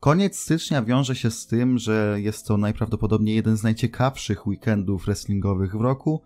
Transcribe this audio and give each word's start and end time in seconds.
Koniec 0.00 0.38
stycznia 0.38 0.82
wiąże 0.82 1.16
się 1.16 1.30
z 1.30 1.46
tym, 1.46 1.78
że 1.78 2.16
jest 2.20 2.46
to 2.46 2.56
najprawdopodobniej 2.56 3.36
jeden 3.36 3.56
z 3.56 3.62
najciekawszych 3.62 4.46
weekendów 4.46 5.04
wrestlingowych 5.04 5.76
w 5.76 5.80
roku. 5.80 6.22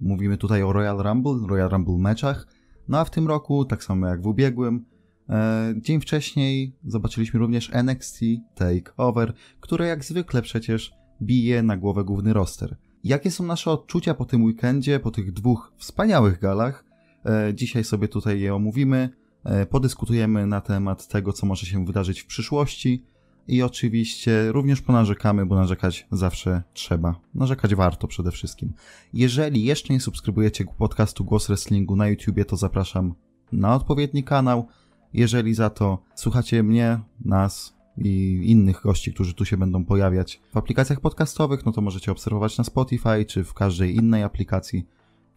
Mówimy 0.00 0.38
tutaj 0.38 0.62
o 0.62 0.72
Royal 0.72 0.98
Rumble, 0.98 1.48
Royal 1.48 1.68
Rumble 1.68 1.98
meczach. 1.98 2.46
No 2.88 2.98
a 2.98 3.04
w 3.04 3.10
tym 3.10 3.28
roku, 3.28 3.64
tak 3.64 3.84
samo 3.84 4.06
jak 4.06 4.22
w 4.22 4.26
ubiegłym, 4.26 4.84
e, 5.28 5.74
dzień 5.76 6.00
wcześniej 6.00 6.76
zobaczyliśmy 6.84 7.40
również 7.40 7.70
NXT 7.72 8.20
Takeover, 8.54 9.32
które 9.60 9.86
jak 9.86 10.04
zwykle 10.04 10.42
przecież 10.42 10.92
bije 11.22 11.62
na 11.62 11.76
głowę 11.76 12.04
główny 12.04 12.32
roster. 12.32 12.76
Jakie 13.04 13.30
są 13.30 13.44
nasze 13.44 13.70
odczucia 13.70 14.14
po 14.14 14.24
tym 14.24 14.44
weekendzie, 14.44 15.00
po 15.00 15.10
tych 15.10 15.32
dwóch 15.32 15.72
wspaniałych 15.76 16.40
galach? 16.40 16.84
E, 17.26 17.54
dzisiaj 17.54 17.84
sobie 17.84 18.08
tutaj 18.08 18.40
je 18.40 18.54
omówimy, 18.54 19.08
e, 19.44 19.66
podyskutujemy 19.66 20.46
na 20.46 20.60
temat 20.60 21.08
tego, 21.08 21.32
co 21.32 21.46
może 21.46 21.66
się 21.66 21.84
wydarzyć 21.84 22.20
w 22.20 22.26
przyszłości 22.26 23.09
i 23.50 23.62
oczywiście 23.62 24.52
również 24.52 24.82
ponarzekamy, 24.82 25.46
bo 25.46 25.54
narzekać 25.54 26.06
zawsze 26.12 26.62
trzeba. 26.72 27.20
Narzekać 27.34 27.74
warto 27.74 28.08
przede 28.08 28.30
wszystkim. 28.30 28.72
Jeżeli 29.12 29.64
jeszcze 29.64 29.92
nie 29.92 30.00
subskrybujecie 30.00 30.64
podcastu 30.78 31.24
Głos 31.24 31.46
Wrestlingu 31.46 31.96
na 31.96 32.08
YouTubie, 32.08 32.44
to 32.44 32.56
zapraszam 32.56 33.14
na 33.52 33.74
odpowiedni 33.74 34.24
kanał. 34.24 34.66
Jeżeli 35.14 35.54
za 35.54 35.70
to 35.70 35.98
słuchacie 36.14 36.62
mnie, 36.62 37.00
nas, 37.24 37.80
i 37.98 38.42
innych 38.44 38.80
gości, 38.82 39.14
którzy 39.14 39.34
tu 39.34 39.44
się 39.44 39.56
będą 39.56 39.84
pojawiać 39.84 40.40
w 40.52 40.56
aplikacjach 40.56 41.00
podcastowych, 41.00 41.66
no 41.66 41.72
to 41.72 41.80
możecie 41.80 42.12
obserwować 42.12 42.58
na 42.58 42.64
Spotify 42.64 43.24
czy 43.24 43.44
w 43.44 43.54
każdej 43.54 43.96
innej 43.96 44.22
aplikacji. 44.22 44.86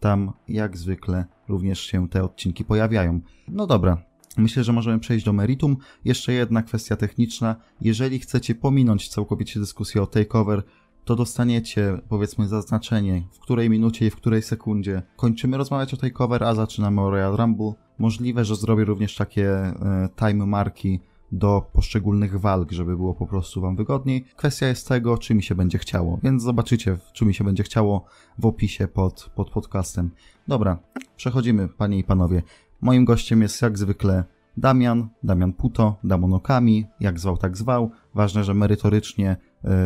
Tam, 0.00 0.32
jak 0.48 0.76
zwykle, 0.76 1.24
również 1.48 1.80
się 1.80 2.08
te 2.08 2.24
odcinki 2.24 2.64
pojawiają. 2.64 3.20
No 3.48 3.66
dobra, 3.66 4.02
myślę, 4.36 4.64
że 4.64 4.72
możemy 4.72 4.98
przejść 4.98 5.24
do 5.24 5.32
meritum. 5.32 5.76
Jeszcze 6.04 6.32
jedna 6.32 6.62
kwestia 6.62 6.96
techniczna. 6.96 7.56
Jeżeli 7.80 8.18
chcecie 8.18 8.54
pominąć 8.54 9.08
całkowicie 9.08 9.60
dyskusję 9.60 10.02
o 10.02 10.06
takeover, 10.06 10.62
to 11.04 11.16
dostaniecie, 11.16 11.98
powiedzmy, 12.08 12.48
zaznaczenie, 12.48 13.22
w 13.32 13.38
której 13.38 13.70
minucie 13.70 14.06
i 14.06 14.10
w 14.10 14.16
której 14.16 14.42
sekundzie 14.42 15.02
kończymy 15.16 15.56
rozmawiać 15.56 15.94
o 15.94 15.96
takeover, 15.96 16.44
a 16.44 16.54
zaczynamy 16.54 17.00
o 17.00 17.10
Royal 17.10 17.36
Rumble. 17.36 17.72
Możliwe, 17.98 18.44
że 18.44 18.56
zrobię 18.56 18.84
również 18.84 19.14
takie 19.14 19.50
e, 19.50 20.08
time 20.16 20.46
marki 20.46 21.00
do 21.32 21.70
poszczególnych 21.72 22.40
walk, 22.40 22.72
żeby 22.72 22.96
było 22.96 23.14
po 23.14 23.26
prostu 23.26 23.60
Wam 23.60 23.76
wygodniej. 23.76 24.24
Kwestia 24.36 24.66
jest 24.66 24.88
tego, 24.88 25.18
czy 25.18 25.34
mi 25.34 25.42
się 25.42 25.54
będzie 25.54 25.78
chciało, 25.78 26.20
więc 26.22 26.42
zobaczycie, 26.42 26.98
czy 27.12 27.24
mi 27.24 27.34
się 27.34 27.44
będzie 27.44 27.62
chciało 27.62 28.04
w 28.38 28.46
opisie 28.46 28.88
pod, 28.88 29.30
pod 29.34 29.50
podcastem. 29.50 30.10
Dobra, 30.48 30.78
przechodzimy, 31.16 31.68
Panie 31.68 31.98
i 31.98 32.04
Panowie. 32.04 32.42
Moim 32.84 33.04
gościem 33.04 33.42
jest 33.42 33.62
jak 33.62 33.78
zwykle 33.78 34.24
Damian, 34.56 35.08
Damian 35.22 35.52
Puto, 35.52 35.96
Damonokami, 36.04 36.86
jak 37.00 37.20
zwał, 37.20 37.36
tak 37.36 37.56
zwał. 37.56 37.90
Ważne, 38.14 38.44
że 38.44 38.54
merytorycznie 38.54 39.36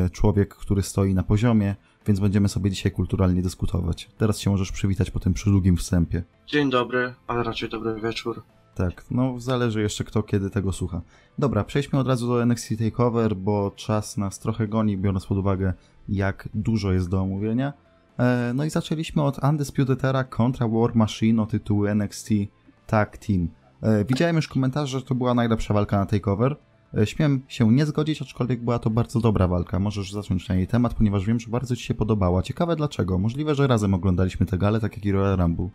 y, 0.06 0.10
człowiek, 0.10 0.54
który 0.54 0.82
stoi 0.82 1.14
na 1.14 1.22
poziomie, 1.22 1.76
więc 2.06 2.20
będziemy 2.20 2.48
sobie 2.48 2.70
dzisiaj 2.70 2.92
kulturalnie 2.92 3.42
dyskutować. 3.42 4.10
Teraz 4.16 4.38
się 4.38 4.50
możesz 4.50 4.72
przywitać 4.72 5.10
po 5.10 5.20
tym 5.20 5.34
przydługim 5.34 5.76
wstępie. 5.76 6.22
Dzień 6.46 6.70
dobry, 6.70 7.14
ale 7.26 7.42
raczej 7.42 7.68
dobry 7.68 8.00
wieczór. 8.00 8.42
Tak, 8.74 9.04
no 9.10 9.40
zależy 9.40 9.82
jeszcze 9.82 10.04
kto 10.04 10.22
kiedy 10.22 10.50
tego 10.50 10.72
słucha. 10.72 11.00
Dobra, 11.38 11.64
przejdźmy 11.64 11.98
od 11.98 12.06
razu 12.06 12.28
do 12.28 12.42
NXT 12.42 12.68
TakeOver, 12.78 13.36
bo 13.36 13.72
czas 13.76 14.16
nas 14.16 14.38
trochę 14.38 14.68
goni, 14.68 14.98
biorąc 14.98 15.26
pod 15.26 15.38
uwagę 15.38 15.72
jak 16.08 16.48
dużo 16.54 16.92
jest 16.92 17.08
do 17.08 17.20
omówienia. 17.20 17.72
E, 18.18 18.52
no 18.54 18.64
i 18.64 18.70
zaczęliśmy 18.70 19.22
od 19.22 19.44
Undisputed 19.44 20.04
Era 20.04 20.24
kontra 20.24 20.68
War 20.68 20.96
Machine 20.96 21.42
o 21.42 21.46
tytuł 21.46 21.86
NXT 21.86 22.28
Tag 22.88 23.18
Team. 23.18 23.48
E, 23.82 24.04
widziałem 24.04 24.36
już 24.36 24.48
komentarz, 24.48 24.90
że 24.90 25.02
to 25.02 25.14
była 25.14 25.34
najlepsza 25.34 25.74
walka 25.74 25.98
na 25.98 26.06
TakeOver. 26.06 26.56
E, 26.98 27.06
śmiem 27.06 27.42
się 27.48 27.72
nie 27.72 27.86
zgodzić, 27.86 28.22
aczkolwiek 28.22 28.64
była 28.64 28.78
to 28.78 28.90
bardzo 28.90 29.20
dobra 29.20 29.48
walka. 29.48 29.78
Możesz 29.78 30.12
zacząć 30.12 30.48
na 30.48 30.54
jej 30.54 30.66
temat, 30.66 30.94
ponieważ 30.94 31.24
wiem, 31.24 31.40
że 31.40 31.48
bardzo 31.48 31.76
Ci 31.76 31.84
się 31.84 31.94
podobała. 31.94 32.42
Ciekawe 32.42 32.76
dlaczego. 32.76 33.18
Możliwe, 33.18 33.54
że 33.54 33.66
razem 33.66 33.94
oglądaliśmy 33.94 34.46
tę 34.46 34.58
galę, 34.58 34.80
tak 34.80 34.96
jak 34.96 35.04
i 35.04 35.12
Royal 35.12 35.36
Rumble. 35.36 35.68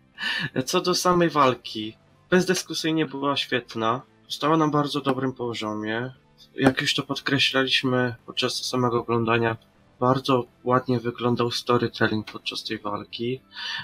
Co 0.66 0.80
do 0.80 0.94
samej 0.94 1.30
walki, 1.30 1.96
bezdyskusyjnie 2.30 3.06
była 3.06 3.36
świetna. 3.36 4.02
Stała 4.28 4.56
na 4.56 4.68
bardzo 4.68 5.00
dobrym 5.00 5.32
poziomie. 5.32 6.10
Jak 6.54 6.80
już 6.80 6.94
to 6.94 7.02
podkreślaliśmy 7.02 8.14
podczas 8.26 8.64
samego 8.64 9.00
oglądania, 9.00 9.56
bardzo 10.00 10.46
ładnie 10.64 11.00
wyglądał 11.00 11.50
storytelling 11.50 12.32
podczas 12.32 12.64
tej 12.64 12.78
walki. 12.78 13.40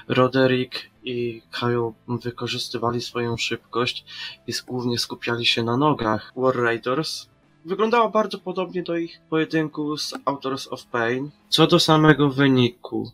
Roderick 0.09 0.92
i 1.05 1.43
Kyle 1.51 1.93
wykorzystywali 2.09 3.01
swoją 3.01 3.37
szybkość 3.37 4.05
i 4.47 4.53
głównie 4.67 4.99
skupiali 4.99 5.47
się 5.47 5.63
na 5.63 5.77
nogach 5.77 6.33
War 6.37 6.57
Raiders. 6.57 7.27
Wyglądała 7.65 8.09
bardzo 8.09 8.39
podobnie 8.39 8.83
do 8.83 8.97
ich 8.97 9.21
pojedynku 9.31 9.97
z 9.97 10.15
Authors 10.25 10.69
of 10.69 10.87
Pain. 10.87 11.31
Co 11.49 11.67
do 11.67 11.81
samego 11.81 12.31
wyniku, 12.31 13.11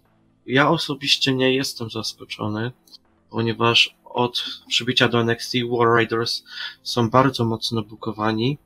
ja 0.47 0.71
osobiście 0.71 1.35
nie 1.35 1.55
jestem 1.55 1.91
zaskoczony, 1.91 2.73
ponieważ 3.31 3.97
od 4.05 4.45
przybicia 4.69 5.09
do 5.09 5.21
NXT 5.21 5.53
War 5.71 5.89
Raiders 5.89 6.45
są 6.83 7.11
bardzo 7.11 7.45
mocno 7.45 7.83
bukowani 7.83 8.59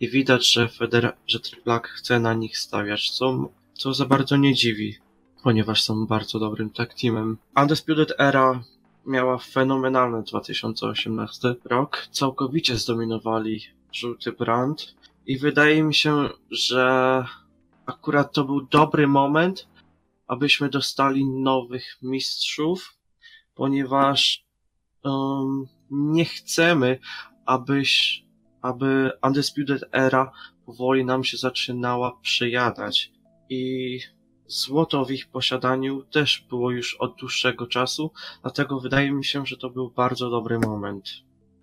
i 0.00 0.08
widać, 0.08 0.52
że 0.52 0.68
Federa 0.68 1.12
że 1.26 1.40
Triple 1.40 1.80
chce 1.82 2.20
na 2.20 2.34
nich 2.34 2.58
stawiać, 2.58 3.10
co, 3.10 3.48
co 3.74 3.94
za 3.94 4.06
bardzo 4.06 4.36
nie 4.36 4.54
dziwi, 4.54 4.98
ponieważ 5.42 5.82
są 5.82 6.06
bardzo 6.06 6.38
dobrym 6.38 6.70
tag 6.70 6.94
teamem. 6.94 7.38
Undisputed 7.56 8.12
Era 8.18 8.62
miała 9.06 9.38
fenomenalny 9.38 10.22
2018 10.22 11.54
rok, 11.64 12.08
całkowicie 12.10 12.76
zdominowali 12.76 13.60
żółty 13.92 14.32
brand 14.32 14.94
i 15.26 15.38
wydaje 15.38 15.82
mi 15.82 15.94
się, 15.94 16.28
że 16.50 17.24
akurat 17.86 18.32
to 18.32 18.44
był 18.44 18.60
dobry 18.60 19.06
moment, 19.06 19.68
abyśmy 20.26 20.68
dostali 20.68 21.24
nowych 21.24 21.98
mistrzów, 22.02 22.96
ponieważ 23.54 24.44
um, 25.04 25.66
nie 25.90 26.24
chcemy, 26.24 26.98
abyś, 27.46 28.24
aby 28.62 29.10
Undisputed 29.22 29.84
Era 29.92 30.32
powoli 30.66 31.04
nam 31.04 31.24
się 31.24 31.36
zaczynała 31.36 32.18
przejadać. 32.22 33.12
I 33.50 34.00
złoto 34.48 35.04
w 35.04 35.10
ich 35.10 35.28
posiadaniu 35.28 36.02
też 36.02 36.46
było 36.50 36.70
już 36.70 36.94
od 36.94 37.16
dłuższego 37.16 37.66
czasu, 37.66 38.10
dlatego 38.42 38.80
wydaje 38.80 39.12
mi 39.12 39.24
się, 39.24 39.46
że 39.46 39.56
to 39.56 39.70
był 39.70 39.90
bardzo 39.90 40.30
dobry 40.30 40.58
moment. 40.58 41.08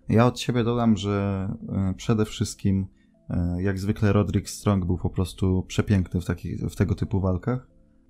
Ja 0.09 0.25
od 0.25 0.39
siebie 0.39 0.63
dodam, 0.63 0.97
że 0.97 1.47
e, 1.69 1.93
przede 1.97 2.25
wszystkim, 2.25 2.87
e, 3.29 3.57
jak 3.61 3.79
zwykle, 3.79 4.13
Roderick 4.13 4.49
Strong 4.49 4.85
był 4.85 4.97
po 4.97 5.09
prostu 5.09 5.63
przepiękny 5.67 6.21
w, 6.21 6.25
takich, 6.25 6.59
w 6.59 6.75
tego 6.75 6.95
typu 6.95 7.21
walkach. 7.21 7.67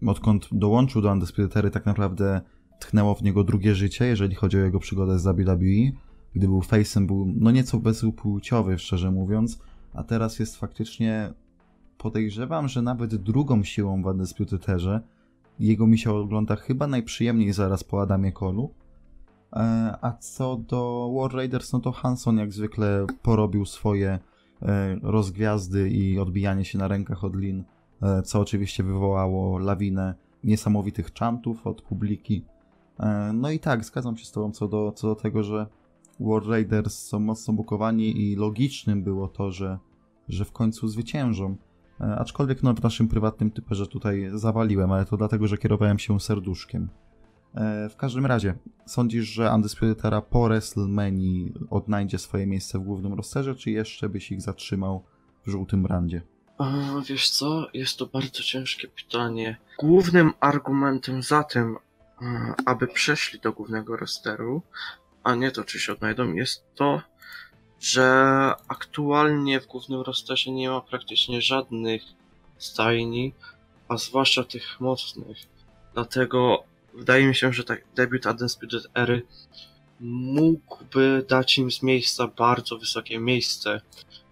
Odkąd 0.08 0.48
dołączył 0.52 1.02
do 1.02 1.12
Undisputed 1.12 1.74
tak 1.74 1.86
naprawdę 1.86 2.42
tchnęło 2.80 3.16
w 3.16 3.24
niego 3.24 3.44
drugie 3.44 3.76
życie, 3.76 4.06
jeżeli 4.06 4.36
chodzi 4.36 4.58
o 4.58 4.60
jego 4.60 4.80
przygodę 4.80 5.20
z 5.20 5.24
WWE. 5.24 6.00
Gdy 6.34 6.48
był 6.48 6.60
face'em, 6.60 7.06
był 7.06 7.34
no 7.36 7.52
nieco 7.52 7.78
bezpłciowy, 7.78 8.80
szczerze 8.80 9.12
mówiąc, 9.12 9.60
a 9.94 10.04
teraz 10.04 10.40
jest 10.40 10.58
faktycznie, 10.58 11.34
podejrzewam, 12.06 12.68
że 12.68 12.82
nawet 12.82 13.16
drugą 13.16 13.64
siłą 13.64 14.02
w 14.02 14.06
Undisputed 14.06 14.66
Jego 15.60 15.88
mi 15.88 15.98
się 15.98 16.14
ogląda 16.14 16.56
chyba 16.56 16.88
najprzyjemniej 16.88 17.54
zaraz 17.54 17.84
po 17.84 18.02
Adamie 18.02 18.32
Kolu. 18.32 18.74
E, 19.54 19.60
a 20.02 20.12
co 20.12 20.56
do 20.56 21.12
War 21.16 21.34
Raiders, 21.34 21.74
no 21.74 21.80
to 21.80 21.92
Hanson 21.92 22.38
jak 22.38 22.54
zwykle 22.54 23.06
porobił 23.22 23.66
swoje 23.66 24.20
e, 24.62 24.96
rozgwiazdy 25.04 25.90
i 25.90 26.20
odbijanie 26.20 26.66
się 26.66 26.78
na 26.78 26.88
rękach 26.88 27.24
od 27.24 27.36
Lin, 27.36 27.64
e, 28.02 28.22
co 28.22 28.40
oczywiście 28.40 28.84
wywołało 28.84 29.58
lawinę 29.58 30.16
niesamowitych 30.44 31.14
chantów 31.20 31.68
od 31.68 31.82
publiki. 31.82 32.46
No 33.34 33.52
i 33.52 33.60
tak, 33.60 33.86
zgadzam 33.86 34.18
się 34.18 34.26
z 34.26 34.32
Tobą 34.32 34.52
co 34.52 34.68
do, 34.68 34.92
co 34.92 35.08
do 35.08 35.16
tego, 35.16 35.44
że 35.44 35.68
War 36.20 36.48
Raiders 36.48 36.98
są 36.98 37.20
mocno 37.20 37.54
bukowani 37.54 38.22
i 38.22 38.36
logicznym 38.36 39.04
było 39.04 39.28
to, 39.28 39.52
że, 39.52 39.80
że 40.30 40.46
w 40.46 40.52
końcu 40.52 40.88
zwyciężą. 40.88 41.56
E, 42.02 42.16
aczkolwiek 42.16 42.64
no, 42.64 42.74
w 42.74 42.84
naszym 42.84 43.08
prywatnym 43.08 43.52
typerze 43.52 43.88
tutaj 43.88 44.30
zawaliłem, 44.34 44.92
ale 44.92 45.06
to 45.06 45.18
dlatego, 45.18 45.48
że 45.48 45.58
kierowałem 45.58 46.00
się 46.00 46.20
serduszkiem. 46.20 46.90
E, 47.56 47.90
w 47.90 47.96
każdym 47.96 48.26
razie, 48.26 48.56
sądzisz, 48.86 49.26
że 49.26 49.54
Undisputed 49.56 50.06
Era 50.06 50.22
po 50.22 50.44
WrestleMania 50.44 51.50
odnajdzie 51.70 52.18
swoje 52.18 52.48
miejsce 52.48 52.80
w 52.80 52.84
głównym 52.84 53.14
rosterze, 53.14 53.56
czy 53.56 53.72
jeszcze 53.72 54.10
byś 54.10 54.32
ich 54.32 54.42
zatrzymał 54.42 55.04
w 55.46 55.50
żółtym 55.50 55.84
brandzie? 55.84 56.22
wiesz 57.10 57.30
co, 57.30 57.68
jest 57.74 57.98
to 57.98 58.06
bardzo 58.06 58.44
ciężkie 58.44 58.88
pytanie. 58.88 59.58
Głównym 59.80 60.32
argumentem 60.40 61.24
za 61.24 61.44
tym, 61.44 61.78
E, 62.22 62.54
aby 62.66 62.88
przeszli 62.88 63.40
do 63.40 63.54
głównego 63.54 63.98
rosteru, 63.98 64.62
a 65.24 65.36
nie 65.36 65.52
to, 65.52 65.64
czy 65.64 65.80
się 65.80 65.94
odnajdą, 65.94 66.34
jest 66.34 66.64
to, 66.76 67.02
że 67.80 68.04
aktualnie 68.68 69.60
w 69.60 69.68
głównym 69.68 70.02
rosterze 70.02 70.52
nie 70.52 70.70
ma 70.70 70.82
praktycznie 70.82 71.42
żadnych 71.42 72.02
stajni, 72.58 73.34
a 73.88 73.98
zwłaszcza 73.98 74.44
tych 74.44 74.80
mocnych. 74.80 75.38
Dlatego 75.94 76.64
wydaje 76.94 77.28
mi 77.28 77.36
się, 77.36 77.54
że 77.54 77.64
tak 77.64 77.84
debiut 77.96 78.26
Undisputed 78.26 78.88
Ery 78.96 79.22
mógłby 80.00 81.26
dać 81.30 81.58
im 81.58 81.72
z 81.72 81.84
miejsca 81.84 82.28
bardzo 82.28 82.78
wysokie 82.78 83.20
miejsce 83.20 83.82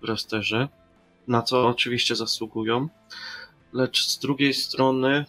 w 0.01 0.05
rosterze. 0.05 0.67
na 1.27 1.41
co 1.41 1.67
oczywiście 1.67 2.15
zasługują. 2.15 2.89
Lecz 3.73 4.07
z 4.07 4.19
drugiej 4.19 4.53
strony, 4.53 5.25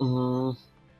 mm, 0.00 0.54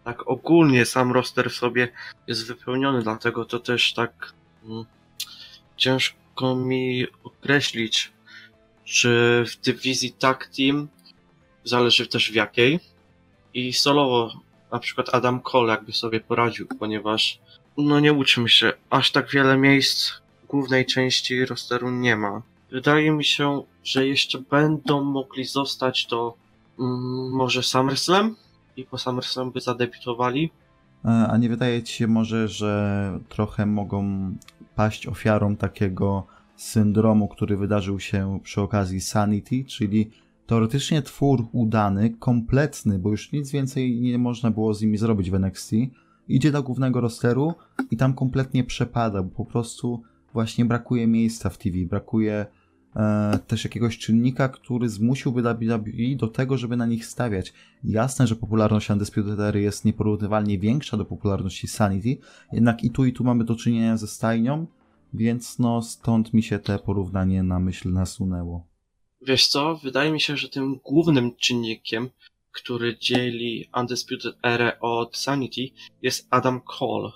tak 0.05 0.29
ogólnie 0.29 0.87
sam 0.87 1.12
roster 1.12 1.50
w 1.50 1.55
sobie 1.55 1.88
jest 2.26 2.46
wypełniony, 2.46 3.02
dlatego 3.02 3.44
to 3.44 3.58
też 3.58 3.94
tak 3.94 4.32
mm, 4.64 4.84
ciężko 5.78 6.56
mi 6.56 7.06
określić, 7.25 8.12
czy 8.84 9.44
w 9.48 9.64
dywizji 9.64 10.12
tag 10.12 10.50
team, 10.56 10.88
zależy 11.64 12.06
też 12.06 12.30
w 12.30 12.34
jakiej, 12.34 12.80
i 13.54 13.72
solowo 13.72 14.32
na 14.72 14.78
przykład 14.78 15.14
Adam 15.14 15.40
Cole 15.40 15.72
jakby 15.72 15.92
sobie 15.92 16.20
poradził, 16.20 16.66
ponieważ 16.78 17.40
no 17.76 18.00
nie 18.00 18.12
uczmy 18.12 18.48
się, 18.48 18.72
aż 18.90 19.10
tak 19.10 19.30
wiele 19.30 19.56
miejsc 19.56 20.12
głównej 20.48 20.86
części 20.86 21.46
rosteru 21.46 21.90
nie 21.90 22.16
ma. 22.16 22.42
Wydaje 22.70 23.10
mi 23.10 23.24
się, 23.24 23.62
że 23.84 24.06
jeszcze 24.06 24.38
będą 24.38 25.04
mogli 25.04 25.44
zostać 25.44 26.06
do 26.06 26.34
mm, 26.78 27.31
może 27.31 27.62
SummerSlam 27.62 28.36
i 28.76 28.84
po 28.84 28.98
SummerSlam 28.98 29.50
by 29.50 29.60
zadebiutowali. 29.60 30.50
E, 31.04 31.08
a 31.08 31.36
nie 31.36 31.48
wydaje 31.48 31.82
ci 31.82 31.94
się 31.94 32.06
może, 32.06 32.48
że 32.48 33.20
trochę 33.28 33.66
mogą 33.66 34.32
paść 34.78 35.06
ofiarą 35.06 35.56
takiego 35.56 36.26
syndromu, 36.56 37.28
który 37.28 37.56
wydarzył 37.56 38.00
się 38.00 38.40
przy 38.42 38.60
okazji 38.60 39.00
Sanity, 39.00 39.64
czyli 39.64 40.10
teoretycznie 40.46 41.02
twór 41.02 41.46
udany, 41.52 42.10
kompletny, 42.10 42.98
bo 42.98 43.10
już 43.10 43.32
nic 43.32 43.50
więcej 43.50 44.00
nie 44.00 44.19
można 44.19 44.50
było 44.50 44.75
z 44.75 44.82
nimi 44.82 44.98
zrobić 44.98 45.30
w 45.30 45.34
NXT, 45.34 45.72
idzie 46.28 46.52
do 46.52 46.62
głównego 46.62 47.00
rosteru 47.00 47.54
i 47.90 47.96
tam 47.96 48.14
kompletnie 48.14 48.64
przepada, 48.64 49.22
bo 49.22 49.30
po 49.30 49.44
prostu 49.44 50.02
właśnie 50.32 50.64
brakuje 50.64 51.06
miejsca 51.06 51.50
w 51.50 51.58
TV, 51.58 51.76
brakuje 51.78 52.46
też 53.46 53.64
jakiegoś 53.64 53.98
czynnika, 53.98 54.48
który 54.48 54.88
zmusiłby 54.88 55.42
WWE 55.42 56.16
do 56.16 56.28
tego, 56.28 56.58
żeby 56.58 56.76
na 56.76 56.86
nich 56.86 57.06
stawiać. 57.06 57.52
Jasne, 57.84 58.26
że 58.26 58.36
popularność 58.36 58.90
Undisputed 58.90 59.40
Era 59.40 59.58
jest 59.58 59.84
nieporównywalnie 59.84 60.58
większa 60.58 60.96
do 60.96 61.04
popularności 61.04 61.68
Sanity, 61.68 62.16
jednak 62.52 62.84
i 62.84 62.90
tu 62.90 63.04
i 63.04 63.12
tu 63.12 63.24
mamy 63.24 63.44
do 63.44 63.56
czynienia 63.56 63.96
ze 63.96 64.06
stajnią, 64.06 64.66
więc 65.14 65.58
no 65.58 65.82
stąd 65.82 66.34
mi 66.34 66.42
się 66.42 66.58
te 66.58 66.78
porównanie 66.78 67.42
na 67.42 67.58
myśl 67.58 67.92
nasunęło. 67.92 68.66
Wiesz 69.26 69.46
co, 69.46 69.76
wydaje 69.76 70.12
mi 70.12 70.20
się, 70.20 70.36
że 70.36 70.48
tym 70.48 70.76
głównym 70.84 71.36
czynnikiem, 71.36 72.08
który 72.52 72.98
dzieli 72.98 73.68
Undisputed 73.80 74.36
Era 74.42 74.72
od 74.80 75.16
Sanity 75.16 75.68
jest 76.02 76.26
Adam 76.30 76.60
Cole, 76.60 77.10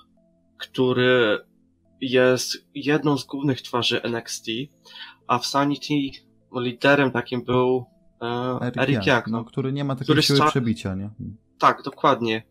który 0.58 1.38
jest 2.00 2.68
jedną 2.74 3.18
z 3.18 3.24
głównych 3.24 3.62
twarzy 3.62 4.02
NXT, 4.02 4.46
a 5.32 5.38
w 5.38 5.46
Sanity 5.46 5.94
liderem 6.60 7.10
takim 7.10 7.44
był 7.44 7.86
e, 8.22 8.58
Eric, 8.62 8.78
Eric 8.78 8.96
Young, 8.96 9.06
Young 9.06 9.26
no, 9.26 9.44
który 9.44 9.72
nie 9.72 9.84
ma 9.84 9.96
takiej 9.96 10.22
siły 10.22 10.40
przebicia, 10.48 10.94
nie? 10.94 11.10
Tak, 11.58 11.82
dokładnie. 11.82 12.42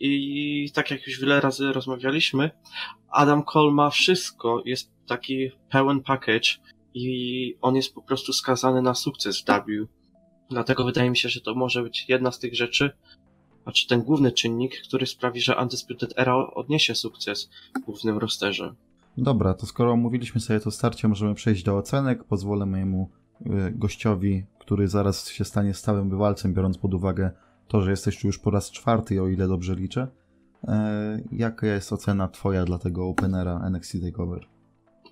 I 0.00 0.70
tak 0.74 0.90
jak 0.90 1.06
już 1.06 1.20
wiele 1.20 1.40
razy 1.40 1.72
rozmawialiśmy, 1.72 2.50
Adam 3.08 3.42
Cole 3.42 3.72
ma 3.72 3.90
wszystko, 3.90 4.62
jest 4.64 4.90
taki 5.06 5.50
pełen 5.70 6.02
package 6.02 6.50
i 6.94 7.56
on 7.60 7.76
jest 7.76 7.94
po 7.94 8.02
prostu 8.02 8.32
skazany 8.32 8.82
na 8.82 8.94
sukces 8.94 9.40
w 9.40 9.44
W. 9.44 9.86
Dlatego 10.50 10.84
wydaje 10.84 11.10
mi 11.10 11.16
się, 11.16 11.28
że 11.28 11.40
to 11.40 11.54
może 11.54 11.82
być 11.82 12.04
jedna 12.08 12.32
z 12.32 12.38
tych 12.38 12.54
rzeczy, 12.54 12.90
znaczy 13.62 13.86
ten 13.88 14.02
główny 14.02 14.32
czynnik, 14.32 14.82
który 14.88 15.06
sprawi, 15.06 15.40
że 15.40 15.56
Undisputed 15.56 16.18
Era 16.18 16.34
odniesie 16.34 16.94
sukces 16.94 17.50
w 17.76 17.84
głównym 17.84 18.18
rosterze. 18.18 18.74
Dobra, 19.18 19.54
to 19.54 19.66
skoro 19.66 19.92
omówiliśmy 19.92 20.40
sobie 20.40 20.60
to 20.60 20.70
starcie, 20.70 21.08
możemy 21.08 21.34
przejść 21.34 21.62
do 21.62 21.76
ocenek. 21.76 22.24
Pozwolę 22.24 22.66
mojemu 22.66 23.10
y, 23.40 23.72
gościowi, 23.74 24.44
który 24.58 24.88
zaraz 24.88 25.28
się 25.28 25.44
stanie 25.44 25.74
stałym 25.74 26.08
bywalcem, 26.08 26.54
biorąc 26.54 26.78
pod 26.78 26.94
uwagę 26.94 27.30
to, 27.68 27.80
że 27.80 27.90
jesteś 27.90 28.20
tu 28.20 28.26
już 28.26 28.38
po 28.38 28.50
raz 28.50 28.70
czwarty, 28.70 29.22
o 29.22 29.28
ile 29.28 29.48
dobrze 29.48 29.74
liczę. 29.74 30.08
E, 30.68 31.20
jaka 31.32 31.66
jest 31.66 31.92
ocena 31.92 32.28
twoja 32.28 32.64
dla 32.64 32.78
tego 32.78 33.08
openera 33.08 33.60
NXT 33.70 33.96
TakeOver? 34.02 34.46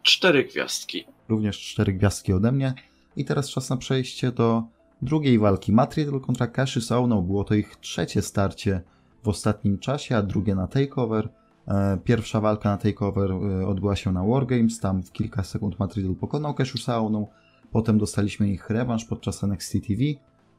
Cztery 0.02 0.44
gwiazdki. 0.44 1.04
Również 1.28 1.60
cztery 1.60 1.92
gwiazdki 1.92 2.32
ode 2.32 2.52
mnie. 2.52 2.74
I 3.16 3.24
teraz 3.24 3.48
czas 3.48 3.70
na 3.70 3.76
przejście 3.76 4.32
do 4.32 4.62
drugiej 5.02 5.38
walki. 5.38 5.72
Matt 5.72 5.94
Riddle 5.94 6.20
kontra 6.20 6.46
Cassius 6.46 6.92
Ohno. 6.92 7.22
Było 7.22 7.44
to 7.44 7.54
ich 7.54 7.76
trzecie 7.76 8.22
starcie 8.22 8.80
w 9.22 9.28
ostatnim 9.28 9.78
czasie, 9.78 10.16
a 10.16 10.22
drugie 10.22 10.54
na 10.54 10.66
TakeOver. 10.66 11.28
E, 11.68 11.98
pierwsza 12.04 12.40
walka 12.40 12.70
na 12.70 12.76
TakeOver 12.76 13.30
e, 13.32 13.66
odbyła 13.66 13.96
się 13.96 14.12
na 14.12 14.24
Wargames. 14.24 14.80
Tam 14.80 15.02
w 15.02 15.12
kilka 15.12 15.42
sekund 15.42 15.78
Matt 15.78 15.94
Riddle 15.94 16.14
pokonał 16.14 16.54
Ohno. 16.88 17.26
Potem 17.70 17.98
dostaliśmy 17.98 18.48
ich 18.48 18.70
rewanż 18.70 19.04
podczas 19.04 19.44
NXT 19.44 19.72
TV. 19.72 20.02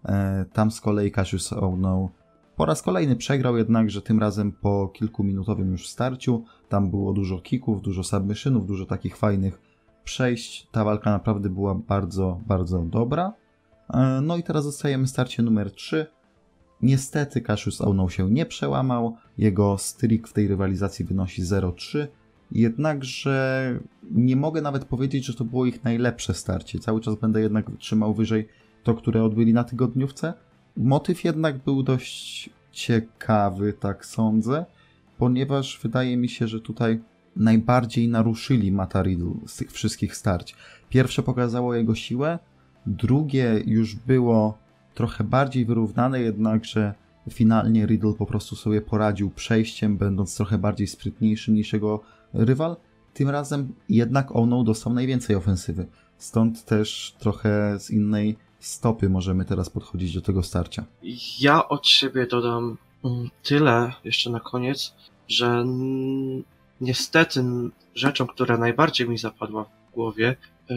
E, 0.06 0.46
tam 0.54 0.72
z 0.72 0.82
kolei 0.82 1.12
Cassius 1.12 1.54
Ohno 1.54 2.10
po 2.56 2.66
raz 2.66 2.82
kolejny 2.82 3.16
przegrał 3.16 3.58
jednakże 3.58 4.02
tym 4.02 4.20
razem 4.20 4.52
po 4.52 4.88
kilkuminutowym 4.88 5.72
już 5.72 5.88
starciu. 5.88 6.44
Tam 6.70 6.90
było 6.90 7.14
dużo 7.14 7.40
kików, 7.40 7.82
dużo 7.82 8.04
submissionów, 8.04 8.66
dużo 8.66 8.86
takich 8.86 9.18
fajnych 9.18 9.62
przejść. 10.04 10.68
Ta 10.72 10.84
walka 10.84 11.12
naprawdę 11.12 11.50
była 11.50 11.76
bardzo, 11.76 12.40
bardzo 12.48 12.80
dobra. 12.80 13.34
No 14.22 14.38
i 14.38 14.44
teraz 14.44 14.64
zostajemy 14.64 15.08
starcie 15.08 15.44
numer 15.44 15.72
3. 15.72 16.08
Niestety 16.86 17.42
Cassius 17.42 17.82
Ohno 17.82 18.10
się 18.10 18.32
nie 18.32 18.46
przełamał. 18.46 19.18
Jego 19.38 19.78
streak 19.78 20.28
w 20.28 20.34
tej 20.34 20.48
rywalizacji 20.48 21.06
wynosi 21.06 21.44
0-3. 21.44 22.08
Jednakże 22.52 23.80
nie 24.12 24.36
mogę 24.36 24.62
nawet 24.62 24.86
powiedzieć, 24.86 25.26
że 25.26 25.34
to 25.34 25.46
było 25.46 25.66
ich 25.66 25.84
najlepsze 25.84 26.34
starcie. 26.34 26.80
Cały 26.80 27.02
czas 27.02 27.16
będę 27.16 27.42
jednak 27.42 27.66
trzymał 27.80 28.14
wyżej 28.14 28.48
to, 28.84 28.94
które 28.94 29.24
odbyli 29.24 29.54
na 29.54 29.64
tygodniówce. 29.64 30.34
Motyw 30.78 31.24
jednak 31.24 31.58
był 31.58 31.84
dość 31.84 32.50
ciekawy, 32.72 33.74
tak 33.74 34.06
sądzę, 34.06 34.66
ponieważ 35.18 35.80
wydaje 35.84 36.18
mi 36.18 36.30
się, 36.30 36.48
że 36.48 36.60
tutaj 36.60 37.00
najbardziej 37.36 38.08
naruszyli 38.08 38.72
Mata 38.72 39.02
Riddle 39.02 39.34
z 39.48 39.58
tych 39.58 39.72
wszystkich 39.72 40.16
starć. 40.16 40.56
Pierwsze 40.90 41.24
pokazało 41.24 41.76
jego 41.76 41.96
siłę, 41.96 42.40
drugie 42.86 43.64
już 43.66 43.96
było 43.96 44.65
trochę 44.96 45.24
bardziej 45.24 45.66
wyrównane, 45.66 46.22
jednakże 46.22 46.94
finalnie 47.30 47.86
Riddle 47.86 48.14
po 48.14 48.26
prostu 48.26 48.56
sobie 48.56 48.82
poradził 48.82 49.30
przejściem, 49.30 49.98
będąc 49.98 50.36
trochę 50.36 50.58
bardziej 50.58 50.88
sprytniejszym 50.88 51.56
niż 51.56 51.74
jego 51.74 52.02
rywal. 52.34 52.76
Tym 53.14 53.30
razem 53.30 53.74
jednak 53.90 54.36
Ono 54.36 54.64
dostał 54.64 54.94
najwięcej 54.94 55.36
ofensywy. 55.36 55.88
Stąd 56.18 56.66
też 56.66 57.16
trochę 57.20 57.80
z 57.80 57.92
innej 57.92 58.38
stopy 58.60 59.10
możemy 59.10 59.46
teraz 59.46 59.70
podchodzić 59.70 60.14
do 60.14 60.22
tego 60.22 60.44
starcia? 60.44 60.86
Ja 61.40 61.68
od 61.68 61.88
siebie 61.88 62.28
dodam 62.28 62.78
mm, 63.06 63.30
tyle 63.44 63.94
jeszcze 64.04 64.30
na 64.30 64.40
koniec, 64.40 64.94
że 65.28 65.66
niestety 66.82 67.44
rzeczą, 67.96 68.28
która 68.28 68.58
najbardziej 68.58 69.10
mi 69.10 69.18
zapadła 69.18 69.64
w 69.64 69.94
głowie, 69.94 70.36
e, 70.70 70.76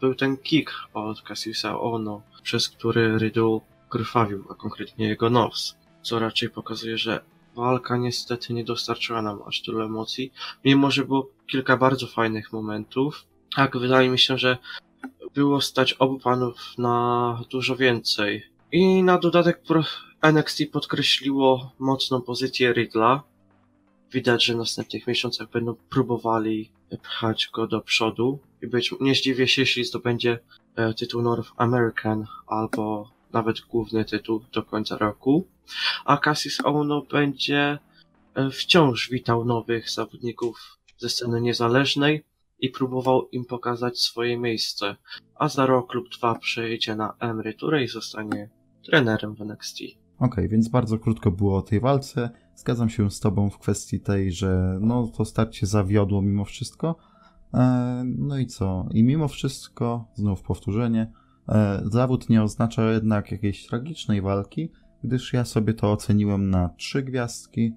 był 0.00 0.14
ten 0.14 0.36
kick 0.36 0.70
od 0.94 1.22
Cassiusa 1.22 1.80
Ono, 1.80 2.22
przez 2.42 2.68
który 2.68 3.18
Riddle 3.18 3.60
krwawił, 3.88 4.44
a 4.50 4.54
konkretnie 4.54 5.08
jego 5.08 5.30
nos, 5.30 5.76
co 6.02 6.18
raczej 6.18 6.50
pokazuje, 6.50 6.98
że 6.98 7.20
walka 7.56 7.96
niestety 7.96 8.52
nie 8.52 8.64
dostarczyła 8.64 9.22
nam 9.22 9.38
aż 9.46 9.62
tylu 9.62 9.80
emocji, 9.80 10.32
mimo 10.64 10.90
że 10.90 11.04
było 11.04 11.30
kilka 11.46 11.76
bardzo 11.76 12.06
fajnych 12.06 12.52
momentów. 12.52 13.26
Tak, 13.56 13.78
wydaje 13.78 14.08
mi 14.08 14.18
się, 14.18 14.38
że 14.38 14.58
było 15.34 15.60
stać 15.60 15.92
obu 15.92 16.18
panów 16.18 16.56
na 16.78 17.44
dużo 17.50 17.76
więcej. 17.76 18.46
I 18.72 19.02
na 19.02 19.18
dodatek 19.18 19.62
NXT 20.22 20.62
podkreśliło 20.72 21.72
mocną 21.78 22.22
pozycję 22.22 22.72
Riddla. 22.72 23.22
Widać, 24.12 24.44
że 24.44 24.54
w 24.54 24.56
następnych 24.56 25.06
miesiącach 25.06 25.50
będą 25.50 25.74
próbowali 25.74 26.70
pchać 27.02 27.50
go 27.52 27.66
do 27.66 27.80
przodu. 27.80 28.38
I 28.62 28.66
być 28.66 28.94
nie 29.00 29.14
zdziwię 29.14 29.48
się, 29.48 29.62
jeśli 29.62 29.84
zdobędzie 29.84 30.38
tytuł 30.96 31.22
North 31.22 31.52
American 31.56 32.26
albo 32.46 33.10
nawet 33.32 33.60
główny 33.60 34.04
tytuł 34.04 34.40
do 34.52 34.62
końca 34.62 34.98
roku. 34.98 35.46
A 36.04 36.16
Cassis 36.16 36.58
Ono 36.64 37.02
będzie 37.02 37.78
e, 38.34 38.50
wciąż 38.50 39.10
witał 39.10 39.44
nowych 39.44 39.90
zawodników 39.90 40.78
ze 40.98 41.08
sceny 41.08 41.40
niezależnej 41.40 42.24
i 42.60 42.68
próbował 42.68 43.28
im 43.28 43.44
pokazać 43.44 44.00
swoje 44.00 44.38
miejsce, 44.38 44.96
a 45.34 45.48
za 45.48 45.66
rok 45.66 45.94
lub 45.94 46.08
dwa 46.18 46.34
przejdzie 46.34 46.96
na 46.96 47.14
emeryturę 47.20 47.84
i 47.84 47.88
zostanie 47.88 48.50
trenerem 48.84 49.34
w 49.34 49.40
NXT. 49.40 49.76
Okej, 49.76 49.96
okay, 50.18 50.48
więc 50.48 50.68
bardzo 50.68 50.98
krótko 50.98 51.30
było 51.30 51.56
o 51.56 51.62
tej 51.62 51.80
walce. 51.80 52.30
Zgadzam 52.54 52.90
się 52.90 53.10
z 53.10 53.20
Tobą 53.20 53.50
w 53.50 53.58
kwestii 53.58 54.00
tej, 54.00 54.32
że 54.32 54.78
no 54.80 55.12
to 55.16 55.24
starcie 55.24 55.66
zawiodło 55.66 56.22
mimo 56.22 56.44
wszystko. 56.44 56.96
E, 57.54 58.02
no 58.18 58.38
i 58.38 58.46
co? 58.46 58.88
I 58.92 59.02
mimo 59.02 59.28
wszystko, 59.28 60.08
znów 60.14 60.42
powtórzenie, 60.42 61.12
e, 61.48 61.82
zawód 61.84 62.28
nie 62.28 62.42
oznacza 62.42 62.92
jednak 62.92 63.32
jakiejś 63.32 63.66
tragicznej 63.66 64.22
walki, 64.22 64.70
gdyż 65.04 65.32
ja 65.32 65.44
sobie 65.44 65.74
to 65.74 65.92
oceniłem 65.92 66.50
na 66.50 66.68
trzy 66.68 67.02
gwiazdki. 67.02 67.72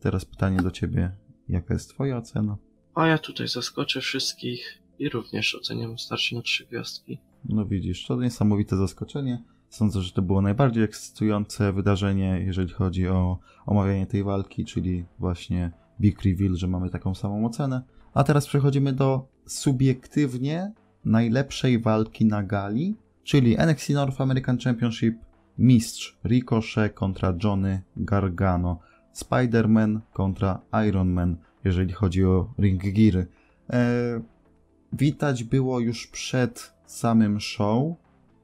Teraz 0.00 0.24
pytanie 0.24 0.56
do 0.56 0.70
Ciebie, 0.70 1.12
jaka 1.48 1.74
jest 1.74 1.90
Twoja 1.90 2.16
ocena? 2.16 2.56
A 2.94 3.06
ja 3.06 3.18
tutaj 3.18 3.48
zaskoczę 3.48 4.00
wszystkich 4.00 4.82
i 4.98 5.08
również 5.08 5.54
oceniam 5.54 5.98
starcie 5.98 6.36
na 6.36 6.42
trzy 6.42 6.66
gwiazdki. 6.66 7.18
No 7.44 7.66
widzisz, 7.66 8.06
to 8.06 8.16
niesamowite 8.16 8.76
zaskoczenie. 8.76 9.42
Sądzę, 9.68 10.02
że 10.02 10.12
to 10.12 10.22
było 10.22 10.42
najbardziej 10.42 10.84
ekscytujące 10.84 11.72
wydarzenie, 11.72 12.42
jeżeli 12.46 12.72
chodzi 12.72 13.08
o 13.08 13.38
omawianie 13.66 14.06
tej 14.06 14.24
walki, 14.24 14.64
czyli 14.64 15.04
właśnie 15.18 15.72
Big 16.00 16.22
Reveal, 16.22 16.56
że 16.56 16.66
mamy 16.66 16.90
taką 16.90 17.14
samą 17.14 17.46
ocenę. 17.46 17.82
A 18.14 18.24
teraz 18.24 18.46
przechodzimy 18.46 18.92
do 18.92 19.28
subiektywnie 19.46 20.72
najlepszej 21.04 21.78
walki 21.78 22.24
na 22.24 22.42
gali, 22.42 22.96
czyli 23.24 23.56
NXT 23.58 23.90
North 23.90 24.20
American 24.20 24.58
Championship 24.58 25.18
mistrz 25.58 26.18
Ricochet 26.24 26.94
kontra 26.94 27.34
Johnny 27.44 27.82
Gargano, 27.96 28.78
Spider-Man 29.14 30.00
kontra 30.12 30.60
Iron 30.88 31.10
Man, 31.10 31.36
jeżeli 31.64 31.92
chodzi 31.92 32.24
o 32.24 32.52
ring 32.58 32.82
geary. 32.82 33.26
Eee, 33.68 34.20
widać 34.92 35.44
było 35.44 35.80
już 35.80 36.06
przed 36.06 36.72
samym 36.86 37.40
show, 37.40 37.94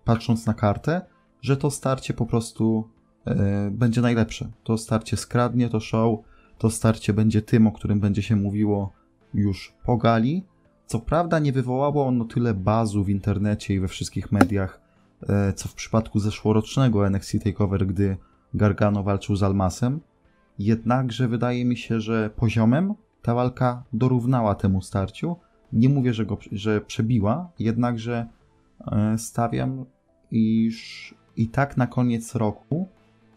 patrząc 0.04 0.46
na 0.46 0.54
kartę, 0.54 1.00
że 1.42 1.56
to 1.56 1.70
starcie 1.70 2.14
po 2.14 2.26
prostu 2.26 2.88
e, 3.24 3.70
będzie 3.70 4.00
najlepsze. 4.00 4.50
To 4.64 4.78
starcie 4.78 5.16
skradnie 5.16 5.68
to 5.68 5.80
show, 5.80 6.18
to 6.58 6.70
starcie 6.70 7.12
będzie 7.12 7.42
tym, 7.42 7.66
o 7.66 7.72
którym 7.72 8.00
będzie 8.00 8.22
się 8.22 8.36
mówiło 8.36 8.92
już 9.34 9.74
po 9.84 9.96
gali. 9.96 10.44
Co 10.86 11.00
prawda 11.00 11.38
nie 11.38 11.52
wywołało 11.52 12.06
ono 12.06 12.24
tyle 12.24 12.54
bazu 12.54 13.04
w 13.04 13.08
internecie 13.08 13.74
i 13.74 13.80
we 13.80 13.88
wszystkich 13.88 14.32
mediach, 14.32 14.80
e, 15.28 15.52
co 15.52 15.68
w 15.68 15.74
przypadku 15.74 16.18
zeszłorocznego 16.18 17.06
NXT 17.06 17.36
TakeOver, 17.44 17.86
gdy 17.86 18.16
Gargano 18.54 19.02
walczył 19.02 19.36
z 19.36 19.42
Almasem. 19.42 20.00
Jednakże 20.58 21.28
wydaje 21.28 21.64
mi 21.64 21.76
się, 21.76 22.00
że 22.00 22.30
poziomem 22.36 22.94
ta 23.22 23.34
walka 23.34 23.82
dorównała 23.92 24.54
temu 24.54 24.82
starciu. 24.82 25.36
Nie 25.72 25.88
mówię, 25.88 26.14
że 26.14 26.26
go 26.26 26.38
że 26.52 26.80
przebiła, 26.80 27.50
jednakże 27.58 28.26
e, 28.86 29.18
stawiam, 29.18 29.84
iż 30.30 31.14
i 31.36 31.48
tak 31.48 31.76
na 31.76 31.86
koniec 31.86 32.34
roku 32.34 32.88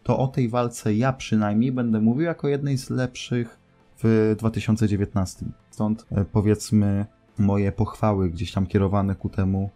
to 0.04 0.18
o 0.18 0.28
tej 0.28 0.50
walce 0.50 0.96
ja 0.96 1.14
przynajmniej 1.14 1.72
będę 1.72 2.02
mówił 2.02 2.24
jako 2.24 2.48
jednej 2.48 2.78
z 2.78 2.90
lepszych 2.90 3.60
w 4.04 4.36
2019. 4.40 5.46
Stąd 5.80 6.06
e, 6.12 6.26
powiedzmy 6.26 7.06
moje 7.38 7.72
pochwały 7.72 8.30
gdzieś 8.30 8.52
tam 8.52 8.66
kierowane 8.66 9.16
ku 9.16 9.30
temu 9.30 9.70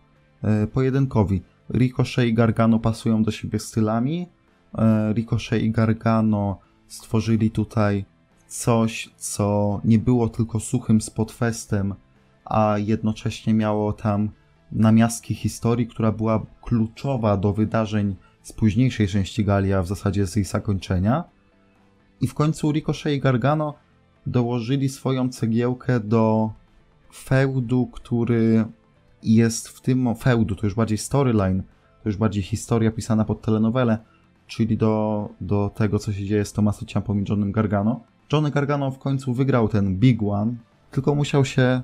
e, 0.43 0.67
pojedynkowi. 0.67 1.41
Ricochet 1.69 2.27
i 2.27 2.33
Gargano 2.33 2.79
pasują 2.79 3.23
do 3.23 3.31
siebie 3.31 3.59
stylami. 3.59 4.27
E, 4.77 5.13
Ricochet 5.13 5.63
i 5.63 5.71
Gargano 5.71 6.59
stworzyli 6.87 7.51
tutaj 7.51 8.05
coś, 8.47 9.09
co 9.17 9.81
nie 9.83 9.99
było 9.99 10.29
tylko 10.29 10.59
suchym 10.59 11.01
spotfestem, 11.01 11.95
a 12.45 12.75
jednocześnie 12.77 13.53
miało 13.53 13.93
tam 13.93 14.29
namiastki 14.71 15.35
historii, 15.35 15.87
która 15.87 16.11
była 16.11 16.45
kluczowa 16.61 17.37
do 17.37 17.53
wydarzeń 17.53 18.15
z 18.41 18.53
późniejszej 18.53 19.07
części 19.07 19.45
Galia, 19.45 19.83
w 19.83 19.87
zasadzie 19.87 20.27
z 20.27 20.35
jej 20.35 20.45
zakończenia. 20.45 21.23
I 22.21 22.27
w 22.27 22.33
końcu 22.33 22.71
Ricochet 22.71 23.13
i 23.13 23.19
Gargano 23.19 23.82
dołożyli 24.25 24.89
swoją 24.89 25.29
cegiełkę 25.29 25.99
do 25.99 26.51
feudu, 27.13 27.87
który 27.87 28.65
jest 29.23 29.67
w 29.67 29.81
tym 29.81 30.15
feudu, 30.15 30.55
to 30.55 30.65
już 30.65 30.75
bardziej 30.75 30.97
storyline, 30.97 31.63
to 32.03 32.09
już 32.09 32.17
bardziej 32.17 32.43
historia 32.43 32.91
pisana 32.91 33.25
pod 33.25 33.41
telenowelę, 33.41 33.97
czyli 34.47 34.77
do, 34.77 35.29
do 35.41 35.71
tego, 35.75 35.99
co 35.99 36.13
się 36.13 36.25
dzieje 36.25 36.45
z 36.45 36.53
Tomaso 36.53 36.85
Ciampą 36.85 37.17
i 37.17 37.25
Johnem 37.29 37.51
Gargano. 37.51 37.99
Johnny 38.33 38.51
Gargano 38.51 38.91
w 38.91 38.99
końcu 38.99 39.33
wygrał 39.33 39.67
ten 39.67 39.97
Big 39.99 40.23
One, 40.23 40.53
tylko 40.91 41.15
musiał 41.15 41.45
się 41.45 41.81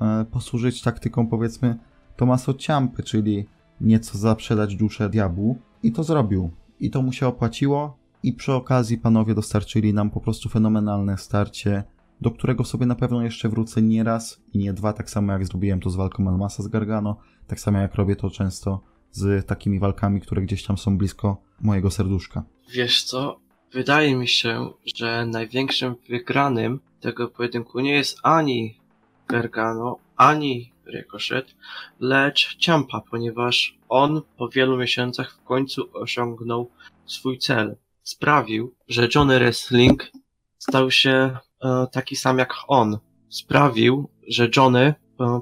e, 0.00 0.24
posłużyć 0.30 0.82
taktyką, 0.82 1.26
powiedzmy, 1.26 1.78
Tomaso 2.16 2.54
Ciampy, 2.54 3.02
czyli 3.02 3.46
nieco 3.80 4.18
zaprzedać 4.18 4.76
duszę 4.76 5.08
diabłu. 5.08 5.58
I 5.82 5.92
to 5.92 6.04
zrobił. 6.04 6.50
I 6.80 6.90
to 6.90 7.02
mu 7.02 7.12
się 7.12 7.26
opłaciło. 7.26 7.96
I 8.22 8.32
przy 8.32 8.52
okazji 8.52 8.98
panowie 8.98 9.34
dostarczyli 9.34 9.94
nam 9.94 10.10
po 10.10 10.20
prostu 10.20 10.48
fenomenalne 10.48 11.18
starcie, 11.18 11.84
do 12.20 12.30
którego 12.30 12.64
sobie 12.64 12.86
na 12.86 12.94
pewno 12.94 13.22
jeszcze 13.22 13.48
wrócę 13.48 13.82
nie 13.82 14.04
raz 14.04 14.42
i 14.52 14.58
nie 14.58 14.72
dwa, 14.72 14.92
tak 14.92 15.10
samo 15.10 15.32
jak 15.32 15.46
zrobiłem 15.46 15.80
to 15.80 15.90
z 15.90 15.96
walką 15.96 16.28
Almasa 16.28 16.62
z 16.62 16.68
Gargano, 16.68 17.16
tak 17.46 17.60
samo 17.60 17.78
jak 17.78 17.94
robię 17.94 18.16
to 18.16 18.30
często 18.30 18.80
z 19.10 19.46
takimi 19.46 19.78
walkami, 19.78 20.20
które 20.20 20.42
gdzieś 20.42 20.64
tam 20.64 20.78
są 20.78 20.98
blisko 20.98 21.42
mojego 21.60 21.90
serduszka. 21.90 22.44
Wiesz 22.72 23.04
co? 23.04 23.40
Wydaje 23.72 24.16
mi 24.16 24.28
się, 24.28 24.70
że 24.96 25.26
największym 25.26 25.94
wygranym 26.08 26.80
tego 27.00 27.28
pojedynku 27.28 27.80
nie 27.80 27.92
jest 27.94 28.18
ani 28.22 28.80
Gargano, 29.28 29.98
ani 30.16 30.72
Ricochet, 30.86 31.54
lecz 32.00 32.56
Ciampa, 32.56 33.00
ponieważ 33.10 33.78
on 33.88 34.22
po 34.36 34.48
wielu 34.48 34.76
miesiącach 34.76 35.32
w 35.32 35.44
końcu 35.44 35.88
osiągnął 35.92 36.70
swój 37.06 37.38
cel. 37.38 37.76
Sprawił, 38.02 38.74
że 38.88 39.08
Johnny 39.14 39.38
Wrestling 39.38 40.10
stał 40.58 40.90
się 40.90 41.36
e, 41.64 41.86
taki 41.92 42.16
sam 42.16 42.38
jak 42.38 42.54
on. 42.68 42.98
Sprawił, 43.28 44.10
że 44.28 44.48
Johnny 44.56 44.80
e, 44.80 44.94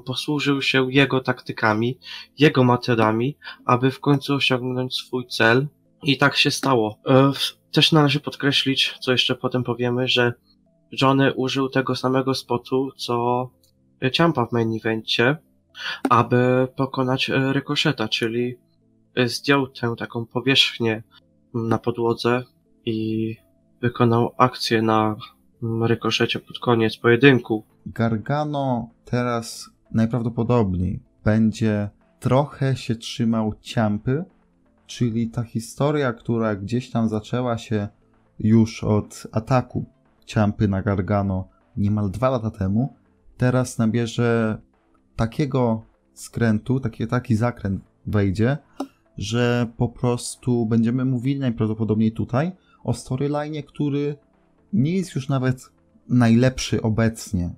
posłużył 0.05 0.61
się 0.61 0.91
jego 0.91 1.19
taktykami, 1.19 1.99
jego 2.39 2.63
metodami, 2.63 3.37
aby 3.65 3.91
w 3.91 3.99
końcu 3.99 4.35
osiągnąć 4.35 4.95
swój 4.95 5.27
cel. 5.27 5.67
I 6.03 6.17
tak 6.17 6.37
się 6.37 6.51
stało. 6.51 6.99
E, 7.07 7.31
też 7.71 7.91
należy 7.91 8.19
podkreślić, 8.19 8.95
co 8.99 9.11
jeszcze 9.11 9.35
potem 9.35 9.63
powiemy, 9.63 10.07
że 10.07 10.33
Johnny 11.01 11.33
użył 11.33 11.69
tego 11.69 11.95
samego 11.95 12.33
spotu, 12.35 12.91
co 12.97 13.49
Ciampa 14.11 14.45
w 14.45 14.51
main 14.51 14.77
evencie, 14.77 15.37
aby 16.09 16.67
pokonać 16.75 17.31
rykoszeta, 17.51 18.07
czyli 18.07 18.55
zdjął 19.25 19.67
tę 19.67 19.95
taką 19.97 20.25
powierzchnię 20.25 21.03
na 21.53 21.77
podłodze 21.77 22.43
i 22.85 23.35
wykonał 23.81 24.31
akcję 24.37 24.81
na 24.81 25.15
rykoszecie 25.81 26.39
pod 26.39 26.59
koniec 26.59 26.97
pojedynku. 26.97 27.63
Gargano 27.85 28.89
teraz 29.05 29.69
najprawdopodobniej 29.91 30.99
będzie 31.23 31.89
trochę 32.19 32.75
się 32.75 32.95
trzymał 32.95 33.53
ciampy, 33.61 34.23
czyli 34.87 35.29
ta 35.29 35.43
historia, 35.43 36.13
która 36.13 36.55
gdzieś 36.55 36.89
tam 36.91 37.09
zaczęła 37.09 37.57
się 37.57 37.87
już 38.39 38.83
od 38.83 39.27
ataku 39.31 39.85
ciampy 40.25 40.67
na 40.67 40.81
Gargano 40.81 41.47
niemal 41.77 42.11
dwa 42.11 42.29
lata 42.29 42.51
temu, 42.51 42.95
teraz 43.37 43.77
nabierze 43.77 44.57
takiego 45.15 45.83
skrętu, 46.13 46.79
taki, 46.79 47.07
taki 47.07 47.35
zakręt 47.35 47.81
wejdzie, 48.05 48.57
że 49.21 49.67
po 49.77 49.89
prostu 49.89 50.65
będziemy 50.65 51.05
mówili 51.05 51.39
najprawdopodobniej 51.39 52.11
tutaj 52.11 52.51
o 52.83 52.93
storyline, 52.93 53.63
który 53.63 54.15
nie 54.73 54.91
jest 54.91 55.15
już 55.15 55.29
nawet 55.29 55.69
najlepszy 56.09 56.81
obecnie. 56.81 57.53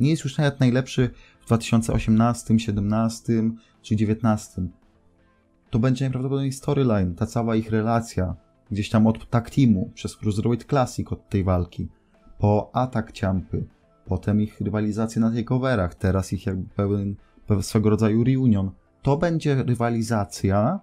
Nie 0.00 0.10
jest 0.10 0.24
już 0.24 0.38
nawet 0.38 0.60
najlepszy 0.60 1.10
w 1.40 1.46
2018, 1.46 2.58
17 2.58 3.32
czy 3.82 3.96
19. 3.96 4.62
To 5.70 5.78
będzie 5.78 6.04
najprawdopodobniej 6.04 6.52
storyline, 6.52 7.14
ta 7.14 7.26
cała 7.26 7.56
ich 7.56 7.70
relacja, 7.70 8.36
gdzieś 8.70 8.90
tam 8.90 9.06
od 9.06 9.30
tag 9.30 9.50
teamu, 9.50 9.90
przez 9.94 10.16
Cruiserweight 10.16 10.68
Classic 10.68 11.12
od 11.12 11.28
tej 11.28 11.44
walki, 11.44 11.88
po 12.38 12.70
atak 12.72 13.12
ciampy, 13.12 13.66
potem 14.06 14.40
ich 14.40 14.60
rywalizację 14.60 15.20
na 15.20 15.30
takeoverach, 15.30 15.94
teraz 15.94 16.32
ich 16.32 16.46
jakby 16.46 16.68
pełen, 16.74 17.14
swego 17.60 17.90
rodzaju 17.90 18.24
reunion. 18.24 18.70
To 19.04 19.16
będzie 19.16 19.54
rywalizacja, 19.54 20.80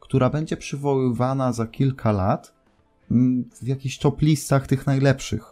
która 0.00 0.30
będzie 0.30 0.56
przywoływana 0.56 1.52
za 1.52 1.66
kilka 1.66 2.12
lat 2.12 2.54
mm, 3.10 3.44
w 3.62 3.66
jakichś 3.66 3.98
top 3.98 4.22
listach 4.22 4.66
tych 4.66 4.86
najlepszych. 4.86 5.44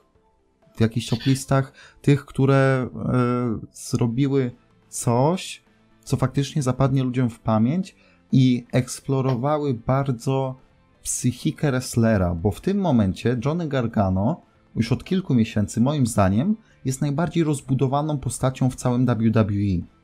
W 0.77 0.81
jakichś 0.81 1.09
top 1.09 1.27
listach 1.27 1.73
tych, 2.03 2.27
które 2.27 2.89
e, 2.95 3.59
zrobiły 3.73 4.53
coś, 4.89 5.63
co 6.05 6.17
faktycznie 6.17 6.63
zapadnie 6.63 7.03
ludziom 7.03 7.31
w 7.31 7.41
pamięć 7.41 7.97
i 8.33 8.67
eksplorowały 8.73 9.75
bardzo 9.75 10.55
psychikę 11.03 11.71
wrestlera, 11.71 12.35
bo 12.35 12.51
w 12.51 12.61
tym 12.61 12.79
momencie 12.79 13.41
Johnny 13.45 13.69
Gargano 13.69 14.43
już 14.77 14.93
od 14.93 15.05
kilku 15.05 15.35
miesięcy, 15.35 15.81
moim 15.81 16.07
zdaniem, 16.07 16.57
jest 16.85 17.01
najbardziej 17.01 17.45
rozbudowaną 17.45 18.19
postacią 18.19 18.71
w 18.71 18.77
całym 18.77 19.07
WWE. 19.07 19.96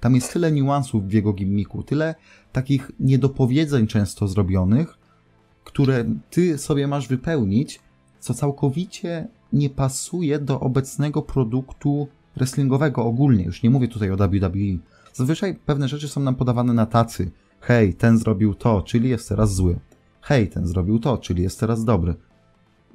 Tam 0.00 0.14
jest 0.14 0.32
tyle 0.32 0.52
niuansów 0.52 1.08
w 1.08 1.12
jego 1.12 1.32
gimmiku, 1.32 1.82
tyle 1.82 2.14
takich 2.52 2.90
niedopowiedzeń 3.00 3.86
często 3.86 4.28
zrobionych, 4.28 4.98
które 5.64 6.04
ty 6.30 6.58
sobie 6.58 6.86
masz 6.86 7.08
wypełnić, 7.08 7.80
co 8.20 8.34
całkowicie 8.34 9.28
nie 9.52 9.70
pasuje 9.70 10.38
do 10.38 10.60
obecnego 10.60 11.22
produktu 11.22 12.08
wrestlingowego 12.36 13.04
ogólnie. 13.04 13.44
Już 13.44 13.62
nie 13.62 13.70
mówię 13.70 13.88
tutaj 13.88 14.10
o 14.10 14.16
WWE. 14.16 14.78
Zazwyczaj 15.14 15.54
pewne 15.66 15.88
rzeczy 15.88 16.08
są 16.08 16.20
nam 16.20 16.34
podawane 16.34 16.72
na 16.72 16.86
tacy. 16.86 17.30
Hej, 17.60 17.94
ten 17.94 18.18
zrobił 18.18 18.54
to, 18.54 18.82
czyli 18.82 19.08
jest 19.08 19.28
teraz 19.28 19.54
zły. 19.54 19.78
Hej, 20.20 20.48
ten 20.48 20.66
zrobił 20.66 20.98
to, 20.98 21.18
czyli 21.18 21.42
jest 21.42 21.60
teraz 21.60 21.84
dobry. 21.84 22.14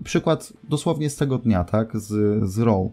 Przykład 0.03 0.53
dosłownie 0.63 1.09
z 1.09 1.15
tego 1.15 1.37
dnia, 1.37 1.63
tak? 1.63 1.97
Z, 1.97 2.07
z 2.49 2.59
Raw 2.59 2.87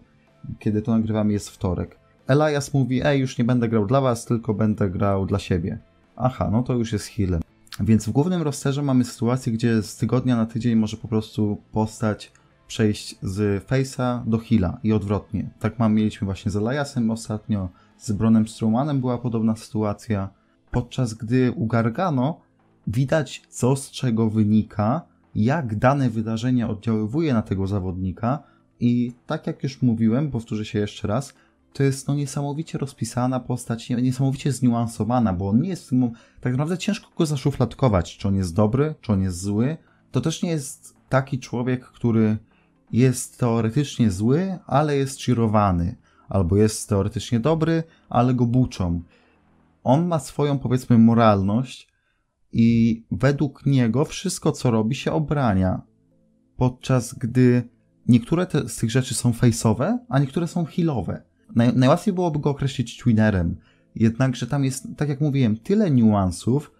kiedy 0.59 0.81
to 0.81 0.91
nagrywamy, 0.91 1.33
jest 1.33 1.49
wtorek. 1.49 1.99
Elias 2.27 2.73
mówi, 2.73 3.01
ej, 3.03 3.19
już 3.19 3.37
nie 3.37 3.43
będę 3.43 3.69
grał 3.69 3.85
dla 3.85 4.01
was, 4.01 4.25
tylko 4.25 4.53
będę 4.53 4.89
grał 4.89 5.25
dla 5.25 5.39
siebie. 5.39 5.79
Aha, 6.15 6.49
no 6.51 6.63
to 6.63 6.73
już 6.73 6.93
jest 6.93 7.07
healem. 7.07 7.41
Więc 7.79 8.05
w 8.05 8.11
głównym 8.11 8.41
rosterze 8.41 8.81
mamy 8.81 9.03
sytuację, 9.03 9.53
gdzie 9.53 9.83
z 9.83 9.97
tygodnia 9.97 10.35
na 10.35 10.45
tydzień 10.45 10.75
może 10.75 10.97
po 10.97 11.07
prostu 11.07 11.57
postać 11.71 12.31
przejść 12.67 13.15
z 13.21 13.67
face'a 13.67 14.25
do 14.25 14.37
heala 14.37 14.79
i 14.83 14.93
odwrotnie. 14.93 15.49
Tak 15.59 15.79
mam, 15.79 15.93
mieliśmy 15.93 16.25
właśnie 16.25 16.51
z 16.51 16.55
Eliasem 16.55 17.11
ostatnio, 17.11 17.69
z 17.97 18.11
Bronem 18.11 18.47
Strowmanem 18.47 18.99
była 18.99 19.17
podobna 19.17 19.55
sytuacja, 19.55 20.29
podczas 20.71 21.13
gdy 21.13 21.51
u 21.51 21.67
Gargano 21.67 22.41
widać 22.87 23.41
co 23.49 23.75
z 23.75 23.91
czego 23.91 24.29
wynika, 24.29 25.01
jak 25.35 25.75
dane 25.75 26.09
wydarzenie 26.09 26.67
oddziaływuje 26.67 27.33
na 27.33 27.41
tego 27.41 27.67
zawodnika 27.67 28.43
i 28.79 29.13
tak 29.27 29.47
jak 29.47 29.63
już 29.63 29.81
mówiłem, 29.81 30.31
powtórzę 30.31 30.65
się 30.65 30.79
jeszcze 30.79 31.07
raz, 31.07 31.33
to 31.73 31.83
jest 31.83 32.07
no 32.07 32.15
niesamowicie 32.15 32.77
rozpisana 32.77 33.39
postać, 33.39 33.89
niesamowicie 33.89 34.51
zniuansowana, 34.51 35.33
bo 35.33 35.49
on 35.49 35.61
nie 35.61 35.69
jest, 35.69 35.91
tak 36.41 36.53
naprawdę 36.53 36.77
ciężko 36.77 37.09
go 37.17 37.25
zaszufladkować, 37.25 38.17
czy 38.17 38.27
on 38.27 38.35
jest 38.35 38.55
dobry, 38.55 38.95
czy 39.01 39.13
on 39.13 39.21
jest 39.21 39.41
zły. 39.41 39.77
To 40.11 40.21
też 40.21 40.43
nie 40.43 40.49
jest 40.49 40.95
taki 41.09 41.39
człowiek, 41.39 41.85
który 41.85 42.37
jest 42.91 43.39
teoretycznie 43.39 44.11
zły, 44.11 44.59
ale 44.67 44.97
jest 44.97 45.21
cheerowany, 45.21 45.95
albo 46.29 46.57
jest 46.57 46.89
teoretycznie 46.89 47.39
dobry, 47.39 47.83
ale 48.09 48.33
go 48.33 48.45
buczą. 48.45 49.01
On 49.83 50.07
ma 50.07 50.19
swoją, 50.19 50.59
powiedzmy, 50.59 50.97
moralność 50.97 51.89
i 52.51 53.03
według 53.11 53.65
niego 53.65 54.05
wszystko, 54.05 54.51
co 54.51 54.71
robi, 54.71 54.95
się 54.95 55.11
obrania. 55.11 55.81
Podczas 56.57 57.13
gdy 57.13 57.69
niektóre 58.07 58.45
te, 58.45 58.69
z 58.69 58.75
tych 58.75 58.91
rzeczy 58.91 59.13
są 59.15 59.31
face'owe, 59.31 59.97
a 60.09 60.19
niektóre 60.19 60.47
są 60.47 60.65
healowe. 60.65 61.32
Naj, 61.55 61.75
najłatwiej 61.75 62.13
byłoby 62.13 62.39
go 62.39 62.49
określić 62.49 62.97
twinnerem, 62.97 63.57
jednakże 63.95 64.47
tam 64.47 64.65
jest, 64.65 64.87
tak 64.97 65.09
jak 65.09 65.21
mówiłem, 65.21 65.57
tyle 65.57 65.91
niuansów, 65.91 66.71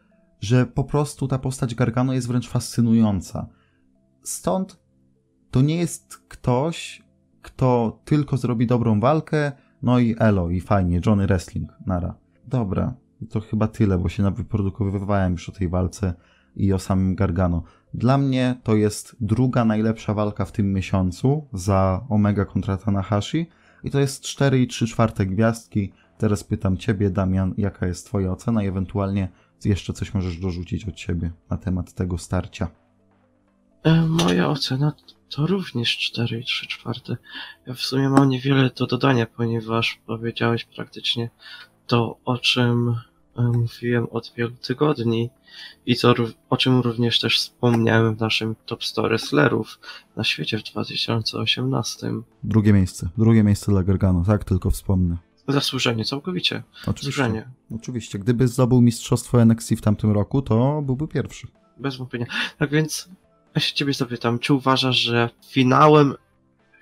że 0.42 0.66
po 0.66 0.84
prostu 0.84 1.28
ta 1.28 1.40
postać 1.40 1.76
Gargano 1.76 2.14
jest 2.14 2.28
wręcz 2.28 2.50
fascynująca. 2.50 3.48
Stąd 4.24 4.80
to 5.52 5.62
nie 5.62 5.78
jest 5.78 6.18
ktoś, 6.28 7.04
kto 7.42 8.00
tylko 8.06 8.38
zrobi 8.38 8.68
dobrą 8.68 9.00
walkę, 9.00 9.52
no 9.82 10.00
i 10.00 10.16
elo, 10.20 10.50
i 10.50 10.62
fajnie, 10.62 11.02
Johnny 11.06 11.28
Wrestling, 11.28 11.70
nara. 11.86 12.16
Dobra, 12.48 12.94
to 13.30 13.40
chyba 13.40 13.68
tyle, 13.68 13.98
bo 13.98 14.10
się 14.10 14.32
wyprodukowywałem 14.32 15.32
już 15.32 15.50
o 15.50 15.52
tej 15.52 15.70
walce 15.70 16.14
i 16.56 16.74
o 16.74 16.80
samym 16.80 17.16
Gargano. 17.16 17.64
Dla 17.94 18.18
mnie 18.18 18.56
to 18.64 18.76
jest 18.76 19.16
druga 19.20 19.66
najlepsza 19.66 20.14
walka 20.14 20.46
w 20.46 20.52
tym 20.52 20.74
miesiącu 20.74 21.48
za 21.54 22.06
Omega 22.10 22.46
kontra 22.46 22.78
Tanahashi 22.78 23.50
i 23.84 23.92
to 23.92 24.00
jest 24.00 24.24
4 24.24 24.62
i 24.62 24.68
3 24.68 24.88
czwarte 24.88 25.26
gwiazdki. 25.26 25.92
Teraz 26.18 26.44
pytam 26.44 26.78
Ciebie, 26.78 27.10
Damian, 27.10 27.54
jaka 27.58 27.88
jest 27.88 28.06
Twoja 28.06 28.32
ocena 28.32 28.64
i 28.64 28.68
ewentualnie 28.68 29.30
jeszcze 29.66 29.94
coś 29.94 30.14
możesz 30.14 30.38
dorzucić 30.38 30.88
od 30.88 30.96
Ciebie 30.96 31.32
na 31.50 31.58
temat 31.58 31.94
tego 31.94 32.18
starcia. 32.18 32.68
E, 33.84 34.02
moja 34.02 34.50
ocena 34.50 34.94
to 35.30 35.48
również 35.48 35.98
4 35.98 36.40
i 36.40 36.44
3 36.44 36.68
czwarte. 36.68 37.18
Ja 37.68 37.74
w 37.74 37.82
sumie 37.82 38.10
mam 38.10 38.30
niewiele 38.30 38.70
do 38.70 38.88
dodania, 38.88 39.26
ponieważ 39.26 40.00
powiedziałeś 40.06 40.66
praktycznie 40.66 41.30
to, 41.88 42.18
o 42.26 42.38
czym 42.38 42.96
mówiłem 43.42 44.08
od 44.12 44.34
wielu 44.38 44.52
tygodni 44.52 45.30
i 45.86 45.98
to, 45.98 46.14
o 46.50 46.58
czym 46.58 46.80
również 46.80 47.20
też 47.20 47.40
wspomniałem 47.40 48.16
w 48.16 48.20
naszym 48.20 48.56
Top 48.66 48.86
100 48.86 49.02
Wrestlerów 49.02 49.80
na 50.16 50.24
świecie 50.24 50.58
w 50.58 50.64
2018. 50.64 52.12
Drugie 52.44 52.74
miejsce. 52.74 53.10
Drugie 53.18 53.44
miejsce 53.44 53.72
dla 53.72 53.84
Gargano, 53.84 54.24
tak 54.28 54.44
tylko 54.44 54.70
wspomnę. 54.70 55.18
Zasłużenie, 55.48 56.06
całkowicie. 56.06 56.64
Oczywiście. 56.82 57.06
Zasłużenie. 57.06 57.50
Oczywiście. 57.76 58.20
Gdyby 58.20 58.48
zdobył 58.48 58.82
mistrzostwo 58.82 59.42
NXT 59.42 59.74
w 59.76 59.82
tamtym 59.82 60.12
roku, 60.12 60.42
to 60.42 60.82
byłby 60.82 61.08
pierwszy. 61.08 61.48
Bez 61.78 61.96
wątpienia. 61.96 62.26
Tak 62.58 62.70
więc 62.72 63.10
ja 63.56 63.62
się 63.62 63.74
ciebie 63.74 63.94
zapytam, 63.94 64.40
czy 64.40 64.54
uważasz, 64.54 64.98
że 64.98 65.30
finałem 65.50 66.16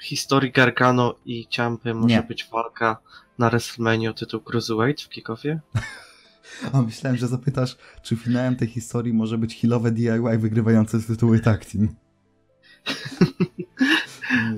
historii 0.02 0.52
Gargano 0.52 1.16
i 1.26 1.48
Ciampy 1.48 1.94
może 1.94 2.16
Nie. 2.16 2.24
być 2.24 2.50
walka 2.52 2.98
na 3.38 3.50
WrestleMania 3.50 4.10
o 4.10 4.14
tytuł 4.14 4.42
Cruiserweight 4.42 5.04
w 5.04 5.10
kickoffie? 5.10 5.60
A 6.74 6.82
myślałem, 6.82 7.18
że 7.18 7.28
zapytasz, 7.28 7.78
czy 8.02 8.16
finałem 8.16 8.56
tej 8.56 8.68
historii 8.68 9.14
może 9.14 9.38
być 9.38 9.62
healowe 9.62 9.92
DIY 9.92 10.38
wygrywające 10.38 11.00
z 11.00 11.08
tytuły 11.08 11.40
tag 11.40 11.66
team. 11.72 11.96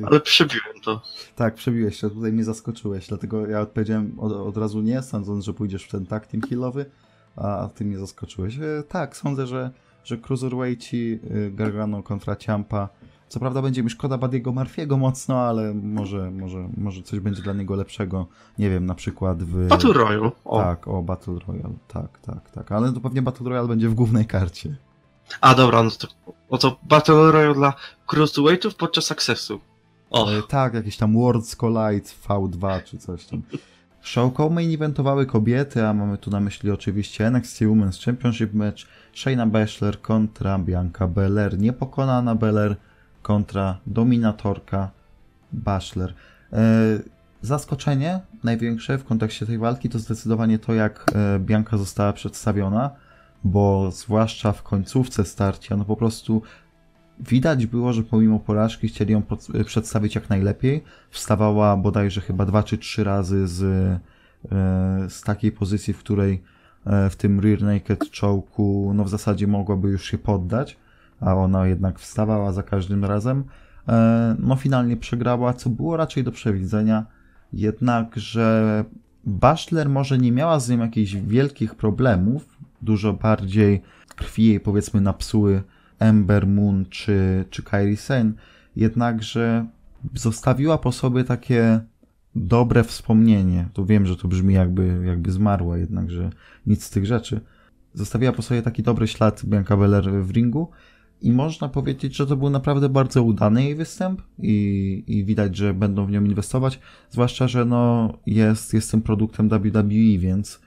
Ale 0.04 0.20
przebiłem 0.20 0.82
to. 0.84 1.02
Tak, 1.36 1.56
przebiłeś 1.56 2.00
się, 2.00 2.10
tutaj 2.10 2.34
mnie 2.34 2.44
zaskoczyłeś, 2.44 3.08
dlatego 3.08 3.48
ja 3.48 3.62
odpowiedziałem 3.62 4.20
od, 4.20 4.32
od 4.32 4.58
razu 4.58 4.82
nie, 4.82 5.02
sądząc, 5.02 5.46
że 5.46 5.54
pójdziesz 5.54 5.84
w 5.84 5.92
ten 5.92 6.06
tag 6.06 6.28
team 6.28 6.42
healowy, 6.42 6.86
a 7.36 7.70
ty 7.76 7.86
mnie 7.86 8.00
zaskoczyłeś. 8.00 8.58
E, 8.58 8.84
tak, 8.88 9.18
sądzę, 9.18 9.48
że, 9.48 9.72
że 10.04 10.18
Cruiserweighti, 10.18 11.20
y, 11.36 11.52
Gargano 11.52 12.04
kontra 12.04 12.36
Ciampa 12.36 12.90
co 13.34 13.40
prawda 13.40 13.62
będzie 13.62 13.84
mi 13.84 13.90
szkoda 13.90 14.18
Badiego 14.18 14.52
Marfiego 14.52 14.98
mocno, 14.98 15.40
ale 15.40 15.74
może, 15.74 16.32
może, 16.32 16.70
może 16.78 17.02
coś 17.02 17.20
będzie 17.20 17.42
dla 17.42 17.54
niego 17.54 17.76
lepszego. 17.76 18.28
Nie 18.58 18.70
wiem, 18.70 18.86
na 18.86 18.96
przykład 18.96 19.44
w... 19.44 19.68
Battle 19.68 19.94
Royale. 19.94 20.32
O. 20.46 20.58
Tak, 20.62 20.88
o 20.88 21.02
Battle 21.02 21.36
Royale. 21.48 21.74
Tak, 21.88 22.20
tak, 22.20 22.52
tak. 22.52 22.72
Ale 22.72 22.94
to 22.94 23.00
pewnie 23.00 23.22
Battle 23.22 23.50
Royale 23.50 23.68
będzie 23.68 23.90
w 23.90 23.94
głównej 23.94 24.26
karcie. 24.26 24.76
A 25.42 25.56
dobra, 25.56 25.84
no 25.84 25.92
to, 25.92 26.08
no 26.52 26.58
to 26.58 26.80
Battle 26.84 27.32
Royale 27.32 27.54
dla 27.54 27.74
Cruiserweightów 28.08 28.76
podczas 28.76 29.12
Accessu. 29.12 29.60
O. 30.10 30.32
E, 30.32 30.44
tak, 30.44 30.74
jakiś 30.74 30.98
tam 30.98 31.14
Worlds 31.14 31.56
Collide 31.56 32.10
V2 32.28 32.84
czy 32.84 32.98
coś 32.98 33.26
tam. 33.26 33.42
Showcall 34.02 34.52
main 34.52 34.74
eventowały 34.74 35.26
kobiety, 35.26 35.88
a 35.88 35.94
mamy 35.94 36.18
tu 36.18 36.30
na 36.30 36.40
myśli 36.40 36.72
oczywiście 36.72 37.28
NXT 37.28 37.62
Women's 37.62 38.06
Championship 38.06 38.54
Match, 38.54 38.84
Shayna 39.14 39.48
Baszler 39.48 40.02
kontra 40.02 40.60
Bianca 40.60 41.08
Belair, 41.08 41.60
niepokonana 41.60 42.36
Belair 42.36 42.76
kontra 43.24 43.78
dominatorka 43.88 44.92
Baszler. 45.54 46.14
E, 46.54 46.64
zaskoczenie 47.42 48.20
największe 48.44 48.98
w 48.98 49.04
kontekście 49.04 49.46
tej 49.46 49.58
walki 49.58 49.90
to 49.90 50.00
zdecydowanie 50.00 50.60
to, 50.60 50.74
jak 50.74 51.06
e, 51.16 51.40
Bianka 51.40 51.78
została 51.78 52.14
przedstawiona, 52.14 52.90
bo 53.44 53.92
zwłaszcza 53.92 54.52
w 54.52 54.64
końcówce 54.64 55.26
starcia, 55.26 55.78
no 55.78 55.86
po 55.86 55.96
prostu 55.96 56.42
widać 57.20 57.66
było, 57.66 57.94
że 57.94 58.04
pomimo 58.04 58.40
porażki 58.40 58.88
chcieli 58.88 59.14
ją 59.14 59.22
e, 59.54 59.64
przedstawić 59.64 60.16
jak 60.16 60.30
najlepiej. 60.30 60.84
Wstawała 61.10 61.78
bodajże 61.78 62.22
chyba 62.22 62.46
dwa 62.46 62.64
czy 62.64 62.78
trzy 62.78 63.04
razy 63.04 63.48
z, 63.48 63.60
z 65.14 65.22
takiej 65.22 65.52
pozycji, 65.52 65.94
w 65.94 66.00
której 66.00 66.44
w 67.10 67.16
tym 67.16 67.40
rear 67.40 67.62
naked 67.62 68.00
choke'u 68.00 68.94
no 68.94 69.04
w 69.04 69.10
zasadzie 69.10 69.48
mogłaby 69.48 69.90
już 69.90 70.06
się 70.06 70.18
poddać 70.18 70.78
a 71.26 71.36
ona 71.36 71.68
jednak 71.68 72.00
wstawała 72.00 72.52
za 72.54 72.64
każdym 72.64 73.06
razem. 73.06 73.44
E, 73.88 74.36
no 74.40 74.56
finalnie 74.56 74.98
przegrała, 74.98 75.54
co 75.54 75.70
było 75.70 75.98
raczej 75.98 76.24
do 76.24 76.32
przewidzenia, 76.32 77.06
jednakże 77.54 78.86
Baszler 79.26 79.90
może 79.90 80.18
nie 80.18 80.32
miała 80.32 80.60
z 80.60 80.70
nią 80.70 80.80
jakichś 80.80 81.14
wielkich 81.14 81.76
problemów, 81.76 82.58
dużo 82.82 83.14
bardziej 83.14 83.82
krwi 84.16 84.46
jej 84.46 84.60
powiedzmy 84.60 85.02
napsuły 85.02 85.64
Ember 86.00 86.48
Moon 86.48 86.86
czy, 86.90 87.46
czy 87.50 87.64
Kairi 87.64 87.98
Sane, 87.98 88.32
jednakże 88.76 89.66
zostawiła 90.14 90.78
po 90.78 90.92
sobie 90.92 91.24
takie 91.24 91.80
dobre 92.36 92.84
wspomnienie. 92.84 93.70
Tu 93.74 93.86
wiem, 93.86 94.06
że 94.06 94.16
to 94.16 94.28
brzmi 94.28 94.54
jakby, 94.54 95.04
jakby 95.06 95.32
zmarła, 95.32 95.78
jednakże 95.78 96.30
nic 96.68 96.84
z 96.84 96.90
tych 96.90 97.06
rzeczy. 97.06 97.42
Zostawiła 97.94 98.32
po 98.32 98.42
sobie 98.42 98.62
taki 98.62 98.84
dobry 98.84 99.08
ślad 99.08 99.46
Bianca 99.46 99.78
Belair 99.78 100.12
w 100.12 100.32
ringu 100.32 100.72
i 101.24 101.32
można 101.32 101.70
powiedzieć, 101.70 102.16
że 102.16 102.28
to 102.28 102.36
był 102.36 102.50
naprawdę 102.50 102.90
bardzo 102.90 103.24
udany 103.24 103.64
jej 103.64 103.76
występ 103.76 104.22
i, 104.40 105.04
i 105.08 105.26
widać, 105.26 105.58
że 105.58 105.74
będą 105.74 106.06
w 106.06 106.12
nią 106.12 106.24
inwestować, 106.24 106.80
zwłaszcza, 107.10 107.48
że 107.48 107.66
no 107.66 108.14
jest, 108.26 108.92
tym 108.92 109.02
produktem 109.02 109.50
WWE, 109.50 110.18
więc, 110.18 110.62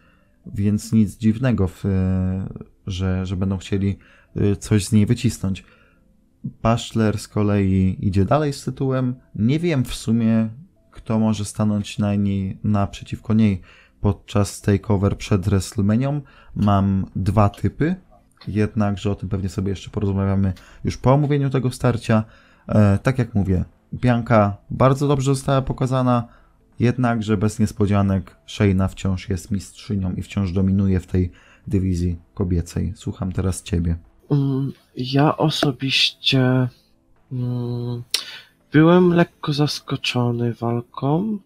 więc 0.46 0.92
nic 0.92 1.18
dziwnego, 1.18 1.68
w, 1.68 1.84
że, 2.86 3.26
że 3.26 3.36
będą 3.36 3.56
chcieli 3.56 3.98
y, 4.36 4.56
coś 4.56 4.84
z 4.84 4.92
niej 4.92 5.06
wycisnąć. 5.06 5.64
Baszler 6.62 7.18
z 7.18 7.28
kolei 7.28 7.96
idzie 8.00 8.24
dalej 8.24 8.52
z 8.52 8.64
tytułem. 8.64 9.14
Nie 9.34 9.58
wiem 9.58 9.84
w 9.84 9.94
sumie, 9.94 10.48
kto 10.90 11.18
może 11.18 11.44
stanąć 11.44 11.98
na 11.98 12.14
niej, 12.14 12.58
naprzeciwko 12.64 13.34
niej 13.34 13.60
podczas 14.00 14.60
takeover 14.60 15.18
przed 15.18 15.42
WrestleManią. 15.42 16.20
Mam 16.54 17.06
dwa 17.16 17.48
typy 17.48 17.96
jednakże 18.48 19.10
o 19.10 19.14
tym 19.14 19.28
pewnie 19.28 19.48
sobie 19.48 19.70
jeszcze 19.70 19.90
porozmawiamy 19.90 20.52
już 20.84 20.96
po 20.96 21.12
omówieniu 21.12 21.50
tego 21.50 21.70
starcia. 21.70 22.24
E, 22.68 22.98
tak 22.98 23.18
jak 23.18 23.34
mówię, 23.34 23.64
Bianka 23.94 24.56
bardzo 24.70 25.08
dobrze 25.08 25.34
została 25.34 25.62
pokazana, 25.62 26.28
jednakże 26.78 27.36
bez 27.36 27.58
niespodzianek 27.58 28.36
Shayna 28.46 28.88
wciąż 28.88 29.28
jest 29.28 29.50
mistrzynią 29.50 30.12
i 30.12 30.22
wciąż 30.22 30.52
dominuje 30.52 31.00
w 31.00 31.06
tej 31.06 31.30
dywizji 31.66 32.16
kobiecej. 32.34 32.92
Słucham 32.96 33.32
teraz 33.32 33.62
ciebie. 33.62 33.96
Mm, 34.30 34.72
ja 34.96 35.36
osobiście 35.36 36.68
mm, 37.32 38.02
byłem 38.72 39.14
lekko 39.14 39.52
zaskoczony 39.52 40.54
walką, 40.54 41.38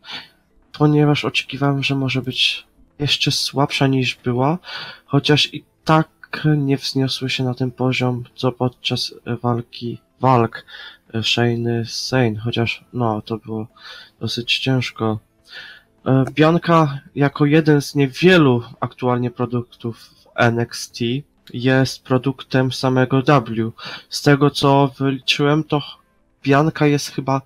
ponieważ 0.79 1.25
oczekiwałem, 1.25 1.83
że 1.83 1.95
może 1.95 2.23
być 2.23 2.67
jeszcze 2.99 3.31
słabsza 3.31 3.87
niż 3.87 4.19
była, 4.25 4.59
chociaż 5.07 5.55
i 5.55 5.65
tak 5.85 6.09
nie 6.57 6.77
wzniosły 6.77 7.31
się 7.31 7.45
na 7.45 7.55
ten 7.55 7.71
poziom, 7.71 8.25
co 8.35 8.53
podczas 8.53 9.15
walki, 9.43 9.99
walk 10.21 10.65
Shane 11.23 11.85
Sane, 11.85 12.37
chociaż 12.45 12.85
no, 12.93 13.23
to 13.23 13.39
było 13.39 13.67
dosyć 14.21 14.59
ciężko. 14.59 15.19
E, 16.07 16.25
Bianka 16.33 17.01
jako 17.15 17.47
jeden 17.47 17.83
z 17.83 17.95
niewielu 17.95 18.63
aktualnie 18.81 19.31
produktów 19.31 19.99
w 19.99 20.27
NXT 20.37 20.99
jest 21.53 22.05
produktem 22.05 22.73
samego 22.73 23.23
W. 23.23 23.73
Z 24.09 24.23
tego 24.23 24.51
co 24.51 24.91
wyliczyłem, 24.99 25.65
to 25.65 25.83
Bianka 26.43 26.87
jest 26.87 27.09
chyba 27.09 27.43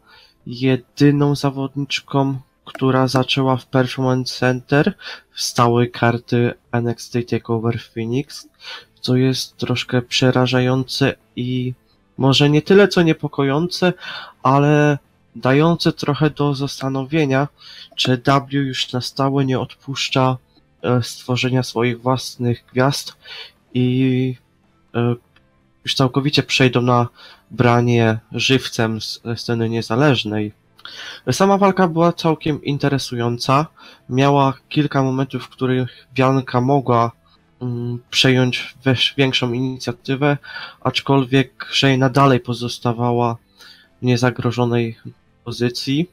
jedyną 0.46 1.34
zawodniczką, 1.34 2.38
która 2.64 3.08
zaczęła 3.08 3.56
w 3.56 3.66
Performance 3.66 4.38
Center 4.38 4.94
w 5.30 5.42
stałej 5.42 5.90
karty 5.90 6.54
NXT 6.72 7.12
TakeOver 7.30 7.80
Phoenix, 7.80 8.48
co 9.00 9.16
jest 9.16 9.56
troszkę 9.56 10.02
przerażające 10.02 11.14
i 11.36 11.74
może 12.18 12.50
nie 12.50 12.62
tyle 12.62 12.88
co 12.88 13.02
niepokojące, 13.02 13.92
ale 14.42 14.98
dające 15.36 15.92
trochę 15.92 16.30
do 16.30 16.54
zastanowienia, 16.54 17.48
czy 17.96 18.22
W 18.50 18.52
już 18.52 18.92
na 18.92 19.00
stałe 19.00 19.44
nie 19.44 19.60
odpuszcza 19.60 20.36
e, 20.82 21.02
stworzenia 21.02 21.62
swoich 21.62 22.02
własnych 22.02 22.64
gwiazd 22.72 23.16
i 23.74 24.36
e, 24.94 25.14
już 25.84 25.94
całkowicie 25.94 26.42
przejdą 26.42 26.82
na 26.82 27.08
branie 27.50 28.18
żywcem 28.32 29.00
z 29.00 29.20
sceny 29.36 29.68
niezależnej. 29.68 30.52
Sama 31.32 31.58
walka 31.58 31.88
była 31.88 32.12
całkiem 32.12 32.64
interesująca. 32.64 33.66
Miała 34.08 34.54
kilka 34.68 35.02
momentów, 35.02 35.42
w 35.44 35.48
których 35.48 36.06
Bianka 36.14 36.60
mogła 36.60 37.12
mm, 37.62 37.98
przejąć 38.10 38.74
większą 39.16 39.52
inicjatywę, 39.52 40.38
aczkolwiek 40.80 41.68
Shayna 41.72 42.08
dalej 42.08 42.40
pozostawała 42.40 43.36
w 44.02 44.04
niezagrożonej 44.04 44.96
pozycji. 45.44 46.10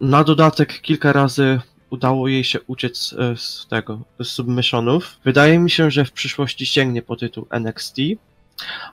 Na 0.00 0.24
dodatek 0.24 0.80
kilka 0.80 1.12
razy 1.12 1.60
udało 1.90 2.28
jej 2.28 2.44
się 2.44 2.60
uciec 2.60 3.14
e, 3.18 3.36
z 3.36 3.66
tego, 3.70 4.00
z 4.22 4.28
submissionów. 4.28 5.18
Wydaje 5.24 5.58
mi 5.58 5.70
się, 5.70 5.90
że 5.90 6.04
w 6.04 6.12
przyszłości 6.12 6.66
sięgnie 6.66 7.02
po 7.02 7.16
tytuł 7.16 7.46
NXT, 7.50 7.96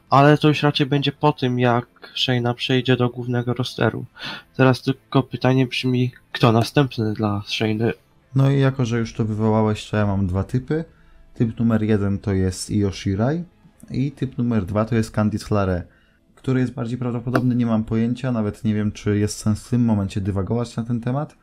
ale 0.09 0.37
to 0.37 0.47
już 0.47 0.63
raczej 0.63 0.85
będzie 0.85 1.11
po 1.11 1.31
tym, 1.31 1.59
jak 1.59 1.85
Shayna 2.15 2.53
przejdzie 2.53 2.97
do 2.97 3.09
głównego 3.09 3.53
rosteru. 3.53 4.05
Teraz 4.57 4.81
tylko 4.81 5.23
pytanie 5.23 5.67
brzmi, 5.67 6.11
kto 6.31 6.51
następny 6.51 7.13
dla 7.13 7.41
Shayny? 7.47 7.93
No 8.35 8.51
i 8.51 8.59
jako, 8.59 8.85
że 8.85 8.99
już 8.99 9.13
to 9.13 9.25
wywołałeś, 9.25 9.89
to 9.89 9.97
ja 9.97 10.05
mam 10.05 10.27
dwa 10.27 10.43
typy. 10.43 10.85
Typ 11.33 11.59
numer 11.59 11.83
jeden 11.83 12.19
to 12.19 12.33
jest 12.33 12.71
Io 12.71 12.91
Shirai 12.91 13.43
i 13.91 14.11
typ 14.11 14.37
numer 14.37 14.65
dwa 14.65 14.85
to 14.85 14.95
jest 14.95 15.11
Candice 15.11 15.55
LaRe. 15.55 15.83
Który 16.35 16.59
jest 16.59 16.73
bardziej 16.73 16.97
prawdopodobny, 16.97 17.55
nie 17.55 17.65
mam 17.65 17.83
pojęcia, 17.83 18.31
nawet 18.31 18.63
nie 18.63 18.73
wiem, 18.73 18.91
czy 18.91 19.17
jest 19.17 19.37
sens 19.37 19.67
w 19.67 19.69
tym 19.69 19.85
momencie 19.85 20.21
dywagować 20.21 20.75
na 20.75 20.83
ten 20.83 21.01
temat. 21.01 21.35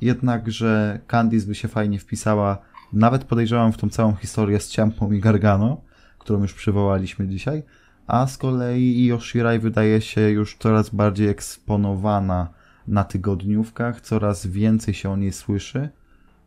Jednakże 0.00 1.00
Candice 1.06 1.46
by 1.46 1.54
się 1.54 1.68
fajnie 1.68 1.98
wpisała, 1.98 2.58
nawet 2.92 3.24
podejrzewam 3.24 3.72
w 3.72 3.76
tą 3.76 3.88
całą 3.88 4.14
historię 4.14 4.60
z 4.60 4.70
Ciampą 4.70 5.12
i 5.12 5.20
Gargano, 5.20 5.80
którą 6.26 6.42
już 6.42 6.54
przywołaliśmy 6.54 7.28
dzisiaj, 7.28 7.62
a 8.06 8.26
z 8.26 8.38
kolei 8.38 9.06
Io 9.06 9.20
Shirai 9.20 9.58
wydaje 9.58 10.00
się 10.00 10.20
już 10.20 10.56
coraz 10.56 10.90
bardziej 10.90 11.28
eksponowana 11.28 12.48
na 12.88 13.04
tygodniówkach, 13.04 14.00
coraz 14.00 14.46
więcej 14.46 14.94
się 14.94 15.10
o 15.10 15.16
niej 15.16 15.32
słyszy, 15.32 15.88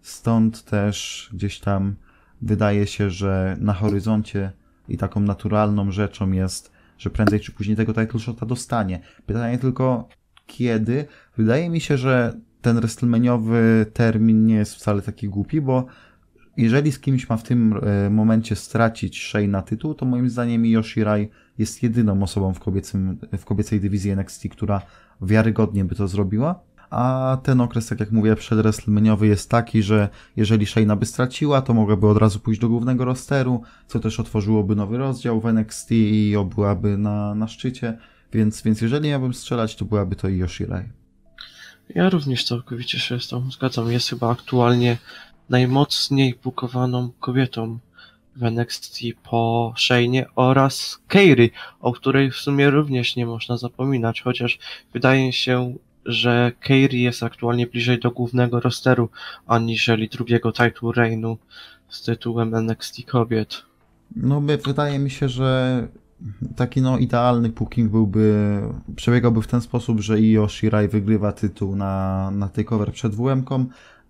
stąd 0.01 0.63
też 0.63 1.29
gdzieś 1.33 1.59
tam 1.59 1.95
wydaje 2.41 2.87
się, 2.87 3.09
że 3.09 3.57
na 3.59 3.73
horyzoncie 3.73 4.51
i 4.89 4.97
taką 4.97 5.19
naturalną 5.19 5.91
rzeczą 5.91 6.31
jest, 6.31 6.71
że 6.97 7.09
prędzej 7.09 7.39
czy 7.39 7.51
później 7.51 7.77
tego 7.77 7.93
title 7.93 8.19
shota 8.19 8.45
dostanie. 8.45 8.99
Pytanie 9.25 9.57
tylko 9.57 10.09
kiedy. 10.47 11.05
Wydaje 11.37 11.69
mi 11.69 11.81
się, 11.81 11.97
że 11.97 12.33
ten 12.61 12.79
WrestleManiowy 12.79 13.85
termin 13.93 14.45
nie 14.45 14.55
jest 14.55 14.75
wcale 14.75 15.01
taki 15.01 15.29
głupi, 15.29 15.61
bo 15.61 15.85
jeżeli 16.59 16.91
z 16.91 16.99
kimś 16.99 17.29
ma 17.29 17.37
w 17.37 17.43
tym 17.43 17.79
e, 17.83 18.09
momencie 18.09 18.55
stracić 18.55 19.27
Shane 19.27 19.47
na 19.47 19.61
tytuł, 19.61 19.93
to 19.93 20.05
moim 20.05 20.29
zdaniem 20.29 20.65
Yoshirai 20.65 21.29
jest 21.57 21.83
jedyną 21.83 22.23
osobą 22.23 22.53
w, 22.53 22.59
kobiecym, 22.59 23.17
w 23.37 23.45
kobiecej 23.45 23.79
dywizji 23.79 24.11
NXT, 24.11 24.43
która 24.51 24.81
wiarygodnie 25.21 25.85
by 25.85 25.95
to 25.95 26.07
zrobiła. 26.07 26.59
A 26.89 27.37
ten 27.43 27.61
okres, 27.61 27.87
tak 27.87 27.99
jak 27.99 28.11
mówię, 28.11 28.35
przed 28.35 28.59
WrestleManiowy 28.59 29.27
jest 29.27 29.49
taki, 29.49 29.83
że 29.83 30.09
jeżeli 30.35 30.65
Shayna 30.65 30.95
by 30.95 31.05
straciła, 31.05 31.61
to 31.61 31.73
mogłaby 31.73 32.07
od 32.07 32.17
razu 32.17 32.39
pójść 32.39 32.61
do 32.61 32.69
głównego 32.69 33.05
rosteru, 33.05 33.61
co 33.87 33.99
też 33.99 34.19
otworzyłoby 34.19 34.75
nowy 34.75 34.97
rozdział 34.97 35.41
w 35.41 35.45
NXT 35.45 35.91
i 35.91 36.35
byłaby 36.55 36.97
na, 36.97 37.35
na 37.35 37.47
szczycie. 37.47 37.97
Więc, 38.33 38.61
więc 38.61 38.81
jeżeli 38.81 39.09
miałbym 39.09 39.33
strzelać, 39.33 39.75
to 39.75 39.85
byłaby 39.85 40.15
to 40.15 40.27
Yoshirai. 40.29 40.83
Ja 41.95 42.09
również 42.09 42.43
całkowicie 42.43 42.99
się 42.99 43.19
z 43.19 43.27
tą 43.27 43.51
zgadzam. 43.51 43.91
Jest 43.91 44.09
chyba 44.09 44.31
aktualnie 44.31 44.97
najmocniej 45.49 46.39
bukowaną 46.43 47.09
kobietą 47.19 47.79
w 48.35 48.43
NXT 48.43 48.99
po 49.23 49.73
Shane'ie 49.77 50.25
oraz 50.35 50.99
Kairi, 51.07 51.51
o 51.79 51.93
której 51.93 52.31
w 52.31 52.35
sumie 52.35 52.69
również 52.69 53.15
nie 53.15 53.25
można 53.25 53.57
zapominać, 53.57 54.21
chociaż 54.21 54.59
wydaje 54.93 55.33
się, 55.33 55.73
że 56.05 56.51
Kairi 56.59 57.01
jest 57.01 57.23
aktualnie 57.23 57.67
bliżej 57.67 57.99
do 57.99 58.11
głównego 58.11 58.59
rosteru, 58.59 59.09
aniżeli 59.47 60.09
drugiego 60.09 60.51
title 60.51 60.91
reignu 60.95 61.37
z 61.89 62.03
tytułem 62.03 62.55
NXT 62.55 63.05
kobiet. 63.05 63.63
No, 64.15 64.41
wydaje 64.65 64.99
mi 64.99 65.09
się, 65.09 65.29
że 65.29 65.87
taki 66.55 66.81
no 66.81 66.97
idealny 66.97 67.49
booking 67.49 67.91
byłby, 67.91 68.61
przebiegałby 68.95 69.41
w 69.41 69.47
ten 69.47 69.61
sposób, 69.61 69.99
że 69.99 70.19
Io 70.19 70.47
Shirai 70.49 70.87
wygrywa 70.87 71.31
tytuł 71.31 71.75
na, 71.75 72.31
na 72.31 72.47
takeover 72.49 72.91
przed 72.91 73.15
WM-ką 73.15 73.65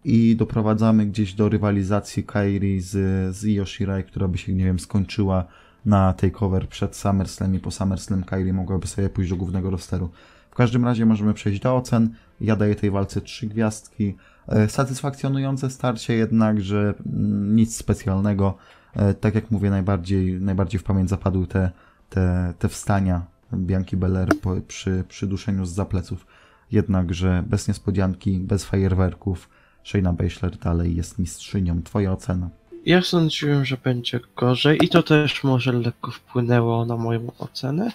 i 0.05 0.35
doprowadzamy 0.35 1.05
gdzieś 1.05 1.33
do 1.33 1.49
rywalizacji 1.49 2.23
Kairi 2.23 2.81
z, 2.81 2.91
z 3.35 3.45
Io 3.45 3.65
Shirai, 3.65 4.03
która 4.03 4.27
by 4.27 4.37
się, 4.37 4.53
nie 4.53 4.65
wiem, 4.65 4.79
skończyła 4.79 5.45
na 5.85 6.13
takeover 6.13 6.67
przed 6.67 6.95
SummerSlam 6.95 7.55
i 7.55 7.59
po 7.59 7.71
SummerSlam 7.71 8.23
Kairi 8.23 8.53
mogłaby 8.53 8.87
sobie 8.87 9.09
pójść 9.09 9.29
do 9.29 9.35
głównego 9.35 9.69
rosteru. 9.69 10.09
W 10.51 10.55
każdym 10.55 10.85
razie 10.85 11.05
możemy 11.05 11.33
przejść 11.33 11.61
do 11.61 11.75
ocen. 11.75 12.09
Ja 12.41 12.55
daję 12.55 12.75
tej 12.75 12.91
walce 12.91 13.21
trzy 13.21 13.47
gwiazdki. 13.47 14.15
E, 14.47 14.69
satysfakcjonujące 14.69 15.69
starcie 15.69 16.13
jednak, 16.13 16.61
że 16.61 16.93
mm, 17.05 17.55
nic 17.55 17.77
specjalnego. 17.77 18.57
E, 18.95 19.13
tak 19.13 19.35
jak 19.35 19.51
mówię, 19.51 19.69
najbardziej, 19.69 20.41
najbardziej 20.41 20.79
w 20.79 20.83
pamięć 20.83 21.09
zapadły 21.09 21.47
te 21.47 21.71
te, 22.09 22.53
te 22.59 22.69
wstania 22.69 23.25
Bianki 23.53 23.97
Belair 23.97 24.29
po, 24.41 24.55
przy, 24.67 25.03
przy 25.07 25.27
duszeniu 25.27 25.65
z 25.65 25.73
zapleców. 25.73 26.25
Jednakże 26.71 27.43
bez 27.47 27.67
niespodzianki, 27.67 28.39
bez 28.39 28.65
fajerwerków, 28.65 29.49
Shayna 29.89 30.13
Baszler 30.13 30.57
dalej 30.57 30.95
jest 30.95 31.19
mistrzynią. 31.19 31.83
Twoja 31.83 32.11
ocena? 32.11 32.49
Ja 32.85 33.01
sądziłem, 33.01 33.65
że 33.65 33.77
będzie 33.83 34.19
gorzej 34.35 34.85
i 34.85 34.89
to 34.89 35.03
też 35.03 35.43
może 35.43 35.71
lekko 35.71 36.11
wpłynęło 36.11 36.85
na 36.85 36.97
moją 36.97 37.31
ocenę, 37.39 37.91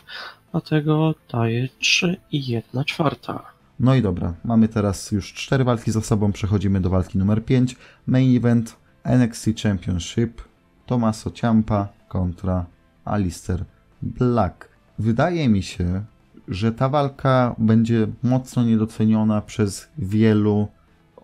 dlatego 0.52 1.14
daję 1.32 1.68
3 1.78 2.16
i 2.32 2.46
1 2.46 2.84
czwarta. 2.84 3.42
No 3.80 3.94
i 3.94 4.02
dobra, 4.02 4.34
mamy 4.44 4.68
teraz 4.68 5.12
już 5.12 5.32
cztery 5.32 5.64
walki 5.64 5.90
za 5.92 6.00
sobą, 6.00 6.32
przechodzimy 6.32 6.80
do 6.80 6.90
walki 6.90 7.18
numer 7.18 7.44
5. 7.44 7.76
Main 8.06 8.36
event 8.36 8.76
NXT 9.04 9.48
Championship 9.62 10.42
Tommaso 10.86 11.30
Ciampa 11.30 11.88
kontra 12.08 12.66
Alistair 13.04 13.64
Black. 14.02 14.68
Wydaje 14.98 15.48
mi 15.48 15.62
się, 15.62 16.04
że 16.48 16.72
ta 16.72 16.88
walka 16.88 17.54
będzie 17.58 18.06
mocno 18.22 18.64
niedoceniona 18.64 19.40
przez 19.40 19.88
wielu 19.98 20.68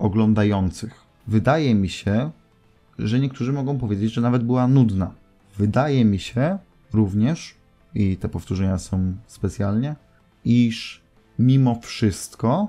oglądających. 0.00 1.04
Wydaje 1.26 1.74
mi 1.74 1.88
się, 1.88 2.30
że 2.98 3.20
niektórzy 3.20 3.52
mogą 3.52 3.78
powiedzieć, 3.78 4.12
że 4.12 4.20
nawet 4.20 4.44
była 4.44 4.68
nudna. 4.68 5.10
Wydaje 5.58 6.04
mi 6.04 6.18
się 6.18 6.58
również, 6.92 7.54
i 7.94 8.16
te 8.16 8.28
powtórzenia 8.28 8.78
są 8.78 9.14
specjalnie, 9.26 9.96
iż 10.44 11.00
mimo 11.38 11.80
wszystko 11.80 12.68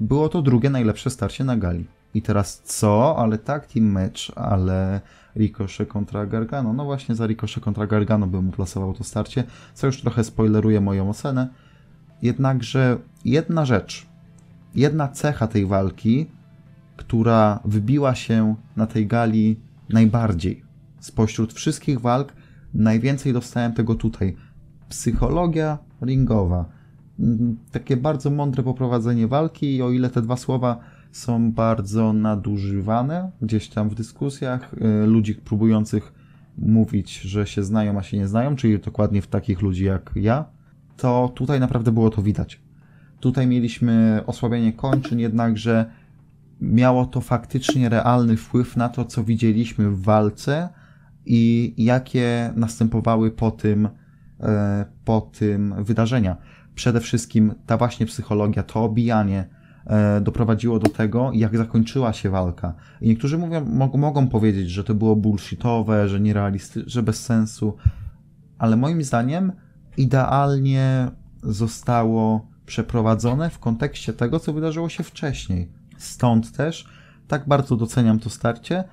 było 0.00 0.28
to 0.28 0.42
drugie 0.42 0.70
najlepsze 0.70 1.10
starcie 1.10 1.44
na 1.44 1.56
gali. 1.56 1.86
I 2.14 2.22
teraz 2.22 2.62
co? 2.64 3.16
Ale 3.18 3.38
tak 3.38 3.66
team 3.66 3.86
match, 3.86 4.30
ale 4.36 5.00
Ricochet 5.36 5.88
kontra 5.88 6.26
Gargano. 6.26 6.72
No 6.72 6.84
właśnie 6.84 7.14
za 7.14 7.26
Ricochet 7.26 7.64
kontra 7.64 7.86
Gargano 7.86 8.26
bym 8.26 8.48
uplasował 8.48 8.94
to 8.94 9.04
starcie, 9.04 9.44
co 9.74 9.86
już 9.86 10.00
trochę 10.00 10.24
spoileruje 10.24 10.80
moją 10.80 11.10
ocenę. 11.10 11.48
Jednakże 12.22 12.98
jedna 13.24 13.64
rzecz, 13.64 14.06
jedna 14.74 15.08
cecha 15.08 15.46
tej 15.46 15.66
walki, 15.66 16.26
która 16.98 17.60
wybiła 17.64 18.14
się 18.14 18.54
na 18.76 18.86
tej 18.86 19.06
gali 19.06 19.60
najbardziej. 19.88 20.62
Spośród 21.00 21.52
wszystkich 21.52 22.00
walk 22.00 22.32
najwięcej 22.74 23.32
dostałem 23.32 23.72
tego 23.72 23.94
tutaj. 23.94 24.36
Psychologia 24.88 25.78
ringowa. 26.02 26.64
Mm, 27.18 27.56
takie 27.72 27.96
bardzo 27.96 28.30
mądre 28.30 28.62
poprowadzenie 28.62 29.28
walki 29.28 29.76
i 29.76 29.82
o 29.82 29.90
ile 29.90 30.10
te 30.10 30.22
dwa 30.22 30.36
słowa 30.36 30.78
są 31.12 31.52
bardzo 31.52 32.12
nadużywane 32.12 33.30
gdzieś 33.42 33.68
tam 33.68 33.88
w 33.88 33.94
dyskusjach 33.94 34.74
y, 34.74 35.06
ludzi 35.06 35.34
próbujących 35.34 36.12
mówić, 36.58 37.20
że 37.20 37.46
się 37.46 37.62
znają, 37.62 37.98
a 37.98 38.02
się 38.02 38.16
nie 38.16 38.28
znają, 38.28 38.56
czyli 38.56 38.78
dokładnie 38.78 39.22
w 39.22 39.26
takich 39.26 39.62
ludzi 39.62 39.84
jak 39.84 40.12
ja, 40.16 40.44
to 40.96 41.32
tutaj 41.34 41.60
naprawdę 41.60 41.92
było 41.92 42.10
to 42.10 42.22
widać. 42.22 42.60
Tutaj 43.20 43.46
mieliśmy 43.46 44.22
osłabienie 44.26 44.72
kończyn, 44.72 45.18
jednakże 45.18 45.90
miało 46.60 47.06
to 47.06 47.20
faktycznie 47.20 47.88
realny 47.88 48.36
wpływ 48.36 48.76
na 48.76 48.88
to, 48.88 49.04
co 49.04 49.24
widzieliśmy 49.24 49.90
w 49.90 50.02
walce 50.02 50.68
i 51.26 51.74
jakie 51.76 52.52
następowały 52.56 53.30
po 53.30 53.50
tym, 53.50 53.88
e, 54.40 54.84
po 55.04 55.20
tym 55.20 55.84
wydarzenia. 55.84 56.36
Przede 56.74 57.00
wszystkim 57.00 57.54
ta 57.66 57.76
właśnie 57.76 58.06
psychologia, 58.06 58.62
to 58.62 58.84
obijanie 58.84 59.48
e, 59.86 60.20
doprowadziło 60.20 60.78
do 60.78 60.88
tego, 60.88 61.30
jak 61.34 61.56
zakończyła 61.56 62.12
się 62.12 62.30
walka. 62.30 62.74
I 63.00 63.08
niektórzy 63.08 63.38
mówią, 63.38 63.64
mogą 63.94 64.28
powiedzieć, 64.28 64.70
że 64.70 64.84
to 64.84 64.94
było 64.94 65.16
bullshitowe, 65.16 66.08
że 66.08 66.20
nierealistyczne, 66.20 66.90
że 66.90 67.02
bez 67.02 67.24
sensu, 67.24 67.76
ale 68.58 68.76
moim 68.76 69.02
zdaniem 69.02 69.52
idealnie 69.96 71.10
zostało 71.42 72.46
przeprowadzone 72.66 73.50
w 73.50 73.58
kontekście 73.58 74.12
tego, 74.12 74.40
co 74.40 74.52
wydarzyło 74.52 74.88
się 74.88 75.02
wcześniej. 75.02 75.68
Stąd 75.98 76.52
też 76.52 76.86
tak 77.28 77.48
bardzo 77.48 77.76
doceniam 77.76 78.18
to 78.18 78.30
starcie 78.30 78.84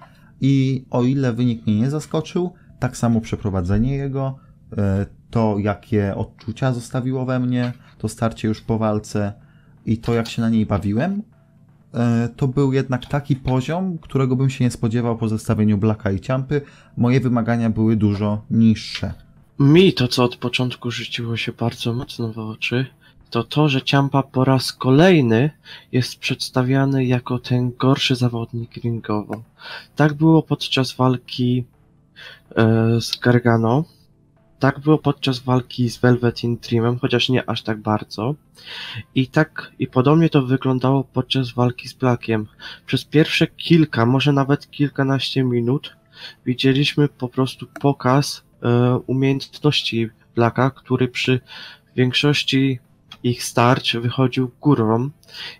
i 0.41 0.85
o 0.89 1.03
ile 1.03 1.33
wynik 1.33 1.67
mnie 1.67 1.75
nie 1.75 1.89
zaskoczył, 1.89 2.53
tak 2.79 2.97
samo 2.97 3.21
przeprowadzenie 3.21 3.95
jego, 3.95 4.35
e, 4.77 5.05
to 5.29 5.55
jakie 5.59 6.15
odczucia 6.15 6.73
zostawiło 6.73 7.25
we 7.25 7.39
mnie, 7.39 7.73
to 7.97 8.07
starcie 8.07 8.47
już 8.47 8.61
po 8.61 8.77
walce 8.77 9.33
i 9.85 9.97
to 9.97 10.13
jak 10.13 10.27
się 10.27 10.41
na 10.41 10.49
niej 10.49 10.65
bawiłem, 10.65 11.23
e, 11.93 12.29
to 12.35 12.47
był 12.47 12.73
jednak 12.73 13.05
taki 13.05 13.35
poziom, 13.35 13.97
którego 13.97 14.35
bym 14.35 14.49
się 14.49 14.63
nie 14.63 14.71
spodziewał 14.71 15.17
po 15.17 15.27
zestawieniu 15.29 15.77
Blacka 15.77 16.11
i 16.11 16.19
Ciampy. 16.19 16.61
Moje 16.97 17.19
wymagania 17.19 17.69
były 17.69 17.95
dużo 17.95 18.41
niższe. 18.51 19.13
Mi 19.59 19.93
to, 19.93 20.07
co 20.07 20.23
od 20.23 20.35
początku 20.35 20.91
rzuciło 20.91 21.37
się 21.37 21.51
bardzo 21.51 21.93
mocno 21.93 22.33
w 22.33 22.37
oczy, 22.37 22.85
to 23.35 23.43
to, 23.43 23.69
że 23.69 23.81
Ciampa 23.81 24.23
po 24.23 24.45
raz 24.45 24.73
kolejny 24.73 25.49
jest 25.91 26.19
przedstawiany 26.19 27.05
jako 27.05 27.39
ten 27.39 27.71
gorszy 27.79 28.15
zawodnik 28.15 28.75
ringowo. 28.75 29.43
Tak 29.95 30.13
było 30.13 30.43
podczas 30.43 30.93
walki 30.93 31.65
e, 32.55 33.01
z 33.01 33.19
Gargano, 33.19 33.83
tak 34.59 34.79
było 34.79 34.97
podczas 34.97 35.39
walki 35.39 35.89
z 35.89 35.97
Velveteen 35.97 36.57
Dreamem, 36.57 36.99
chociaż 36.99 37.29
nie 37.29 37.49
aż 37.49 37.63
tak 37.63 37.79
bardzo. 37.81 38.35
I 39.15 39.27
tak, 39.27 39.71
i 39.79 39.87
podobnie 39.87 40.29
to 40.29 40.41
wyglądało 40.41 41.03
podczas 41.03 41.51
walki 41.51 41.87
z 41.87 41.93
Blackiem. 41.93 42.47
Przez 42.85 43.05
pierwsze 43.05 43.47
kilka, 43.47 44.05
może 44.05 44.33
nawet 44.33 44.71
kilkanaście 44.71 45.43
minut 45.43 45.95
widzieliśmy 46.45 47.07
po 47.07 47.29
prostu 47.29 47.67
pokaz 47.81 48.43
e, 48.63 48.99
umiejętności 49.07 50.09
Blacka, 50.35 50.69
który 50.69 51.07
przy 51.07 51.39
większości 51.95 52.79
ich 53.25 53.43
starć 53.43 53.97
wychodził 53.97 54.51
górą 54.61 55.09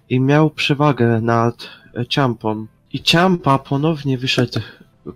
i 0.10 0.20
miał 0.20 0.50
przewagę 0.50 1.22
nad 1.22 1.70
Ciampą. 2.10 2.66
I 2.94 3.02
Ciampa 3.02 3.60
ponownie 3.60 4.18
wyszedł 4.18 4.60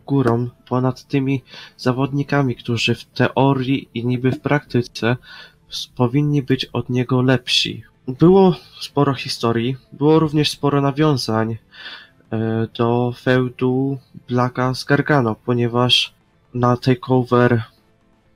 górą 0.07 0.49
ponad 0.67 1.07
tymi 1.07 1.43
zawodnikami, 1.77 2.55
którzy 2.55 2.95
w 2.95 3.05
teorii 3.05 3.89
i 3.93 4.05
niby 4.05 4.31
w 4.31 4.39
praktyce 4.39 5.17
powinni 5.95 6.43
być 6.43 6.65
od 6.65 6.89
niego 6.89 7.21
lepsi. 7.21 7.83
Było 8.07 8.55
sporo 8.81 9.13
historii, 9.13 9.77
było 9.93 10.19
również 10.19 10.49
sporo 10.49 10.81
nawiązań 10.81 11.57
e, 12.31 12.67
do 12.77 13.13
feudu 13.21 13.97
Blacka 14.27 14.73
z 14.73 14.83
Gargano, 14.83 15.35
ponieważ 15.35 16.13
na 16.53 16.77
takeover, 16.77 17.63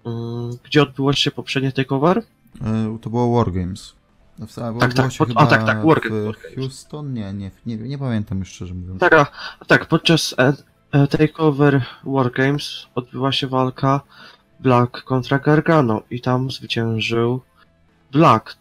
mm, 0.06 0.58
gdzie 0.64 0.82
odbyło 0.82 1.14
się 1.14 1.32
poprzednie 1.32 1.72
takeover? 1.72 2.24
E, 2.62 2.98
to 3.02 3.10
było 3.10 3.36
Wargames. 3.38 4.03
No, 4.40 4.48
tak, 4.80 4.94
tak, 4.94 5.12
pod, 5.18 5.30
a 5.36 5.46
tak, 5.46 5.64
tak, 5.64 5.86
Wargames. 5.86 6.36
Houston? 6.56 7.14
Nie, 7.14 7.34
nie, 7.34 7.52
nie, 7.66 7.78
nie 7.78 7.98
pamiętam 7.98 8.40
już 8.40 8.50
szczerze 8.50 8.74
mówiąc. 8.74 9.00
Tak, 9.00 9.14
a, 9.14 9.66
tak, 9.68 9.86
podczas 9.86 10.36
e, 10.38 10.54
e, 10.92 11.08
Takeover 11.08 11.86
Wargames 12.04 12.88
odbyła 12.96 13.32
się 13.32 13.48
walka 13.48 14.02
Black 14.60 15.04
kontra 15.04 15.40
Gargano 15.40 16.02
i 16.10 16.22
tam 16.22 16.52
zwyciężył 16.52 17.42
Black. 18.12 18.58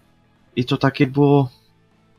I 0.57 0.65
to 0.65 0.77
takie 0.77 1.07
było 1.07 1.51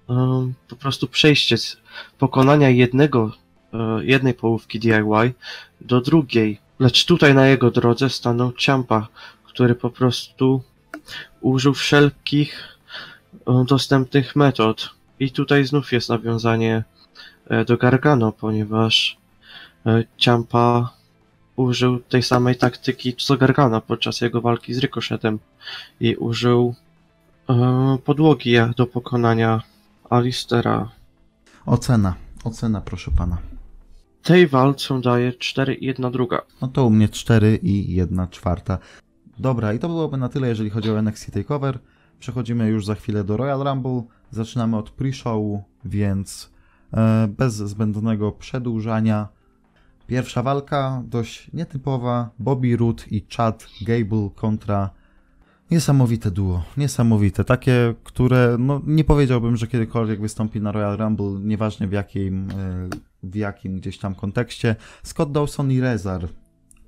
um, 0.08 0.54
po 0.68 0.76
prostu 0.76 1.08
przejście 1.08 1.58
z 1.58 1.78
pokonania 2.20 2.70
jednego, 2.70 3.32
e, 3.74 4.06
jednej 4.06 4.34
połówki 4.34 4.80
DIY 4.80 5.34
do 5.82 6.02
drugiej. 6.02 6.60
Lecz 6.80 7.06
tutaj 7.06 7.34
na 7.34 7.48
jego 7.48 7.72
drodze 7.72 8.10
stanął 8.10 8.54
Ciampa, 8.54 9.08
który 9.44 9.76
po 9.76 9.90
prostu 9.90 10.64
użył 11.42 11.74
wszelkich 11.74 12.73
dostępnych 13.68 14.36
metod. 14.36 14.90
I 15.20 15.32
tutaj 15.32 15.66
znów 15.66 15.92
jest 15.92 16.10
nawiązanie 16.10 16.84
e, 17.48 17.66
do 17.66 17.78
Gargano, 17.78 18.32
ponieważ 18.32 19.18
e, 19.86 20.04
Ciampa 20.18 20.94
użył 21.56 22.00
tej 22.00 22.24
samej 22.24 22.56
taktyki 22.56 23.16
co 23.16 23.38
Gargano 23.38 23.82
podczas 23.82 24.22
jego 24.22 24.42
walki 24.42 24.74
z 24.74 24.80
Ricochetem 24.80 25.40
i 26.00 26.16
użył 26.16 26.76
e, 27.50 27.98
podłogi 28.06 28.56
do 28.78 28.86
pokonania 28.88 29.62
Alistera. 30.10 30.90
Ocena, 31.66 32.16
ocena 32.44 32.82
proszę 32.82 33.12
pana. 33.18 33.38
Tej 34.24 34.48
walce 34.48 35.02
daje 35.02 35.34
4 35.34 35.74
i 35.74 35.86
1 35.86 36.12
druga. 36.12 36.42
No 36.62 36.68
to 36.68 36.86
u 36.86 36.90
mnie 36.90 37.10
4 37.10 37.60
i 37.64 37.96
1 37.96 38.28
czwarta. 38.28 38.78
Dobra, 39.40 39.74
i 39.74 39.80
to 39.80 39.88
byłoby 39.88 40.18
na 40.18 40.30
tyle, 40.30 40.48
jeżeli 40.48 40.70
chodzi 40.70 40.92
o 40.92 41.02
NXT 41.02 41.32
TakeOver. 41.32 41.80
Przechodzimy 42.20 42.68
już 42.68 42.86
za 42.86 42.96
chwilę 42.96 43.24
do 43.24 43.38
Royal 43.38 43.64
Rumble. 43.64 44.04
Zaczynamy 44.32 44.78
od 44.78 44.90
pre-show, 44.90 45.60
więc 45.86 46.52
e, 46.94 47.28
bez 47.28 47.54
zbędnego 47.54 48.32
przedłużania. 48.32 49.28
Pierwsza 50.08 50.44
walka, 50.44 51.04
dość 51.06 51.54
nietypowa. 51.54 52.30
Bobby 52.40 52.78
Root 52.78 53.12
i 53.12 53.26
Chad 53.30 53.68
Gable 53.82 54.30
kontra 54.36 54.90
Niesamowite 55.74 56.32
duo, 56.32 56.64
niesamowite. 56.78 57.44
Takie, 57.44 57.94
które 58.04 58.56
no, 58.60 58.82
nie 58.86 59.04
powiedziałbym, 59.04 59.58
że 59.58 59.68
kiedykolwiek 59.68 60.22
wystąpi 60.22 60.62
na 60.62 60.72
Royal 60.72 60.98
Rumble, 60.98 61.40
nieważne 61.42 61.88
w 61.88 61.92
jakim, 61.92 62.50
e, 62.52 62.90
w 63.24 63.36
jakim 63.36 63.80
gdzieś 63.80 63.98
tam 63.98 64.16
kontekście. 64.16 64.76
Scott 65.04 65.32
Dawson 65.32 65.72
i 65.72 65.80
Rezar. 65.80 66.28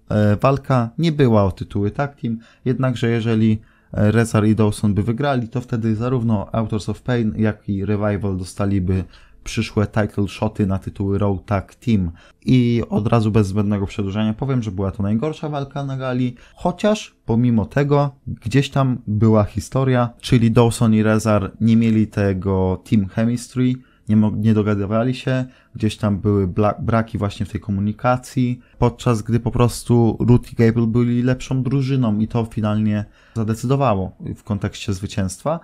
E, 0.09 0.35
walka 0.35 0.89
nie 0.97 1.11
była 1.11 1.43
o 1.43 1.51
tytuły 1.51 1.91
tag 1.91 2.15
team, 2.21 2.39
jednakże 2.65 3.09
jeżeli 3.09 3.61
Rezar 3.91 4.47
i 4.47 4.55
Dawson 4.55 4.93
by 4.93 5.03
wygrali, 5.03 5.47
to 5.47 5.61
wtedy 5.61 5.95
zarówno 5.95 6.55
Authors 6.55 6.89
of 6.89 7.01
Pain, 7.01 7.33
jak 7.37 7.69
i 7.69 7.85
Revival 7.85 8.37
dostaliby 8.37 9.03
przyszłe 9.43 9.87
title 9.87 10.27
shoty 10.27 10.67
na 10.67 10.79
tytuły 10.79 11.19
Raw 11.19 11.37
Tag 11.45 11.75
Team. 11.75 12.11
I 12.45 12.83
od 12.89 13.07
razu 13.07 13.31
bez 13.31 13.47
zbędnego 13.47 13.85
przedłużania 13.85 14.33
powiem, 14.33 14.63
że 14.63 14.71
była 14.71 14.91
to 14.91 15.03
najgorsza 15.03 15.49
walka 15.49 15.85
na 15.85 15.97
gali, 15.97 16.35
chociaż 16.55 17.15
pomimo 17.25 17.65
tego 17.65 18.15
gdzieś 18.27 18.69
tam 18.69 18.97
była 19.07 19.43
historia, 19.43 20.09
czyli 20.19 20.51
Dawson 20.51 20.93
i 20.93 21.03
Rezar 21.03 21.51
nie 21.61 21.77
mieli 21.77 22.07
tego 22.07 22.81
team 22.89 23.07
chemistry, 23.07 23.73
nie, 24.09 24.15
nie 24.35 24.53
dogadywali 24.53 25.15
się, 25.15 25.45
gdzieś 25.75 25.97
tam 25.97 26.19
były 26.19 26.47
braki 26.79 27.17
właśnie 27.17 27.45
w 27.45 27.51
tej 27.51 27.61
komunikacji, 27.61 28.59
podczas 28.77 29.21
gdy 29.21 29.39
po 29.39 29.51
prostu 29.51 30.17
Ruth 30.19 30.53
i 30.53 30.55
Gable 30.55 30.87
byli 30.87 31.21
lepszą 31.21 31.63
drużyną 31.63 32.19
i 32.19 32.27
to 32.27 32.45
finalnie 32.45 33.05
zadecydowało 33.35 34.11
w 34.35 34.43
kontekście 34.43 34.93
zwycięstwa. 34.93 35.59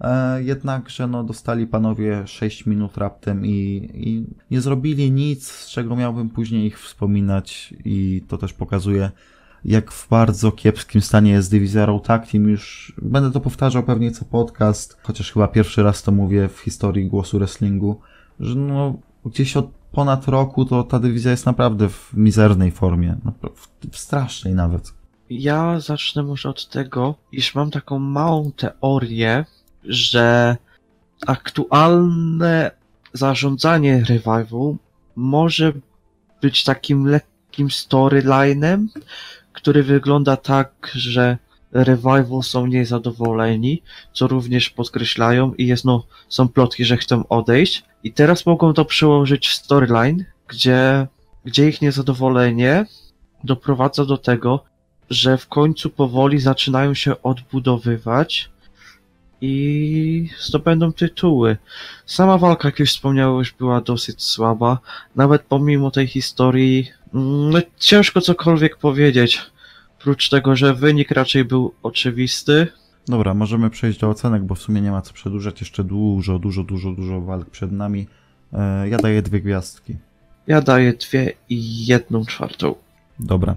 E, 0.00 0.42
jednakże 0.42 1.06
no, 1.06 1.24
dostali 1.24 1.66
panowie 1.66 2.26
6 2.26 2.66
minut 2.66 2.96
raptem 2.96 3.46
i, 3.46 3.90
i 3.94 4.24
nie 4.50 4.60
zrobili 4.60 5.12
nic, 5.12 5.48
z 5.48 5.68
czego 5.68 5.96
miałbym 5.96 6.30
później 6.30 6.66
ich 6.66 6.80
wspominać 6.80 7.74
i 7.84 8.22
to 8.28 8.38
też 8.38 8.52
pokazuje 8.52 9.10
jak 9.64 9.92
w 9.92 10.08
bardzo 10.08 10.52
kiepskim 10.52 11.00
stanie 11.00 11.30
jest 11.30 11.50
dywizja 11.50 11.86
Raw 11.86 12.02
Tag 12.02 12.30
Team. 12.30 12.48
Już 12.48 12.92
będę 13.02 13.30
to 13.32 13.40
powtarzał 13.40 13.82
pewnie 13.82 14.10
co 14.10 14.24
podcast, 14.24 14.98
chociaż 15.02 15.32
chyba 15.32 15.48
pierwszy 15.48 15.82
raz 15.82 16.02
to 16.02 16.12
mówię 16.12 16.48
w 16.48 16.58
historii 16.58 17.06
głosu 17.06 17.38
wrestlingu, 17.38 18.00
że 18.40 18.54
no 18.54 18.98
gdzieś 19.24 19.56
od 19.56 19.70
ponad 19.92 20.28
roku 20.28 20.64
to 20.64 20.82
ta 20.82 20.98
dywizja 20.98 21.30
jest 21.30 21.46
naprawdę 21.46 21.88
w 21.88 22.10
mizernej 22.14 22.70
formie, 22.70 23.16
w 23.92 23.98
strasznej 23.98 24.54
nawet. 24.54 24.92
Ja 25.30 25.80
zacznę 25.80 26.22
może 26.22 26.48
od 26.48 26.68
tego, 26.68 27.14
iż 27.32 27.54
mam 27.54 27.70
taką 27.70 27.98
małą 27.98 28.52
teorię, 28.52 29.44
że 29.84 30.56
aktualne 31.26 32.70
zarządzanie 33.12 34.04
Revival 34.08 34.76
może 35.16 35.72
być 36.42 36.64
takim 36.64 37.06
lekkim 37.06 37.70
storylinem, 37.70 38.88
który 39.60 39.82
wygląda 39.82 40.36
tak, 40.36 40.90
że 40.94 41.38
Revival 41.72 42.42
są 42.42 42.66
niezadowoleni, 42.66 43.82
co 44.12 44.26
również 44.26 44.70
podkreślają 44.70 45.54
i 45.54 45.66
jest 45.66 45.84
no, 45.84 46.06
są 46.28 46.48
plotki, 46.48 46.84
że 46.84 46.96
chcą 46.96 47.28
odejść. 47.28 47.84
I 48.04 48.12
teraz 48.12 48.46
mogą 48.46 48.72
to 48.72 48.84
przełożyć 48.84 49.48
w 49.48 49.54
storyline, 49.54 50.24
gdzie, 50.48 51.06
gdzie 51.44 51.68
ich 51.68 51.82
niezadowolenie 51.82 52.86
doprowadza 53.44 54.04
do 54.04 54.18
tego, 54.18 54.64
że 55.10 55.38
w 55.38 55.48
końcu 55.48 55.90
powoli 55.90 56.38
zaczynają 56.40 56.94
się 56.94 57.22
odbudowywać 57.22 58.50
i 59.40 60.28
zdobędą 60.40 60.92
tytuły. 60.92 61.56
Sama 62.06 62.38
walka, 62.38 62.68
jak 62.68 62.78
już 62.78 62.90
wspomniałeś, 62.90 63.52
była 63.52 63.80
dosyć 63.80 64.22
słaba. 64.22 64.78
Nawet 65.16 65.42
pomimo 65.42 65.90
tej 65.90 66.06
historii, 66.06 66.90
mm, 67.14 67.50
no, 67.50 67.58
ciężko 67.78 68.20
cokolwiek 68.20 68.76
powiedzieć. 68.76 69.40
Prócz 69.98 70.28
tego, 70.28 70.56
że 70.56 70.74
wynik 70.74 71.10
raczej 71.10 71.44
był 71.44 71.74
oczywisty. 71.82 72.66
Dobra, 73.06 73.34
możemy 73.34 73.70
przejść 73.70 73.98
do 73.98 74.10
ocenek, 74.10 74.42
bo 74.42 74.54
w 74.54 74.58
sumie 74.58 74.80
nie 74.80 74.90
ma 74.90 75.02
co 75.02 75.12
przedłużać. 75.12 75.60
Jeszcze 75.60 75.84
dużo, 75.84 76.38
dużo, 76.38 76.64
dużo, 76.64 76.92
dużo 76.92 77.20
walk 77.20 77.50
przed 77.50 77.72
nami. 77.72 78.06
E, 78.52 78.88
ja 78.88 78.98
daję 78.98 79.22
dwie 79.22 79.40
gwiazdki. 79.40 79.96
Ja 80.46 80.60
daję 80.60 80.92
dwie 80.92 81.32
i 81.48 81.86
jedną 81.86 82.24
czwartą. 82.24 82.74
Dobra. 83.18 83.56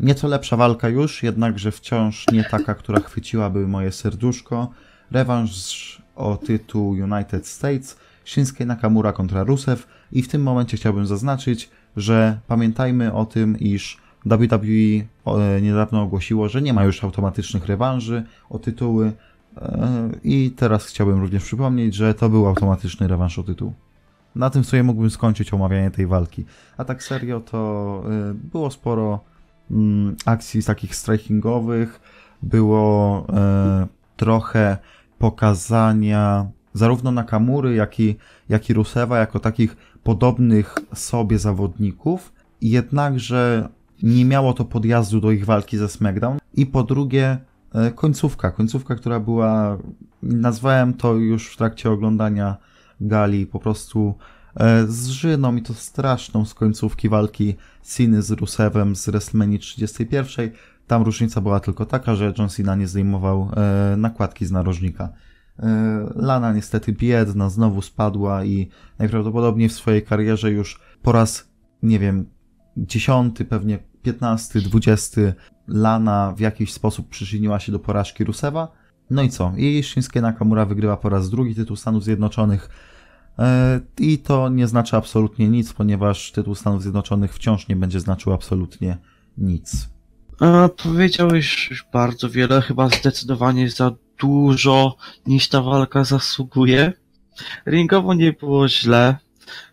Nieco 0.00 0.28
lepsza 0.28 0.56
walka 0.56 0.88
już, 0.88 1.22
jednakże 1.22 1.72
wciąż 1.72 2.26
nie 2.32 2.44
taka, 2.44 2.74
która 2.74 3.00
chwyciłaby 3.00 3.68
moje 3.68 3.92
serduszko. 3.92 4.70
Rewanż 5.10 6.02
o 6.16 6.36
tytuł 6.36 6.90
United 6.90 7.46
States, 7.46 7.96
Shinsuke 8.24 8.66
Nakamura 8.66 9.12
kontra 9.12 9.44
Rusev 9.44 9.82
i 10.12 10.22
w 10.22 10.28
tym 10.28 10.42
momencie 10.42 10.76
chciałbym 10.76 11.06
zaznaczyć, 11.06 11.70
że 11.96 12.38
pamiętajmy 12.46 13.12
o 13.12 13.26
tym, 13.26 13.58
iż 13.58 13.98
WWE 14.26 15.06
e, 15.26 15.60
niedawno 15.62 16.02
ogłosiło, 16.02 16.48
że 16.48 16.62
nie 16.62 16.72
ma 16.72 16.84
już 16.84 17.04
automatycznych 17.04 17.66
rewanży 17.66 18.24
o 18.50 18.58
tytuły 18.58 19.12
e, 19.56 20.10
i 20.24 20.50
teraz 20.56 20.86
chciałbym 20.86 21.20
również 21.20 21.44
przypomnieć, 21.44 21.94
że 21.94 22.14
to 22.14 22.28
był 22.28 22.46
automatyczny 22.46 23.08
rewanż 23.08 23.38
o 23.38 23.42
tytuł. 23.42 23.72
Na 24.34 24.50
tym 24.50 24.64
sobie 24.64 24.82
mógłbym 24.82 25.10
skończyć 25.10 25.54
omawianie 25.54 25.90
tej 25.90 26.06
walki. 26.06 26.44
A 26.76 26.84
tak 26.84 27.02
serio 27.02 27.40
to 27.40 28.02
e, 28.30 28.34
było 28.34 28.70
sporo 28.70 29.20
mm, 29.70 30.16
akcji 30.24 30.64
takich 30.64 30.96
strikingowych, 30.96 32.00
było 32.42 33.26
trochę 34.16 34.78
pokazania 35.20 36.50
zarówno 36.74 37.12
Nakamury, 37.12 37.74
jak 37.74 38.00
i, 38.00 38.16
jak 38.48 38.70
i 38.70 38.74
Rusewa 38.74 39.18
jako 39.18 39.40
takich 39.40 39.76
podobnych 40.02 40.74
sobie 40.94 41.38
zawodników, 41.38 42.32
jednakże 42.60 43.68
nie 44.02 44.24
miało 44.24 44.52
to 44.52 44.64
podjazdu 44.64 45.20
do 45.20 45.30
ich 45.30 45.44
walki 45.44 45.78
ze 45.78 45.88
SmackDown. 45.88 46.38
I 46.54 46.66
po 46.66 46.82
drugie, 46.82 47.38
e, 47.74 47.90
końcówka. 47.90 48.50
Końcówka, 48.50 48.94
która 48.94 49.20
była, 49.20 49.78
nazwałem 50.22 50.94
to 50.94 51.14
już 51.14 51.52
w 51.52 51.56
trakcie 51.56 51.90
oglądania 51.90 52.56
gali, 53.00 53.46
po 53.46 53.58
prostu 53.58 54.14
e, 54.54 54.86
z 54.86 55.08
Żyną 55.08 55.56
i 55.56 55.62
to 55.62 55.74
straszną 55.74 56.44
z 56.44 56.54
końcówki 56.54 57.08
walki 57.08 57.56
Ciny 57.82 58.22
z 58.22 58.30
Rusewem 58.30 58.96
z 58.96 59.06
WrestleMania 59.06 59.58
31. 59.58 60.50
Tam 60.90 61.02
różnica 61.02 61.40
była 61.40 61.60
tylko 61.60 61.86
taka, 61.86 62.14
że 62.14 62.32
John 62.38 62.48
Cena 62.48 62.74
nie 62.76 62.86
zdejmował 62.86 63.50
e, 63.56 63.96
nakładki 63.96 64.46
z 64.46 64.52
narożnika. 64.52 65.08
Lana 66.16 66.52
niestety 66.52 66.92
biedna, 66.92 67.50
znowu 67.50 67.82
spadła 67.82 68.44
i 68.44 68.68
najprawdopodobniej 68.98 69.68
w 69.68 69.72
swojej 69.72 70.02
karierze 70.02 70.50
już 70.50 70.80
po 71.02 71.12
raz, 71.12 71.48
nie 71.82 71.98
wiem, 71.98 72.26
dziesiąty, 72.76 73.44
pewnie 73.44 73.78
15, 74.02 74.60
20 74.60 75.20
Lana 75.68 76.34
w 76.36 76.40
jakiś 76.40 76.72
sposób 76.72 77.08
przyczyniła 77.08 77.60
się 77.60 77.72
do 77.72 77.78
porażki 77.78 78.24
Rusewa. 78.24 78.68
No 79.10 79.22
i 79.22 79.28
co? 79.28 79.52
I 79.56 79.82
Shinsuke 79.82 80.20
Nakamura 80.20 80.66
wygrywa 80.66 80.96
po 80.96 81.08
raz 81.08 81.30
drugi 81.30 81.54
tytuł 81.54 81.76
Stanów 81.76 82.04
Zjednoczonych. 82.04 82.68
E, 83.38 83.80
I 83.98 84.18
to 84.18 84.48
nie 84.48 84.66
znaczy 84.66 84.96
absolutnie 84.96 85.48
nic, 85.48 85.72
ponieważ 85.72 86.32
tytuł 86.32 86.54
Stanów 86.54 86.82
Zjednoczonych 86.82 87.34
wciąż 87.34 87.68
nie 87.68 87.76
będzie 87.76 88.00
znaczył 88.00 88.32
absolutnie 88.32 88.98
nic. 89.38 89.99
Powiedziałeś 90.82 91.70
już 91.70 91.84
bardzo 91.92 92.30
wiele, 92.30 92.62
chyba 92.62 92.88
zdecydowanie 92.88 93.70
za 93.70 93.92
dużo 94.18 94.96
niż 95.26 95.48
ta 95.48 95.62
walka 95.62 96.04
zasługuje. 96.04 96.92
Ringowo 97.66 98.14
nie 98.14 98.32
było 98.32 98.68
źle. 98.68 99.16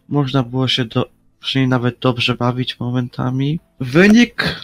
Można 0.08 0.44
było 0.44 0.68
się 0.68 0.86
do, 0.86 1.10
przynajmniej 1.40 1.70
nawet 1.70 2.00
dobrze 2.00 2.36
bawić 2.36 2.80
momentami. 2.80 3.60
Wynik 3.80 4.62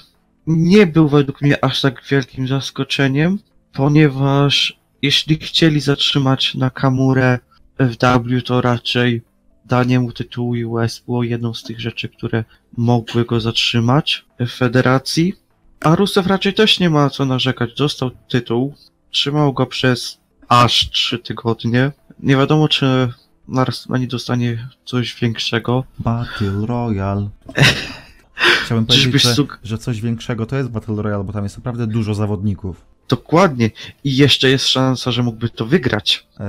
nie 0.48 0.88
był 0.88 1.10
według 1.10 1.42
mnie 1.42 1.64
aż 1.64 1.82
tak 1.82 2.04
wielkim 2.10 2.48
zaskoczeniem, 2.48 3.40
ponieważ 3.74 4.80
jeśli 5.02 5.38
chcieli 5.38 5.80
zatrzymać 5.80 6.56
Nakamurę 6.56 7.40
w 7.80 7.96
W, 7.98 8.42
to 8.46 8.62
raczej 8.62 9.22
danie 9.66 10.00
mu 10.00 10.12
tytułu 10.12 10.54
US 10.68 11.00
było 11.00 11.24
jedną 11.24 11.54
z 11.54 11.64
tych 11.64 11.80
rzeczy, 11.80 12.10
które 12.10 12.44
mogły 12.78 13.26
go 13.26 13.42
zatrzymać 13.42 14.26
w 14.40 14.50
federacji. 14.50 15.43
A 15.84 15.96
Rusev 15.96 16.30
raczej 16.30 16.54
też 16.54 16.80
nie 16.80 16.90
ma 16.90 17.10
co 17.10 17.26
narzekać. 17.26 17.74
Dostał 17.74 18.12
tytuł, 18.30 18.74
trzymał 19.12 19.54
go 19.54 19.66
przez 19.66 20.18
aż 20.48 20.90
trzy 20.90 21.20
tygodnie. 21.20 21.92
Nie 22.20 22.38
wiadomo, 22.38 22.68
czy 22.68 23.10
na 23.48 23.66
WrestleMania 23.66 24.08
dostanie 24.08 24.68
coś 24.86 25.16
większego. 25.16 25.84
Battle 26.00 26.66
Royale. 26.66 27.30
Chciałbym 28.66 28.86
powiedzieć, 28.86 29.22
że, 29.22 29.36
że 29.64 29.78
coś 29.78 30.02
większego 30.02 30.46
to 30.46 30.56
jest 30.56 30.70
Battle 30.70 31.02
Royale, 31.02 31.24
bo 31.24 31.34
tam 31.34 31.44
jest 31.44 31.58
naprawdę 31.58 31.88
dużo 31.88 32.14
zawodników. 32.14 32.86
Dokładnie. 33.10 33.70
I 34.04 34.16
jeszcze 34.16 34.50
jest 34.50 34.68
szansa, 34.68 35.12
że 35.12 35.24
mógłby 35.24 35.50
to 35.50 35.66
wygrać. 35.66 36.28
Eee... 36.40 36.46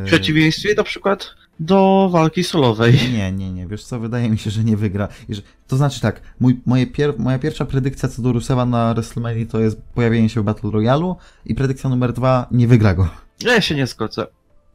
W 0.00 0.06
przeciwieństwie 0.06 0.74
na 0.76 0.82
przykład 0.82 1.34
do 1.60 2.08
walki 2.12 2.44
solowej. 2.44 2.98
Nie, 3.12 3.32
nie, 3.32 3.52
nie. 3.52 3.66
Wiesz 3.66 3.84
co, 3.84 4.00
wydaje 4.00 4.30
mi 4.30 4.38
się, 4.38 4.50
że 4.50 4.64
nie 4.64 4.76
wygra. 4.76 5.08
To 5.66 5.76
znaczy 5.76 6.00
tak, 6.00 6.20
mój, 6.40 6.60
moje 6.66 6.86
pier... 6.86 7.14
moja 7.18 7.38
pierwsza 7.38 7.64
predykcja 7.64 8.08
co 8.08 8.22
do 8.22 8.32
Rusewa 8.32 8.66
na 8.66 8.94
WrestleMania 8.94 9.46
to 9.46 9.60
jest 9.60 9.82
pojawienie 9.82 10.28
się 10.28 10.40
w 10.40 10.44
Battle 10.44 10.70
Royale 10.70 11.14
i 11.46 11.54
predykcja 11.54 11.90
numer 11.90 12.12
dwa, 12.12 12.46
nie 12.50 12.68
wygra 12.68 12.94
go. 12.94 13.08
Ja 13.40 13.60
się 13.60 13.74
nie 13.74 13.86
zgodzę. 13.86 14.26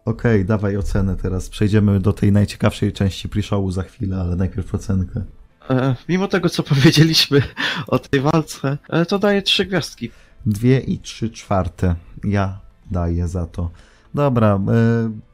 Okej, 0.05 0.35
okay, 0.35 0.45
dawaj 0.45 0.77
ocenę 0.77 1.15
teraz. 1.15 1.49
Przejdziemy 1.49 1.99
do 1.99 2.13
tej 2.13 2.31
najciekawszej 2.31 2.93
części 2.93 3.29
pre-showu 3.29 3.71
za 3.71 3.83
chwilę, 3.83 4.17
ale 4.17 4.35
najpierw 4.35 4.75
ocenkę. 4.75 5.21
E, 5.69 5.95
mimo 6.09 6.27
tego, 6.27 6.49
co 6.49 6.63
powiedzieliśmy 6.73 7.41
o 7.87 7.99
tej 7.99 8.21
walce, 8.21 8.77
e, 8.89 9.05
to 9.05 9.19
daję 9.19 9.41
trzy 9.41 9.65
gwiazdki. 9.65 10.11
Dwie 10.45 10.79
i 10.79 10.99
trzy 10.99 11.29
czwarte. 11.29 11.95
Ja 12.23 12.59
daję 12.91 13.27
za 13.27 13.45
to. 13.45 13.71
Dobra, 14.13 14.55
e, 14.55 14.59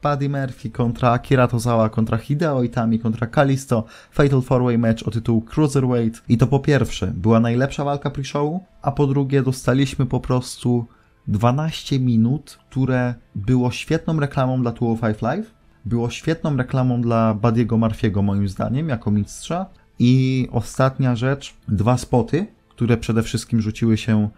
Buddy 0.02 0.28
Murphy 0.28 0.70
kontra 0.70 1.12
Akira 1.12 1.48
Tozawa 1.48 1.88
kontra 1.88 2.18
Hideo 2.18 2.62
Itami 2.62 2.98
kontra 2.98 3.26
Kalisto, 3.26 3.84
Fatal 4.10 4.40
4-Way 4.40 4.78
Match 4.78 5.02
o 5.02 5.10
tytuł 5.10 5.42
Cruiserweight. 5.42 6.22
I 6.28 6.38
to 6.38 6.46
po 6.46 6.60
pierwsze, 6.60 7.06
była 7.06 7.40
najlepsza 7.40 7.84
walka 7.84 8.10
pre-showu, 8.10 8.60
a 8.82 8.92
po 8.92 9.06
drugie 9.06 9.42
dostaliśmy 9.42 10.06
po 10.06 10.20
prostu 10.20 10.86
12 11.28 12.00
minut, 12.00 12.58
które 12.70 13.14
było 13.34 13.70
świetną 13.70 14.20
reklamą 14.20 14.62
dla 14.62 14.72
205 14.72 15.22
Live, 15.22 15.54
było 15.84 16.10
świetną 16.10 16.56
reklamą 16.56 17.00
dla 17.00 17.34
Badiego 17.34 17.76
Murphy'ego 17.76 18.22
moim 18.22 18.48
zdaniem, 18.48 18.88
jako 18.88 19.10
mistrza. 19.10 19.66
I 19.98 20.48
ostatnia 20.52 21.16
rzecz, 21.16 21.54
dwa 21.68 21.98
spoty, 21.98 22.46
które 22.68 22.96
przede 22.96 23.22
wszystkim 23.22 23.60
rzuciły 23.60 23.96
się 23.96 24.28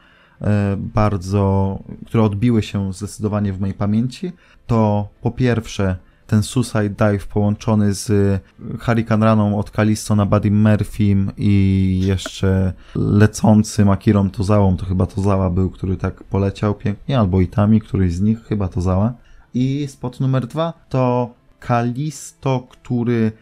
bardzo, 0.76 1.78
które 2.06 2.22
odbiły 2.22 2.62
się 2.62 2.92
zdecydowanie 2.92 3.52
w 3.52 3.60
mojej 3.60 3.74
pamięci, 3.74 4.32
to 4.66 5.08
po 5.22 5.30
pierwsze 5.30 5.96
ten 6.26 6.42
Suicide 6.42 6.90
Dive 6.90 7.26
połączony 7.26 7.94
z 7.94 8.40
Hurricane 8.80 9.30
Runą 9.30 9.58
od 9.58 9.70
Kalisto 9.70 10.16
na 10.16 10.26
Buddy 10.26 10.50
Murphym 10.50 11.32
i 11.36 12.00
jeszcze 12.06 12.72
lecącym 12.94 13.90
Akirą 13.90 14.30
Tozałą, 14.30 14.76
to 14.76 14.86
chyba 14.86 15.06
Tozała 15.06 15.50
był, 15.50 15.70
który 15.70 15.96
tak 15.96 16.24
poleciał 16.24 16.74
pięknie, 16.74 17.18
albo 17.18 17.40
Itami, 17.40 17.80
któryś 17.80 18.12
z 18.12 18.20
nich, 18.20 18.44
chyba 18.44 18.68
Tozała. 18.68 19.12
I 19.54 19.86
spot 19.88 20.20
numer 20.20 20.46
dwa 20.46 20.72
to 20.88 21.30
Kalisto, 21.60 22.66
który 22.70 23.32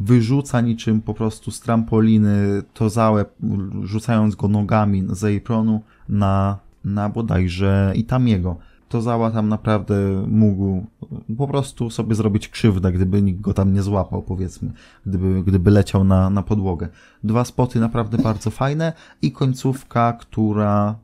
wyrzuca 0.00 0.60
niczym 0.60 1.00
po 1.00 1.14
prostu 1.14 1.50
z 1.50 1.60
trampoliny 1.60 2.62
Tozałę, 2.74 3.24
rzucając 3.82 4.34
go 4.34 4.48
nogami 4.48 5.04
z 5.08 5.42
apronu 5.42 5.80
na, 6.08 6.58
na 6.84 7.08
bodajże 7.08 7.92
Itamiego 7.96 8.56
to 8.94 9.02
Zała 9.02 9.30
tam 9.30 9.48
naprawdę 9.48 9.94
mógł 10.26 10.86
po 11.38 11.48
prostu 11.48 11.90
sobie 11.90 12.14
zrobić 12.14 12.48
krzywdę, 12.48 12.92
gdyby 12.92 13.22
nikt 13.22 13.40
go 13.40 13.54
tam 13.54 13.72
nie 13.72 13.82
złapał, 13.82 14.22
powiedzmy, 14.22 14.72
gdyby, 15.06 15.42
gdyby 15.42 15.70
leciał 15.70 16.04
na, 16.04 16.30
na 16.30 16.42
podłogę. 16.42 16.88
Dwa 17.24 17.44
spoty 17.44 17.80
naprawdę 17.80 18.18
bardzo 18.18 18.50
fajne 18.50 18.92
i 19.22 19.32
końcówka, 19.32 20.12
która 20.12 20.94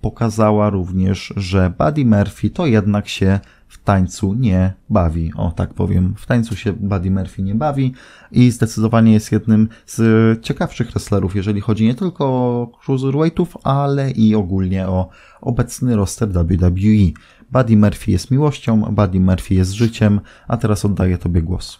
pokazała 0.00 0.70
również, 0.70 1.32
że 1.36 1.72
Buddy 1.78 2.04
Murphy 2.04 2.50
to 2.50 2.66
jednak 2.66 3.08
się 3.08 3.40
w 3.70 3.78
tańcu 3.84 4.34
nie 4.34 4.72
bawi. 4.88 5.32
O, 5.36 5.50
tak 5.50 5.74
powiem. 5.74 6.14
W 6.18 6.26
tańcu 6.26 6.56
się 6.56 6.72
Buddy 6.72 7.10
Murphy 7.10 7.42
nie 7.42 7.54
bawi 7.54 7.94
i 8.32 8.50
zdecydowanie 8.50 9.12
jest 9.12 9.32
jednym 9.32 9.68
z 9.86 10.00
ciekawszych 10.44 10.90
wrestlerów, 10.90 11.36
jeżeli 11.36 11.60
chodzi 11.60 11.86
nie 11.86 11.94
tylko 11.94 12.24
o 12.24 12.70
cruiserweightów, 12.84 13.56
ale 13.64 14.10
i 14.10 14.34
ogólnie 14.34 14.88
o 14.88 15.08
obecny 15.40 15.96
roster 15.96 16.28
WWE. 16.28 17.12
Buddy 17.52 17.76
Murphy 17.76 18.10
jest 18.10 18.30
miłością, 18.30 18.80
Buddy 18.80 19.20
Murphy 19.20 19.54
jest 19.54 19.72
życiem, 19.72 20.20
a 20.48 20.56
teraz 20.56 20.84
oddaję 20.84 21.18
Tobie 21.18 21.42
głos. 21.42 21.78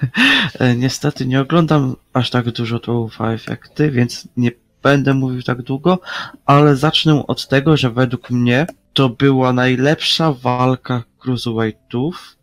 Niestety 0.76 1.26
nie 1.26 1.40
oglądam 1.40 1.96
aż 2.12 2.30
tak 2.30 2.50
dużo 2.50 2.78
205 2.78 3.46
jak 3.46 3.68
Ty, 3.68 3.90
więc 3.90 4.28
nie 4.36 4.50
będę 4.82 5.14
mówił 5.14 5.42
tak 5.42 5.62
długo, 5.62 5.98
ale 6.46 6.76
zacznę 6.76 7.26
od 7.26 7.48
tego, 7.48 7.76
że 7.76 7.90
według 7.90 8.30
mnie 8.30 8.66
to 8.92 9.08
była 9.08 9.52
najlepsza 9.52 10.32
walka 10.32 11.02
cruiserweightów 11.24 12.36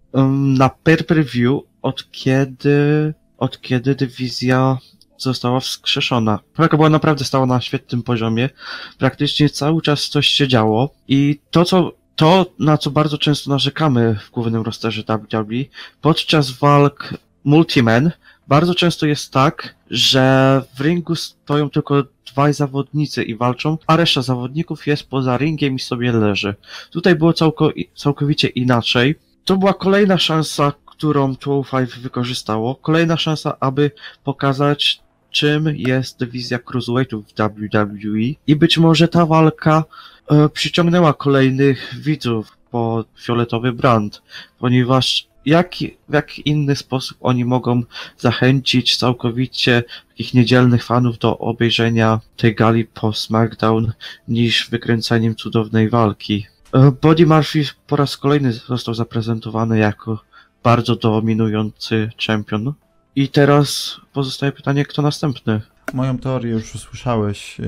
na 0.58 0.70
pay-per-view 0.70 1.62
od 1.82 2.12
kiedy, 2.12 3.14
od 3.38 3.62
kiedy 3.62 3.96
dywizja 3.96 4.78
została 5.18 5.60
wskrzeszona. 5.60 6.40
Walka 6.58 6.78
była 6.78 6.90
naprawdę 6.90 7.26
stała 7.26 7.46
na 7.46 7.62
świetnym 7.62 8.04
poziomie. 8.04 8.50
Praktycznie 8.98 9.50
cały 9.50 9.82
czas 9.82 10.10
coś 10.10 10.28
się 10.28 10.48
działo 10.48 10.90
i 11.08 11.40
to, 11.52 11.66
co 11.66 11.92
to, 12.16 12.46
na 12.60 12.78
co 12.78 12.92
bardzo 12.92 13.18
często 13.18 13.50
narzekamy 13.50 14.20
w 14.28 14.32
głównym 14.32 14.62
rosterze 14.62 15.04
WWE, 15.08 15.66
podczas 16.02 16.52
walk 16.52 17.14
Multiman 17.44 18.12
bardzo 18.52 18.76
często 18.76 19.06
jest 19.06 19.34
tak, 19.34 19.76
że 19.90 20.62
w 20.76 20.82
ringu 20.82 21.16
stoją 21.16 21.70
tylko 21.70 22.04
dwaj 22.32 22.54
zawodnicy 22.54 23.24
i 23.24 23.36
walczą, 23.36 23.78
a 23.88 23.96
reszta 23.96 24.22
zawodników 24.22 24.88
jest 24.88 25.10
poza 25.10 25.38
ringiem 25.38 25.76
i 25.76 25.80
sobie 25.80 26.12
leży. 26.12 26.56
Tutaj 26.92 27.16
było 27.16 27.34
całko, 27.34 27.72
całkowicie 27.96 28.48
inaczej. 28.48 29.16
To 29.46 29.58
była 29.58 29.74
kolejna 29.74 30.18
szansa, 30.18 30.74
którą 30.86 31.34
205 31.34 31.96
wykorzystało. 31.96 32.76
Kolejna 32.76 33.18
szansa, 33.18 33.58
aby 33.60 33.92
pokazać, 34.24 35.02
czym 35.30 35.66
jest 35.76 36.20
dywizja 36.20 36.60
Cruiserweightów 36.60 37.26
w 37.28 37.34
WWE 37.34 38.36
i 38.48 38.56
być 38.56 38.78
może 38.78 39.08
ta 39.08 39.26
walka 39.26 39.84
e, 40.28 40.50
przyciągnęła 40.50 41.14
kolejnych 41.14 41.96
widzów 42.00 42.58
po 42.72 43.06
fioletowy 43.20 43.72
brand, 43.72 44.22
ponieważ 44.60 45.31
jak, 45.46 45.76
w 46.10 46.14
jaki 46.14 46.50
inny 46.50 46.76
sposób 46.76 47.18
oni 47.22 47.46
mogą 47.46 47.84
zachęcić 48.18 48.98
całkowicie 48.98 49.84
takich 50.10 50.34
niedzielnych 50.34 50.84
fanów 50.84 51.18
do 51.18 51.38
obejrzenia 51.38 52.20
tej 52.38 52.56
gali 52.56 52.86
po 52.86 53.14
SmackDown 53.14 53.92
niż 54.28 54.70
wykręceniem 54.70 55.36
cudownej 55.36 55.90
walki. 55.90 56.48
E, 56.74 56.92
Body 57.02 57.26
Murphy 57.26 57.66
po 57.88 57.96
raz 57.96 58.18
kolejny 58.18 58.54
został 58.54 58.94
zaprezentowany 58.94 59.78
jako 59.78 60.24
bardzo 60.64 60.96
dominujący 60.96 62.10
czempion. 62.18 62.74
I 63.16 63.30
teraz 63.30 63.98
pozostaje 64.14 64.52
pytanie, 64.52 64.86
kto 64.86 65.02
następny? 65.02 65.62
Moją 65.94 66.18
teorię 66.18 66.52
już 66.52 66.76
usłyszałeś 66.76 67.60
e, 67.60 67.64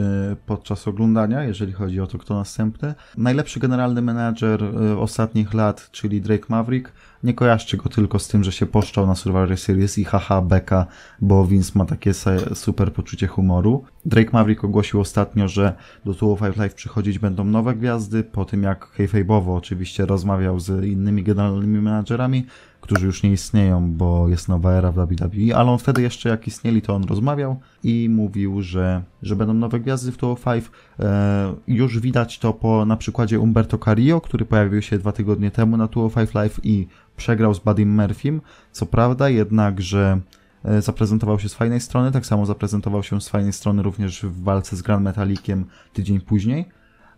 podczas 0.46 0.88
oglądania, 0.88 1.44
jeżeli 1.44 1.74
chodzi 1.74 2.02
o 2.02 2.08
to, 2.08 2.18
kto 2.18 2.34
następny. 2.36 2.94
Najlepszy 3.18 3.60
generalny 3.60 4.02
menadżer 4.02 4.64
e, 4.64 4.98
ostatnich 4.98 5.54
lat, 5.54 5.90
czyli 5.92 6.22
Drake 6.22 6.46
Maverick. 6.50 6.92
Nie 7.24 7.34
kojarzcie 7.34 7.78
go 7.78 7.90
tylko 7.90 8.20
z 8.20 8.28
tym, 8.28 8.44
że 8.44 8.52
się 8.52 8.66
poszczał 8.66 9.08
na 9.08 9.16
Survivor 9.16 9.58
Series 9.58 9.98
i 9.98 10.06
haha 10.06 10.42
beka, 10.42 10.86
bo 11.22 11.46
Vince 11.46 11.72
ma 11.76 11.86
takie 11.86 12.14
super 12.54 12.94
poczucie 12.94 13.28
humoru. 13.28 13.84
Drake 14.06 14.30
Maverick 14.34 14.64
ogłosił 14.64 15.00
ostatnio, 15.00 15.48
że 15.48 15.74
do 16.06 16.14
205 16.14 16.58
Live 16.58 16.74
przychodzić 16.74 17.20
będą 17.20 17.44
nowe 17.44 17.76
gwiazdy, 17.76 18.24
po 18.24 18.46
tym 18.46 18.64
jak 18.64 18.88
kayfabe'owo 18.98 19.58
oczywiście 19.58 20.06
rozmawiał 20.06 20.60
z 20.60 20.84
innymi 20.84 21.24
generalnymi 21.24 21.82
menadżerami, 21.82 22.46
którzy 22.84 23.06
już 23.06 23.24
nie 23.24 23.32
istnieją, 23.32 23.92
bo 23.92 24.28
jest 24.28 24.50
nowa 24.50 24.72
era 24.72 24.92
w 24.92 24.96
WWE, 24.96 25.56
ale 25.56 25.72
on 25.72 25.78
wtedy 25.78 26.02
jeszcze 26.02 26.30
jak 26.30 26.48
istnieli, 26.48 26.82
to 26.82 26.96
on 26.96 27.04
rozmawiał 27.04 27.60
i 27.84 28.10
mówił, 28.10 28.62
że, 28.62 29.04
że 29.22 29.36
będą 29.36 29.54
nowe 29.54 29.80
gwiazdy 29.80 30.12
w 30.12 30.18
205. 30.18 30.66
E, 31.00 31.54
już 31.68 32.00
widać 32.00 32.40
to 32.40 32.54
po 32.54 32.86
na 32.86 32.98
przykładzie 32.98 33.40
Umberto 33.40 33.78
Carrillo, 33.78 34.22
który 34.22 34.46
pojawił 34.46 34.82
się 34.82 34.98
dwa 34.98 35.12
tygodnie 35.12 35.52
temu 35.52 35.78
na 35.78 35.88
205 35.88 36.34
Live 36.34 36.60
i 36.64 36.88
przegrał 37.18 37.54
z 37.54 37.60
Buddym 37.60 37.96
Murphym. 37.96 38.42
Co 38.72 38.86
prawda, 38.86 39.30
jednakże 39.30 40.20
e, 40.66 40.82
zaprezentował 40.82 41.40
się 41.40 41.50
z 41.50 41.54
fajnej 41.54 41.80
strony, 41.80 42.12
tak 42.12 42.26
samo 42.26 42.46
zaprezentował 42.46 43.04
się 43.04 43.22
z 43.22 43.30
fajnej 43.30 43.54
strony 43.54 43.84
również 43.84 44.22
w 44.22 44.44
walce 44.44 44.76
z 44.76 44.82
Grand 44.82 45.04
Metalikiem 45.04 45.66
tydzień 45.94 46.22
później. 46.22 46.66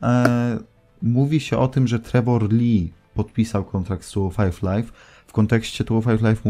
E, 0.04 0.60
mówi 1.02 1.40
się 1.40 1.58
o 1.58 1.68
tym, 1.68 1.88
że 1.88 2.00
Trevor 2.00 2.54
Lee 2.54 2.94
podpisał 3.16 3.64
kontrakt 3.64 4.06
z 4.06 4.12
205 4.12 4.62
Live. 4.62 5.15
Kontekście 5.36 5.84
205 5.84 6.22
Live 6.22 6.44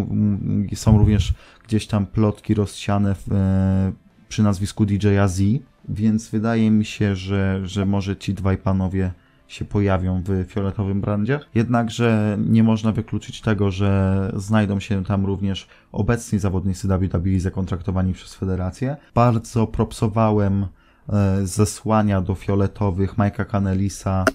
są 0.75 0.97
również 0.97 1.33
gdzieś 1.67 1.87
tam 1.87 2.05
plotki 2.05 2.53
rozsiane 2.53 3.15
w, 3.15 3.31
e, 3.31 3.91
przy 4.29 4.43
nazwisku 4.43 4.85
DJ 4.85 5.07
Z, 5.25 5.41
więc 5.89 6.29
wydaje 6.29 6.71
mi 6.71 6.85
się, 6.85 7.15
że, 7.15 7.61
że 7.63 7.85
może 7.85 8.17
ci 8.17 8.33
dwaj 8.33 8.57
panowie 8.57 9.11
się 9.47 9.65
pojawią 9.65 10.23
w 10.25 10.45
fioletowym 10.47 11.01
brandzie. 11.01 11.39
Jednakże 11.55 12.37
nie 12.39 12.63
można 12.63 12.91
wykluczyć 12.91 13.41
tego, 13.41 13.71
że 13.71 14.31
znajdą 14.35 14.79
się 14.79 15.03
tam 15.03 15.25
również 15.25 15.67
obecni 15.91 16.39
zawodnicy 16.39 16.87
WWE 16.87 17.39
zakontraktowani 17.39 18.13
przez 18.13 18.35
federację. 18.35 18.97
Bardzo 19.15 19.67
propsowałem 19.67 20.65
e, 21.09 21.45
zesłania 21.45 22.21
do 22.21 22.35
fioletowych 22.35 23.15
Mike'a 23.15 23.45
Canelisa 23.45 24.25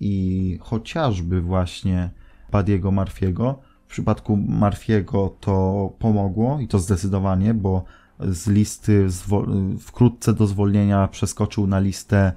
i 0.00 0.58
chociażby 0.62 1.40
właśnie 1.40 2.10
Padiego 2.50 2.90
Marfiego. 2.90 3.71
Przypadku 3.92 4.36
Marfiego 4.36 5.36
to 5.40 5.90
pomogło 5.98 6.60
i 6.60 6.68
to 6.68 6.78
zdecydowanie, 6.78 7.54
bo 7.54 7.84
z 8.20 8.48
listy 8.48 9.06
wkrótce 9.80 10.32
do 10.32 10.46
zwolnienia 10.46 11.08
przeskoczył 11.08 11.66
na 11.66 11.78
listę 11.78 12.32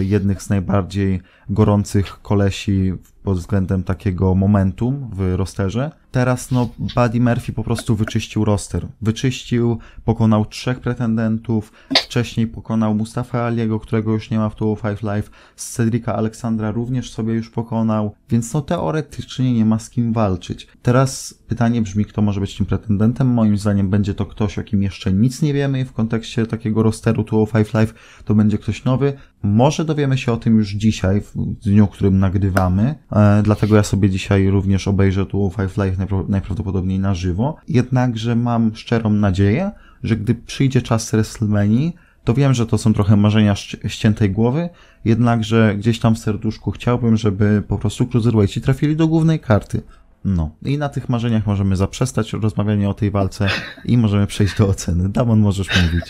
jednych 0.00 0.42
z 0.42 0.50
najbardziej 0.50 1.20
gorących 1.48 2.22
kolesi 2.22 2.92
pod 3.22 3.38
względem 3.38 3.84
takiego 3.84 4.34
momentum 4.34 5.10
w 5.12 5.34
rosterze. 5.36 5.90
Teraz 6.10 6.50
no 6.50 6.70
Buddy 6.78 7.20
Murphy 7.20 7.52
po 7.52 7.64
prostu 7.64 7.96
wyczyścił 7.96 8.44
roster. 8.44 8.86
Wyczyścił, 9.02 9.78
pokonał 10.04 10.46
trzech 10.46 10.80
pretendentów, 10.80 11.72
wcześniej 11.94 12.46
pokonał 12.46 12.94
Mustafa 12.94 13.44
Aliego, 13.44 13.80
którego 13.80 14.12
już 14.12 14.30
nie 14.30 14.38
ma 14.38 14.48
w 14.48 14.56
205 14.56 15.02
Live, 15.02 15.30
Cedrika 15.56 16.16
Aleksandra 16.16 16.70
również 16.70 17.12
sobie 17.12 17.34
już 17.34 17.50
pokonał, 17.50 18.14
więc 18.30 18.54
no 18.54 18.62
teoretycznie 18.62 19.54
nie 19.54 19.64
ma 19.64 19.78
z 19.78 19.90
kim 19.90 20.12
walczyć. 20.12 20.68
Teraz 20.82 21.34
pytanie 21.48 21.82
brzmi, 21.82 22.04
kto 22.04 22.22
może 22.22 22.40
być 22.40 22.56
tym 22.56 22.66
pretendentem. 22.66 23.28
Moim 23.28 23.58
zdaniem 23.58 23.90
będzie 23.90 24.14
to 24.14 24.26
ktoś, 24.26 24.58
o 24.58 24.62
kim 24.62 24.82
jeszcze 24.82 25.12
nic 25.12 25.42
nie 25.42 25.54
wiemy 25.54 25.84
w 25.84 25.92
kontekście 25.92 26.46
takiego 26.46 26.82
rosteru 26.82 27.24
205 27.24 27.74
Live, 27.74 27.94
to 28.24 28.34
będzie 28.34 28.58
ktoś 28.58 28.84
nowy. 28.84 29.12
Może 29.44 29.84
dowiemy 29.84 30.18
się 30.18 30.32
o 30.32 30.36
tym 30.36 30.56
już 30.56 30.70
dzisiaj, 30.70 31.20
w 31.20 31.34
dniu, 31.62 31.86
którym 31.86 32.18
nagrywamy, 32.18 32.94
e, 33.12 33.42
dlatego 33.42 33.76
ja 33.76 33.82
sobie 33.82 34.10
dzisiaj 34.10 34.48
również 34.48 34.88
obejrzę 34.88 35.26
tu 35.26 35.52
Five 35.56 35.76
Live 35.76 35.96
najprawdopodobniej 36.28 36.98
na 36.98 37.14
żywo. 37.14 37.56
Jednakże 37.68 38.36
mam 38.36 38.76
szczerą 38.76 39.10
nadzieję, 39.10 39.70
że 40.02 40.16
gdy 40.16 40.34
przyjdzie 40.34 40.82
czas 40.82 41.10
WrestleMania, 41.10 41.90
to 42.24 42.34
wiem, 42.34 42.54
że 42.54 42.66
to 42.66 42.78
są 42.78 42.94
trochę 42.94 43.16
marzenia 43.16 43.54
ściętej 43.86 44.30
głowy, 44.30 44.68
jednakże 45.04 45.74
gdzieś 45.78 46.00
tam 46.00 46.14
w 46.14 46.18
serduszku 46.18 46.70
chciałbym, 46.70 47.16
żeby 47.16 47.62
po 47.68 47.78
prostu 47.78 48.06
Cruiserweighti 48.06 48.60
trafili 48.60 48.96
do 48.96 49.08
głównej 49.08 49.40
karty. 49.40 49.82
No. 50.24 50.50
I 50.62 50.78
na 50.78 50.88
tych 50.88 51.08
marzeniach 51.08 51.46
możemy 51.46 51.76
zaprzestać 51.76 52.32
rozmawianie 52.32 52.88
o 52.88 52.94
tej 52.94 53.10
walce 53.10 53.48
i 53.84 53.98
możemy 53.98 54.26
przejść 54.26 54.56
do 54.58 54.68
oceny. 54.68 55.08
Damon, 55.08 55.40
możesz 55.40 55.68
mówić. 55.82 56.04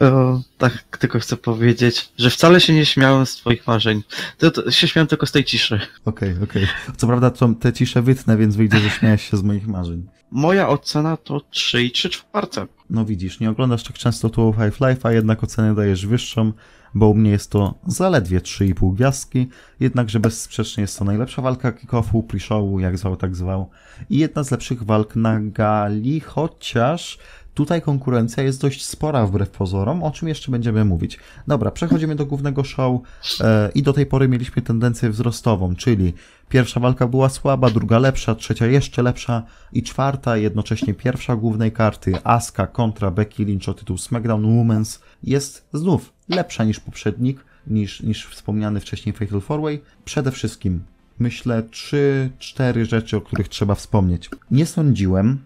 O, 0.00 0.40
tak, 0.58 0.98
tylko 0.98 1.18
chcę 1.18 1.36
powiedzieć, 1.36 2.12
że 2.18 2.30
wcale 2.30 2.60
się 2.60 2.72
nie 2.72 2.86
śmiałem 2.86 3.26
z 3.26 3.36
twoich 3.36 3.66
marzeń. 3.66 4.02
To, 4.38 4.50
to 4.50 4.70
się 4.70 4.88
śmiałem 4.88 5.06
tylko 5.06 5.26
z 5.26 5.32
tej 5.32 5.44
ciszy. 5.44 5.80
Okej, 6.04 6.32
okay, 6.32 6.44
okej. 6.44 6.64
Okay. 6.64 6.96
Co 6.96 7.06
prawda 7.06 7.30
to, 7.30 7.48
te 7.48 7.72
cisze 7.72 8.02
wytnę, 8.02 8.36
więc 8.36 8.56
wyjdzie, 8.56 8.78
że 8.78 8.90
śmiałeś 8.90 9.30
się 9.30 9.36
z 9.36 9.42
moich 9.42 9.66
marzeń. 9.66 10.06
Moja 10.30 10.68
ocena 10.68 11.16
to 11.16 11.40
3 11.50 11.82
i 11.82 11.90
3 11.90 12.10
czwarte. 12.10 12.66
No 12.90 13.04
widzisz, 13.04 13.40
nie 13.40 13.50
oglądasz 13.50 13.82
tak 13.82 13.98
często 13.98 14.30
tu 14.30 14.54
Five 14.58 14.80
Life, 14.80 15.08
a 15.08 15.12
jednak 15.12 15.44
ocenę 15.44 15.74
dajesz 15.74 16.06
wyższą, 16.06 16.52
bo 16.94 17.08
u 17.08 17.14
mnie 17.14 17.30
jest 17.30 17.50
to 17.50 17.74
zaledwie 17.86 18.40
3,5 18.40 18.94
gwiazdki, 18.94 19.48
jednakże 19.80 20.20
bezsprzecznie 20.20 20.80
jest 20.80 20.98
to 20.98 21.04
najlepsza 21.04 21.42
walka 21.42 21.72
kick-offu, 21.72 22.22
pre-showu, 22.22 22.80
jak 22.80 22.98
zwał, 22.98 23.16
tak 23.16 23.36
zwał, 23.36 23.70
i 24.10 24.18
jedna 24.18 24.44
z 24.44 24.50
lepszych 24.50 24.82
walk 24.82 25.16
na 25.16 25.40
gali, 25.40 26.20
chociaż 26.20 27.18
Tutaj 27.54 27.82
konkurencja 27.82 28.42
jest 28.42 28.60
dość 28.60 28.84
spora 28.84 29.26
wbrew 29.26 29.50
pozorom, 29.50 30.02
o 30.02 30.10
czym 30.10 30.28
jeszcze 30.28 30.52
będziemy 30.52 30.84
mówić. 30.84 31.18
Dobra, 31.46 31.70
przechodzimy 31.70 32.14
do 32.16 32.26
głównego 32.26 32.64
show 32.64 33.00
e, 33.40 33.70
i 33.74 33.82
do 33.82 33.92
tej 33.92 34.06
pory 34.06 34.28
mieliśmy 34.28 34.62
tendencję 34.62 35.10
wzrostową, 35.10 35.76
czyli 35.76 36.12
pierwsza 36.48 36.80
walka 36.80 37.06
była 37.06 37.28
słaba, 37.28 37.70
druga 37.70 37.98
lepsza, 37.98 38.34
trzecia 38.34 38.66
jeszcze 38.66 39.02
lepsza 39.02 39.42
i 39.72 39.82
czwarta, 39.82 40.36
jednocześnie 40.36 40.94
pierwsza 40.94 41.36
głównej 41.36 41.72
karty, 41.72 42.12
Asuka 42.24 42.66
kontra 42.66 43.10
Becky 43.10 43.44
Lynch 43.44 43.68
o 43.68 43.74
tytuł 43.74 43.98
SmackDown 43.98 44.42
Women's 44.42 44.98
jest 45.22 45.68
znów 45.72 46.12
lepsza 46.28 46.64
niż 46.64 46.80
poprzednik, 46.80 47.44
niż, 47.66 48.00
niż 48.00 48.26
wspomniany 48.26 48.80
wcześniej 48.80 49.12
Fatal 49.12 49.40
4-Way. 49.40 49.78
Przede 50.04 50.30
wszystkim 50.30 50.84
myślę 51.18 51.62
trzy, 51.62 52.30
cztery 52.38 52.84
rzeczy, 52.84 53.16
o 53.16 53.20
których 53.20 53.48
trzeba 53.48 53.74
wspomnieć. 53.74 54.30
Nie 54.50 54.66
sądziłem, 54.66 55.38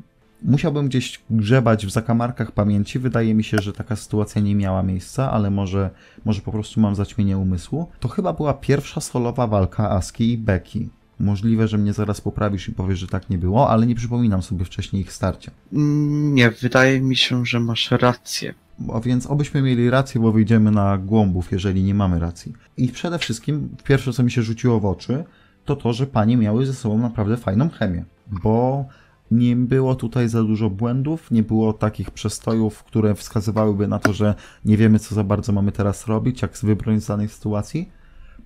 Musiałbym 0.43 0.89
gdzieś 0.89 1.21
grzebać 1.31 1.87
w 1.87 1.91
zakamarkach 1.91 2.53
pamięci. 2.53 2.99
Wydaje 2.99 3.35
mi 3.35 3.45
się, 3.45 3.59
że 3.59 3.73
taka 3.73 3.97
sytuacja 3.97 4.43
nie 4.43 4.55
miała 4.55 4.83
miejsca, 4.83 5.31
ale 5.31 5.51
może, 5.51 5.91
może 6.25 6.41
po 6.41 6.53
prostu 6.53 6.81
mam 6.81 6.95
zaćmienie 6.95 7.39
umysłu. 7.39 7.89
To 8.01 8.09
chyba 8.09 8.33
była 8.33 8.55
pierwsza 8.55 9.01
solowa 9.01 9.47
walka 9.47 9.91
Aski 9.91 10.33
i 10.33 10.39
Becky. 10.39 10.89
Możliwe, 11.21 11.69
że 11.69 11.79
mnie 11.79 11.93
zaraz 11.93 12.21
poprawisz 12.21 12.69
i 12.69 12.73
powiesz, 12.73 12.99
że 12.99 13.07
tak 13.07 13.31
nie 13.31 13.39
było, 13.39 13.71
ale 13.71 13.87
nie 13.87 13.95
przypominam 13.95 14.43
sobie 14.43 14.65
wcześniej 14.65 15.03
ich 15.03 15.13
starcia. 15.13 15.51
Nie, 15.73 16.51
wydaje 16.51 17.01
mi 17.01 17.17
się, 17.17 17.47
że 17.47 17.61
masz 17.61 17.91
rację. 17.91 18.55
A 18.95 19.01
więc 19.01 19.27
obyśmy 19.27 19.63
mieli 19.63 19.91
rację, 19.91 20.21
bo 20.21 20.33
wyjdziemy 20.33 20.71
na 20.71 20.99
głąbów, 20.99 21.53
jeżeli 21.53 21.83
nie 21.83 21.95
mamy 21.95 22.19
racji. 22.19 22.53
I 22.77 22.89
przede 22.89 23.19
wszystkim 23.19 23.69
pierwsze, 23.85 24.13
co 24.13 24.23
mi 24.23 24.31
się 24.31 24.43
rzuciło 24.43 24.81
w 24.81 24.87
oczy, 24.87 25.25
to 25.65 25.77
to, 25.77 25.93
że 25.93 26.07
panie 26.07 26.37
miały 26.37 26.67
ze 26.67 26.75
sobą 26.75 26.99
naprawdę 26.99 27.37
fajną 27.37 27.69
chemię, 27.71 28.05
bo 28.27 28.85
nie 29.31 29.57
było 29.57 29.95
tutaj 29.95 30.29
za 30.29 30.43
dużo 30.43 30.71
błędów, 30.71 31.31
nie 31.31 31.43
było 31.43 31.73
takich 31.73 32.11
przestojów, 32.11 32.85
które 32.85 33.15
wskazywałyby 33.15 33.89
na 33.89 33.99
to, 33.99 34.13
że 34.13 34.35
nie 34.65 34.77
wiemy, 34.77 34.99
co 34.99 35.15
za 35.15 35.25
bardzo 35.25 35.53
mamy 35.53 35.73
teraz 35.73 36.07
robić, 36.07 36.43
jak 36.43 36.59
wybronić 36.63 37.05
z 37.05 37.07
danej 37.07 37.29
sytuacji. 37.29 37.89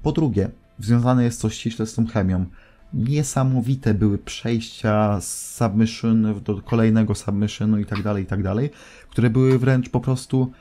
Po 0.03 0.13
drugie, 0.13 0.51
związane 0.79 1.25
jest 1.25 1.43
to 1.43 1.51
ściśle 1.51 1.87
z 1.87 1.95
tą 1.95 2.07
chemią. 2.07 2.47
Niesamowite 2.95 3.95
były 3.95 4.19
przejścia 4.19 5.21
z 5.21 5.57
submission 5.57 6.41
do 6.45 6.63
kolejnego 6.63 7.15
submissionu 7.15 7.79
i 7.79 7.87
tak 7.87 8.03
dalej, 8.03 8.25
i 8.25 8.27
tak 8.27 8.43
dalej, 8.43 8.71
które 9.11 9.31
były 9.31 9.59
wręcz 9.59 9.89
po 9.89 10.01
prostu 10.01 10.53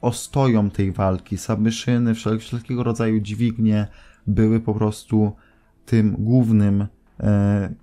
ostoją 0.00 0.70
tej 0.70 0.92
walki. 0.92 1.38
Submissiony, 1.38 2.14
wszelkiego 2.14 2.82
rodzaju 2.82 3.20
dźwignie 3.20 3.86
były 4.26 4.60
po 4.60 4.74
prostu 4.74 5.32
tym 5.86 6.16
głównym, 6.18 6.86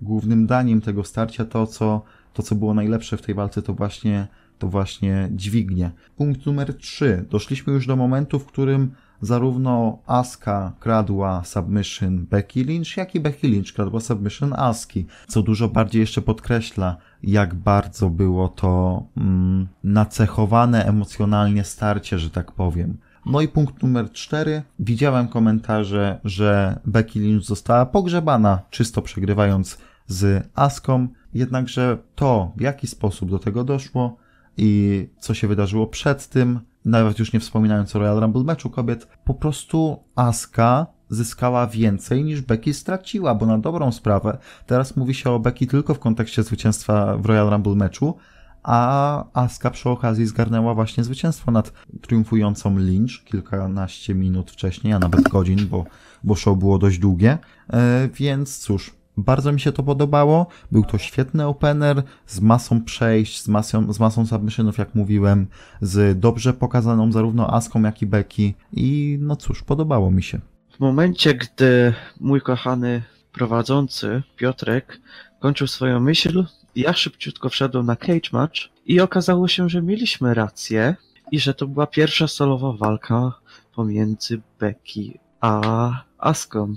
głównym 0.02 0.46
daniem 0.46 0.80
tego 0.80 1.04
starcia. 1.04 1.44
To 1.44 1.66
co, 1.66 2.02
to, 2.32 2.42
co 2.42 2.54
było 2.54 2.74
najlepsze 2.74 3.16
w 3.16 3.22
tej 3.22 3.34
walce, 3.34 3.62
to 3.62 3.74
właśnie, 3.74 4.26
to 4.58 4.68
właśnie 4.68 5.28
dźwignie. 5.32 5.90
Punkt 6.16 6.46
numer 6.46 6.76
3. 6.76 7.24
Doszliśmy 7.30 7.72
już 7.72 7.86
do 7.86 7.96
momentu, 7.96 8.38
w 8.38 8.46
którym 8.46 8.92
zarówno 9.22 9.98
Aska 10.06 10.72
kradła 10.80 11.44
submission 11.44 12.26
Becky 12.26 12.64
Lynch, 12.64 12.96
jak 12.96 13.14
i 13.14 13.20
Becky 13.20 13.48
Lynch 13.48 13.72
kradła 13.74 14.00
submission 14.00 14.52
Aski, 14.56 15.06
co 15.28 15.42
dużo 15.42 15.68
bardziej 15.68 16.00
jeszcze 16.00 16.22
podkreśla, 16.22 16.96
jak 17.22 17.54
bardzo 17.54 18.10
było 18.10 18.48
to 18.48 19.02
mm, 19.16 19.68
nacechowane 19.84 20.84
emocjonalnie 20.84 21.64
starcie, 21.64 22.18
że 22.18 22.30
tak 22.30 22.52
powiem. 22.52 22.98
No 23.26 23.40
i 23.40 23.48
punkt 23.48 23.82
numer 23.82 24.12
cztery. 24.12 24.62
Widziałem 24.78 25.28
komentarze, 25.28 26.20
że 26.24 26.80
Becky 26.86 27.20
Lynch 27.20 27.44
została 27.44 27.86
pogrzebana, 27.86 28.62
czysto 28.70 29.02
przegrywając 29.02 29.78
z 30.06 30.48
Aską, 30.54 31.08
jednakże 31.34 31.98
to, 32.14 32.52
w 32.56 32.60
jaki 32.60 32.86
sposób 32.86 33.30
do 33.30 33.38
tego 33.38 33.64
doszło 33.64 34.16
i 34.56 35.08
co 35.18 35.34
się 35.34 35.48
wydarzyło 35.48 35.86
przed 35.86 36.28
tym, 36.28 36.60
nawet 36.84 37.18
już 37.18 37.32
nie 37.32 37.40
wspominając 37.40 37.96
o 37.96 37.98
Royal 37.98 38.20
Rumble 38.20 38.44
meczu 38.44 38.70
kobiet, 38.70 39.06
po 39.24 39.34
prostu 39.34 39.98
Aska 40.14 40.86
zyskała 41.08 41.66
więcej 41.66 42.24
niż 42.24 42.40
Becky 42.40 42.74
straciła, 42.74 43.34
bo 43.34 43.46
na 43.46 43.58
dobrą 43.58 43.92
sprawę 43.92 44.38
teraz 44.66 44.96
mówi 44.96 45.14
się 45.14 45.30
o 45.30 45.38
Becky 45.38 45.66
tylko 45.66 45.94
w 45.94 45.98
kontekście 45.98 46.42
zwycięstwa 46.42 47.16
w 47.16 47.26
Royal 47.26 47.50
Rumble 47.50 47.74
meczu, 47.74 48.16
a 48.62 49.24
Aska 49.32 49.70
przy 49.70 49.88
okazji 49.88 50.26
zgarnęła 50.26 50.74
właśnie 50.74 51.04
zwycięstwo 51.04 51.50
nad 51.50 51.72
triumfującą 52.00 52.78
Lynch 52.78 53.24
kilkanaście 53.24 54.14
minut 54.14 54.50
wcześniej, 54.50 54.92
a 54.92 54.98
nawet 54.98 55.28
godzin, 55.28 55.66
bo, 55.66 55.84
bo 56.24 56.34
show 56.34 56.58
było 56.58 56.78
dość 56.78 56.98
długie. 56.98 57.38
E, 57.72 58.08
więc 58.14 58.58
cóż, 58.58 58.94
bardzo 59.16 59.52
mi 59.52 59.60
się 59.60 59.72
to 59.72 59.82
podobało. 59.82 60.46
Był 60.72 60.84
to 60.84 60.98
świetny 60.98 61.46
opener 61.46 62.02
z 62.26 62.40
masą 62.40 62.84
przejść, 62.84 63.42
z 63.42 63.48
masą, 63.48 63.92
z 63.92 64.00
masą 64.00 64.26
submissionów, 64.26 64.78
jak 64.78 64.94
mówiłem, 64.94 65.46
z 65.80 66.20
dobrze 66.20 66.52
pokazaną 66.52 67.12
zarówno 67.12 67.54
Aską, 67.54 67.82
jak 67.82 68.02
i 68.02 68.06
Becky. 68.06 68.54
I 68.72 69.18
no 69.20 69.36
cóż, 69.36 69.62
podobało 69.62 70.10
mi 70.10 70.22
się. 70.22 70.40
W 70.76 70.80
momencie, 70.80 71.34
gdy 71.34 71.94
mój 72.20 72.40
kochany 72.40 73.02
prowadzący 73.32 74.22
Piotrek 74.36 75.00
kończył 75.40 75.66
swoją 75.66 76.00
myśl, 76.00 76.44
ja 76.76 76.92
szybciutko 76.92 77.48
wszedłem 77.48 77.86
na 77.86 77.96
cage 77.96 78.30
match 78.32 78.60
i 78.86 79.00
okazało 79.00 79.48
się, 79.48 79.68
że 79.68 79.82
mieliśmy 79.82 80.34
rację 80.34 80.96
i 81.30 81.40
że 81.40 81.54
to 81.54 81.66
była 81.66 81.86
pierwsza 81.86 82.28
solowa 82.28 82.72
walka 82.72 83.32
pomiędzy 83.74 84.40
Becky 84.60 85.18
a 85.40 85.92
Aską. 86.18 86.74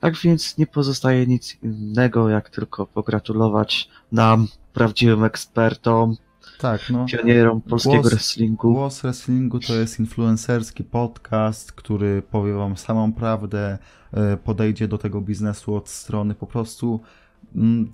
Tak 0.00 0.16
więc 0.16 0.58
nie 0.58 0.66
pozostaje 0.66 1.26
nic 1.26 1.58
innego, 1.62 2.28
jak 2.28 2.50
tylko 2.50 2.86
pogratulować 2.86 3.88
nam, 4.12 4.48
prawdziwym 4.72 5.24
ekspertom, 5.24 6.16
tak, 6.58 6.90
no. 6.90 7.06
pionierom 7.06 7.60
polskiego 7.60 8.02
Głos- 8.02 8.10
wrestlingu. 8.10 8.72
Głos 8.72 9.00
Wrestlingu 9.00 9.60
to 9.60 9.74
jest 9.74 10.00
influencerski 10.00 10.84
podcast, 10.84 11.72
który 11.72 12.22
powie 12.22 12.52
wam 12.52 12.76
samą 12.76 13.12
prawdę, 13.12 13.78
e, 14.12 14.36
podejdzie 14.36 14.88
do 14.88 14.98
tego 14.98 15.20
biznesu 15.20 15.74
od 15.74 15.88
strony 15.88 16.34
po 16.34 16.46
prostu 16.46 17.00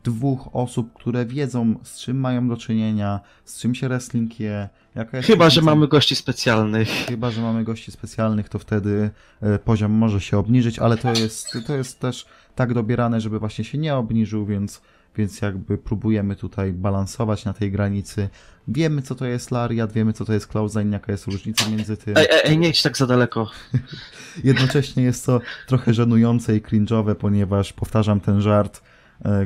dwóch 0.04 0.48
osób, 0.52 0.92
które 0.92 1.26
wiedzą 1.26 1.74
z 1.82 2.00
czym 2.00 2.20
mają 2.20 2.48
do 2.48 2.56
czynienia, 2.56 3.20
z 3.44 3.60
czym 3.60 3.74
się 3.74 3.88
wrestling 3.88 4.40
je, 4.40 4.68
jaka 4.94 5.22
Chyba, 5.22 5.50
że 5.50 5.62
mamy 5.62 5.88
gości 5.88 6.16
specjalnych. 6.16 6.88
Chyba, 6.88 7.30
że 7.30 7.42
mamy 7.42 7.64
gości 7.64 7.92
specjalnych, 7.92 8.48
to 8.48 8.58
wtedy 8.58 9.10
e, 9.40 9.58
poziom 9.58 9.92
może 9.92 10.20
się 10.20 10.38
obniżyć, 10.38 10.78
ale 10.78 10.96
to 10.96 11.12
jest, 11.12 11.58
to 11.66 11.76
jest 11.76 12.00
też 12.00 12.26
tak 12.54 12.74
dobierane, 12.74 13.20
żeby 13.20 13.38
właśnie 13.38 13.64
się 13.64 13.78
nie 13.78 13.94
obniżył, 13.94 14.46
więc, 14.46 14.82
więc 15.16 15.40
jakby 15.40 15.78
próbujemy 15.78 16.36
tutaj 16.36 16.72
balansować 16.72 17.44
na 17.44 17.52
tej 17.52 17.72
granicy. 17.72 18.28
Wiemy, 18.68 19.02
co 19.02 19.14
to 19.14 19.26
jest 19.26 19.50
lariat, 19.50 19.92
wiemy, 19.92 20.12
co 20.12 20.24
to 20.24 20.32
jest 20.32 20.46
close 20.46 20.84
jaka 20.84 21.12
jest 21.12 21.26
różnica 21.26 21.70
między 21.70 21.96
tym. 21.96 22.16
Ej, 22.16 22.26
ej, 22.30 22.40
ej, 22.44 22.58
nie 22.58 22.68
idź 22.68 22.82
tak 22.82 22.96
za 22.96 23.06
daleko. 23.06 23.50
Jednocześnie 24.44 25.02
jest 25.02 25.26
to 25.26 25.40
trochę 25.66 25.94
żenujące 25.94 26.56
i 26.56 26.60
cringe'owe, 26.60 27.14
ponieważ 27.14 27.72
powtarzam 27.72 28.20
ten 28.20 28.40
żart, 28.40 28.82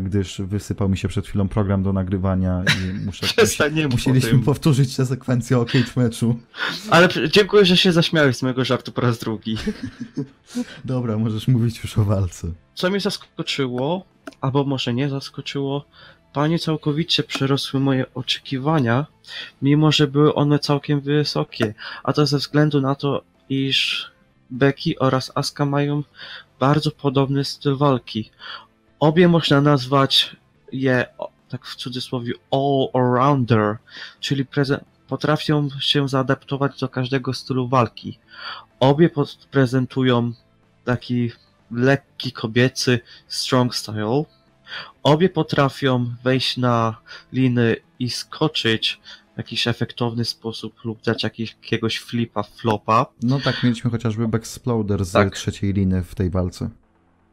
gdyż 0.01 0.41
wysypał 0.41 0.89
mi 0.89 0.99
się 0.99 1.09
przed 1.09 1.27
chwilą 1.27 1.49
program 1.49 1.83
do 1.83 1.93
nagrywania 1.93 2.65
i 2.65 2.93
muszę, 3.07 3.27
musieliśmy 3.91 4.39
powtórzyć 4.39 4.97
tę 4.97 5.07
sekwencję 5.07 5.59
o 5.59 5.65
cage 5.65 5.93
meczu. 5.97 6.39
Ale 6.91 7.09
dziękuję, 7.31 7.65
że 7.65 7.77
się 7.77 7.93
zaśmiałeś 7.93 8.37
z 8.37 8.43
mojego 8.43 8.65
żartu 8.65 8.93
po 8.93 9.01
raz 9.01 9.19
drugi. 9.19 9.57
Dobra, 10.85 11.19
możesz 11.19 11.49
mówić 11.49 11.83
już 11.83 11.99
o 11.99 12.05
walce. 12.05 12.49
Co 12.75 12.91
mnie 12.91 13.01
zaskoczyło, 13.01 14.05
albo 14.41 14.65
może 14.65 14.95
nie 14.95 15.09
zaskoczyło, 15.09 15.85
panie 16.33 16.59
całkowicie 16.59 17.23
przerosły 17.23 17.81
moje 17.81 18.15
oczekiwania, 18.15 19.07
mimo 19.63 19.93
że 19.93 20.07
były 20.07 20.35
one 20.35 20.59
całkiem 20.59 21.01
wysokie, 21.01 21.75
a 22.03 22.13
to 22.13 22.27
ze 22.27 22.39
względu 22.39 22.81
na 22.81 22.95
to, 22.95 23.23
iż 23.49 24.11
Becky 24.51 24.99
oraz 24.99 25.33
Asuka 25.35 25.67
mają 25.67 26.03
bardzo 26.61 26.91
podobny 26.91 27.45
styl 27.45 27.77
walki. 27.77 28.31
Obie 29.03 29.29
można 29.29 29.61
nazwać 29.61 30.37
je, 30.73 31.07
tak 31.49 31.67
w 31.67 31.77
cudzysłowie, 31.77 32.33
all-arounder, 32.51 33.77
czyli 34.21 34.47
potrafią 35.09 35.69
się 35.81 36.09
zaadaptować 36.09 36.81
do 36.81 36.89
każdego 36.89 37.35
stylu 37.35 37.69
walki. 37.69 38.19
Obie 38.81 39.11
prezentują 39.51 40.33
taki 40.85 41.33
lekki, 41.71 42.33
kobiecy 42.33 43.01
strong 43.29 43.75
style. 43.75 44.25
Obie 45.03 45.29
potrafią 45.29 46.15
wejść 46.25 46.57
na 46.57 46.97
liny 47.33 47.77
i 47.99 48.11
skoczyć 48.11 49.01
w 49.35 49.39
jakiś 49.39 49.67
efektowny 49.67 50.25
sposób 50.25 50.85
lub 50.85 51.03
dać 51.03 51.23
jakiegoś 51.23 51.99
flipa, 51.99 52.43
flopa. 52.43 53.07
No 53.23 53.41
tak, 53.41 53.63
mieliśmy 53.63 53.91
chociażby 53.91 54.29
Backsploder 54.29 55.05
z 55.05 55.13
Tak. 55.13 55.35
trzeciej 55.35 55.73
liny 55.73 56.03
w 56.03 56.15
tej 56.15 56.31
walce. 56.31 56.71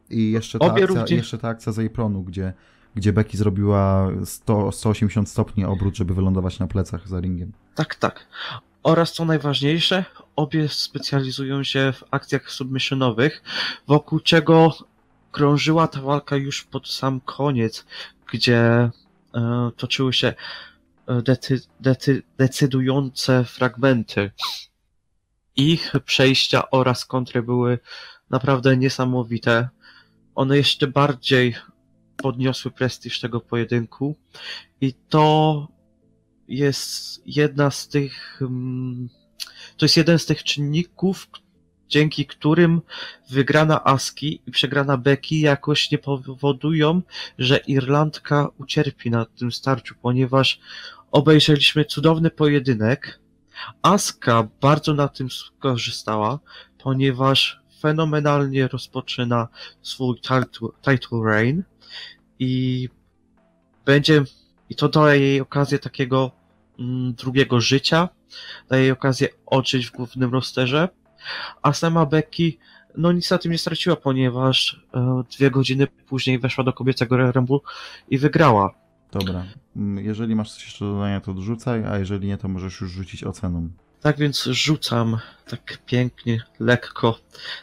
I 0.10 0.32
jeszcze 0.32 0.60
ta, 0.60 0.66
Obie 0.66 0.84
akcja, 0.84 1.02
równie- 1.02 1.18
jeszcze 1.18 1.38
ta 1.38 1.48
akcja 1.48 1.72
z 1.72 1.80
Apronu, 1.80 2.24
gdzie, 2.24 2.54
gdzie 2.96 3.14
Becky 3.14 3.38
zrobiła 3.38 4.08
100, 4.26 4.72
180 4.72 5.30
stopni 5.30 5.66
obrót, 5.66 5.96
żeby 5.98 6.14
wylądować 6.14 6.60
na 6.60 6.68
plecach 6.68 7.08
za 7.08 7.20
ringiem. 7.20 7.52
Tak, 7.76 7.96
tak. 7.96 8.28
Oraz 8.84 9.14
co 9.14 9.26
najważniejsze, 9.26 10.06
obie 10.36 10.70
specjalizują 10.70 11.64
się 11.64 11.94
w 11.96 12.04
akcjach 12.12 12.52
submissionowych, 12.52 13.44
wokół 13.88 14.20
czego 14.20 14.74
krążyła 15.32 15.88
ta 15.88 16.02
walka 16.02 16.36
już 16.36 16.64
pod 16.64 16.88
sam 16.88 17.22
koniec, 17.22 17.86
gdzie 18.32 18.60
e, 18.60 18.92
toczyły 19.78 20.14
się 20.14 20.34
e, 21.08 21.22
decy, 21.22 21.62
decy, 21.80 22.24
decydujące 22.38 23.44
fragmenty. 23.44 24.32
Ich 25.56 25.94
przejścia 26.06 26.70
oraz 26.72 27.06
kontry 27.06 27.44
były 27.44 27.80
naprawdę 28.30 28.78
niesamowite. 28.78 29.70
One 30.40 30.58
jeszcze 30.58 30.88
bardziej 30.88 31.56
podniosły 32.18 32.72
prestiż 32.72 33.20
tego 33.20 33.42
pojedynku 33.42 34.16
i 34.82 34.94
to 34.94 35.68
jest 36.48 37.22
jedna 37.26 37.72
z 37.72 37.88
tych. 37.88 38.40
mm, 38.42 39.10
To 39.78 39.86
jest 39.86 39.98
jeden 39.98 40.20
z 40.20 40.26
tych 40.26 40.44
czynników, 40.44 41.28
dzięki 41.88 42.26
którym 42.26 42.82
wygrana 43.30 43.84
Aski 43.84 44.42
i 44.48 44.52
przegrana 44.52 44.98
Becky 44.98 45.36
jakoś 45.36 45.92
nie 45.92 45.98
powodują, 45.98 47.02
że 47.40 47.58
Irlandka 47.58 48.48
ucierpi 48.58 49.12
na 49.12 49.26
tym 49.26 49.52
starciu, 49.52 49.96
ponieważ 50.02 50.60
obejrzeliśmy 51.12 51.86
cudowny 51.86 52.30
pojedynek. 52.30 53.20
Aska 53.82 54.48
bardzo 54.62 54.94
na 54.94 55.08
tym 55.08 55.30
skorzystała, 55.30 56.40
ponieważ 56.78 57.59
fenomenalnie 57.80 58.68
rozpoczyna 58.68 59.48
swój 59.82 60.16
title, 60.16 60.70
title 60.82 61.20
reign 61.24 61.62
i 62.40 62.90
będzie 63.86 64.24
i 64.70 64.76
to 64.76 64.90
daje 64.90 65.22
jej 65.22 65.42
okazję 65.42 65.80
takiego 65.80 66.32
mm, 66.80 67.14
drugiego 67.14 67.62
życia 67.62 68.10
daje 68.70 68.82
jej 68.84 68.92
okazję 68.92 69.28
odżyć 69.46 69.88
w 69.88 69.92
głównym 69.92 70.34
rosterze, 70.34 70.90
a 71.62 71.74
sama 71.74 72.06
Becky 72.06 72.54
no 72.98 73.12
nic 73.12 73.32
na 73.32 73.38
tym 73.38 73.52
nie 73.52 73.58
straciła, 73.58 73.96
ponieważ 73.96 74.86
e, 74.94 75.24
dwie 75.38 75.52
godziny 75.52 75.88
później 75.88 76.40
weszła 76.40 76.64
do 76.64 76.74
kobiecego 76.74 77.32
Rumble 77.32 77.60
i 78.10 78.18
wygrała. 78.18 78.74
Dobra. 79.12 79.46
Mm, 79.76 80.06
Jeżeli 80.06 80.36
masz 80.36 80.54
coś 80.54 80.64
jeszcze 80.64 80.86
do 80.86 80.94
dodania, 80.94 81.22
to 81.22 81.32
odrzucaj, 81.32 81.86
a 81.86 82.00
jeżeli 82.00 82.28
nie, 82.28 82.38
to 82.38 82.48
możesz 82.48 82.82
już 82.82 82.92
rzucić 82.92 83.24
oceną. 83.24 83.70
Tak 84.02 84.18
więc 84.18 84.44
rzucam 84.44 85.18
tak 85.50 85.78
pięknie, 85.86 86.42
lekko 86.60 87.20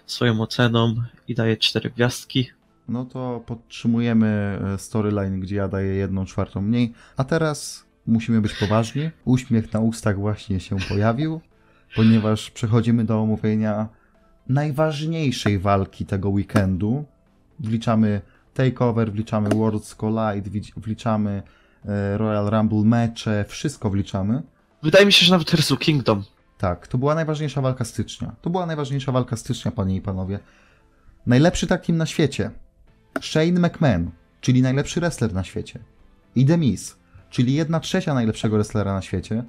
swoją 0.07 0.41
oceną 0.41 0.95
i 1.29 1.35
daję 1.35 1.57
cztery 1.57 1.91
gwiazdki. 1.91 2.51
No 2.89 3.05
to 3.05 3.43
podtrzymujemy 3.47 4.59
e, 4.75 4.79
storyline, 4.79 5.41
gdzie 5.41 5.57
ja 5.57 5.69
daję 5.69 5.95
jedną 5.95 6.25
czwartą 6.25 6.61
mniej. 6.61 6.93
A 7.17 7.25
teraz 7.25 7.87
musimy 8.07 8.41
być 8.41 8.55
poważni. 8.55 9.11
Uśmiech 9.25 9.73
na 9.73 9.81
ustach 9.81 10.19
właśnie 10.19 10.61
się 10.61 10.77
pojawił, 10.89 11.41
ponieważ 11.97 12.51
przechodzimy 12.51 13.05
do 13.05 13.21
omówienia 13.21 13.89
najważniejszej 14.49 15.59
walki 15.59 16.07
tego 16.07 16.29
weekendu. 16.29 17.05
Wliczamy 17.61 18.21
Takeover, 18.55 19.13
wliczamy 19.13 19.49
Worlds 19.49 19.95
Collide, 19.95 20.51
wliczamy 20.77 21.43
e, 21.85 22.19
Royal 22.19 22.51
Rumble 22.51 22.85
mecze, 22.85 23.45
wszystko 23.49 23.91
wliczamy. 23.91 24.43
Wydaje 24.87 25.07
mi 25.07 25.13
się, 25.13 25.27
że 25.27 25.33
nawet 25.33 25.51
Wrestle 25.51 25.77
Kingdom. 25.77 26.25
Tak, 26.59 26.87
to 26.87 26.99
była 26.99 27.15
najważniejsza 27.15 27.61
walka 27.61 27.85
stycznia. 27.85 28.33
To 28.43 28.51
była 28.51 28.67
najważniejsza 28.67 29.13
walka 29.13 29.37
stycznia, 29.37 29.71
panie 29.71 29.97
i 29.97 30.01
panowie. 30.01 30.39
Najlepszy 31.27 31.67
tak 31.67 31.87
team 31.87 31.99
na 31.99 32.07
świecie. 32.07 32.51
Shane 33.21 33.61
McMahon, 33.61 34.11
czyli 34.41 34.63
najlepszy 34.63 35.01
wrestler 35.01 35.35
na 35.35 35.45
świecie. 35.45 35.81
I 36.35 36.47
The 36.47 36.59
Miz, 36.59 36.97
czyli 37.31 37.55
jedna 37.55 37.81
trzecia 37.81 38.15
najlepszego 38.15 38.57
wrestlera 38.57 38.95
na 38.95 39.03
świecie. 39.03 39.45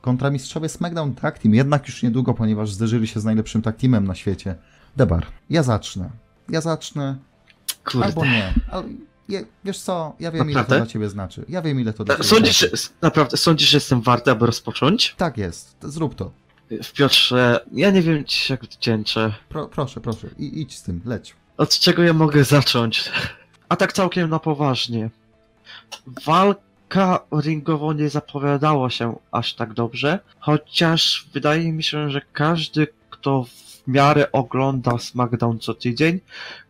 Kontra 0.00 0.30
mistrzowie 0.30 0.68
SmackDown 0.68 1.14
Tag 1.14 1.38
Team, 1.38 1.54
jednak 1.54 1.86
już 1.86 2.02
niedługo, 2.02 2.34
ponieważ 2.34 2.72
zderzyli 2.72 3.06
się 3.06 3.20
z 3.20 3.24
najlepszym 3.24 3.62
tag 3.62 3.76
teamem 3.76 4.06
na 4.06 4.14
świecie. 4.14 4.54
Debar, 4.96 5.26
ja 5.50 5.62
zacznę. 5.62 6.10
Ja 6.48 6.60
zacznę, 6.60 7.16
Kurde. 7.84 8.06
albo 8.06 8.24
nie. 8.24 8.54
Ale 8.70 8.84
je, 9.28 9.44
wiesz 9.64 9.78
co, 9.78 10.16
ja 10.20 10.32
wiem 10.32 10.44
ile 10.44 10.54
to 10.54 10.58
Naprawdę? 10.60 10.84
dla 10.84 10.92
ciebie 10.92 11.08
znaczy. 11.08 11.44
Ja 11.48 11.62
wiem 11.62 11.80
ile 11.80 11.92
to 11.92 12.04
dla 12.04 12.14
ciebie 12.14 12.28
Sądzisz, 12.28 12.58
znaczy. 12.58 12.88
naprawdę, 13.02 13.36
sądzisz, 13.36 13.68
że 13.68 13.76
jestem 13.76 14.02
warty, 14.02 14.30
aby 14.30 14.46
rozpocząć? 14.46 15.14
Tak 15.16 15.38
jest, 15.38 15.76
zrób 15.82 16.14
to. 16.14 16.30
W 16.82 16.92
Piotrze, 16.92 17.60
ja 17.72 17.90
nie 17.90 18.02
wiem 18.02 18.24
ci 18.24 18.52
jak 18.52 18.64
wdzięczę. 18.64 19.34
Pro, 19.48 19.68
proszę, 19.68 20.00
proszę, 20.00 20.28
I, 20.38 20.60
idź 20.60 20.76
z 20.76 20.82
tym, 20.82 21.00
leć. 21.04 21.34
Od 21.56 21.78
czego 21.78 22.02
ja 22.02 22.12
mogę 22.12 22.44
zacząć? 22.44 23.10
A 23.68 23.76
tak 23.76 23.92
całkiem 23.92 24.30
na 24.30 24.38
poważnie. 24.38 25.10
Walka 26.26 27.20
ringowo 27.42 27.92
nie 27.92 28.08
zapowiadało 28.10 28.90
się 28.90 29.16
aż 29.32 29.54
tak 29.54 29.72
dobrze, 29.72 30.18
chociaż 30.38 31.28
wydaje 31.34 31.72
mi 31.72 31.82
się, 31.82 32.10
że 32.10 32.20
każdy, 32.32 32.86
kto 33.10 33.46
w 33.86 33.90
miarę 33.90 34.32
ogląda 34.32 34.98
SmackDown 34.98 35.58
co 35.58 35.74
tydzień, 35.74 36.20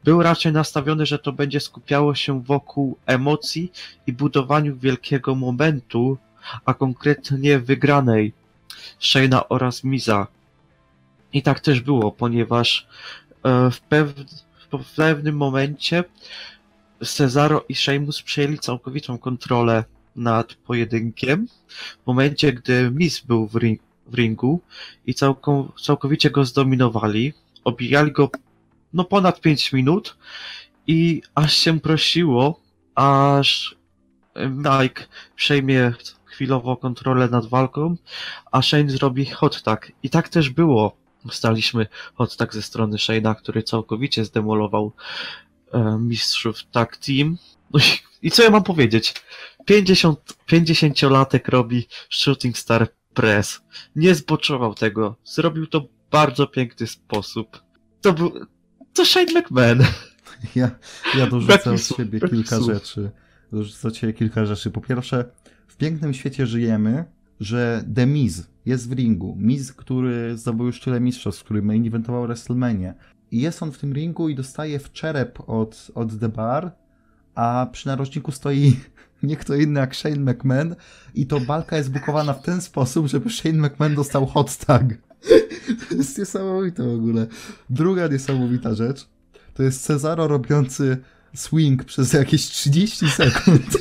był 0.04 0.22
raczej 0.22 0.52
nastawiony, 0.52 1.06
że 1.06 1.18
to 1.18 1.32
będzie 1.32 1.60
skupiało 1.60 2.14
się 2.14 2.42
wokół 2.42 2.96
emocji 3.06 3.72
i 4.06 4.12
budowaniu 4.12 4.76
wielkiego 4.76 5.34
momentu, 5.34 6.18
a 6.64 6.74
konkretnie 6.74 7.58
wygranej 7.58 8.32
Shayna 8.98 9.48
oraz 9.48 9.84
Miza. 9.84 10.26
I 11.32 11.42
tak 11.42 11.60
też 11.60 11.80
było, 11.80 12.12
ponieważ 12.12 12.86
e, 13.42 13.70
w, 13.70 13.80
pew- 13.80 14.44
w 14.72 14.94
pewnym 14.96 15.36
momencie 15.36 16.04
Cesaro 17.04 17.64
i 17.68 17.74
Sheamus 17.74 18.22
przejęli 18.22 18.58
całkowitą 18.58 19.18
kontrolę 19.18 19.84
nad 20.16 20.54
pojedynkiem. 20.54 21.46
W 22.02 22.06
momencie, 22.06 22.52
gdy 22.52 22.90
Miz 22.90 23.20
był 23.20 23.46
w, 23.46 23.54
ring, 23.54 23.80
w 24.06 24.14
ringu 24.14 24.60
i 25.06 25.14
całkowicie 25.82 26.30
go 26.30 26.44
zdominowali, 26.44 27.32
obijali 27.64 28.12
go 28.12 28.30
no 28.92 29.04
ponad 29.04 29.40
5 29.40 29.72
minut 29.72 30.16
i 30.86 31.22
aż 31.34 31.56
się 31.56 31.80
prosiło, 31.80 32.60
aż 32.94 33.76
Mike 34.36 35.06
przejmie 35.36 35.92
chwilowo 36.24 36.76
kontrolę 36.76 37.28
nad 37.28 37.46
walką, 37.46 37.96
a 38.52 38.62
Shane 38.62 38.90
zrobi 38.90 39.26
hot 39.26 39.62
tag. 39.62 39.92
I 40.02 40.10
tak 40.10 40.28
też 40.28 40.50
było. 40.50 40.96
Dostaliśmy 41.24 41.86
hot 42.14 42.36
tag 42.36 42.54
ze 42.54 42.62
strony 42.62 42.96
Shane'a, 42.96 43.34
który 43.36 43.62
całkowicie 43.62 44.24
zdemolował 44.24 44.92
e, 45.72 45.98
mistrzów 46.00 46.64
tag 46.64 46.96
team. 46.96 47.38
No 47.70 47.80
i, 47.80 48.26
i 48.26 48.30
co 48.30 48.42
ja 48.42 48.50
mam 48.50 48.62
powiedzieć? 48.62 49.14
50, 49.64 50.18
50-latek 50.48 51.48
robi 51.48 51.86
Shooting 52.10 52.58
Star 52.58 52.88
Press. 53.14 53.60
Nie 53.96 54.14
zboczował 54.14 54.74
tego. 54.74 55.16
Zrobił 55.24 55.66
to 55.66 55.80
w 55.80 55.88
bardzo 56.10 56.46
piękny 56.46 56.86
sposób. 56.86 57.62
To 58.00 58.12
był... 58.12 58.32
To 58.92 59.04
Shane 59.04 59.40
McMahon. 59.40 59.78
Ja, 60.54 60.70
ja 61.18 61.26
mi 61.72 61.78
słów, 61.78 61.96
siebie 61.96 62.20
kilka 62.20 62.56
słów. 62.56 62.68
rzeczy. 62.68 63.10
Dorzucę 63.52 63.88
od 63.88 63.96
siebie 63.96 64.12
kilka 64.12 64.46
rzeczy. 64.46 64.70
Po 64.70 64.80
pierwsze, 64.80 65.24
w 65.68 65.76
pięknym 65.76 66.14
świecie 66.14 66.46
żyjemy, 66.46 67.04
że 67.40 67.84
The 67.94 68.06
Miz 68.06 68.46
jest 68.66 68.88
w 68.88 68.92
ringu. 68.92 69.36
Miz, 69.38 69.72
który 69.72 70.36
zdobył 70.36 70.66
już 70.66 70.80
tyle 70.80 71.00
mistrzostw, 71.00 71.44
który 71.44 71.62
main 71.62 71.86
eventował 71.86 72.22
WrestleMania. 72.22 72.94
I 73.30 73.40
jest 73.40 73.62
on 73.62 73.72
w 73.72 73.78
tym 73.78 73.92
ringu 73.92 74.28
i 74.28 74.34
dostaje 74.34 74.78
w 74.78 74.92
czerep 74.92 75.38
od, 75.46 75.90
od 75.94 76.20
The 76.20 76.28
Bar, 76.28 76.72
a 77.34 77.66
przy 77.72 77.86
narożniku 77.86 78.32
stoi 78.32 78.80
nie 79.22 79.36
kto 79.36 79.54
inny 79.54 79.80
jak 79.80 79.96
Shane 79.96 80.32
McMahon 80.32 80.76
i 81.14 81.26
to 81.26 81.40
walka 81.40 81.76
jest 81.76 81.90
bukowana 81.90 82.32
w 82.32 82.42
ten 82.42 82.60
sposób, 82.60 83.06
żeby 83.06 83.30
Shane 83.30 83.68
McMahon 83.68 83.94
dostał 83.94 84.26
hot 84.26 84.56
tag. 84.56 84.84
To 85.88 85.94
jest 85.94 86.18
niesamowite 86.18 86.82
w 86.82 86.94
ogóle. 86.94 87.26
Druga 87.70 88.08
niesamowita 88.08 88.74
rzecz 88.74 89.06
to 89.54 89.62
jest 89.62 89.82
Cezaro 89.82 90.28
robiący 90.28 90.96
swing 91.34 91.84
przez 91.84 92.12
jakieś 92.12 92.46
30 92.46 93.10
sekund. 93.10 93.64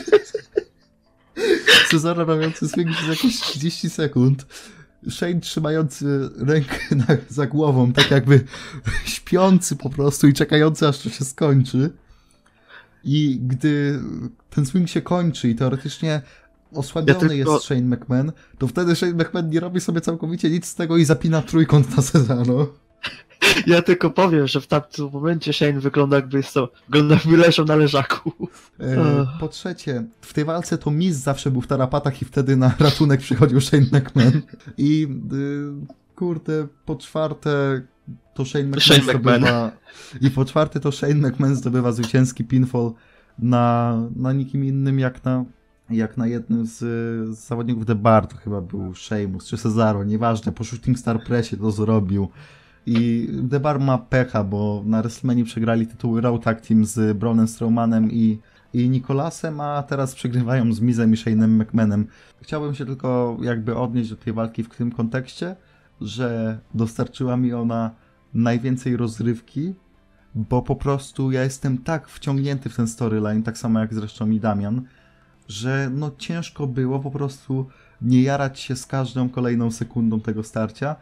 Cezaro 1.91 2.26
robiący 2.26 2.68
swing 2.68 2.91
przez 2.91 3.10
jakieś 3.10 3.41
30 3.41 3.89
sekund. 3.89 4.45
Shane 5.10 5.39
trzymający 5.39 6.30
rękę 6.38 6.95
na, 6.95 7.06
za 7.30 7.47
głową, 7.47 7.93
tak 7.93 8.12
jakby 8.12 8.45
śpiący 9.06 9.76
po 9.76 9.89
prostu 9.89 10.28
i 10.28 10.34
czekający 10.34 10.88
aż 10.88 10.99
to 10.99 11.10
się 11.10 11.26
skończy. 11.26 11.91
I 13.04 13.39
gdy 13.47 13.99
ten 14.49 14.66
swing 14.66 14.89
się 14.89 15.01
kończy 15.01 15.49
i 15.49 15.56
teoretycznie 15.56 16.22
osłabiony 16.74 17.14
Ja 17.14 17.20
tylko- 17.20 17.54
jest 17.54 17.66
Shane 17.66 17.82
McMahon, 17.82 18.32
to 18.58 18.68
wtedy 18.68 18.95
Shane 18.95 19.14
McMahon 19.14 19.49
nie 19.49 19.60
robi 19.60 19.82
sobie 19.82 20.01
całkowicie 20.01 20.49
nic 20.49 20.66
z 20.66 20.76
tego 20.76 20.97
i 20.97 21.06
zapina 21.06 21.41
trójkąt 21.41 21.97
na 21.97 22.04
Cezaro. 22.04 22.68
Ja 23.68 23.82
tylko 23.82 24.10
powiem, 24.10 24.47
że 24.47 24.62
w 24.62 24.68
tamtym 24.68 25.10
momencie 25.14 25.54
Shane 25.54 25.80
wygląda 25.80 26.16
jakby 26.16 26.38
jest 26.38 26.54
to, 26.54 26.72
wygląda 26.89 27.16
jakby 27.16 27.38
leżał 27.38 27.66
na 27.66 27.76
leżaku. 27.76 28.32
E, 28.80 29.28
po 29.39 29.47
trzecie, 29.47 30.04
w 30.22 30.34
tej 30.34 30.45
walce 30.45 30.78
to 30.78 30.91
Miz 30.91 31.16
zawsze 31.18 31.51
był 31.51 31.62
w 31.62 31.68
tarapatach 31.68 32.22
i 32.22 32.26
wtedy 32.26 32.56
na 32.58 32.76
ratunek 32.80 33.20
przychodził 33.22 33.62
Shane 33.62 33.86
McMahon. 33.91 34.41
I 34.78 35.08
y, 35.34 36.16
kurde, 36.16 36.68
po 36.86 36.95
czwarte 36.95 37.82
to 38.34 38.45
Shane 38.45 38.66
McMahon 38.66 38.82
Shane 38.82 39.04
zdobywa... 39.04 39.38
McMahon. 39.38 39.72
I 40.22 40.32
po 40.32 40.45
czwarte 40.45 40.80
to 40.80 40.91
Shane 40.91 41.30
McMahon 41.30 41.56
zdobywa 41.56 41.91
zwycięski 41.91 42.43
pinfall 42.43 42.91
na, 43.39 43.97
na 44.16 44.34
nikim 44.34 44.66
innym 44.66 44.99
jak 44.99 45.26
na 45.26 45.45
jak 45.89 46.18
na 46.18 46.28
jednym 46.28 46.66
z, 46.66 46.78
z 47.38 47.47
zawodników 47.47 47.86
The 47.86 47.95
Bar, 47.95 48.28
to 48.28 48.38
chyba 48.38 48.62
był 48.62 48.95
Sheamus 48.95 49.47
czy 49.47 49.58
Cesaro, 49.58 50.04
nieważne, 50.04 50.51
po 50.51 50.64
Shooting 50.64 50.99
Star 50.99 51.24
Pressie 51.24 51.58
to 51.58 51.72
zrobił. 51.72 52.30
I 52.86 53.30
The 53.49 53.60
Bar 53.60 53.80
ma 53.80 53.97
pecha, 53.97 54.43
bo 54.43 54.84
na 54.86 55.01
WrestleMania 55.01 55.45
przegrali 55.45 55.88
tytuły 55.88 56.22
Raw 56.22 56.43
Tag 56.43 56.62
Team 56.62 56.86
z 56.86 57.18
Braunem 57.18 57.47
Strowmanem 57.47 58.12
i, 58.12 58.39
i 58.74 58.89
Nicolasem, 58.89 59.62
a 59.62 59.84
teraz 59.84 60.16
przegrywają 60.16 60.74
z 60.74 60.82
Mizem 60.82 61.14
i 61.14 61.18
Shane'em 61.18 61.47
McMahonem. 61.47 62.08
Chciałbym 62.41 62.76
się 62.76 62.86
tylko 62.86 63.38
jakby 63.41 63.76
odnieść 63.76 64.10
do 64.10 64.16
tej 64.16 64.34
walki 64.34 64.64
w 64.64 64.70
tym 64.70 64.91
kontekście, 64.91 65.56
że 66.04 66.60
dostarczyła 66.74 67.38
mi 67.38 67.54
ona 67.54 67.91
najwięcej 68.34 68.97
rozrywki, 68.97 69.74
bo 70.36 70.62
po 70.62 70.76
prostu 70.76 71.32
ja 71.32 71.43
jestem 71.43 71.78
tak 71.78 72.08
wciągnięty 72.08 72.70
w 72.70 72.76
ten 72.76 72.88
storyline, 72.88 73.43
tak 73.43 73.58
samo 73.58 73.80
jak 73.80 73.93
zresztą 73.93 74.30
i 74.30 74.39
Damian, 74.39 74.82
że 75.47 75.89
no 75.93 76.12
ciężko 76.18 76.68
było 76.68 76.99
po 76.99 77.12
prostu 77.12 77.68
nie 78.01 78.22
jarać 78.22 78.60
się 78.60 78.76
z 78.76 78.86
każdą 78.86 79.30
kolejną 79.30 79.72
sekundą 79.72 80.20
tego 80.22 80.43
starcia. 80.43 80.95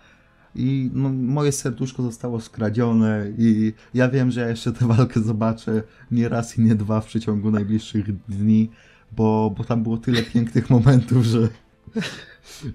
I 0.55 0.89
no, 0.93 1.09
moje 1.09 1.51
serduszko 1.51 2.03
zostało 2.03 2.41
skradzione 2.41 3.25
i 3.37 3.73
ja 3.93 4.09
wiem, 4.09 4.31
że 4.31 4.41
ja 4.41 4.49
jeszcze 4.49 4.71
tę 4.71 4.87
walkę 4.87 5.21
zobaczę 5.21 5.83
nie 6.11 6.29
raz 6.29 6.57
i 6.57 6.61
nie 6.61 6.75
dwa 6.75 7.01
w 7.01 7.05
przeciągu 7.05 7.51
najbliższych 7.51 8.25
dni, 8.25 8.69
bo, 9.11 9.53
bo 9.57 9.63
tam 9.63 9.83
było 9.83 9.97
tyle 9.97 10.23
pięknych 10.23 10.69
momentów, 10.75 11.23
że 11.23 11.49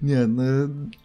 nie, 0.01 0.27
no, 0.27 0.43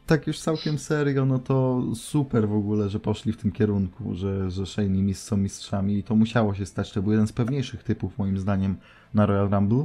tak 0.06 0.26
już 0.26 0.40
całkiem 0.40 0.78
serio, 0.78 1.26
no 1.26 1.38
to 1.38 1.82
super 1.94 2.48
w 2.48 2.52
ogóle, 2.52 2.88
że 2.88 3.00
poszli 3.00 3.32
w 3.32 3.36
tym 3.36 3.52
kierunku, 3.52 4.14
że, 4.14 4.50
że 4.50 4.66
Shane 4.66 4.98
i 4.98 5.02
Miz 5.02 5.22
są 5.22 5.36
mistrzami 5.36 5.98
i 5.98 6.02
to 6.02 6.16
musiało 6.16 6.54
się 6.54 6.66
stać, 6.66 6.92
to 6.92 7.02
był 7.02 7.12
jeden 7.12 7.26
z 7.26 7.32
pewniejszych 7.32 7.82
typów 7.82 8.18
moim 8.18 8.38
zdaniem 8.38 8.76
na 9.14 9.26
Royal 9.26 9.50
Rumble. 9.50 9.84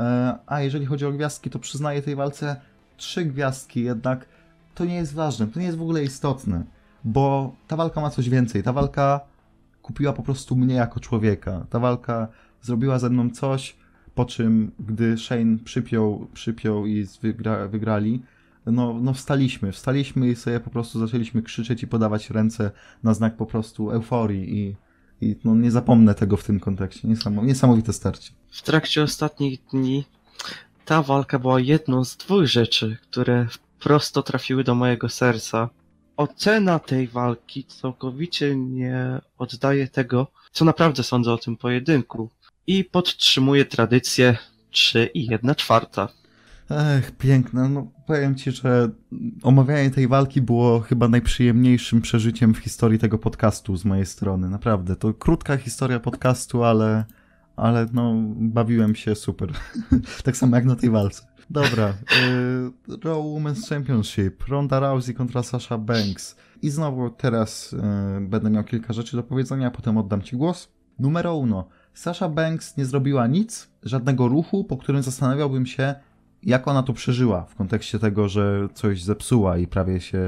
E, 0.00 0.38
A 0.46 0.60
jeżeli 0.60 0.86
chodzi 0.86 1.06
o 1.06 1.12
gwiazdki, 1.12 1.50
to 1.50 1.58
przyznaję 1.58 2.02
tej 2.02 2.16
walce 2.16 2.60
trzy 2.96 3.24
gwiazdki, 3.24 3.84
jednak 3.84 4.26
to 4.74 4.84
nie 4.84 4.94
jest 4.94 5.14
ważne, 5.14 5.46
to 5.46 5.60
nie 5.60 5.66
jest 5.66 5.78
w 5.78 5.82
ogóle 5.82 6.04
istotne, 6.04 6.64
bo 7.04 7.54
ta 7.68 7.76
walka 7.76 8.00
ma 8.00 8.10
coś 8.10 8.28
więcej. 8.28 8.62
Ta 8.62 8.72
walka 8.72 9.20
kupiła 9.82 10.12
po 10.12 10.22
prostu 10.22 10.56
mnie 10.56 10.74
jako 10.74 11.00
człowieka. 11.00 11.66
Ta 11.70 11.78
walka 11.78 12.28
zrobiła 12.62 12.98
ze 12.98 13.10
mną 13.10 13.30
coś, 13.30 13.76
po 14.14 14.24
czym, 14.24 14.72
gdy 14.78 15.18
Shane 15.18 15.58
przypiął, 15.64 16.26
przypiął 16.34 16.86
i 16.86 17.06
wygra, 17.22 17.68
wygrali, 17.68 18.22
no, 18.66 18.98
no 19.02 19.14
wstaliśmy, 19.14 19.72
wstaliśmy 19.72 20.28
i 20.28 20.36
sobie 20.36 20.60
po 20.60 20.70
prostu 20.70 20.98
zaczęliśmy 20.98 21.42
krzyczeć 21.42 21.82
i 21.82 21.86
podawać 21.86 22.30
ręce 22.30 22.70
na 23.02 23.14
znak 23.14 23.36
po 23.36 23.46
prostu 23.46 23.90
euforii 23.90 24.58
i, 24.58 24.76
i 25.20 25.36
no, 25.44 25.54
nie 25.54 25.70
zapomnę 25.70 26.14
tego 26.14 26.36
w 26.36 26.44
tym 26.44 26.60
kontekście. 26.60 27.08
niesamowite 27.42 27.92
starcie. 27.92 28.30
W 28.50 28.62
trakcie 28.62 29.02
ostatnich 29.02 29.60
dni 29.72 30.04
ta 30.84 31.02
walka 31.02 31.38
była 31.38 31.60
jedną 31.60 32.04
z 32.04 32.16
dwóch 32.16 32.46
rzeczy, 32.46 32.96
które 33.02 33.46
prosto 33.80 34.22
trafiły 34.22 34.64
do 34.64 34.74
mojego 34.74 35.08
serca. 35.08 35.68
Ocena 36.16 36.78
tej 36.78 37.08
walki 37.08 37.64
całkowicie 37.64 38.56
nie 38.56 39.20
oddaje 39.38 39.88
tego, 39.88 40.26
co 40.52 40.64
naprawdę 40.64 41.02
sądzę 41.02 41.32
o 41.32 41.38
tym 41.38 41.56
pojedynku 41.56 42.30
i 42.66 42.84
podtrzymuje 42.84 43.64
tradycję 43.64 44.36
3 44.70 45.10
i 45.14 45.26
1 45.26 45.54
czwarta. 45.54 46.08
Ech, 46.70 47.10
piękne. 47.10 47.68
No, 47.68 47.90
powiem 48.06 48.34
ci, 48.34 48.50
że 48.50 48.90
omawianie 49.42 49.90
tej 49.90 50.08
walki 50.08 50.42
było 50.42 50.80
chyba 50.80 51.08
najprzyjemniejszym 51.08 52.00
przeżyciem 52.00 52.54
w 52.54 52.58
historii 52.58 52.98
tego 52.98 53.18
podcastu 53.18 53.76
z 53.76 53.84
mojej 53.84 54.06
strony. 54.06 54.50
Naprawdę. 54.50 54.96
To 54.96 55.14
krótka 55.14 55.56
historia 55.56 56.00
podcastu, 56.00 56.64
ale, 56.64 57.04
ale 57.56 57.86
no, 57.92 58.14
bawiłem 58.36 58.94
się 58.94 59.14
super. 59.14 59.52
tak 60.24 60.36
samo 60.36 60.56
jak 60.56 60.64
na 60.64 60.76
tej 60.76 60.90
walce. 60.90 61.26
Dobra. 61.50 61.88
Y, 61.88 61.94
Raw 63.04 63.18
Women's 63.18 63.68
Championship. 63.68 64.44
Ronda 64.48 64.80
Rousey 64.80 65.14
kontra 65.14 65.42
Sasha 65.42 65.78
Banks. 65.78 66.36
I 66.62 66.70
znowu 66.70 67.10
teraz 67.10 67.72
y, 67.72 67.76
będę 68.20 68.50
miał 68.50 68.64
kilka 68.64 68.92
rzeczy 68.92 69.16
do 69.16 69.22
powiedzenia, 69.22 69.66
a 69.66 69.70
potem 69.70 69.98
oddam 69.98 70.22
ci 70.22 70.36
głos. 70.36 70.68
Numero 70.98 71.36
uno. 71.36 71.68
Sasha 71.94 72.28
Banks 72.28 72.76
nie 72.76 72.84
zrobiła 72.84 73.26
nic, 73.26 73.68
żadnego 73.82 74.28
ruchu, 74.28 74.64
po 74.64 74.76
którym 74.76 75.02
zastanawiałbym 75.02 75.66
się, 75.66 75.94
jak 76.42 76.68
ona 76.68 76.82
to 76.82 76.92
przeżyła 76.92 77.44
w 77.44 77.54
kontekście 77.54 77.98
tego, 77.98 78.28
że 78.28 78.68
coś 78.74 79.02
zepsuła 79.02 79.58
i 79.58 79.66
prawie 79.66 80.00
się 80.00 80.20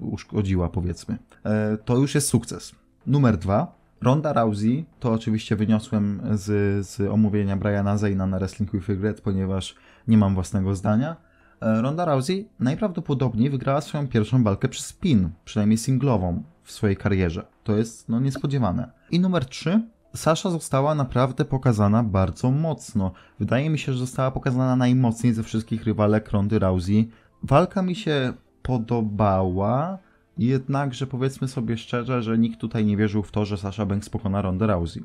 uszkodziła, 0.00 0.68
powiedzmy. 0.68 1.18
E, 1.44 1.76
to 1.84 1.96
już 1.96 2.14
jest 2.14 2.28
sukces. 2.28 2.74
Numer 3.06 3.36
dwa. 3.38 3.84
Ronda 4.00 4.32
Rousey, 4.32 4.84
to 5.00 5.12
oczywiście 5.12 5.56
wyniosłem 5.56 6.20
z, 6.32 6.86
z 6.86 7.00
omówienia 7.00 7.56
Briana 7.56 7.98
Zayna 7.98 8.26
na 8.26 8.38
Wrestling 8.38 8.72
with 8.72 8.88
Regret, 8.88 9.20
ponieważ 9.20 9.74
nie 10.08 10.18
mam 10.18 10.34
własnego 10.34 10.74
zdania. 10.74 11.16
E, 11.60 11.82
Ronda 11.82 12.04
Rousey 12.04 12.48
najprawdopodobniej 12.60 13.50
wygrała 13.50 13.80
swoją 13.80 14.08
pierwszą 14.08 14.42
walkę 14.42 14.68
przez 14.68 14.86
spin, 14.86 15.30
przynajmniej 15.44 15.78
singlową 15.78 16.42
w 16.62 16.72
swojej 16.72 16.96
karierze. 16.96 17.46
To 17.64 17.76
jest 17.76 18.08
no 18.08 18.20
niespodziewane. 18.20 18.90
I 19.10 19.20
numer 19.20 19.44
3. 19.44 19.82
Sasha 20.16 20.50
została 20.50 20.94
naprawdę 20.94 21.44
pokazana 21.44 22.02
bardzo 22.02 22.50
mocno. 22.50 23.12
Wydaje 23.38 23.70
mi 23.70 23.78
się, 23.78 23.92
że 23.92 23.98
została 23.98 24.30
pokazana 24.30 24.76
najmocniej 24.76 25.34
ze 25.34 25.42
wszystkich 25.42 25.84
rywalek 25.84 26.30
Rondy 26.30 26.58
Rousey. 26.58 27.08
Walka 27.42 27.82
mi 27.82 27.94
się 27.94 28.32
podobała, 28.62 29.98
jednakże 30.38 31.06
powiedzmy 31.06 31.48
sobie 31.48 31.78
szczerze, 31.78 32.22
że 32.22 32.38
nikt 32.38 32.60
tutaj 32.60 32.84
nie 32.84 32.96
wierzył 32.96 33.22
w 33.22 33.30
to, 33.30 33.44
że 33.44 33.56
Sasha 33.56 33.86
Banks 33.86 34.08
pokona 34.08 34.42
Rondę 34.42 34.66
Rousey. 34.66 35.02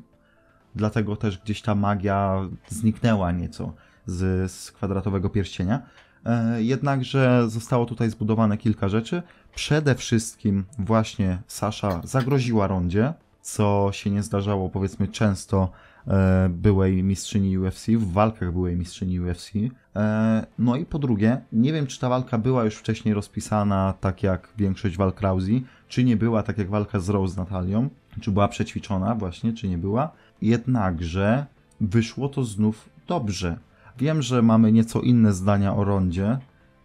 Dlatego 0.74 1.16
też 1.16 1.38
gdzieś 1.38 1.62
ta 1.62 1.74
magia 1.74 2.48
zniknęła 2.68 3.32
nieco 3.32 3.72
z, 4.06 4.52
z 4.52 4.72
kwadratowego 4.72 5.30
pierścienia. 5.30 5.82
E, 6.26 6.62
jednakże 6.62 7.48
zostało 7.48 7.86
tutaj 7.86 8.10
zbudowane 8.10 8.58
kilka 8.58 8.88
rzeczy. 8.88 9.22
Przede 9.54 9.94
wszystkim 9.94 10.64
właśnie 10.78 11.42
Sasha 11.46 12.00
zagroziła 12.04 12.66
rondzie, 12.66 13.14
co 13.42 13.88
się 13.92 14.10
nie 14.10 14.22
zdarzało 14.22 14.68
powiedzmy 14.68 15.08
często 15.08 15.70
e, 16.06 16.48
byłej 16.48 17.02
mistrzyni 17.02 17.58
UFC, 17.58 17.86
w 17.86 18.12
walkach 18.12 18.52
byłej 18.52 18.76
mistrzyni 18.76 19.20
UFC. 19.20 19.52
E, 19.96 20.46
no 20.58 20.76
i 20.76 20.84
po 20.84 20.98
drugie, 20.98 21.40
nie 21.52 21.72
wiem 21.72 21.86
czy 21.86 22.00
ta 22.00 22.08
walka 22.08 22.38
była 22.38 22.64
już 22.64 22.76
wcześniej 22.76 23.14
rozpisana 23.14 23.94
tak 24.00 24.22
jak 24.22 24.48
większość 24.58 24.96
walk 24.96 25.20
Rousey, 25.20 25.62
czy 25.88 26.04
nie 26.04 26.16
była 26.16 26.42
tak 26.42 26.58
jak 26.58 26.70
walka 26.70 27.00
z 27.00 27.08
Rose 27.08 27.34
z 27.34 27.36
Natalią, 27.36 27.88
czy 28.20 28.30
była 28.30 28.48
przećwiczona 28.48 29.14
właśnie, 29.14 29.52
czy 29.52 29.68
nie 29.68 29.78
była. 29.78 30.12
Jednakże 30.42 31.46
wyszło 31.80 32.28
to 32.28 32.44
znów 32.44 32.88
dobrze. 33.06 33.58
Wiem, 33.98 34.22
że 34.22 34.42
mamy 34.42 34.72
nieco 34.72 35.00
inne 35.00 35.32
zdania 35.32 35.74
o 35.74 35.84
rondzie. 35.84 36.38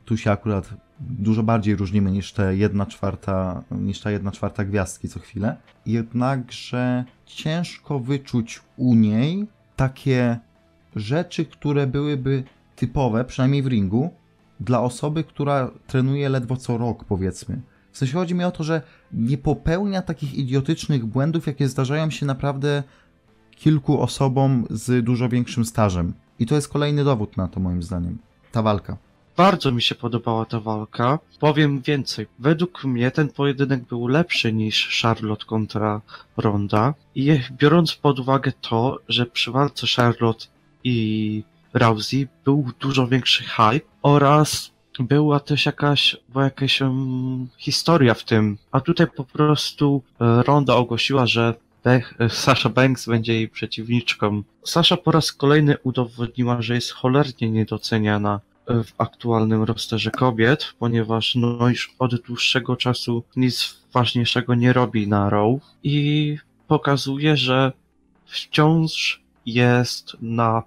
Tu 0.05 0.17
się 0.17 0.31
akurat 0.31 0.84
dużo 0.99 1.43
bardziej 1.43 1.75
różnimy 1.75 2.11
niż 2.11 2.33
te 2.33 2.55
jedna 2.55 2.85
czwarta, 2.85 3.63
niż 3.71 4.01
ta 4.01 4.11
jedna 4.11 4.31
czwarta 4.31 4.65
gwiazdki 4.65 5.09
co 5.09 5.19
chwilę. 5.19 5.57
Jednakże 5.85 7.05
ciężko 7.25 7.99
wyczuć 7.99 8.61
u 8.77 8.95
niej 8.95 9.47
takie 9.75 10.39
rzeczy, 10.95 11.45
które 11.45 11.87
byłyby 11.87 12.43
typowe, 12.75 13.25
przynajmniej 13.25 13.63
w 13.63 13.67
ringu, 13.67 14.09
dla 14.59 14.81
osoby, 14.81 15.23
która 15.23 15.71
trenuje 15.87 16.29
ledwo 16.29 16.57
co 16.57 16.77
rok, 16.77 17.03
powiedzmy. 17.03 17.61
W 17.91 17.97
sensie 17.97 18.13
chodzi 18.13 18.35
mi 18.35 18.43
o 18.43 18.51
to, 18.51 18.63
że 18.63 18.81
nie 19.13 19.37
popełnia 19.37 20.01
takich 20.01 20.33
idiotycznych 20.33 21.05
błędów, 21.05 21.47
jakie 21.47 21.67
zdarzają 21.67 22.09
się 22.09 22.25
naprawdę 22.25 22.83
kilku 23.51 24.01
osobom 24.01 24.65
z 24.69 25.05
dużo 25.05 25.29
większym 25.29 25.65
stażem. 25.65 26.13
I 26.39 26.45
to 26.45 26.55
jest 26.55 26.67
kolejny 26.67 27.03
dowód 27.03 27.37
na 27.37 27.47
to, 27.47 27.59
moim 27.59 27.83
zdaniem. 27.83 28.17
Ta 28.51 28.61
walka. 28.61 28.97
Bardzo 29.37 29.71
mi 29.71 29.81
się 29.81 29.95
podobała 29.95 30.45
ta 30.45 30.59
walka. 30.59 31.19
Powiem 31.39 31.81
więcej. 31.81 32.27
Według 32.39 32.83
mnie 32.83 33.11
ten 33.11 33.29
pojedynek 33.29 33.83
był 33.83 34.07
lepszy 34.07 34.53
niż 34.53 35.01
Charlotte 35.01 35.45
kontra 35.45 36.01
Ronda. 36.37 36.93
I 37.15 37.39
biorąc 37.51 37.95
pod 37.95 38.19
uwagę 38.19 38.51
to, 38.61 38.99
że 39.09 39.25
przy 39.25 39.51
walce 39.51 39.87
Charlotte 39.95 40.45
i 40.83 41.43
Rousey 41.73 42.27
był 42.45 42.71
dużo 42.79 43.07
większy 43.07 43.43
hype 43.43 43.85
oraz 44.01 44.71
była 44.99 45.39
też 45.39 45.65
jakaś, 45.65 46.17
była 46.29 46.43
jakaś 46.43 46.81
um, 46.81 47.47
historia 47.57 48.13
w 48.13 48.23
tym. 48.23 48.57
A 48.71 48.79
tutaj 48.79 49.07
po 49.15 49.23
prostu 49.23 50.03
e, 50.21 50.43
Ronda 50.43 50.75
ogłosiła, 50.75 51.25
że 51.27 51.53
Sasha 52.29 52.69
Banks 52.69 53.05
będzie 53.05 53.33
jej 53.33 53.49
przeciwniczką. 53.49 54.43
Sasha 54.63 54.97
po 54.97 55.11
raz 55.11 55.31
kolejny 55.31 55.77
udowodniła, 55.83 56.61
że 56.61 56.75
jest 56.75 56.91
cholernie 56.91 57.49
niedoceniana 57.49 58.39
w 58.67 58.91
aktualnym 58.97 59.63
rosterze 59.63 60.11
kobiet, 60.11 60.73
ponieważ 60.79 61.35
no 61.35 61.69
już 61.69 61.95
od 61.99 62.21
dłuższego 62.21 62.75
czasu 62.75 63.23
nic 63.35 63.77
ważniejszego 63.93 64.55
nie 64.55 64.73
robi 64.73 65.07
na 65.07 65.29
Raw 65.29 65.59
i 65.83 66.37
pokazuje, 66.67 67.37
że 67.37 67.71
wciąż 68.25 69.23
jest 69.45 70.17
na 70.21 70.63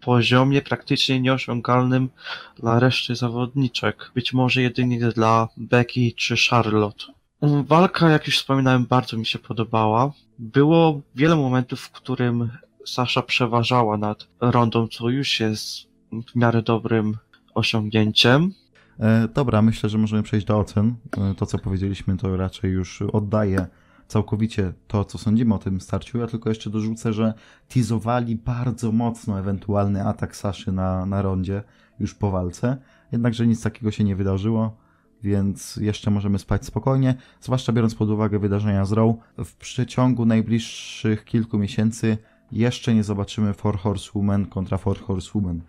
poziomie 0.00 0.62
praktycznie 0.62 1.20
nieosiągalnym 1.20 2.08
dla 2.56 2.78
reszty 2.78 3.14
zawodniczek. 3.14 4.10
Być 4.14 4.32
może 4.32 4.62
jedynie 4.62 4.98
dla 4.98 5.48
Becky 5.56 6.12
czy 6.16 6.34
Charlotte. 6.50 7.04
Walka, 7.42 8.10
jak 8.10 8.26
już 8.26 8.38
wspominałem, 8.38 8.86
bardzo 8.86 9.16
mi 9.16 9.26
się 9.26 9.38
podobała. 9.38 10.12
Było 10.38 11.00
wiele 11.14 11.36
momentów, 11.36 11.80
w 11.80 11.90
którym 11.90 12.50
Sasha 12.86 13.22
przeważała 13.22 13.96
nad 13.96 14.26
Rondą, 14.40 14.88
co 14.88 15.08
już 15.08 15.40
jest 15.40 15.86
w 16.12 16.36
miarę 16.36 16.62
dobrym 16.62 17.16
osiągnięciem. 17.56 18.52
E, 19.00 19.28
dobra, 19.28 19.62
myślę, 19.62 19.88
że 19.88 19.98
możemy 19.98 20.22
przejść 20.22 20.46
do 20.46 20.58
ocen. 20.58 20.94
E, 21.18 21.34
to, 21.34 21.46
co 21.46 21.58
powiedzieliśmy, 21.58 22.16
to 22.16 22.36
raczej 22.36 22.70
już 22.70 23.02
oddaje 23.02 23.66
całkowicie 24.08 24.72
to, 24.86 25.04
co 25.04 25.18
sądzimy 25.18 25.54
o 25.54 25.58
tym 25.58 25.80
starciu. 25.80 26.18
Ja 26.18 26.26
tylko 26.26 26.48
jeszcze 26.48 26.70
dorzucę, 26.70 27.12
że 27.12 27.34
teasowali 27.68 28.36
bardzo 28.36 28.92
mocno 28.92 29.38
ewentualny 29.38 30.06
atak 30.06 30.36
Saszy 30.36 30.72
na, 30.72 31.06
na 31.06 31.22
rondzie 31.22 31.62
już 32.00 32.14
po 32.14 32.30
walce. 32.30 32.76
Jednakże 33.12 33.46
nic 33.46 33.62
takiego 33.62 33.90
się 33.90 34.04
nie 34.04 34.16
wydarzyło, 34.16 34.76
więc 35.22 35.76
jeszcze 35.76 36.10
możemy 36.10 36.38
spać 36.38 36.64
spokojnie, 36.66 37.14
zwłaszcza 37.40 37.72
biorąc 37.72 37.94
pod 37.94 38.10
uwagę 38.10 38.38
wydarzenia 38.38 38.84
z 38.84 38.92
Raw. 38.92 39.14
W 39.44 39.54
przeciągu 39.54 40.26
najbliższych 40.26 41.24
kilku 41.24 41.58
miesięcy 41.58 42.18
jeszcze 42.52 42.94
nie 42.94 43.04
zobaczymy 43.04 43.52
Four 43.52 43.78
Horsewoman 43.78 44.46
kontra 44.46 44.78
Four 44.78 45.00
Horsewoman. 45.00 45.60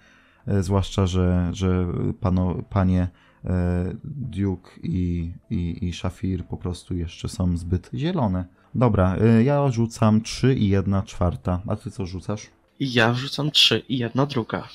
E, 0.47 0.63
zwłaszcza, 0.63 1.07
że, 1.07 1.49
że 1.53 1.87
pano, 2.19 2.55
panie 2.69 3.07
e, 3.45 3.93
Duke 4.03 4.71
i, 4.83 5.31
i, 5.49 5.87
i 5.87 5.93
Shafir 5.93 6.45
po 6.45 6.57
prostu 6.57 6.95
jeszcze 6.95 7.29
są 7.29 7.57
zbyt 7.57 7.89
zielone. 7.93 8.45
Dobra, 8.75 9.15
e, 9.15 9.43
ja 9.43 9.71
rzucam 9.71 10.21
3 10.21 10.55
i 10.55 10.69
1 10.69 11.01
czwarta. 11.05 11.61
A 11.67 11.75
ty 11.75 11.91
co 11.91 12.05
rzucasz? 12.05 12.47
Ja 12.79 13.13
rzucam 13.13 13.51
3 13.51 13.83
i 13.89 13.97
1 13.97 14.27
druga. 14.27 14.67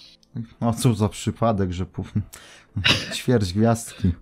No 0.61 0.73
co 0.73 0.95
za 0.95 1.09
przypadek, 1.09 1.73
że 1.73 1.87
puf, 1.87 2.13
ćwierć 3.17 3.53
gwiazdki. 3.53 4.13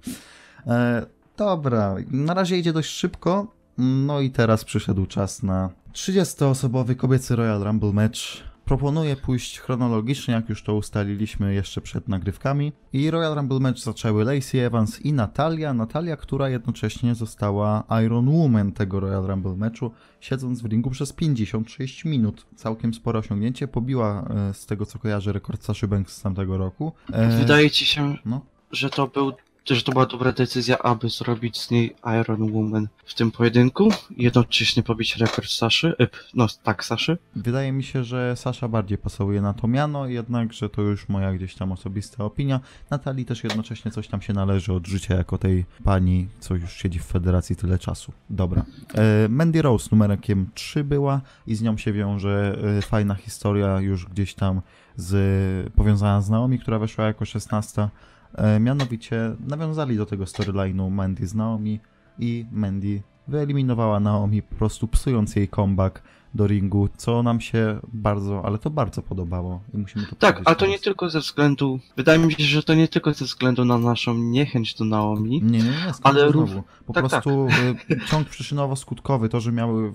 E, 0.66 1.07
dobra, 1.36 1.96
na 2.11 2.34
razie 2.34 2.59
idzie 2.59 2.72
dość 2.72 2.90
szybko. 2.90 3.55
No 3.78 4.20
i 4.20 4.30
teraz 4.30 4.64
przyszedł 4.64 5.07
czas 5.07 5.42
na 5.42 5.70
30-osobowy 5.92 6.96
kobiecy 6.96 7.36
Royal 7.36 7.64
Rumble 7.64 7.92
match 7.92 8.49
proponuję 8.70 9.16
pójść 9.16 9.60
chronologicznie, 9.60 10.34
jak 10.34 10.48
już 10.48 10.62
to 10.62 10.74
ustaliliśmy 10.74 11.54
jeszcze 11.54 11.80
przed 11.80 12.08
nagrywkami. 12.08 12.72
I 12.92 13.10
Royal 13.10 13.34
Rumble 13.34 13.60
match 13.60 13.78
zaczęły 13.78 14.24
Lacey 14.24 14.60
Evans 14.60 15.00
i 15.00 15.12
Natalia. 15.12 15.74
Natalia, 15.74 16.16
która 16.16 16.48
jednocześnie 16.48 17.14
została 17.14 17.84
Iron 18.04 18.28
Woman 18.28 18.72
tego 18.72 19.00
Royal 19.00 19.26
Rumble 19.26 19.56
matchu, 19.56 19.90
siedząc 20.20 20.62
w 20.62 20.66
ringu 20.66 20.90
przez 20.90 21.12
56 21.12 22.04
minut. 22.04 22.46
Całkiem 22.56 22.94
spore 22.94 23.18
osiągnięcie. 23.18 23.68
Pobiła 23.68 24.28
e, 24.50 24.54
z 24.54 24.66
tego 24.66 24.86
co 24.86 24.98
kojarzę 24.98 25.32
rekord 25.32 25.64
Saszy 25.64 25.88
Banks 25.88 26.16
z 26.16 26.22
tamtego 26.22 26.58
roku. 26.58 26.92
E, 27.12 27.38
Wydaje 27.38 27.70
ci 27.70 27.86
się, 27.86 28.14
no. 28.24 28.40
że 28.72 28.90
to 28.90 29.06
był 29.06 29.32
że 29.68 29.82
to 29.82 29.92
była 29.92 30.06
dobra 30.06 30.32
decyzja, 30.32 30.78
aby 30.78 31.08
zrobić 31.08 31.61
z 31.61 31.70
niej 31.70 31.96
Iron 32.20 32.52
Woman 32.52 32.88
w 33.04 33.14
tym 33.14 33.30
pojedynku 33.30 33.88
i 34.16 34.22
jednocześnie 34.22 34.82
pobić 34.82 35.16
rekord 35.16 35.50
Saszy. 35.50 35.94
Yp, 35.98 36.16
no 36.34 36.46
tak, 36.62 36.84
Saszy. 36.84 37.18
Wydaje 37.36 37.72
mi 37.72 37.84
się, 37.84 38.04
że 38.04 38.36
Sasza 38.36 38.68
bardziej 38.68 38.98
pasuje 38.98 39.40
na 39.40 39.54
to 39.54 39.68
miano, 39.68 40.06
jednakże 40.06 40.68
to 40.68 40.82
już 40.82 41.08
moja 41.08 41.32
gdzieś 41.32 41.54
tam 41.54 41.72
osobista 41.72 42.24
opinia. 42.24 42.61
Natalii 42.90 43.24
też 43.24 43.44
jednocześnie 43.44 43.90
coś 43.90 44.08
tam 44.08 44.22
się 44.22 44.32
należy 44.32 44.72
od 44.72 44.86
życia 44.86 45.14
jako 45.14 45.38
tej 45.38 45.64
pani, 45.84 46.28
co 46.40 46.54
już 46.54 46.72
siedzi 46.72 46.98
w 46.98 47.04
federacji 47.04 47.56
tyle 47.56 47.78
czasu. 47.78 48.12
Dobra. 48.30 48.64
E, 48.94 49.28
Mandy 49.28 49.62
Rose 49.62 49.88
numerkiem 49.92 50.50
3 50.54 50.84
była 50.84 51.20
i 51.46 51.54
z 51.54 51.62
nią 51.62 51.76
się 51.76 51.92
wiąże 51.92 52.58
e, 52.78 52.82
fajna 52.82 53.14
historia 53.14 53.80
już 53.80 54.06
gdzieś 54.06 54.34
tam 54.34 54.61
z, 54.96 55.72
powiązana 55.72 56.20
z 56.20 56.30
Naomi, 56.30 56.58
która 56.58 56.78
weszła 56.78 57.04
jako 57.04 57.24
16. 57.24 57.88
E, 58.35 58.61
mianowicie 58.61 59.37
nawiązali 59.47 59.97
do 59.97 60.07
tego 60.07 60.24
storyline'u 60.24 60.91
Mandy 60.91 61.26
z 61.26 61.35
Naomi 61.35 61.81
i 62.18 62.47
Mandy 62.53 63.03
wyeliminowała 63.28 64.01
Naomi, 64.01 64.43
po 64.43 64.55
prostu 64.55 64.89
psując 64.89 65.37
jej 65.37 65.49
comeback 65.49 66.03
do 66.35 66.47
ringu, 66.47 66.89
co 66.97 67.22
nam 67.22 67.41
się 67.41 67.81
bardzo, 67.93 68.45
ale 68.45 68.59
to 68.59 68.70
bardzo 68.70 69.03
podobało 69.03 69.61
i 69.74 69.78
musimy 69.78 70.07
to 70.07 70.16
Tak, 70.16 70.41
ale 70.45 70.57
to 70.57 70.66
nie 70.66 70.78
tylko 70.78 71.11
ze 71.11 71.20
względu, 71.20 71.81
wydaje 71.97 72.18
mi 72.18 72.33
się, 72.33 72.45
że 72.45 72.62
to 72.62 72.74
nie 72.74 72.89
tylko 72.89 73.14
ze 73.14 73.24
względu 73.24 73.64
na 73.64 73.78
naszą 73.78 74.14
niechęć 74.14 74.74
do 74.74 74.85
Naomi, 74.85 75.43
Nie, 75.43 75.59
nie, 75.59 75.64
nie, 75.64 75.93
Ale 76.03 76.28
rów-. 76.28 76.62
Po 76.87 76.93
tak, 76.93 77.09
prostu 77.09 77.49
y, 77.91 78.07
ciąg 78.07 78.28
przyczynowo-skutkowy, 78.28 79.28
to, 79.28 79.41
że 79.41 79.53
miały 79.53 79.93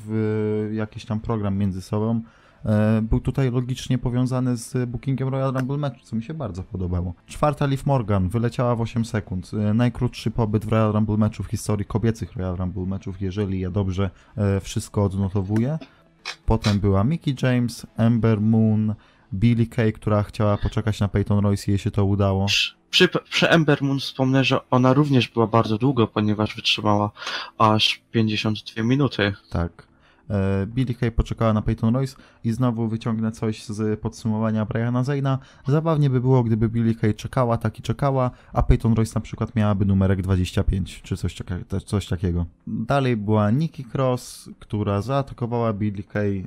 y, 0.72 0.74
jakiś 0.74 1.06
tam 1.06 1.20
program 1.20 1.58
między 1.58 1.82
sobą, 1.82 2.22
był 3.02 3.20
tutaj 3.20 3.52
logicznie 3.52 3.98
powiązany 3.98 4.58
z 4.58 4.90
bookingiem 4.90 5.30
Royal 5.30 5.54
Rumble 5.54 5.78
matchu, 5.78 6.00
co 6.04 6.16
mi 6.16 6.24
się 6.24 6.34
bardzo 6.34 6.64
podobało. 6.64 7.14
Czwarta 7.28 7.66
Liv 7.66 7.84
Morgan 7.86 8.30
wyleciała 8.30 8.76
w 8.76 8.82
8 8.82 9.06
sekund. 9.06 9.52
E, 9.54 9.74
Najkrótszy 9.74 10.32
pobyt 10.32 10.66
w 10.66 10.70
Royal 10.70 10.92
Rumble 10.92 11.18
matchu 11.18 11.44
w 11.44 11.48
historii 11.48 11.86
kobiecych 11.86 12.36
Royal 12.36 12.56
Rumble 12.56 12.86
matchów, 12.86 13.22
jeżeli 13.22 13.60
ja 13.60 13.72
dobrze 13.72 14.10
e, 14.38 14.60
wszystko 14.60 15.04
odnotowuję. 15.04 15.78
Potem 16.46 16.80
była 16.80 17.04
Mickey 17.04 17.36
James, 17.44 17.88
Ember 17.98 18.42
Moon, 18.42 18.96
Billie 19.34 19.68
Kay, 19.68 19.92
która 19.92 20.24
chciała 20.24 20.58
poczekać 20.58 21.00
na 21.00 21.08
Peyton 21.08 21.40
Royce 21.40 21.64
i 21.68 21.72
jej 21.72 21.80
się 21.80 21.92
to 21.92 22.06
udało. 22.06 22.46
Przy, 22.90 23.10
przy 23.30 23.50
Ember 23.50 23.84
Moon 23.84 24.00
wspomnę, 24.00 24.44
że 24.44 24.70
ona 24.70 24.94
również 24.94 25.30
była 25.30 25.48
bardzo 25.48 25.78
długo, 25.78 26.08
ponieważ 26.08 26.56
wytrzymała 26.56 27.12
aż 27.58 28.02
52 28.12 28.84
minuty. 28.84 29.34
Tak. 29.50 29.88
E, 30.30 30.68
Billie 30.68 30.96
Kay 30.96 31.12
poczekała 31.12 31.54
na 31.54 31.62
Peyton 31.62 31.96
Royce 31.96 32.16
i 32.44 32.52
znowu 32.52 32.88
wyciągnę 32.88 33.32
coś 33.32 33.66
z 33.66 34.00
podsumowania 34.00 34.66
Briana 34.66 35.04
Zayna. 35.04 35.40
Zabawnie 35.68 36.10
by 36.10 36.22
było, 36.22 36.44
gdyby 36.44 36.70
Billie 36.70 36.96
Kay 36.96 37.14
czekała, 37.14 37.58
tak 37.58 37.80
i 37.80 37.82
czekała, 37.82 38.32
a 38.54 38.64
Peyton 38.64 38.94
Royce 38.94 39.12
na 39.16 39.22
przykład 39.22 39.56
miałaby 39.56 39.86
numerek 39.86 40.22
25, 40.22 41.02
czy 41.02 41.18
coś, 41.18 41.38
coś 41.86 42.08
takiego. 42.08 42.46
Dalej 42.68 43.18
była 43.18 43.52
Nikki 43.52 43.86
Cross, 43.94 44.50
która 44.60 45.02
zaatakowała 45.02 45.74
Billie 45.74 46.04
Kay 46.04 46.46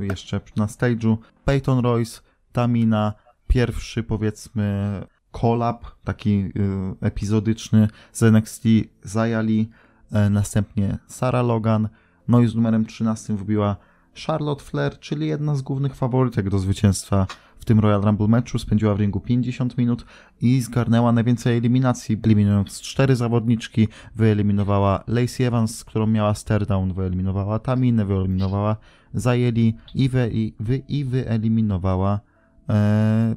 e, 0.00 0.04
jeszcze 0.04 0.40
na 0.56 0.66
stage'u. 0.66 1.16
Peyton 1.44 1.78
Royce, 1.78 2.20
Tamina, 2.52 3.12
pierwszy 3.48 4.02
powiedzmy 4.02 5.00
kolab, 5.30 5.84
taki 6.04 6.32
e, 6.32 6.50
epizodyczny 7.00 7.88
z 8.12 8.22
NXT 8.22 8.64
zajęli, 9.02 9.70
e, 10.12 10.30
następnie 10.30 10.98
Sarah 11.06 11.46
Logan, 11.46 11.88
no 12.28 12.40
i 12.40 12.48
z 12.48 12.54
numerem 12.54 12.86
13 12.86 13.34
wbiła 13.36 13.76
Charlotte 14.26 14.64
Flair, 14.64 14.98
czyli 14.98 15.26
jedna 15.26 15.54
z 15.54 15.62
głównych 15.62 15.94
faworytek 15.94 16.50
do 16.50 16.58
zwycięstwa 16.58 17.26
w 17.58 17.64
tym 17.64 17.80
Royal 17.80 18.02
Rumble 18.02 18.28
meczu. 18.28 18.58
Spędziła 18.58 18.94
w 18.94 19.00
ringu 19.00 19.20
50 19.20 19.78
minut 19.78 20.04
i 20.40 20.60
zgarnęła 20.60 21.12
najwięcej 21.12 21.56
eliminacji, 21.56 22.20
eliminując 22.24 22.80
cztery 22.80 23.16
zawodniczki. 23.16 23.88
Wyeliminowała 24.14 25.04
Lacey 25.06 25.46
Evans, 25.46 25.78
z 25.78 25.84
którą 25.84 26.06
miała 26.06 26.34
stare 26.34 26.66
down, 26.66 26.92
wyeliminowała 26.92 27.58
Taminę, 27.58 28.04
wyeliminowała 28.04 28.76
Zajeli 29.14 29.76
i, 29.94 30.08
wy, 30.08 30.30
i, 30.32 30.54
wy, 30.60 30.82
i 30.88 31.04
wyeliminowała 31.04 32.20
e, 32.68 33.36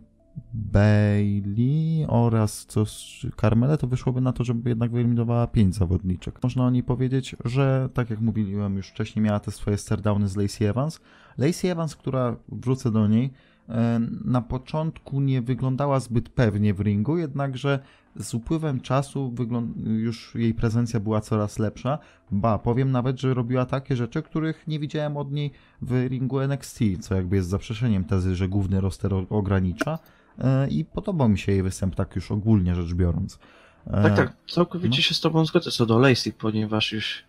Bailey 0.53 2.05
oraz 2.07 2.65
co 2.65 2.85
z 2.85 3.25
Carmele, 3.41 3.77
to 3.77 3.87
wyszłoby 3.87 4.21
na 4.21 4.33
to, 4.33 4.43
żeby 4.43 4.69
jednak 4.69 4.91
wyeliminowała 4.91 5.47
pięć 5.47 5.75
zawodniczek. 5.75 6.43
Można 6.43 6.65
o 6.65 6.69
niej 6.69 6.83
powiedzieć, 6.83 7.35
że 7.45 7.89
tak 7.93 8.09
jak 8.09 8.21
mówiłem 8.21 8.77
już 8.77 8.87
wcześniej, 8.87 9.25
miała 9.25 9.39
te 9.39 9.51
swoje 9.51 9.77
stardowny 9.77 10.27
z 10.27 10.35
Lacey 10.35 10.67
Evans. 10.67 10.99
Lacey 11.37 11.71
Evans, 11.71 11.95
która 11.95 12.35
wrócę 12.49 12.91
do 12.91 13.07
niej, 13.07 13.33
e, 13.69 13.99
na 14.25 14.41
początku 14.41 15.21
nie 15.21 15.41
wyglądała 15.41 15.99
zbyt 15.99 16.29
pewnie 16.29 16.73
w 16.73 16.79
ringu, 16.79 17.17
jednakże 17.17 17.79
z 18.19 18.33
upływem 18.33 18.81
czasu 18.81 19.35
już 19.85 20.35
jej 20.35 20.53
prezencja 20.53 20.99
była 20.99 21.21
coraz 21.21 21.59
lepsza. 21.59 21.99
Ba, 22.31 22.57
powiem 22.57 22.91
nawet, 22.91 23.19
że 23.19 23.33
robiła 23.33 23.65
takie 23.65 23.95
rzeczy, 23.95 24.21
których 24.21 24.67
nie 24.67 24.79
widziałem 24.79 25.17
od 25.17 25.31
niej 25.31 25.51
w 25.81 26.07
ringu 26.07 26.39
NXT, 26.39 26.79
co 26.99 27.15
jakby 27.15 27.35
jest 27.35 27.49
zaprzeczeniem 27.49 28.03
tezy, 28.03 28.35
że 28.35 28.49
główny 28.49 28.81
roster 28.81 29.13
ogranicza. 29.29 29.99
E, 30.39 30.67
I 30.67 30.85
podobał 30.85 31.29
mi 31.29 31.37
się 31.37 31.51
jej 31.51 31.63
występ, 31.63 31.95
tak 31.95 32.15
już 32.15 32.31
ogólnie 32.31 32.75
rzecz 32.75 32.93
biorąc. 32.93 33.39
E, 33.87 34.03
Tak, 34.03 34.15
tak, 34.15 34.33
całkowicie 34.49 34.97
no. 34.97 35.01
się 35.01 35.13
z 35.13 35.19
tobą 35.19 35.45
zgodzę 35.45 35.71
co 35.71 35.85
do 35.85 35.99
Lacey, 35.99 36.33
ponieważ 36.33 36.91
już 36.91 37.23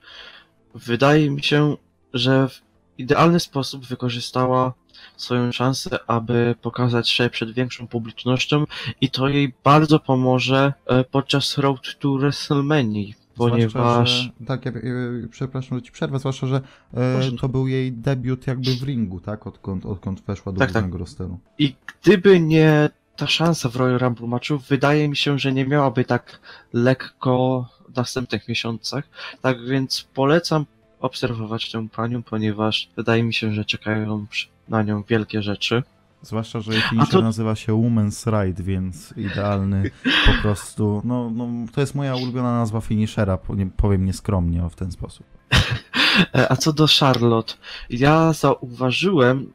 wydaje 0.75 1.31
mi 1.31 1.43
się, 1.43 1.77
że 2.15 2.49
w 2.49 2.61
idealny 2.99 3.41
sposób 3.41 3.87
wykorzystała 3.87 4.73
swoją 5.17 5.53
szansę, 5.53 5.99
aby 6.07 6.55
pokazać 6.63 7.09
się 7.09 7.31
przed 7.31 7.51
większą 7.51 7.87
publicznością 7.87 8.65
i 9.01 9.11
to 9.11 9.29
jej 9.29 9.55
bardzo 9.65 9.99
pomoże 9.99 10.73
e, 10.87 11.05
podczas 11.05 11.59
Road 11.59 11.99
to 11.99 12.15
WrestleMania, 12.15 13.15
ponieważ... 13.37 13.71
Zwłaszcza, 13.71 14.07
że, 14.41 14.47
tak, 14.47 14.65
ja, 14.65 14.73
ja, 14.73 15.29
przepraszam, 15.31 15.79
że 15.79 15.83
ci 15.83 15.93
przerwę, 15.93 16.19
zwłaszcza, 16.19 16.47
że 16.47 16.61
e, 16.95 17.21
to 17.41 17.49
był 17.49 17.67
jej 17.67 17.93
debiut 17.93 18.47
jakby 18.47 18.71
w 18.77 18.83
ringu, 18.83 19.21
tak? 19.21 19.47
Odkąd, 19.47 19.87
odkąd 19.87 20.21
weszła 20.21 20.53
do 20.53 20.59
Tak, 20.59 20.69
tak. 20.69 20.83
głównego 20.83 20.99
rosteru. 20.99 21.39
I 21.59 21.75
gdyby 22.03 22.41
nie 22.41 22.91
ta 23.19 23.27
szansa 23.27 23.69
w 23.69 23.77
Royal 23.77 23.99
Rumble 23.99 24.27
matchu, 24.27 24.59
wydaje 24.59 25.09
mi 25.09 25.17
się, 25.17 25.39
że 25.39 25.53
nie 25.53 25.67
miałaby 25.67 26.05
tak 26.05 26.41
lekko 26.73 27.67
w 27.89 27.97
następnych 27.97 28.49
miesiącach. 28.49 29.05
Tak 29.43 29.65
więc 29.65 30.09
polecam 30.15 30.67
obserwować 31.01 31.73
tę 31.73 31.89
panią, 31.89 32.23
ponieważ 32.23 32.89
wydaje 32.97 33.23
mi 33.23 33.35
się, 33.35 33.53
że 33.53 33.65
czekają 33.65 34.27
na 34.69 34.83
nią 34.83 35.03
wielkie 35.03 35.43
rzeczy. 35.43 35.83
Zwłaszcza, 36.23 36.61
że 36.61 36.73
jej 36.73 36.83
finisher 36.83 37.13
to- 37.13 37.23
nazywa 37.23 37.57
się 37.57 37.73
Women's 37.73 38.45
Ride, 38.45 38.63
więc 38.63 39.15
idealny 39.17 39.91
po 40.27 40.43
prostu. 40.43 41.03
No, 41.05 41.31
no, 41.31 41.49
to 41.75 41.81
jest 41.81 41.95
moja 41.95 42.17
ulubiona 42.17 42.53
nazwa 42.53 42.81
finishera, 42.81 43.39
powiem 43.77 44.05
nieskromnie 44.05 44.65
o 44.65 44.69
w 44.69 44.77
ten 44.77 44.93
sposób. 44.93 45.27
A 46.49 46.57
co 46.57 46.73
do 46.73 46.87
Charlotte, 47.01 47.55
ja 47.91 48.33
zauważyłem, 48.33 49.53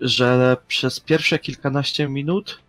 że 0.00 0.56
przez 0.68 1.00
pierwsze 1.00 1.38
kilkanaście 1.38 2.08
minut 2.08 2.62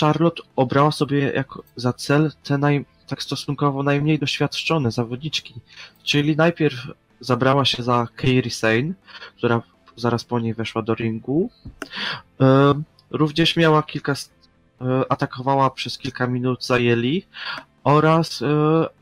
Charlotte 0.00 0.42
obrała 0.56 0.92
sobie 0.92 1.32
jako 1.32 1.62
za 1.76 1.92
cel 1.92 2.32
te 2.42 2.58
naj, 2.58 2.84
tak 3.06 3.22
stosunkowo 3.22 3.82
najmniej 3.82 4.18
doświadczone 4.18 4.90
zawodniczki. 4.90 5.54
Czyli 6.04 6.36
najpierw 6.36 6.76
zabrała 7.20 7.64
się 7.64 7.82
za 7.82 8.08
Kairi 8.16 8.50
Sane, 8.50 8.92
która 9.36 9.62
zaraz 9.96 10.24
po 10.24 10.40
niej 10.40 10.54
weszła 10.54 10.82
do 10.82 10.94
ringu. 10.94 11.50
E, 12.40 12.74
Również 13.10 13.56
miała 13.56 13.82
kilka, 13.82 14.12
e, 14.12 15.12
atakowała 15.12 15.70
przez 15.70 15.98
kilka 15.98 16.26
minut 16.26 16.66
zajęli 16.66 17.26
oraz 17.84 18.42
e, 18.42 18.46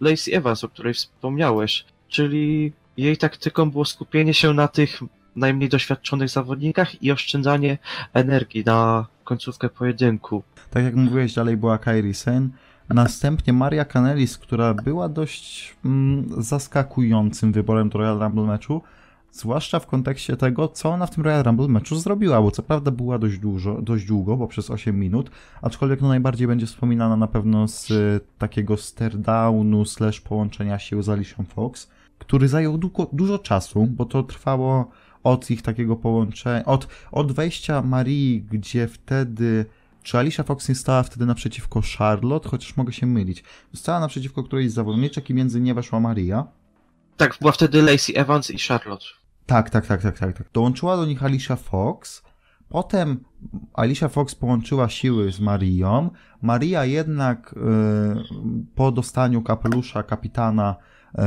Lacey 0.01 0.35
Evans, 0.35 0.65
o 0.65 0.69
której 0.69 0.95
wspomniałeś. 0.95 1.85
Czyli 2.09 2.73
jej 2.97 3.17
taktyką 3.17 3.71
było 3.71 3.85
skupienie 3.85 4.35
się 4.35 4.55
na 4.55 4.69
tych 4.69 5.01
najmniej 5.37 5.69
doświadczonych 5.69 6.29
zawodnikach 6.29 7.03
i 7.03 7.13
oszczędzanie 7.13 7.79
energii 8.13 8.65
na 8.65 9.07
końcówkę 9.31 9.69
pojedynku. 9.69 10.43
Tak 10.71 10.85
jak 10.85 10.95
mówiłeś, 10.95 11.35
dalej 11.35 11.57
była 11.57 11.79
Kairi 11.79 12.15
Sen. 12.15 12.51
Następnie 12.89 13.53
Maria 13.53 13.85
Kanelis, 13.85 14.39
która 14.39 14.75
była 14.75 15.09
dość 15.09 15.77
mm, 15.85 16.43
zaskakującym 16.43 17.53
wyborem 17.53 17.89
do 17.89 17.99
Royal 17.99 18.19
Rumble 18.19 18.43
meczu, 18.43 18.83
zwłaszcza 19.33 19.79
w 19.79 19.87
kontekście 19.87 20.37
tego, 20.37 20.69
co 20.69 20.89
ona 20.89 21.07
w 21.07 21.11
tym 21.11 21.25
Royal 21.25 21.45
Rumble 21.45 21.69
meczu 21.69 21.97
zrobiła, 21.97 22.43
bo 22.43 22.51
co 22.51 22.63
prawda 22.63 22.91
była 22.91 23.19
dość 23.19 23.39
dużo, 23.39 23.83
dość 23.83 24.05
długo, 24.05 24.37
bo 24.37 24.47
przez 24.47 24.71
8 24.71 24.99
minut, 24.99 25.31
aczkolwiek 25.63 26.01
no 26.01 26.09
najbardziej 26.09 26.47
będzie 26.47 26.67
wspominana 26.67 27.17
na 27.17 27.27
pewno 27.27 27.69
z 27.69 27.91
y, 27.91 28.21
takiego 28.39 28.75
stare-downu 28.75 29.85
slash 29.85 30.21
połączenia 30.21 30.79
sił 30.79 31.03
z 31.03 31.09
Alicia 31.09 31.43
Fox, 31.43 31.91
który 32.19 32.49
zajął 32.49 32.79
dużo 33.13 33.39
czasu, 33.39 33.87
bo 33.87 34.05
to 34.05 34.23
trwało 34.23 34.91
od 35.23 35.51
ich 35.51 35.63
takiego 35.63 35.97
połączenia, 35.97 36.65
od, 36.65 36.89
od 37.13 37.33
wejścia 37.33 37.83
Marii, 37.83 38.43
gdzie 38.43 38.89
wtedy, 38.89 39.65
czy 40.03 40.19
Alicia 40.19 40.43
Fox 40.43 40.69
nie 40.69 40.75
stała 40.75 41.03
wtedy 41.03 41.27
naprzeciwko 41.27 41.81
Charlotte, 41.99 42.49
chociaż 42.49 42.77
mogę 42.77 42.93
się 42.93 43.07
mylić. 43.07 43.45
Stała 43.75 44.01
naprzeciwko 44.01 44.43
którejś 44.43 44.71
z 44.71 44.75
zawodniczek 44.75 45.31
i 45.31 45.35
między 45.35 45.61
nie 45.61 45.75
weszła 45.75 46.01
Maria. 46.01 46.47
Tak, 47.17 47.37
była 47.41 47.53
wtedy 47.53 47.83
Lacey 47.83 48.17
Evans 48.17 48.51
i 48.51 48.59
Charlotte. 48.59 49.05
Tak, 49.47 49.71
tak, 49.71 49.87
tak, 49.87 50.03
tak, 50.03 50.19
tak, 50.19 50.39
tak. 50.39 50.47
Dołączyła 50.53 50.97
do 50.97 51.07
nich 51.07 51.25
Alicia 51.25 51.57
Fox. 51.57 52.23
Potem 52.69 53.25
Alicia 53.75 54.09
Fox 54.09 54.35
połączyła 54.35 54.89
siły 54.89 55.33
z 55.33 55.41
Marią. 55.41 56.11
Maria 56.43 56.85
jednak 56.85 57.55
yy, 57.57 58.65
po 58.75 58.93
dostaniu 58.93 59.43
kapelusza 59.43 60.03
kapitana 60.03 60.77
yy, 61.15 61.23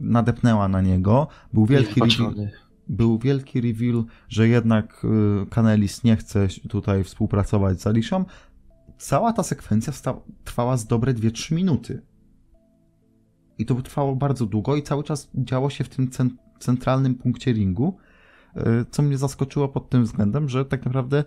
nadepnęła 0.00 0.68
na 0.68 0.80
niego. 0.80 1.28
Był 1.52 1.66
wielki, 1.66 2.00
reveal, 2.00 2.34
był 2.88 3.18
wielki 3.18 3.60
reveal, 3.60 4.04
że 4.28 4.48
jednak 4.48 5.06
Kanelis 5.50 6.04
nie 6.04 6.16
chce 6.16 6.48
tutaj 6.68 7.04
współpracować 7.04 7.80
z 7.80 7.86
Alicią. 7.86 8.24
Cała 8.98 9.32
ta 9.32 9.42
sekwencja 9.42 9.92
trwała 10.44 10.76
z 10.76 10.86
dobre 10.86 11.14
2-3 11.14 11.54
minuty. 11.54 12.02
I 13.58 13.66
to 13.66 13.74
trwało 13.74 14.16
bardzo 14.16 14.46
długo 14.46 14.76
i 14.76 14.82
cały 14.82 15.04
czas 15.04 15.30
działo 15.34 15.70
się 15.70 15.84
w 15.84 15.88
tym 15.88 16.10
centralnym 16.58 17.14
punkcie 17.14 17.52
ringu, 17.52 17.96
e, 18.56 18.84
co 18.90 19.02
mnie 19.02 19.18
zaskoczyło 19.18 19.68
pod 19.68 19.90
tym 19.90 20.04
względem, 20.04 20.48
że 20.48 20.64
tak 20.64 20.84
naprawdę 20.84 21.24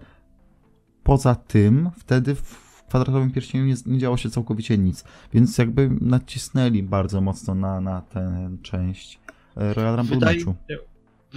poza 1.03 1.35
tym 1.35 1.89
wtedy 1.97 2.35
w 2.35 2.83
kwadratowym 2.89 3.31
pierścieniu 3.31 3.65
nie, 3.65 3.75
nie 3.85 3.99
działo 3.99 4.17
się 4.17 4.29
całkowicie 4.29 4.77
nic, 4.77 5.03
więc 5.33 5.57
jakby 5.57 5.89
nacisnęli 6.01 6.83
bardzo 6.83 7.21
mocno 7.21 7.55
na, 7.55 7.81
na 7.81 8.01
tę 8.01 8.49
część 8.61 9.19
e, 9.57 9.73
Royal 9.73 9.95
Rumble 9.95 10.15
wydaje, 10.15 10.37
meczu. 10.37 10.55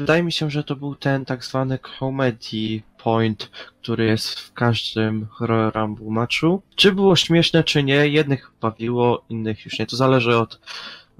Wydaje 0.00 0.22
mi 0.22 0.32
się, 0.32 0.50
że 0.50 0.64
to 0.64 0.76
był 0.76 0.94
ten 0.94 1.24
tak 1.24 1.44
zwany 1.44 1.78
comedy 1.98 2.82
point, 3.02 3.50
który 3.82 4.04
jest 4.04 4.40
w 4.40 4.52
każdym 4.52 5.26
Royal 5.40 5.72
Rumble 5.74 6.10
meczu. 6.10 6.62
Czy 6.76 6.92
było 6.92 7.16
śmieszne, 7.16 7.64
czy 7.64 7.82
nie, 7.82 8.08
jednych 8.08 8.52
bawiło, 8.60 9.24
innych 9.28 9.64
już 9.64 9.78
nie. 9.78 9.86
To 9.86 9.96
zależy 9.96 10.36
od 10.36 10.60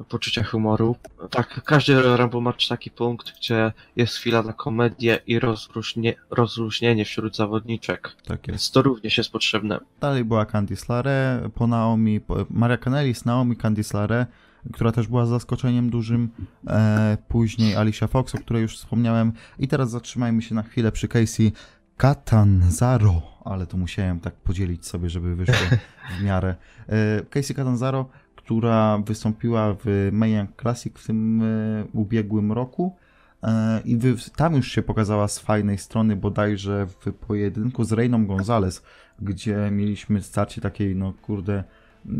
poczucia 0.08 0.44
humoru. 0.44 0.96
Tak, 1.30 1.62
każdy 1.64 2.16
Rambo 2.16 2.40
ma 2.40 2.52
taki 2.68 2.90
punkt, 2.90 3.32
gdzie 3.38 3.72
jest 3.96 4.16
chwila 4.16 4.42
na 4.42 4.52
komedię 4.52 5.18
i 5.26 5.38
rozluźnie, 5.38 6.14
rozluźnienie 6.30 7.04
wśród 7.04 7.36
zawodniczek. 7.36 8.16
Tak 8.26 8.38
jest. 8.38 8.48
Więc 8.48 8.70
to 8.70 8.82
również 8.82 9.18
jest 9.18 9.32
potrzebne. 9.32 9.80
Dalej 10.00 10.24
była 10.24 10.46
Candice 10.46 10.86
LaRe, 10.88 11.48
po 11.54 11.66
Naomi, 11.66 12.20
po 12.20 12.46
Maria 12.50 12.76
Canelis, 12.76 13.24
Naomi, 13.24 13.56
Candice 13.56 13.98
LaRe, 13.98 14.26
która 14.72 14.92
też 14.92 15.06
była 15.06 15.26
zaskoczeniem 15.26 15.90
dużym. 15.90 16.28
E, 16.66 17.18
później 17.28 17.76
Alicia 17.76 18.06
Fox, 18.06 18.34
o 18.34 18.38
której 18.38 18.62
już 18.62 18.76
wspomniałem. 18.76 19.32
I 19.58 19.68
teraz 19.68 19.90
zatrzymajmy 19.90 20.42
się 20.42 20.54
na 20.54 20.62
chwilę 20.62 20.92
przy 20.92 21.08
Casey 21.08 21.52
Catanzaro, 21.96 23.22
ale 23.44 23.66
to 23.66 23.76
musiałem 23.76 24.20
tak 24.20 24.34
podzielić 24.34 24.86
sobie, 24.86 25.10
żeby 25.10 25.36
wyszło 25.36 25.78
w 26.18 26.22
miarę. 26.22 26.54
E, 26.88 27.20
Casey 27.30 27.54
Catanzaro 27.54 28.08
która 28.50 28.98
wystąpiła 28.98 29.76
w 29.84 30.08
Mayan 30.12 30.46
Classic 30.60 30.98
w 30.98 31.06
tym 31.06 31.42
e, 31.42 31.84
ubiegłym 31.92 32.52
roku. 32.52 32.96
E, 33.42 33.80
I 33.84 33.98
tam 34.36 34.54
już 34.54 34.72
się 34.72 34.82
pokazała 34.82 35.28
z 35.28 35.38
fajnej 35.38 35.78
strony, 35.78 36.16
bodajże 36.16 36.86
w 36.86 37.12
pojedynku 37.12 37.84
z 37.84 37.92
Reyną 37.92 38.26
Gonzalez, 38.26 38.82
gdzie 39.22 39.70
mieliśmy 39.72 40.22
starcie 40.22 40.60
takiej, 40.60 40.96
no 40.96 41.12
kurde, 41.22 41.64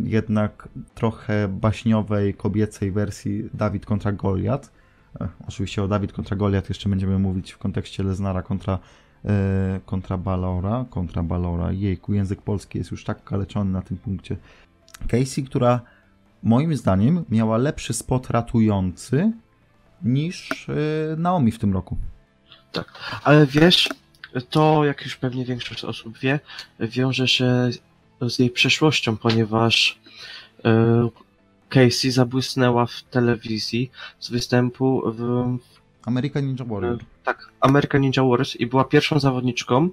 jednak 0.05 0.69
trochę 0.95 1.49
baśniowej, 1.49 2.35
kobiecej 2.35 2.93
wersji 2.93 3.51
Dawid 3.55 3.87
kontra 3.87 4.13
Goliat. 4.13 4.71
E, 5.21 5.29
oczywiście 5.49 5.83
o 5.83 5.89
Dawid 5.89 6.13
kontra 6.13 6.37
Goliat 6.37 6.69
jeszcze 6.69 6.89
będziemy 6.89 7.19
mówić 7.19 7.53
w 7.53 7.59
kontekście 7.59 8.03
Leznara 8.03 8.43
kontra, 8.43 8.79
kontra 9.87 10.19
Balora. 10.19 10.85
Kontra 10.91 11.23
Balora. 11.23 11.73
Jejku, 11.73 12.15
język 12.15 12.43
polski 12.43 12.79
jest 12.79 12.91
już 12.91 13.05
tak 13.05 13.25
kaleczony 13.25 13.73
na 13.73 13.83
tym 13.83 13.97
punkcie. 13.97 14.37
Casey, 15.09 15.45
która 15.45 15.81
moim 16.43 16.77
zdaniem 16.77 17.25
miała 17.29 17.59
lepszy 17.59 17.93
spot 17.93 18.31
ratujący 18.31 19.33
niż 20.03 20.69
e, 20.69 20.73
Naomi 21.17 21.53
w 21.53 21.59
tym 21.59 21.73
roku. 21.73 21.97
Tak, 22.73 23.21
ale 23.25 23.47
wiesz, 23.47 23.89
to 24.51 24.85
jak 24.85 25.05
już 25.05 25.17
pewnie 25.17 25.45
większość 25.45 25.85
osób 25.85 26.19
wie, 26.19 26.41
wiąże 26.81 27.29
się 27.29 27.71
z 28.29 28.39
jej 28.39 28.51
przeszłością, 28.51 29.17
ponieważ 29.17 29.99
e, 30.65 31.09
Casey 31.69 32.11
zabłysnęła 32.11 32.87
w 32.87 33.03
telewizji 33.03 33.91
z 34.21 34.31
występu 34.31 35.03
w 35.07 35.45
American 36.05 36.47
Ninja 36.47 36.65
Warrior. 36.65 36.99
Tak, 37.25 37.51
American 37.61 38.01
Ninja 38.01 38.23
Warriors 38.23 38.57
i 38.57 38.67
była 38.67 38.85
pierwszą 38.85 39.21
zawodniczką, 39.21 39.89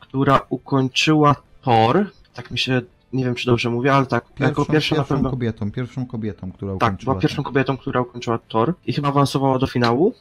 która 0.00 0.40
ukończyła 0.48 1.36
tor, 1.62 2.10
tak 2.34 2.50
mi 2.50 2.58
się 2.58 2.82
nie 3.12 3.24
wiem 3.24 3.34
czy 3.34 3.46
dobrze 3.46 3.70
mówię, 3.70 3.94
ale 3.94 4.06
tak, 4.06 4.24
pierwszą, 4.24 4.44
jako 4.44 4.64
pierwsza 4.64 4.96
pierwszą 4.96 4.96
na 4.96 5.04
pewno... 5.04 5.30
kobietą, 5.30 5.70
pierwszą 5.70 6.06
kobietą, 6.06 6.52
która 6.52 6.72
ukończyła. 6.72 6.90
Tak, 6.90 7.04
była 7.04 7.20
pierwszą 7.20 7.42
kobietą, 7.42 7.76
która 7.76 8.00
ukończyła 8.00 8.38
tor 8.38 8.74
i 8.86 8.92
chyba 8.92 9.08
awansowała 9.08 9.58
do 9.58 9.66
finału. 9.66 10.14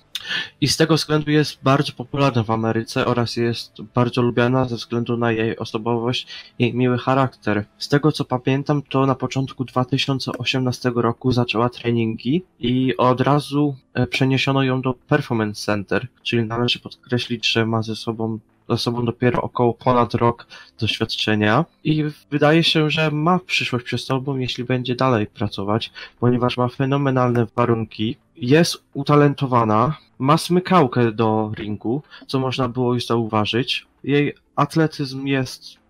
I 0.61 0.67
z 0.67 0.77
tego 0.77 0.95
względu 0.95 1.31
jest 1.31 1.63
bardzo 1.63 1.93
popularna 1.93 2.43
w 2.43 2.51
Ameryce 2.51 3.05
oraz 3.05 3.37
jest 3.37 3.81
bardzo 3.95 4.21
lubiana 4.21 4.65
ze 4.65 4.75
względu 4.75 5.17
na 5.17 5.31
jej 5.31 5.57
osobowość 5.57 6.27
i 6.59 6.73
miły 6.73 6.97
charakter. 6.97 7.65
Z 7.77 7.89
tego 7.89 8.11
co 8.11 8.25
pamiętam, 8.25 8.81
to 8.81 9.05
na 9.05 9.15
początku 9.15 9.65
2018 9.65 10.91
roku 10.95 11.31
zaczęła 11.31 11.69
treningi 11.69 12.43
i 12.59 12.97
od 12.97 13.21
razu 13.21 13.75
e, 13.93 14.07
przeniesiono 14.07 14.63
ją 14.63 14.81
do 14.81 14.93
Performance 14.93 15.65
Center, 15.65 16.07
czyli 16.23 16.43
należy 16.43 16.79
podkreślić, 16.79 17.51
że 17.51 17.65
ma 17.65 17.81
ze 17.81 17.95
sobą 17.95 18.39
za 18.70 18.78
sobą 18.78 19.05
dopiero 19.05 19.41
około 19.41 19.74
ponad 19.74 20.14
rok 20.14 20.47
doświadczenia. 20.80 21.66
I 21.84 22.03
wydaje 22.32 22.64
się, 22.64 22.89
że 22.89 23.12
ma 23.12 23.39
przyszłość 23.39 23.86
przed 23.86 24.01
sobą, 24.01 24.38
jeśli 24.38 24.64
będzie 24.64 24.95
dalej 24.95 25.28
pracować, 25.28 25.91
ponieważ 26.20 26.57
ma 26.57 26.68
fenomenalne 26.68 27.47
warunki, 27.55 28.18
jest 28.36 28.84
utalentowana, 28.93 29.97
ma 30.20 30.38
smykałkę 30.38 31.12
do 31.12 31.51
ringu, 31.55 32.03
co 32.28 32.39
można 32.39 32.70
było 32.70 32.93
już 32.93 33.05
zauważyć. 33.05 33.88
Jej 34.03 34.34
atletyzm 34.55 35.26
jest 35.28 35.82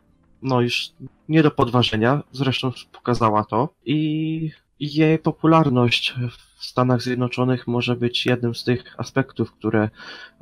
no 0.41 0.61
już 0.61 0.91
nie 1.29 1.43
do 1.43 1.51
podważenia, 1.51 2.23
zresztą 2.31 2.71
pokazała 2.91 3.43
to. 3.43 3.69
I 3.85 4.51
jej 4.79 5.19
popularność 5.19 6.13
w 6.31 6.50
Stanach 6.61 7.01
Zjednoczonych 7.01 7.67
może 7.67 7.95
być 7.95 8.25
jednym 8.25 8.55
z 8.55 8.63
tych 8.63 8.95
aspektów, 8.97 9.51
które 9.51 9.89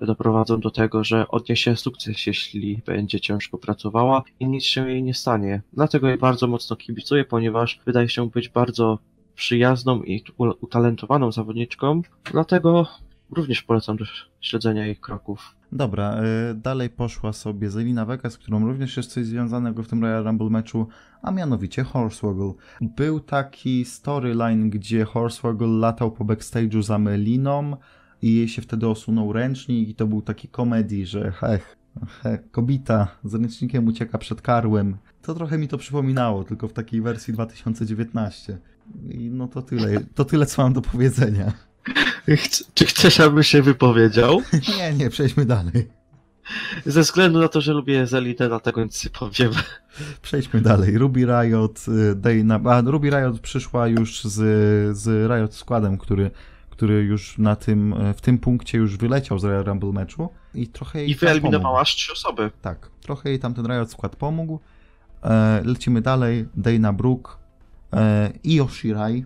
doprowadzą 0.02 0.60
do 0.60 0.72
tego, 0.72 1.04
że 1.04 1.28
odniesie 1.28 1.76
sukces, 1.76 2.28
jeśli 2.28 2.82
będzie 2.86 3.20
ciężko 3.20 3.58
pracowała 3.58 4.24
i 4.40 4.48
nic 4.48 4.64
się 4.64 4.90
jej 4.90 5.04
nie 5.04 5.14
stanie. 5.14 5.62
Dlatego 5.74 6.08
jej 6.08 6.18
bardzo 6.18 6.48
mocno 6.48 6.76
kibicuję, 6.76 7.26
ponieważ 7.26 7.80
wydaje 7.86 8.10
się 8.10 8.30
być 8.30 8.50
bardzo 8.50 9.00
przyjazną 9.36 10.04
i 10.04 10.24
utalentowaną 10.62 11.32
zawodniczką, 11.32 12.02
dlatego 12.32 12.88
również 13.32 13.64
polecam 13.64 13.98
do 13.98 14.06
śledzenia 14.42 14.86
jej 14.86 14.96
kroków. 14.96 15.56
Dobra, 15.72 16.22
y, 16.52 16.56
dalej 16.56 16.90
poszła 16.90 17.34
sobie 17.34 17.70
Zelina 17.70 18.06
Vega, 18.06 18.30
z 18.30 18.38
którą 18.38 18.66
również 18.66 18.98
jest 18.98 19.12
coś 19.12 19.26
związanego 19.26 19.84
w 19.84 19.88
tym 19.88 20.02
Royal 20.02 20.24
Rumble 20.24 20.50
meczu, 20.50 20.88
a 21.22 21.32
mianowicie 21.32 21.84
Hornswoggle. 21.84 22.54
Był 22.82 23.20
taki 23.20 23.86
storyline, 23.86 24.70
gdzie 24.70 25.06
Hornswoggle 25.06 25.68
latał 25.68 26.12
po 26.12 26.26
backstage'u 26.26 26.84
za 26.84 27.00
Meliną 27.00 27.78
i 28.22 28.36
jej 28.36 28.48
się 28.48 28.62
wtedy 28.62 28.88
osunął 28.88 29.34
ręcznik 29.34 29.90
i 29.90 29.96
to 29.96 30.08
był 30.08 30.22
taki 30.22 30.48
komedii, 30.48 31.06
że 31.06 31.32
hech, 31.32 31.78
hech, 32.22 32.52
kobita 32.52 33.08
z 33.24 33.34
ręcznikiem 33.34 33.88
ucieka 33.88 34.18
przed 34.18 34.42
karłem. 34.42 34.98
To 35.22 35.34
trochę 35.34 35.58
mi 35.58 35.68
to 35.68 35.78
przypominało, 35.78 36.44
tylko 36.44 36.68
w 36.68 36.74
takiej 36.74 37.02
wersji 37.02 37.34
2019. 37.34 38.58
I 39.10 39.30
no 39.32 39.48
to 39.48 39.62
tyle, 39.62 40.04
to 40.16 40.26
tyle 40.26 40.46
co 40.46 40.64
mam 40.64 40.74
do 40.74 40.82
powiedzenia. 40.82 41.69
Czy 42.74 42.86
chcesz, 42.86 43.20
abym 43.20 43.44
się 43.44 43.62
wypowiedział? 43.62 44.42
Nie, 44.78 44.94
nie, 44.94 45.10
przejdźmy 45.10 45.46
dalej. 45.46 45.90
Ze 46.86 47.02
względu 47.02 47.40
na 47.40 47.48
to, 47.48 47.62
że 47.62 47.74
lubię 47.74 48.08
Zelitę, 48.08 48.48
dlatego 48.48 48.84
nic 48.84 49.06
nie 49.06 49.10
powiem. 49.10 49.52
Przejdźmy 50.22 50.62
dalej. 50.62 50.98
Ruby 50.98 51.26
Riot, 51.26 51.86
y, 51.88 52.16
Dana, 52.16 52.60
a 52.72 52.82
Ruby 52.82 53.10
Riot 53.10 53.40
przyszła 53.40 53.88
już 53.88 54.24
z, 54.24 54.38
z 54.98 55.32
Riot 55.32 55.56
składem, 55.56 55.98
który, 55.98 56.32
który 56.70 57.04
już 57.04 57.38
na 57.38 57.56
tym, 57.56 57.96
w 58.18 58.22
tym 58.22 58.38
punkcie 58.38 58.78
już 58.78 58.98
wyleciał 58.98 59.40
z 59.40 59.44
Royal 59.44 59.64
Rumble 59.64 59.92
meczu 59.92 60.30
i 60.54 60.68
trochę 60.68 61.00
jej 61.00 61.10
I 61.10 61.16
wyeliminowała 61.16 61.82
aż 61.82 61.96
trzy 61.96 62.14
osoby. 62.14 62.52
Tak, 62.62 62.90
trochę 63.02 63.30
jej 63.30 63.40
tam 63.40 63.54
ten 63.54 63.66
Riot 63.66 63.92
skład 63.92 64.16
pomógł. 64.16 64.60
E, 65.24 65.62
lecimy 65.66 66.02
dalej. 66.02 66.46
Dana 66.56 66.94
Brooke 66.94 67.32
e, 67.94 68.32
i 68.44 68.56
Yoshirai, 68.56 69.26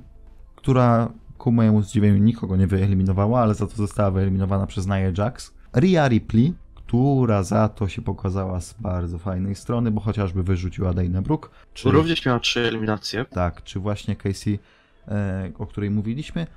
która 0.56 1.10
ku 1.38 1.52
mojemu 1.52 1.82
zdziwieniu 1.82 2.18
nikogo 2.18 2.58
nie 2.58 2.68
wyeliminowała, 2.68 3.42
ale 3.42 3.56
za 3.56 3.68
to 3.68 3.76
została 3.76 4.12
wyeliminowana 4.12 4.68
przez 4.68 4.88
Nia 4.88 5.12
Jax. 5.18 5.54
Rhea 5.76 6.08
Ripley, 6.08 6.54
która 6.76 7.44
za 7.44 7.70
to 7.70 7.88
się 7.88 8.02
pokazała 8.02 8.62
z 8.62 8.74
bardzo 8.74 9.20
fajnej 9.20 9.56
strony, 9.56 9.92
bo 9.92 10.02
chociażby 10.02 10.44
wyrzuciła 10.44 10.94
Dana 10.94 11.22
Brooke. 11.22 11.50
Czy... 11.74 11.92
Również 11.92 12.26
miała 12.26 12.40
trzy 12.40 12.60
eliminacje. 12.60 13.26
Tak, 13.26 13.64
czy 13.64 13.80
właśnie 13.80 14.16
Casey, 14.16 14.60
e, 15.08 15.52
o 15.58 15.66
której 15.66 15.90
mówiliśmy. 15.90 16.48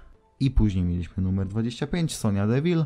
I 0.41 0.51
później 0.51 0.85
mieliśmy 0.85 1.23
numer 1.23 1.47
25, 1.47 2.17
Sonia 2.17 2.47
Deville, 2.47 2.85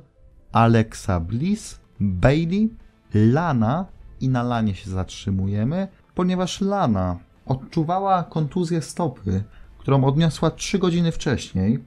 Alexa 0.52 1.20
Bliss, 1.20 1.80
Bailey, 2.00 2.70
Lana 3.14 3.86
i 4.20 4.28
na 4.28 4.42
Lanie 4.42 4.74
się 4.74 4.90
zatrzymujemy, 4.90 5.88
ponieważ 6.14 6.60
Lana 6.60 7.18
odczuwała 7.46 8.22
kontuzję 8.22 8.82
stopy, 8.82 9.44
którą 9.90 10.04
odniosła 10.04 10.50
3 10.50 10.78
godziny 10.78 11.12
wcześniej. 11.12 11.84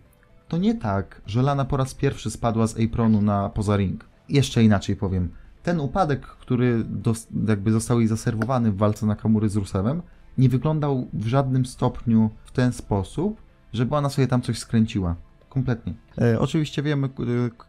To 0.47 0.57
nie 0.57 0.75
tak, 0.75 1.21
że 1.25 1.41
Lana 1.41 1.65
po 1.65 1.77
raz 1.77 1.93
pierwszy 1.93 2.31
spadła 2.31 2.67
z 2.67 2.79
apronu 2.79 3.21
na 3.21 3.49
poza 3.49 3.77
ring. 3.77 4.05
Jeszcze 4.29 4.63
inaczej 4.63 4.95
powiem. 4.95 5.29
Ten 5.63 5.79
upadek, 5.79 6.21
który 6.21 6.85
jakby 7.47 7.71
został 7.71 7.99
jej 7.99 8.07
zaserwowany 8.07 8.71
w 8.71 8.77
walce 8.77 9.05
na 9.05 9.15
Kamury 9.15 9.49
z 9.49 9.55
Rusewem, 9.55 10.01
nie 10.37 10.49
wyglądał 10.49 11.07
w 11.13 11.27
żadnym 11.27 11.65
stopniu 11.65 12.29
w 12.45 12.51
ten 12.51 12.73
sposób, 12.73 13.41
żeby 13.73 13.95
ona 13.95 14.09
sobie 14.09 14.27
tam 14.27 14.41
coś 14.41 14.59
skręciła. 14.59 15.15
Kompletnie. 15.49 15.93
E, 16.21 16.39
oczywiście 16.39 16.83
wiemy, 16.83 17.09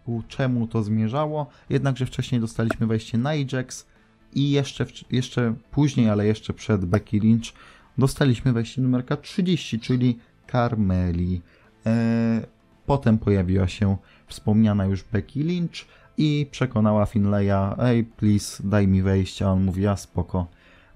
ku, 0.05 0.23
czemu 0.29 0.67
to 0.67 0.83
zmierzało, 0.83 1.47
jednakże 1.71 2.07
wcześniej 2.07 2.41
dostaliśmy 2.41 2.87
wejście 2.87 3.19
na 3.19 3.31
Ajax 3.31 3.87
i 4.35 4.51
jeszcze, 4.51 4.87
jeszcze 5.11 5.55
później, 5.71 6.11
ale 6.11 6.27
jeszcze 6.27 6.53
przed 6.53 6.85
Becky 6.85 7.21
Lynch, 7.21 7.53
dostaliśmy 7.99 8.53
wejście 8.53 8.83
numerka 8.83 9.17
30, 9.17 9.81
czyli 9.81 10.19
Carmeli. 10.53 11.41
E, 11.87 12.47
potem 12.87 13.19
pojawiła 13.19 13.69
się 13.69 13.97
wspomniana 14.27 14.85
już 14.85 15.05
Becky 15.05 15.45
Lynch 15.45 15.87
i 16.17 16.47
przekonała 16.51 17.07
Finlaya, 17.07 17.75
ej, 17.79 18.05
please, 18.05 18.63
daj 18.69 18.89
mi 18.89 19.03
wejść, 19.03 19.43
a 19.43 19.51
on 19.51 19.65
mówi, 19.65 19.85
spoko. 19.97 20.47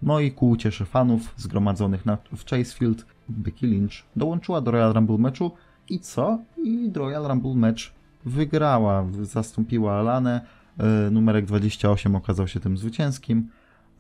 No 0.03 0.21
i 0.21 0.33
ku 0.33 0.51
uciesze 0.51 0.85
fanów 0.85 1.35
zgromadzonych 1.37 2.07
na, 2.07 2.19
w 2.37 2.45
Chasefield, 2.45 3.07
Becky 3.29 3.67
Lynch 3.67 3.93
dołączyła 4.17 4.61
do 4.61 4.71
Royal 4.71 4.93
Rumble 4.93 5.19
meczu 5.19 5.51
i 5.89 6.01
co? 6.01 6.39
I 6.65 6.91
Royal 6.95 7.29
Rumble 7.29 7.55
mecz 7.55 7.93
wygrała, 8.25 9.07
zastąpiła 9.23 9.93
Alanę, 9.93 10.41
e, 10.79 11.11
numerek 11.11 11.47
28 11.47 12.17
okazał 12.17 12.49
się 12.49 12.61
tym 12.61 12.77
zwycięskim. 12.77 13.49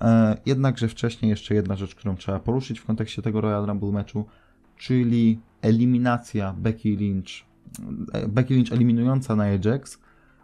E, 0.00 0.36
Jednakże 0.46 0.88
wcześniej 0.88 1.30
jeszcze 1.30 1.54
jedna 1.54 1.76
rzecz, 1.76 1.94
którą 1.94 2.16
trzeba 2.16 2.38
poruszyć 2.38 2.80
w 2.80 2.84
kontekście 2.84 3.22
tego 3.22 3.40
Royal 3.40 3.66
Rumble 3.66 3.92
meczu, 3.92 4.24
czyli 4.76 5.40
eliminacja 5.62 6.54
Becky 6.58 6.96
Lynch, 6.96 7.28
e, 8.12 8.28
Becky 8.28 8.54
Lynch 8.54 8.72
eliminująca 8.72 9.34
Nia 9.34 9.58
Jax, 9.64 9.98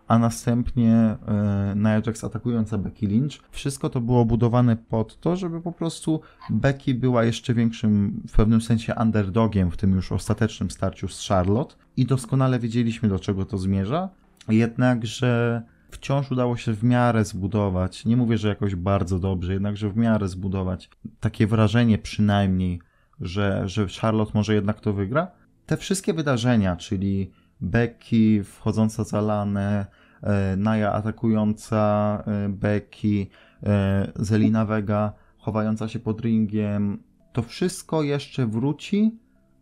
a 0.09 0.19
następnie 0.19 0.93
e, 0.93 1.75
Nia 1.77 2.03
Jax 2.07 2.25
atakująca 2.25 2.79
Becky 2.79 3.07
Lynch. 3.07 3.33
Wszystko 3.51 3.91
to 3.91 4.01
było 4.01 4.25
budowane 4.25 4.77
pod 4.77 5.21
to, 5.21 5.37
żeby 5.37 5.61
po 5.61 5.73
prostu 5.73 6.21
Becky 6.51 6.95
była 6.95 7.25
jeszcze 7.25 7.55
większym, 7.55 8.23
w 8.29 8.33
pewnym 8.33 8.61
sensie 8.61 8.95
underdogiem 8.95 9.71
w 9.71 9.77
tym 9.77 9.93
już 9.93 10.13
ostatecznym 10.13 10.71
starciu 10.71 11.09
z 11.09 11.29
Charlotte 11.29 11.75
i 11.97 12.07
doskonale 12.07 12.59
wiedzieliśmy, 12.59 13.09
do 13.09 13.19
czego 13.19 13.45
to 13.45 13.59
zmierza. 13.59 14.09
Jednakże 14.49 15.63
wciąż 15.95 16.31
udało 16.31 16.57
się 16.57 16.73
w 16.73 16.85
miarę 16.85 17.25
zbudować, 17.25 18.05
nie 18.05 18.17
mówię, 18.17 18.39
że 18.39 18.49
jakoś 18.49 18.75
bardzo 18.75 19.19
dobrze, 19.19 19.53
jednakże 19.53 19.91
w 19.91 19.97
miarę 19.97 20.29
zbudować 20.29 20.91
takie 21.21 21.47
wrażenie 21.47 21.99
przynajmniej, 21.99 22.81
że, 23.21 23.69
że 23.69 23.87
Charlotte 24.01 24.33
może 24.35 24.55
jednak 24.55 24.81
to 24.81 24.93
wygra. 24.93 25.31
Te 25.67 25.77
wszystkie 25.77 26.15
wydarzenia, 26.15 26.77
czyli 26.77 27.31
Becky 27.61 28.45
wchodząca 28.45 29.05
za 29.05 29.21
Lanę, 29.21 29.87
e, 30.23 30.57
Naya 30.57 30.93
atakująca 30.93 32.23
e, 32.27 32.49
Becky, 32.49 33.27
e, 33.63 34.13
Zelina 34.17 34.65
Vega 34.65 35.13
chowająca 35.39 35.89
się 35.89 35.99
pod 35.99 36.21
ringiem, 36.21 37.03
to 37.33 37.43
wszystko 37.43 38.03
jeszcze 38.03 38.47
wróci, 38.47 39.19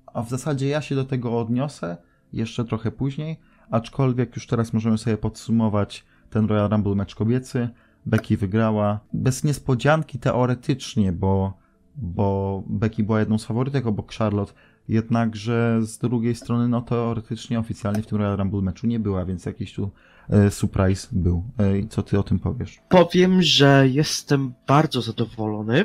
a 0.06 0.22
w 0.22 0.28
zasadzie 0.28 0.68
ja 0.68 0.80
się 0.80 0.94
do 0.94 1.04
tego 1.04 1.40
odniosę 1.40 1.96
jeszcze 2.32 2.64
trochę 2.64 2.90
później, 2.90 3.40
aczkolwiek 3.70 4.36
już 4.36 4.46
teraz 4.46 4.72
możemy 4.72 4.98
sobie 4.98 5.16
podsumować 5.16 6.04
ten 6.32 6.46
Royal 6.46 6.68
Rumble 6.68 6.94
mecz 6.94 7.14
kobiecy. 7.14 7.68
Becky 8.06 8.36
wygrała 8.36 9.00
bez 9.12 9.44
niespodzianki 9.44 10.18
teoretycznie, 10.18 11.12
bo, 11.12 11.58
bo 11.96 12.62
Becky 12.66 13.02
była 13.02 13.20
jedną 13.20 13.38
z 13.38 13.44
faworytek 13.44 13.86
obok 13.86 14.12
Charlotte, 14.12 14.52
jednakże 14.88 15.78
z 15.82 15.98
drugiej 15.98 16.34
strony, 16.34 16.68
no 16.68 16.80
teoretycznie 16.80 17.58
oficjalnie 17.58 18.02
w 18.02 18.06
tym 18.06 18.18
Royal 18.18 18.36
Rumble 18.36 18.62
meczu 18.62 18.86
nie 18.86 19.00
była, 19.00 19.24
więc 19.24 19.46
jakiś 19.46 19.74
tu 19.74 19.90
e, 20.30 20.50
surprise 20.50 21.08
był. 21.12 21.44
E, 21.58 21.86
co 21.88 22.02
ty 22.02 22.18
o 22.18 22.22
tym 22.22 22.38
powiesz? 22.38 22.80
Powiem, 22.88 23.42
że 23.42 23.88
jestem 23.88 24.52
bardzo 24.66 25.02
zadowolony. 25.02 25.84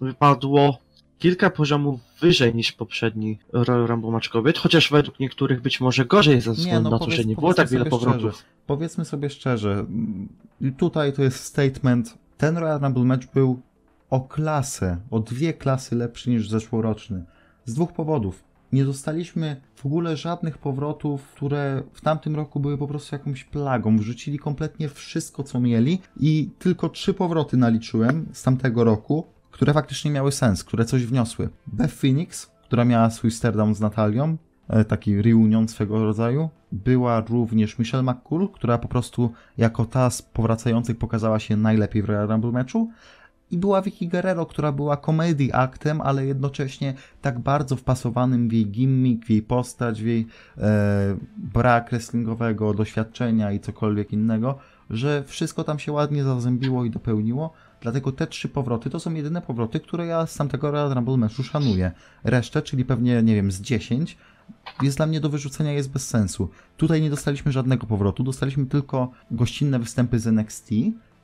Wypadło 0.00 0.78
kilka 1.18 1.50
poziomów 1.50 2.00
wyżej 2.20 2.54
niż 2.54 2.72
poprzedni 2.72 3.38
Royal 3.52 3.86
Rumble 3.86 4.10
Match 4.10 4.28
kobiet, 4.28 4.58
chociaż 4.58 4.90
według 4.90 5.20
niektórych 5.20 5.60
być 5.60 5.80
może 5.80 6.04
gorzej 6.04 6.40
ze 6.40 6.52
względu 6.52 6.90
na 6.90 6.98
to, 6.98 7.10
że 7.10 7.24
nie 7.24 7.34
było 7.34 7.54
tak 7.54 7.68
wiele 7.68 7.84
no 7.84 7.90
powrotów. 7.90 8.34
Szczerze, 8.34 8.48
powiedzmy 8.66 9.04
sobie 9.04 9.30
szczerze, 9.30 9.86
tutaj 10.76 11.12
to 11.12 11.22
jest 11.22 11.44
statement, 11.44 12.18
ten 12.38 12.58
Royal 12.58 12.80
Rumble 12.80 13.04
match 13.04 13.26
był 13.34 13.60
o 14.10 14.20
klasę, 14.20 14.96
o 15.10 15.20
dwie 15.20 15.52
klasy 15.52 15.96
lepszy 15.96 16.30
niż 16.30 16.48
zeszłoroczny. 16.48 17.24
Z 17.64 17.74
dwóch 17.74 17.92
powodów. 17.92 18.44
Nie 18.72 18.84
dostaliśmy 18.84 19.60
w 19.74 19.86
ogóle 19.86 20.16
żadnych 20.16 20.58
powrotów, 20.58 21.22
które 21.28 21.82
w 21.92 22.00
tamtym 22.00 22.36
roku 22.36 22.60
były 22.60 22.78
po 22.78 22.86
prostu 22.86 23.14
jakąś 23.14 23.44
plagą. 23.44 23.98
Wrzucili 23.98 24.38
kompletnie 24.38 24.88
wszystko, 24.88 25.42
co 25.42 25.60
mieli 25.60 26.00
i 26.20 26.50
tylko 26.58 26.88
trzy 26.88 27.14
powroty 27.14 27.56
naliczyłem 27.56 28.28
z 28.32 28.42
tamtego 28.42 28.84
roku, 28.84 29.26
które 29.58 29.72
faktycznie 29.72 30.10
miały 30.10 30.32
sens, 30.32 30.64
które 30.64 30.84
coś 30.84 31.06
wniosły. 31.06 31.48
Beth 31.66 31.94
Phoenix, 31.94 32.50
która 32.62 32.84
miała 32.84 33.10
swój 33.10 33.30
stare 33.30 33.74
z 33.74 33.80
Natalią, 33.80 34.36
e, 34.68 34.84
taki 34.84 35.22
reunion 35.22 35.68
swego 35.68 36.04
rodzaju. 36.04 36.48
Była 36.72 37.20
również 37.20 37.78
Michelle 37.78 38.02
McCool, 38.02 38.48
która 38.48 38.78
po 38.78 38.88
prostu 38.88 39.32
jako 39.56 39.84
ta 39.84 40.10
z 40.10 40.22
powracających 40.22 40.98
pokazała 40.98 41.38
się 41.38 41.56
najlepiej 41.56 42.02
w 42.02 42.04
Royal 42.04 42.28
Rumble 42.28 42.52
meczu. 42.52 42.90
I 43.50 43.58
była 43.58 43.82
Vicky 43.82 44.08
Guerrero, 44.08 44.46
która 44.46 44.72
była 44.72 44.96
comedy 44.96 45.48
aktem, 45.54 46.00
ale 46.00 46.26
jednocześnie 46.26 46.94
tak 47.22 47.38
bardzo 47.38 47.76
wpasowanym 47.76 48.48
w 48.48 48.52
jej 48.52 48.66
gimmick, 48.66 49.26
w 49.26 49.30
jej 49.30 49.42
postać, 49.42 50.02
w 50.02 50.06
jej 50.06 50.26
e, 50.58 51.16
brak 51.36 51.90
wrestlingowego 51.90 52.74
doświadczenia 52.74 53.52
i 53.52 53.60
cokolwiek 53.60 54.12
innego, 54.12 54.58
że 54.90 55.24
wszystko 55.24 55.64
tam 55.64 55.78
się 55.78 55.92
ładnie 55.92 56.24
zazębiło 56.24 56.84
i 56.84 56.90
dopełniło. 56.90 57.52
Dlatego 57.80 58.12
te 58.12 58.26
trzy 58.26 58.48
powroty 58.48 58.90
to 58.90 59.00
są 59.00 59.14
jedyne 59.14 59.42
powroty, 59.42 59.80
które 59.80 60.06
ja 60.06 60.26
z 60.26 60.34
tamtego 60.34 60.70
Royal 60.70 60.94
Rumble 60.94 61.16
meczu 61.16 61.42
szanuję. 61.42 61.92
Resztę, 62.24 62.62
czyli 62.62 62.84
pewnie, 62.84 63.22
nie 63.22 63.34
wiem, 63.34 63.52
z 63.52 63.60
10, 63.60 64.16
jest 64.82 64.96
dla 64.96 65.06
mnie 65.06 65.20
do 65.20 65.28
wyrzucenia, 65.28 65.72
jest 65.72 65.90
bez 65.90 66.08
sensu. 66.08 66.50
Tutaj 66.76 67.02
nie 67.02 67.10
dostaliśmy 67.10 67.52
żadnego 67.52 67.86
powrotu, 67.86 68.22
dostaliśmy 68.22 68.66
tylko 68.66 69.10
gościnne 69.30 69.78
występy 69.78 70.18
z 70.18 70.26
NXT 70.26 70.70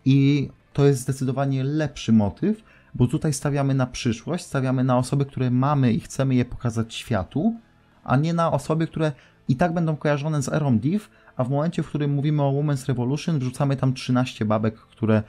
i 0.04 0.48
to 0.72 0.84
jest 0.84 1.00
zdecydowanie 1.00 1.64
lepszy 1.64 2.12
motyw, 2.12 2.62
bo 2.94 3.06
tutaj 3.06 3.32
stawiamy 3.32 3.74
na 3.74 3.86
przyszłość, 3.86 4.44
stawiamy 4.44 4.84
na 4.84 4.98
osoby, 4.98 5.26
które 5.26 5.50
mamy 5.50 5.92
i 5.92 6.00
chcemy 6.00 6.34
je 6.34 6.44
pokazać 6.44 6.94
światu, 6.94 7.54
a 8.04 8.16
nie 8.16 8.34
na 8.34 8.52
osoby, 8.52 8.86
które 8.86 9.12
i 9.48 9.56
tak 9.56 9.74
będą 9.74 9.96
kojarzone 9.96 10.42
z 10.42 10.48
erą 10.48 10.78
Div, 10.78 11.10
a 11.36 11.44
w 11.44 11.50
momencie, 11.50 11.82
w 11.82 11.88
którym 11.88 12.10
mówimy 12.10 12.42
o 12.42 12.52
Women's 12.52 12.88
Revolution, 12.88 13.38
wrzucamy 13.38 13.76
tam 13.76 13.94
13 13.94 14.44
babek, 14.44 14.74
które 14.74 15.22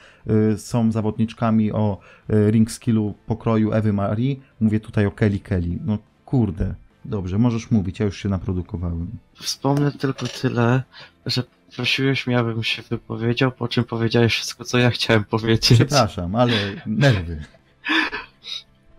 y, 0.54 0.58
są 0.58 0.92
zawodniczkami 0.92 1.72
o 1.72 2.00
y, 2.30 2.52
ring 2.52 2.72
skillu 2.72 3.14
pokroju 3.26 3.72
Ewy 3.72 3.94
Marie. 3.94 4.36
Mówię 4.60 4.80
tutaj 4.80 5.06
o 5.06 5.12
Kelly 5.12 5.40
Kelly. 5.40 5.80
No 5.86 5.98
kurde, 6.26 6.76
dobrze, 7.06 7.38
możesz 7.38 7.72
mówić, 7.72 8.00
ja 8.00 8.06
już 8.06 8.18
się 8.18 8.30
naprodukowałem. 8.30 9.08
Wspomnę 9.36 9.92
tylko 9.92 10.28
tyle, 10.28 10.84
że 11.26 11.44
prosiłeś 11.76 12.28
mnie, 12.28 12.40
abym 12.40 12.64
się 12.64 12.82
wypowiedział, 12.82 13.52
po 13.52 13.68
czym 13.68 13.84
powiedziałeś 13.84 14.34
wszystko, 14.34 14.64
co 14.64 14.78
ja 14.78 14.90
chciałem 14.90 15.24
powiedzieć. 15.24 15.74
Przepraszam, 15.74 16.36
ale 16.36 16.54
nerwy. 16.86 17.44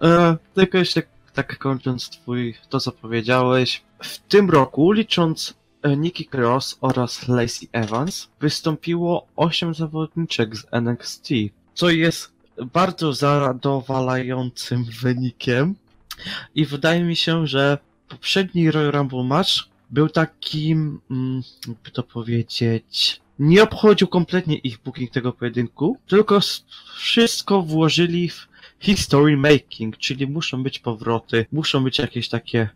E, 0.02 0.36
tylko 0.54 0.78
jeszcze 0.78 1.02
tak 1.34 1.58
kończąc 1.58 2.08
twój, 2.10 2.54
to 2.68 2.80
co 2.80 2.92
powiedziałeś. 2.92 3.82
W 4.02 4.18
tym 4.18 4.50
roku, 4.50 4.92
licząc 4.92 5.54
Nikki 5.94 6.28
Cross 6.32 6.78
oraz 6.80 7.28
Lacey 7.28 7.68
Evans, 7.72 8.28
wystąpiło 8.40 9.26
8 9.36 9.74
zawodniczek 9.74 10.56
z 10.56 10.66
NXT, 10.70 11.28
co 11.74 11.90
jest 11.90 12.32
bardzo 12.72 13.12
zadowalającym 13.12 14.84
wynikiem. 14.84 15.74
I 16.54 16.66
wydaje 16.66 17.04
mi 17.04 17.16
się, 17.16 17.46
że 17.46 17.78
poprzedni 18.08 18.70
Royal 18.70 18.92
Rumble 18.92 19.24
match 19.24 19.50
był 19.90 20.08
takim, 20.08 21.00
mm, 21.10 21.42
jakby 21.68 21.90
to 21.90 22.02
powiedzieć, 22.02 23.20
nie 23.38 23.62
obchodził 23.62 24.08
kompletnie 24.08 24.56
ich 24.56 24.78
booking 24.78 25.10
tego 25.10 25.32
pojedynku, 25.32 25.98
tylko 26.06 26.40
wszystko 26.96 27.62
włożyli 27.62 28.28
w 28.28 28.48
history 28.80 29.36
making, 29.36 29.98
czyli 29.98 30.26
muszą 30.26 30.62
być 30.62 30.78
powroty, 30.78 31.46
muszą 31.52 31.84
być 31.84 31.98
jakieś 31.98 32.28
takie 32.28 32.68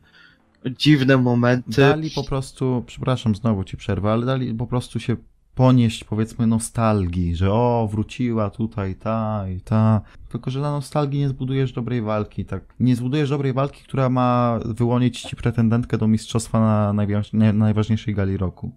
dziwne 0.67 1.17
momenty. 1.17 1.81
Dali 1.81 2.11
po 2.11 2.25
prostu, 2.25 2.85
przepraszam, 2.87 3.35
znowu 3.35 3.65
ci 3.65 3.77
przerwę, 3.77 4.13
ale 4.13 4.27
dali 4.27 4.55
po 4.55 4.67
prostu 4.67 5.01
się 5.01 5.17
ponieść, 5.55 6.05
powiedzmy, 6.05 6.47
nostalgii, 6.47 7.37
że 7.37 7.53
o, 7.53 7.89
wróciła 7.91 8.51
tutaj 8.51 8.95
ta 8.95 9.45
i 9.57 9.61
ta. 9.61 10.01
Tylko, 10.29 10.51
że 10.51 10.61
na 10.61 10.71
nostalgii 10.71 11.21
nie 11.21 11.29
zbudujesz 11.29 11.73
dobrej 11.73 12.03
walki, 12.03 12.45
tak. 12.45 12.75
Nie 12.81 12.97
zbudujesz 12.97 13.31
dobrej 13.31 13.53
walki, 13.53 13.85
która 13.85 14.09
ma 14.09 14.59
wyłonić 14.65 15.23
ci 15.23 15.37
pretendentkę 15.37 15.99
do 15.99 16.09
mistrzostwa 16.09 16.61
na 16.61 17.53
najważniejszej 17.53 18.15
gali 18.15 18.37
roku. 18.37 18.73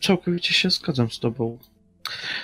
Całkowicie 0.00 0.54
się 0.54 0.70
zgadzam 0.70 1.10
z 1.10 1.18
tobą. 1.18 1.58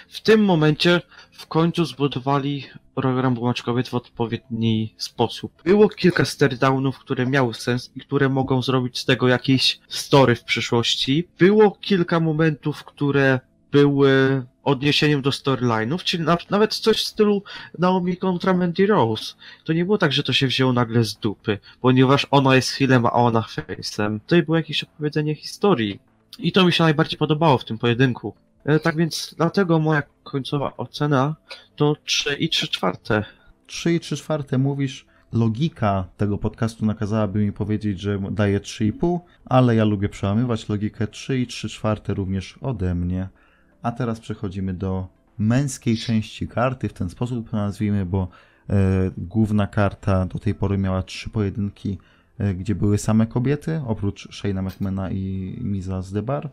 W 0.08 0.20
tym 0.20 0.44
momencie 0.44 1.00
w 1.32 1.46
końcu 1.46 1.84
zbudowali 1.84 2.64
program 2.94 3.34
błączkowiec 3.34 3.88
w 3.88 3.94
odpowiedni 3.94 4.94
sposób. 4.96 5.62
Było 5.64 5.88
kilka 5.88 6.24
staredownów, 6.24 6.98
które 6.98 7.26
miały 7.26 7.54
sens 7.54 7.90
i 7.96 8.00
które 8.00 8.28
mogą 8.28 8.62
zrobić 8.62 8.98
z 8.98 9.04
tego 9.04 9.28
jakieś 9.28 9.80
story 9.88 10.34
w 10.34 10.44
przyszłości. 10.44 11.28
Było 11.38 11.70
kilka 11.70 12.20
momentów, 12.20 12.84
które 12.84 13.40
były 13.72 14.44
odniesieniem 14.64 15.22
do 15.22 15.30
storyline'ów, 15.30 16.02
czyli 16.02 16.22
na, 16.22 16.36
nawet 16.50 16.74
coś 16.74 16.96
w 16.96 17.06
stylu 17.06 17.42
Naomi 17.78 18.16
kontra 18.16 18.54
Mandy 18.54 18.86
Rose. 18.86 19.34
To 19.64 19.72
nie 19.72 19.84
było 19.84 19.98
tak, 19.98 20.12
że 20.12 20.22
to 20.22 20.32
się 20.32 20.46
wzięło 20.46 20.72
nagle 20.72 21.04
z 21.04 21.16
dupy, 21.16 21.58
ponieważ 21.80 22.26
ona 22.30 22.56
jest 22.56 22.70
healem, 22.70 23.06
a 23.06 23.12
ona 23.12 23.40
face'em. 23.40 24.20
To 24.26 24.36
było 24.42 24.56
jakieś 24.56 24.84
opowiedzenie 24.84 25.34
historii. 25.34 26.00
I 26.38 26.52
to 26.52 26.64
mi 26.64 26.72
się 26.72 26.84
najbardziej 26.84 27.18
podobało 27.18 27.58
w 27.58 27.64
tym 27.64 27.78
pojedynku. 27.78 28.34
E, 28.64 28.80
tak 28.80 28.96
więc 28.96 29.34
dlatego 29.36 29.78
moja 29.78 30.02
końcowa 30.22 30.76
ocena 30.76 31.36
to 31.76 31.96
3 32.04 32.34
i 32.34 32.48
3 32.48 32.68
czwarte. 32.68 33.24
3 33.66 33.94
i 33.94 34.00
3 34.00 34.16
czwarte 34.16 34.58
mówisz, 34.58 35.06
logika 35.32 36.04
tego 36.16 36.38
podcastu 36.38 36.86
nakazałaby 36.86 37.38
mi 37.38 37.52
powiedzieć, 37.52 38.00
że 38.00 38.18
daję 38.30 38.60
3,5, 38.60 39.20
ale 39.44 39.76
ja 39.76 39.84
lubię 39.84 40.08
przełamywać 40.08 40.68
logikę 40.68 41.06
3 41.06 41.38
i 41.38 41.46
3 41.46 41.68
czwarte 41.68 42.14
również 42.14 42.58
ode 42.60 42.94
mnie. 42.94 43.28
A 43.82 43.92
teraz 43.92 44.20
przechodzimy 44.20 44.74
do 44.74 45.08
męskiej 45.38 45.96
części 45.96 46.48
karty, 46.48 46.88
w 46.88 46.92
ten 46.92 47.10
sposób 47.10 47.50
to 47.50 47.56
nazwijmy, 47.56 48.06
bo 48.06 48.28
e, 48.70 48.74
główna 49.18 49.66
karta 49.66 50.26
do 50.26 50.38
tej 50.38 50.54
pory 50.54 50.78
miała 50.78 51.02
trzy 51.02 51.30
pojedynki, 51.30 51.98
e, 52.38 52.54
gdzie 52.54 52.74
były 52.74 52.98
same 52.98 53.26
kobiety, 53.26 53.82
oprócz 53.86 54.28
Shayna 54.36 54.62
McMahona 54.62 55.10
i 55.10 55.56
Miza 55.60 56.02
z 56.02 56.12
Debar. 56.12 56.50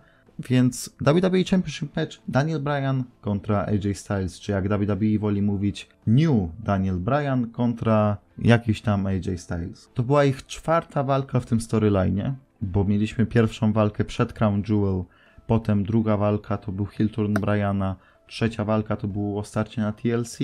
Więc 0.50 0.90
WWE 1.02 1.44
Championship 1.44 1.96
Match 1.96 2.18
Daniel 2.28 2.60
Bryan 2.60 3.04
kontra 3.22 3.66
AJ 3.66 3.96
Styles, 3.96 4.40
czy 4.40 4.52
jak 4.52 4.70
WWE 4.70 5.20
woli 5.20 5.42
mówić 5.42 5.90
New 6.08 6.50
Daniel 6.60 7.00
Bryan 7.00 7.50
kontra 7.50 8.18
jakiś 8.38 8.82
tam 8.82 9.06
AJ 9.06 9.38
Styles. 9.38 9.90
To 9.94 10.04
była 10.04 10.26
ich 10.26 10.46
czwarta 10.46 11.04
walka 11.04 11.40
w 11.40 11.46
tym 11.46 11.62
storyline, 11.62 12.36
bo 12.62 12.84
mieliśmy 12.84 13.26
pierwszą 13.26 13.74
walkę 13.74 14.06
przed 14.06 14.34
Crown 14.34 14.64
Jewel, 14.70 15.04
potem 15.48 15.84
druga 15.84 16.18
walka 16.18 16.58
to 16.58 16.72
był 16.72 16.86
heel 16.86 17.10
turn 17.10 17.34
Bryana, 17.34 17.96
trzecia 18.28 18.66
walka 18.66 18.96
to 18.96 19.08
było 19.08 19.44
starcie 19.44 19.82
na 19.82 19.92
TLC 19.92 20.40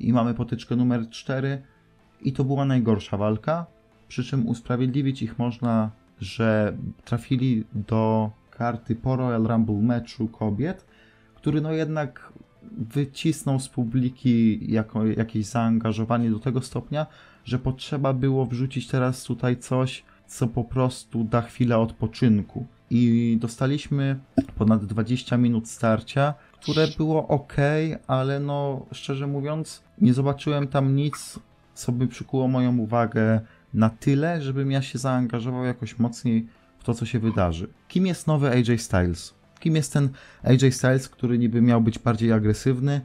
i 0.00 0.12
mamy 0.12 0.34
potyczkę 0.34 0.76
numer 0.76 1.10
4 1.10 1.62
i 2.22 2.32
to 2.32 2.44
była 2.44 2.64
najgorsza 2.64 3.16
walka, 3.16 3.66
przy 4.08 4.24
czym 4.24 4.48
usprawiedliwić 4.48 5.22
ich 5.22 5.38
można, 5.38 5.90
że 6.20 6.76
trafili 7.04 7.64
do 7.74 8.30
karty 8.58 8.96
po 8.96 9.16
Royal 9.16 9.44
Rumble 9.44 9.82
meczu 9.82 10.28
kobiet, 10.28 10.86
który 11.34 11.60
no 11.60 11.72
jednak 11.72 12.32
wycisnął 12.78 13.60
z 13.60 13.68
publiki 13.68 14.60
jako, 14.72 15.06
jakieś 15.06 15.46
zaangażowanie 15.46 16.30
do 16.30 16.38
tego 16.38 16.60
stopnia, 16.60 17.06
że 17.44 17.58
potrzeba 17.58 18.12
było 18.12 18.46
wrzucić 18.46 18.88
teraz 18.88 19.24
tutaj 19.24 19.56
coś, 19.56 20.04
co 20.26 20.46
po 20.46 20.64
prostu 20.64 21.24
da 21.24 21.42
chwilę 21.42 21.78
odpoczynku. 21.78 22.66
I 22.90 23.36
dostaliśmy 23.40 24.18
ponad 24.58 24.84
20 24.84 25.36
minut 25.36 25.68
starcia, 25.68 26.34
które 26.52 26.88
było 26.96 27.28
ok, 27.28 27.56
ale 28.06 28.40
no 28.40 28.86
szczerze 28.92 29.26
mówiąc, 29.26 29.82
nie 30.00 30.14
zobaczyłem 30.14 30.66
tam 30.66 30.96
nic, 30.96 31.40
co 31.74 31.92
by 31.92 32.06
przykuło 32.06 32.48
moją 32.48 32.78
uwagę 32.78 33.40
na 33.74 33.90
tyle, 33.90 34.42
żebym 34.42 34.70
ja 34.70 34.82
się 34.82 34.98
zaangażował 34.98 35.64
jakoś 35.64 35.98
mocniej 35.98 36.46
to, 36.86 36.94
co 36.94 37.06
się 37.06 37.18
wydarzy. 37.18 37.68
Kim 37.88 38.06
jest 38.06 38.26
nowy 38.26 38.50
AJ 38.50 38.78
Styles? 38.78 39.34
Kim 39.60 39.76
jest 39.76 39.92
ten 39.92 40.08
AJ 40.42 40.72
Styles, 40.72 41.08
który 41.08 41.38
niby 41.38 41.62
miał 41.62 41.80
być 41.80 41.98
bardziej 41.98 42.32
agresywny 42.32 43.00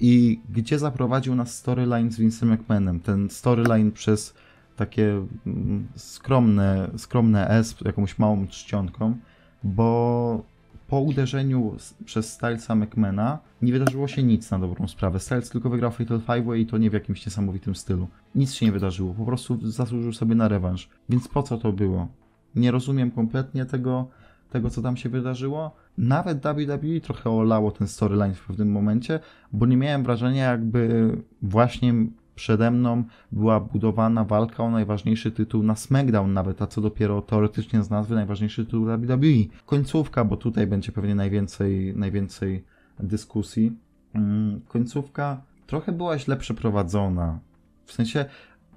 i 0.00 0.40
gdzie 0.50 0.78
zaprowadził 0.78 1.34
nas 1.34 1.54
storyline 1.54 2.12
z 2.12 2.20
Vince'em 2.20 2.46
McMahonem? 2.46 3.00
Ten 3.00 3.30
storyline 3.30 3.92
przez 3.92 4.34
takie 4.76 5.26
mm, 5.46 5.88
skromne, 5.96 6.90
skromne 6.96 7.48
S, 7.48 7.76
jakąś 7.84 8.18
małą 8.18 8.46
czcionką, 8.46 9.16
bo 9.64 10.42
po 10.88 11.00
uderzeniu 11.00 11.76
przez 12.04 12.32
Stylesa 12.32 12.74
McMahona 12.74 13.38
nie 13.62 13.72
wydarzyło 13.72 14.08
się 14.08 14.22
nic 14.22 14.50
na 14.50 14.58
dobrą 14.58 14.88
sprawę. 14.88 15.20
Styles 15.20 15.50
tylko 15.50 15.70
wygrał 15.70 15.90
Fatal 15.90 16.20
Five 16.20 16.46
Way 16.46 16.60
i 16.60 16.66
to 16.66 16.78
nie 16.78 16.90
w 16.90 16.92
jakimś 16.92 17.26
niesamowitym 17.26 17.74
stylu. 17.74 18.08
Nic 18.34 18.54
się 18.54 18.66
nie 18.66 18.72
wydarzyło, 18.72 19.14
po 19.14 19.24
prostu 19.24 19.70
zasłużył 19.70 20.12
sobie 20.12 20.34
na 20.34 20.48
rewanż. 20.48 20.88
Więc 21.08 21.28
po 21.28 21.42
co 21.42 21.58
to 21.58 21.72
było? 21.72 22.08
Nie 22.56 22.70
rozumiem 22.70 23.10
kompletnie 23.10 23.64
tego, 23.66 24.08
tego, 24.50 24.70
co 24.70 24.82
tam 24.82 24.96
się 24.96 25.08
wydarzyło. 25.08 25.76
Nawet 25.98 26.42
WWE 26.42 27.00
trochę 27.02 27.30
olało 27.30 27.70
ten 27.70 27.88
storyline 27.88 28.34
w 28.34 28.46
pewnym 28.46 28.72
momencie, 28.72 29.20
bo 29.52 29.66
nie 29.66 29.76
miałem 29.76 30.02
wrażenia, 30.02 30.50
jakby 30.50 31.10
właśnie 31.42 31.94
przede 32.34 32.70
mną 32.70 33.04
była 33.32 33.60
budowana 33.60 34.24
walka 34.24 34.62
o 34.62 34.70
najważniejszy 34.70 35.30
tytuł 35.30 35.62
na 35.62 35.76
SmackDown 35.76 36.32
nawet, 36.32 36.62
a 36.62 36.66
co 36.66 36.80
dopiero 36.80 37.22
teoretycznie 37.22 37.82
z 37.82 37.90
nazwy 37.90 38.14
najważniejszy 38.14 38.64
tytuł 38.64 38.84
WWE. 38.84 39.26
Końcówka, 39.66 40.24
bo 40.24 40.36
tutaj 40.36 40.66
będzie 40.66 40.92
pewnie 40.92 41.14
najwięcej, 41.14 41.96
najwięcej 41.96 42.64
dyskusji. 43.00 43.72
Mm, 44.14 44.60
końcówka 44.68 45.42
trochę 45.66 45.92
była 45.92 46.18
źle 46.18 46.36
przeprowadzona. 46.36 47.38
W 47.84 47.92
sensie 47.92 48.24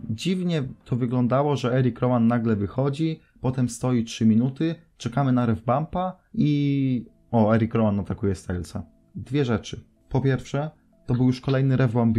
dziwnie 0.09 0.63
to 0.85 0.95
wyglądało, 0.95 1.55
że 1.55 1.73
Eric 1.77 1.99
Rowan 1.99 2.27
nagle 2.27 2.55
wychodzi, 2.55 3.19
potem 3.41 3.69
stoi 3.69 4.03
3 4.03 4.25
minuty, 4.25 4.75
czekamy 4.97 5.31
na 5.31 5.45
rev 5.45 5.61
bumpa 5.65 6.17
i... 6.33 7.05
O, 7.31 7.55
Eric 7.55 7.73
Rowan 7.73 7.99
atakuje 7.99 8.35
Stylesa. 8.35 8.83
Dwie 9.15 9.45
rzeczy. 9.45 9.83
Po 10.09 10.21
pierwsze, 10.21 10.71
to 11.05 11.13
był 11.13 11.27
już 11.27 11.41
kolejny 11.41 11.77
rev 11.77 11.93
bump, 11.93 12.17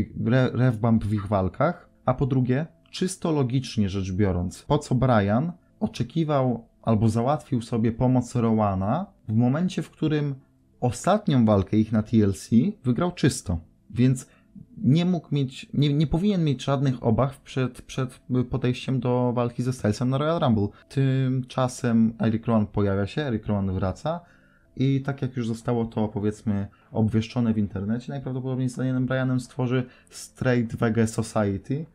rev 0.52 0.78
bump 0.78 1.04
w 1.04 1.14
ich 1.14 1.26
walkach, 1.26 1.90
a 2.04 2.14
po 2.14 2.26
drugie, 2.26 2.66
czysto 2.90 3.32
logicznie 3.32 3.88
rzecz 3.88 4.12
biorąc, 4.12 4.62
po 4.62 4.78
co 4.78 4.94
Brian 4.94 5.52
oczekiwał 5.80 6.68
albo 6.82 7.08
załatwił 7.08 7.62
sobie 7.62 7.92
pomoc 7.92 8.34
Rowana 8.34 9.06
w 9.28 9.32
momencie, 9.32 9.82
w 9.82 9.90
którym 9.90 10.34
ostatnią 10.80 11.44
walkę 11.44 11.76
ich 11.76 11.92
na 11.92 12.02
TLC 12.02 12.50
wygrał 12.84 13.12
czysto. 13.12 13.58
Więc 13.90 14.26
nie 14.82 15.04
mógł 15.04 15.34
mieć, 15.34 15.66
nie, 15.74 15.94
nie 15.94 16.06
powinien 16.06 16.44
mieć 16.44 16.64
żadnych 16.64 17.04
obaw 17.04 17.40
przed, 17.40 17.82
przed 17.82 18.20
podejściem 18.50 19.00
do 19.00 19.32
walki 19.32 19.62
ze 19.62 19.72
Stylesem 19.72 20.10
na 20.10 20.18
Royal 20.18 20.40
Rumble. 20.40 20.68
Tymczasem 20.88 22.14
Eric 22.20 22.46
Rowan 22.46 22.66
pojawia 22.66 23.06
się, 23.06 23.22
Eric 23.22 23.46
Rowan 23.46 23.72
wraca 23.72 24.20
i 24.76 25.00
tak 25.00 25.22
jak 25.22 25.36
już 25.36 25.48
zostało 25.48 25.84
to 25.84 26.08
powiedzmy 26.08 26.68
obwieszczone 26.92 27.54
w 27.54 27.58
internecie, 27.58 28.12
najprawdopodobniej 28.12 28.68
z 28.68 28.76
Danielem 28.76 29.06
Bryanem 29.06 29.40
stworzy 29.40 29.84
Straight 30.10 30.76
Vega 30.76 31.06
Society, 31.06 31.86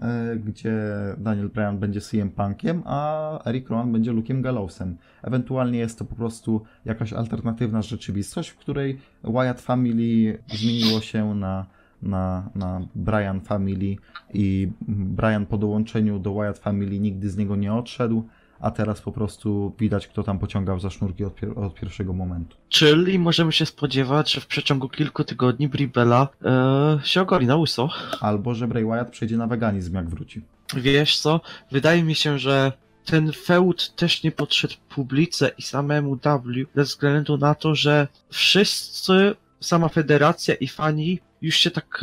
e, 0.00 0.36
gdzie 0.36 0.74
Daniel 1.18 1.48
Bryan 1.48 1.78
będzie 1.78 2.00
CM 2.00 2.30
Punkiem, 2.30 2.82
a 2.84 3.48
Eric 3.48 3.68
Rowan 3.68 3.92
będzie 3.92 4.12
Luke'em 4.12 4.40
Gallowsem. 4.40 4.96
Ewentualnie 5.22 5.78
jest 5.78 5.98
to 5.98 6.04
po 6.04 6.14
prostu 6.14 6.62
jakaś 6.84 7.12
alternatywna 7.12 7.82
rzeczywistość, 7.82 8.48
w 8.50 8.56
której 8.56 8.98
Wyatt 9.24 9.60
Family 9.60 10.38
zmieniło 10.48 11.00
się 11.00 11.34
na 11.34 11.66
na, 12.02 12.50
na 12.54 12.80
Brian 12.94 13.40
Family 13.40 13.96
i 14.34 14.68
Brian 14.88 15.46
po 15.46 15.58
dołączeniu 15.58 16.18
do 16.18 16.34
Wyatt 16.34 16.58
Family 16.58 17.00
nigdy 17.00 17.30
z 17.30 17.36
niego 17.36 17.56
nie 17.56 17.72
odszedł, 17.72 18.24
a 18.60 18.70
teraz 18.70 19.00
po 19.00 19.12
prostu 19.12 19.72
widać, 19.78 20.06
kto 20.06 20.22
tam 20.22 20.38
pociągał 20.38 20.80
za 20.80 20.90
sznurki 20.90 21.24
od, 21.24 21.34
pier 21.34 21.58
od 21.58 21.74
pierwszego 21.74 22.12
momentu. 22.12 22.56
Czyli 22.68 23.18
możemy 23.18 23.52
się 23.52 23.66
spodziewać, 23.66 24.32
że 24.32 24.40
w 24.40 24.46
przeciągu 24.46 24.88
kilku 24.88 25.24
tygodni 25.24 25.68
Brie 25.68 25.88
Bella 25.88 26.28
e, 26.44 26.98
się 27.02 27.22
ogoli 27.22 27.46
na 27.46 27.56
łyso. 27.56 27.88
Albo, 28.20 28.54
że 28.54 28.68
Bray 28.68 28.84
Wyatt 28.84 29.10
przejdzie 29.10 29.36
na 29.36 29.46
weganizm, 29.46 29.94
jak 29.94 30.08
wróci. 30.08 30.42
Wiesz 30.76 31.18
co, 31.18 31.40
wydaje 31.70 32.02
mi 32.02 32.14
się, 32.14 32.38
że 32.38 32.72
ten 33.04 33.32
feud 33.32 33.96
też 33.96 34.22
nie 34.22 34.32
podszedł 34.32 34.74
publice 34.88 35.50
i 35.58 35.62
samemu 35.62 36.16
W 36.16 36.52
ze 36.74 36.82
względu 36.82 37.38
na 37.38 37.54
to, 37.54 37.74
że 37.74 38.08
wszyscy, 38.30 39.36
sama 39.60 39.88
federacja 39.88 40.54
i 40.54 40.68
fani 40.68 41.20
już 41.42 41.56
się 41.56 41.70
tak 41.70 42.00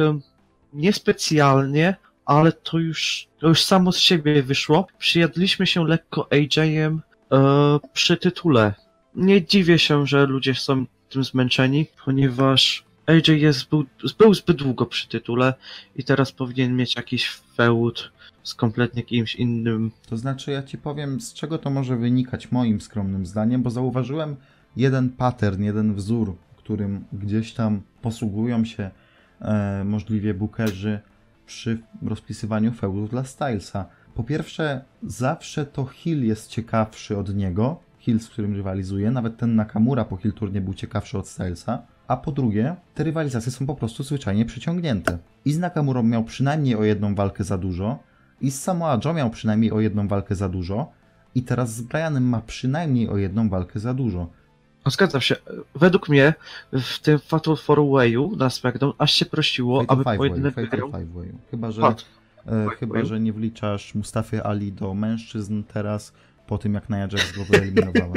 niespecjalnie, 0.74 1.96
ale 2.26 2.52
to 2.52 2.80
już, 2.80 3.28
to 3.40 3.48
już 3.48 3.64
samo 3.64 3.92
z 3.92 3.98
siebie 3.98 4.44
wyszło. 4.44 4.88
Przyjadliśmy 4.98 5.68
się 5.68 5.88
lekko 5.88 6.28
AJ-em 6.32 7.02
e, 7.32 7.80
przy 7.94 8.18
tytule. 8.18 8.74
Nie 9.16 9.46
dziwię 9.46 9.80
się, 9.80 10.08
że 10.08 10.26
ludzie 10.26 10.56
są 10.56 10.86
tym 11.10 11.24
zmęczeni, 11.24 11.86
ponieważ 12.06 12.84
AJ 13.06 13.42
jest, 13.42 13.70
był, 13.70 13.86
był 14.18 14.34
zbyt 14.34 14.58
długo 14.58 14.86
przy 14.86 15.08
tytule 15.08 15.54
i 15.96 16.04
teraz 16.04 16.32
powinien 16.32 16.76
mieć 16.76 16.96
jakiś 16.96 17.30
feud 17.30 18.12
z 18.44 18.56
kompletnie 18.56 19.04
kimś 19.04 19.36
innym. 19.36 19.92
To 20.10 20.18
znaczy, 20.18 20.52
ja 20.52 20.64
ci 20.64 20.78
powiem, 20.78 21.22
z 21.22 21.34
czego 21.34 21.58
to 21.58 21.70
może 21.70 21.98
wynikać 21.98 22.52
moim 22.52 22.82
skromnym 22.82 23.26
zdaniem, 23.26 23.64
bo 23.64 23.70
zauważyłem 23.70 24.36
jeden 24.76 25.10
pattern, 25.10 25.64
jeden 25.64 25.96
wzór, 25.96 26.36
którym 26.68 27.06
gdzieś 27.14 27.54
tam 27.54 27.82
posługują 28.02 28.66
się 28.66 28.92
e, 29.42 29.84
możliwie 29.84 30.34
bookerzy 30.34 31.00
przy 31.46 31.78
rozpisywaniu 32.02 32.72
feudów 32.72 33.10
dla 33.10 33.24
Stylesa. 33.24 33.86
Po 34.16 34.24
pierwsze, 34.24 34.82
zawsze 35.04 35.66
to 35.66 35.86
Hill 35.86 36.26
jest 36.26 36.50
ciekawszy 36.50 37.18
od 37.18 37.36
niego. 37.36 37.80
heel, 38.06 38.20
z 38.20 38.30
którym 38.30 38.56
rywalizuje. 38.56 39.12
Nawet 39.12 39.38
ten 39.38 39.56
Nakamura 39.56 40.06
po 40.06 40.18
heel 40.18 40.34
turnie 40.34 40.62
był 40.62 40.74
ciekawszy 40.74 41.18
od 41.18 41.28
Stylesa. 41.28 41.82
A 42.08 42.18
po 42.18 42.32
drugie, 42.32 42.76
te 42.96 43.04
rywalizacje 43.04 43.52
są 43.52 43.66
po 43.66 43.76
prostu 43.76 44.04
zwyczajnie 44.04 44.46
przeciągnięte. 44.46 45.18
I 45.46 45.54
z 45.54 45.60
Nakamurą 45.60 46.04
miał 46.04 46.24
przynajmniej 46.24 46.76
o 46.76 46.84
jedną 46.84 47.16
walkę 47.16 47.44
za 47.44 47.58
dużo, 47.58 48.00
i 48.42 48.52
z 48.52 48.62
Samoa 48.62 49.00
Joe 49.06 49.14
miał 49.14 49.30
przynajmniej 49.30 49.72
o 49.72 49.80
jedną 49.80 50.08
walkę 50.08 50.36
za 50.36 50.50
dużo, 50.50 50.92
i 51.36 51.44
teraz 51.44 51.74
z 51.74 51.82
Brianem 51.82 52.30
ma 52.30 52.42
przynajmniej 52.42 53.10
o 53.10 53.18
jedną 53.18 53.50
walkę 53.50 53.80
za 53.80 53.94
dużo. 53.94 54.30
No, 54.88 54.92
zgadzam 54.92 55.22
się. 55.22 55.36
Według 55.76 56.10
mnie 56.10 56.34
w 56.74 57.00
tym 57.00 57.20
Fatal 57.20 57.58
Four 57.58 57.90
Wayu 57.92 58.36
na 58.38 58.50
SmackDown 58.50 58.94
aż 58.98 59.14
się 59.14 59.26
prosiło, 59.26 59.82
Fatal 59.82 59.98
aby 59.98 60.18
pojedynek 60.18 60.56
wygrał. 60.56 60.92
Chyba, 61.52 61.72
że, 61.72 61.82
Fat. 61.82 62.06
e, 62.46 62.68
chyba, 62.80 62.94
Wayu. 62.94 63.06
że 63.06 63.20
nie 63.20 63.34
wliczasz 63.34 63.96
Mustafy 63.96 64.44
Ali 64.44 64.72
do 64.72 64.94
mężczyzn 64.94 65.64
teraz, 65.64 66.14
po 66.48 66.58
tym 66.58 66.74
jak 66.74 66.90
Nia 66.90 66.98
Jax 66.98 67.38
go 67.38 67.44
wyeliminowała. 67.46 68.14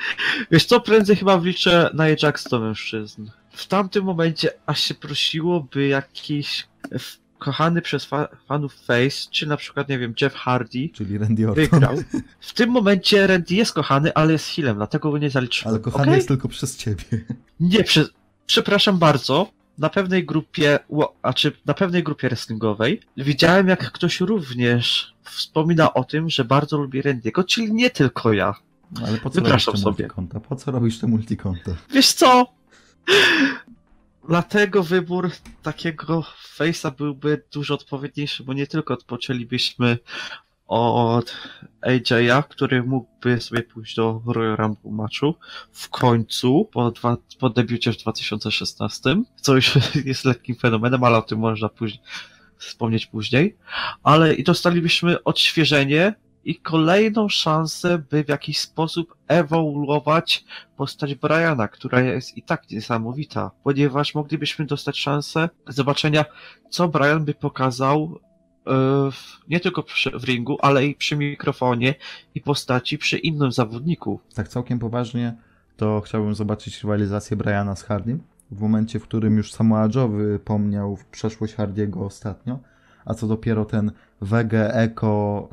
Wiesz 0.50 0.64
co, 0.64 0.80
prędzej 0.80 1.16
chyba 1.16 1.38
wliczę 1.38 1.90
na 1.94 2.04
Ajax 2.04 2.48
do 2.48 2.60
mężczyzn. 2.60 3.26
W 3.50 3.66
tamtym 3.66 4.04
momencie 4.04 4.50
aż 4.66 4.80
się 4.80 4.94
prosiło, 4.94 5.60
by 5.72 5.86
jakiś 5.86 6.66
f- 6.92 7.18
kochany 7.44 7.82
przez 7.82 8.04
fa 8.04 8.28
fanów 8.46 8.74
face, 8.74 9.30
czy 9.30 9.46
na 9.46 9.56
przykład, 9.56 9.88
nie 9.88 9.98
wiem, 9.98 10.14
Jeff 10.20 10.34
Hardy 10.34 10.88
Czyli 10.92 11.18
Randy 11.18 11.48
Orton. 11.50 11.64
wygrał. 11.64 11.96
W 12.40 12.52
tym 12.52 12.70
momencie 12.70 13.26
Randy 13.26 13.54
jest 13.54 13.72
kochany, 13.72 14.14
ale 14.14 14.32
jest 14.32 14.48
healem, 14.48 14.76
dlatego 14.76 15.10
go 15.10 15.18
nie 15.18 15.30
zaliczyłem. 15.30 15.74
Ale 15.74 15.82
kochany 15.82 16.02
Okej? 16.04 16.14
jest 16.14 16.28
tylko 16.28 16.48
przez 16.48 16.76
ciebie. 16.76 17.04
Nie, 17.60 17.84
prze... 17.84 18.04
przepraszam 18.46 18.98
bardzo. 18.98 19.50
Na 19.78 19.88
pewnej 19.90 20.24
grupie, 20.26 20.78
a 21.22 21.32
czy 21.32 21.52
na 21.66 21.74
pewnej 21.74 22.02
grupie 22.02 22.28
wrestlingowej 22.28 23.00
widziałem, 23.16 23.68
jak 23.68 23.92
ktoś 23.92 24.20
również 24.20 25.14
wspomina 25.22 25.94
o 25.94 26.04
tym, 26.04 26.30
że 26.30 26.44
bardzo 26.44 26.78
lubi 26.78 27.02
Randy'ego, 27.02 27.44
czyli 27.46 27.72
nie 27.72 27.90
tylko 27.90 28.32
ja. 28.32 28.54
Ale 29.06 29.18
po 29.18 29.30
co 29.30 29.34
Wypraszam 29.34 29.72
robisz 29.72 29.80
te 29.80 29.90
sobie. 29.90 30.02
multikonta? 30.02 30.40
Po 30.40 30.56
co 30.56 30.70
robisz 30.70 30.98
te 30.98 31.06
multikonta? 31.06 31.70
Wiesz 31.90 32.12
co? 32.12 32.46
Dlatego 34.28 34.82
wybór 34.82 35.30
takiego 35.62 36.24
face'a 36.58 36.96
byłby 36.96 37.42
dużo 37.52 37.74
odpowiedniejszy, 37.74 38.44
bo 38.44 38.52
nie 38.52 38.66
tylko 38.66 38.94
odpoczęlibyśmy 38.94 39.98
od 40.66 41.36
AJ'a, 41.86 42.42
który 42.48 42.82
mógłby 42.82 43.40
sobie 43.40 43.62
pójść 43.62 43.96
do 43.96 44.22
Royal 44.26 44.56
Rumble 44.56 44.92
matchu 44.92 45.34
w 45.72 45.88
końcu, 45.88 46.68
po, 46.72 46.90
dwa, 46.90 47.16
po 47.38 47.50
debiucie 47.50 47.92
w 47.92 47.96
2016, 47.96 49.16
co 49.36 49.54
już 49.54 49.78
jest 50.04 50.24
lekkim 50.24 50.56
fenomenem, 50.56 51.04
ale 51.04 51.18
o 51.18 51.22
tym 51.22 51.38
można 51.38 51.68
później, 51.68 52.02
wspomnieć 52.58 53.06
później, 53.06 53.56
ale 54.02 54.34
i 54.34 54.44
dostalibyśmy 54.44 55.24
odświeżenie 55.24 56.14
i 56.44 56.56
kolejną 56.56 57.28
szansę, 57.28 57.98
by 58.10 58.24
w 58.24 58.28
jakiś 58.28 58.58
sposób 58.58 59.16
ewoluować 59.28 60.44
postać 60.76 61.14
Briana, 61.14 61.68
która 61.68 62.00
jest 62.00 62.36
i 62.36 62.42
tak 62.42 62.70
niesamowita, 62.70 63.50
ponieważ 63.64 64.14
moglibyśmy 64.14 64.64
dostać 64.64 64.98
szansę 64.98 65.48
zobaczenia, 65.68 66.24
co 66.70 66.88
Brian 66.88 67.24
by 67.24 67.34
pokazał 67.34 68.20
e, 68.66 68.70
w, 69.12 69.48
nie 69.48 69.60
tylko 69.60 69.82
przy, 69.82 70.10
w 70.10 70.24
ringu, 70.24 70.58
ale 70.60 70.86
i 70.86 70.94
przy 70.94 71.16
mikrofonie 71.16 71.94
i 72.34 72.40
postaci 72.40 72.98
przy 72.98 73.18
innym 73.18 73.52
zawodniku. 73.52 74.20
Tak 74.34 74.48
całkiem 74.48 74.78
poważnie, 74.78 75.34
to 75.76 76.00
chciałbym 76.00 76.34
zobaczyć 76.34 76.82
rywalizację 76.82 77.36
Briana 77.36 77.76
z 77.76 77.82
Hardym. 77.82 78.22
W 78.50 78.60
momencie, 78.60 78.98
w 78.98 79.02
którym 79.02 79.36
już 79.36 79.52
Samoa 79.52 79.88
Joe 79.94 80.08
wypomniał 80.08 80.98
przeszłość 81.10 81.54
Hardiego 81.54 82.04
ostatnio, 82.04 82.58
a 83.04 83.14
co 83.14 83.26
dopiero 83.26 83.64
ten 83.64 83.92
wege, 84.20 84.74
eko, 84.74 85.48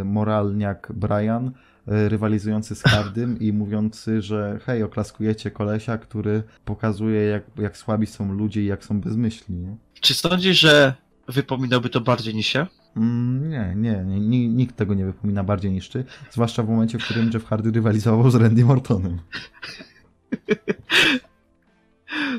e, 0.00 0.04
moralniak 0.04 0.92
Brian, 0.94 1.46
e, 1.88 2.08
rywalizujący 2.08 2.74
z 2.74 2.82
Hardym 2.82 3.38
i 3.38 3.52
mówiący, 3.52 4.22
że 4.22 4.58
hej, 4.66 4.82
oklaskujecie 4.82 5.50
kolesia, 5.50 5.98
który 5.98 6.42
pokazuje 6.64 7.24
jak, 7.24 7.42
jak 7.58 7.76
słabi 7.76 8.06
są 8.06 8.32
ludzie 8.32 8.62
i 8.62 8.66
jak 8.66 8.84
są 8.84 9.00
bezmyślni, 9.00 9.56
nie? 9.56 9.76
Czy 10.00 10.14
sądzisz, 10.14 10.58
że 10.60 10.94
wypominałby 11.28 11.88
to 11.88 12.00
bardziej 12.00 12.34
niż 12.34 12.46
się? 12.46 12.66
Mm, 12.96 13.50
nie, 13.50 13.72
nie, 13.76 14.04
nie, 14.04 14.20
ni- 14.20 14.48
nikt 14.48 14.76
tego 14.76 14.94
nie 14.94 15.04
wypomina 15.04 15.44
bardziej 15.44 15.72
niż 15.72 15.88
ty, 15.88 16.04
zwłaszcza 16.30 16.62
w 16.62 16.68
momencie, 16.68 16.98
w 16.98 17.04
którym 17.04 17.30
Jeff 17.34 17.44
Hardy 17.44 17.70
rywalizował 17.70 18.30
z 18.30 18.34
Randy 18.34 18.66
Ortonem. 18.66 19.18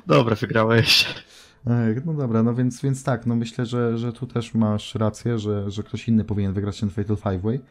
Dobra, 0.08 0.36
wygrałeś. 0.36 1.06
No 2.06 2.14
dobra, 2.14 2.44
no 2.44 2.56
więc, 2.56 2.82
więc 2.82 3.04
tak, 3.04 3.26
no 3.26 3.36
myślę, 3.36 3.66
że, 3.66 3.98
że 3.98 4.14
tu 4.14 4.28
też 4.28 4.54
masz 4.54 4.96
rację, 4.96 5.40
że, 5.40 5.72
że 5.72 5.84
ktoś 5.84 6.08
inny 6.08 6.24
powinien 6.24 6.54
wygrać 6.54 6.80
ten 6.80 6.90
Fatal 6.90 7.18
Five 7.18 7.42
Way. 7.42 7.62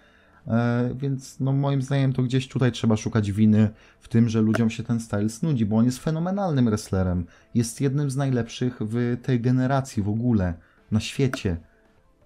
E, 0.48 0.90
więc 0.94 1.40
no 1.40 1.52
moim 1.52 1.82
zdaniem 1.82 2.12
to 2.12 2.22
gdzieś 2.22 2.48
tutaj 2.48 2.72
trzeba 2.72 2.96
szukać 2.96 3.32
winy 3.32 3.70
w 4.00 4.08
tym, 4.08 4.28
że 4.28 4.40
ludziom 4.40 4.70
się 4.70 4.82
ten 4.82 5.00
style 5.00 5.28
snudzi, 5.28 5.66
bo 5.66 5.76
on 5.76 5.84
jest 5.84 5.98
fenomenalnym 5.98 6.64
wrestlerem. 6.64 7.24
Jest 7.54 7.80
jednym 7.80 8.10
z 8.10 8.16
najlepszych 8.16 8.78
w 8.80 9.16
tej 9.22 9.40
generacji 9.40 10.02
w 10.02 10.08
ogóle, 10.08 10.54
na 10.90 11.00
świecie. 11.00 11.56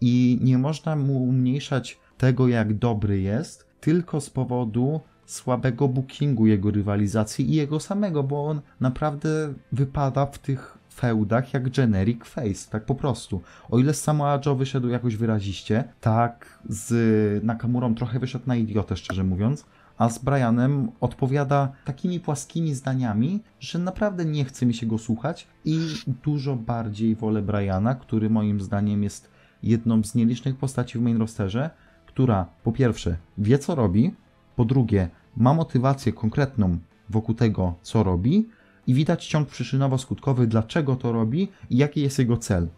I 0.00 0.38
nie 0.42 0.58
można 0.58 0.96
mu 0.96 1.22
umniejszać 1.22 2.00
tego, 2.18 2.48
jak 2.48 2.74
dobry 2.74 3.20
jest, 3.20 3.66
tylko 3.80 4.20
z 4.20 4.30
powodu 4.30 5.00
słabego 5.26 5.88
bookingu 5.88 6.46
jego 6.46 6.70
rywalizacji 6.70 7.50
i 7.50 7.54
jego 7.54 7.80
samego, 7.80 8.22
bo 8.22 8.46
on 8.46 8.60
naprawdę 8.80 9.54
wypada 9.72 10.26
w 10.26 10.38
tych 10.38 10.78
feudach 10.92 11.54
jak 11.54 11.70
generic 11.70 12.24
face, 12.24 12.70
tak 12.70 12.84
po 12.84 12.94
prostu. 12.94 13.40
O 13.70 13.78
ile 13.78 13.94
Samoa 13.94 14.40
Joe 14.46 14.54
wyszedł 14.54 14.88
jakoś 14.88 15.16
wyraziście, 15.16 15.84
tak 16.00 16.58
z 16.68 17.44
Nakamurą 17.44 17.94
trochę 17.94 18.18
wyszedł 18.18 18.44
na 18.46 18.56
idiotę, 18.56 18.96
szczerze 18.96 19.24
mówiąc, 19.24 19.64
a 19.98 20.08
z 20.08 20.18
Brianem 20.18 20.90
odpowiada 21.00 21.72
takimi 21.84 22.20
płaskimi 22.20 22.74
zdaniami, 22.74 23.40
że 23.60 23.78
naprawdę 23.78 24.24
nie 24.24 24.44
chce 24.44 24.66
mi 24.66 24.74
się 24.74 24.86
go 24.86 24.98
słuchać 24.98 25.46
i 25.64 25.78
dużo 26.22 26.56
bardziej 26.56 27.16
wolę 27.16 27.42
Briana, 27.42 27.94
który 27.94 28.30
moim 28.30 28.60
zdaniem 28.60 29.02
jest 29.02 29.30
jedną 29.62 30.04
z 30.04 30.14
nielicznych 30.14 30.56
postaci 30.56 30.98
w 30.98 31.02
main 31.02 31.16
rosterze, 31.16 31.70
która 32.06 32.46
po 32.64 32.72
pierwsze 32.72 33.16
wie 33.38 33.58
co 33.58 33.74
robi, 33.74 34.14
po 34.56 34.64
drugie 34.64 35.08
ma 35.36 35.54
motywację 35.54 36.12
konkretną 36.12 36.78
wokół 37.10 37.34
tego 37.34 37.74
co 37.82 38.02
robi 38.02 38.48
i 38.86 38.94
widać 38.94 39.26
ciąg 39.26 39.48
przyczynowo-skutkowy 39.48 40.46
dlaczego 40.46 40.96
to 40.96 41.12
robi 41.12 41.48
i 41.70 41.76
jaki 41.76 42.02
jest 42.02 42.18
jego 42.18 42.36
cel. 42.36 42.68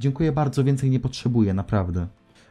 Dziękuję 0.00 0.32
bardzo, 0.32 0.64
więcej 0.64 0.90
nie 0.90 1.00
potrzebuję, 1.00 1.54
naprawdę. 1.54 2.06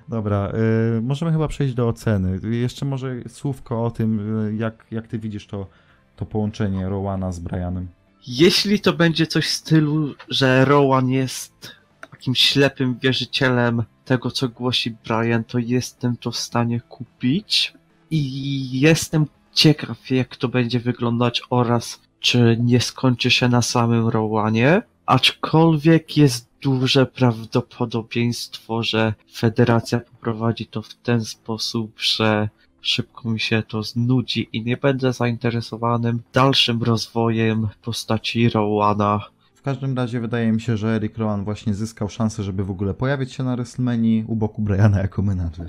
Dobra, 0.09 0.51
y, 0.97 1.01
możemy 1.01 1.31
chyba 1.31 1.47
przejść 1.47 1.73
do 1.73 1.87
oceny. 1.87 2.39
Jeszcze 2.57 2.85
może 2.85 3.15
słówko 3.27 3.85
o 3.85 3.91
tym, 3.91 4.37
y, 4.47 4.55
jak, 4.55 4.85
jak 4.91 5.07
ty 5.07 5.19
widzisz 5.19 5.47
to, 5.47 5.67
to 6.15 6.25
połączenie 6.25 6.89
Rowana 6.89 7.31
z 7.31 7.39
Brianem. 7.39 7.87
Jeśli 8.27 8.79
to 8.79 8.93
będzie 8.93 9.27
coś 9.27 9.47
w 9.47 9.53
stylu, 9.53 10.15
że 10.29 10.65
Rowan 10.65 11.09
jest 11.09 11.71
takim 12.11 12.35
ślepym 12.35 12.99
wierzycielem 12.99 13.83
tego, 14.05 14.31
co 14.31 14.49
głosi 14.49 14.91
Brian, 14.91 15.43
to 15.43 15.59
jestem 15.59 16.17
to 16.17 16.31
w 16.31 16.37
stanie 16.37 16.81
kupić 16.81 17.73
i 18.11 18.79
jestem 18.79 19.25
ciekaw, 19.53 20.11
jak 20.11 20.35
to 20.35 20.47
będzie 20.47 20.79
wyglądać 20.79 21.41
oraz 21.49 22.01
czy 22.23 22.57
nie 22.61 22.81
skończy 22.81 23.31
się 23.31 23.49
na 23.49 23.61
samym 23.61 24.07
Rowanie, 24.07 24.81
aczkolwiek 25.05 26.17
jest 26.17 26.49
duże 26.61 27.05
prawdopodobieństwo, 27.05 28.83
że 28.83 29.13
federacja 29.33 29.99
poprowadzi 29.99 30.65
to 30.65 30.81
w 30.81 30.93
ten 30.93 31.25
sposób, 31.25 31.91
że 31.97 32.49
szybko 32.81 33.29
mi 33.29 33.39
się 33.39 33.63
to 33.67 33.83
znudzi 33.83 34.49
i 34.53 34.63
nie 34.63 34.77
będę 34.77 35.13
zainteresowanym 35.13 36.21
dalszym 36.33 36.83
rozwojem 36.83 37.67
postaci 37.81 38.49
Rowana. 38.49 39.32
W 39.63 39.65
każdym 39.65 39.97
razie 39.97 40.19
wydaje 40.19 40.51
mi 40.51 40.61
się, 40.61 40.77
że 40.77 40.95
Eric 40.95 41.17
Rowan 41.17 41.43
właśnie 41.43 41.73
zyskał 41.73 42.09
szansę, 42.09 42.43
żeby 42.43 42.63
w 42.63 42.71
ogóle 42.71 42.93
pojawić 42.93 43.33
się 43.33 43.43
na 43.43 43.55
WrestleMania 43.55 44.23
u 44.27 44.35
boku 44.35 44.61
Briana 44.61 44.99
jako 44.99 45.21
menadżer. 45.21 45.67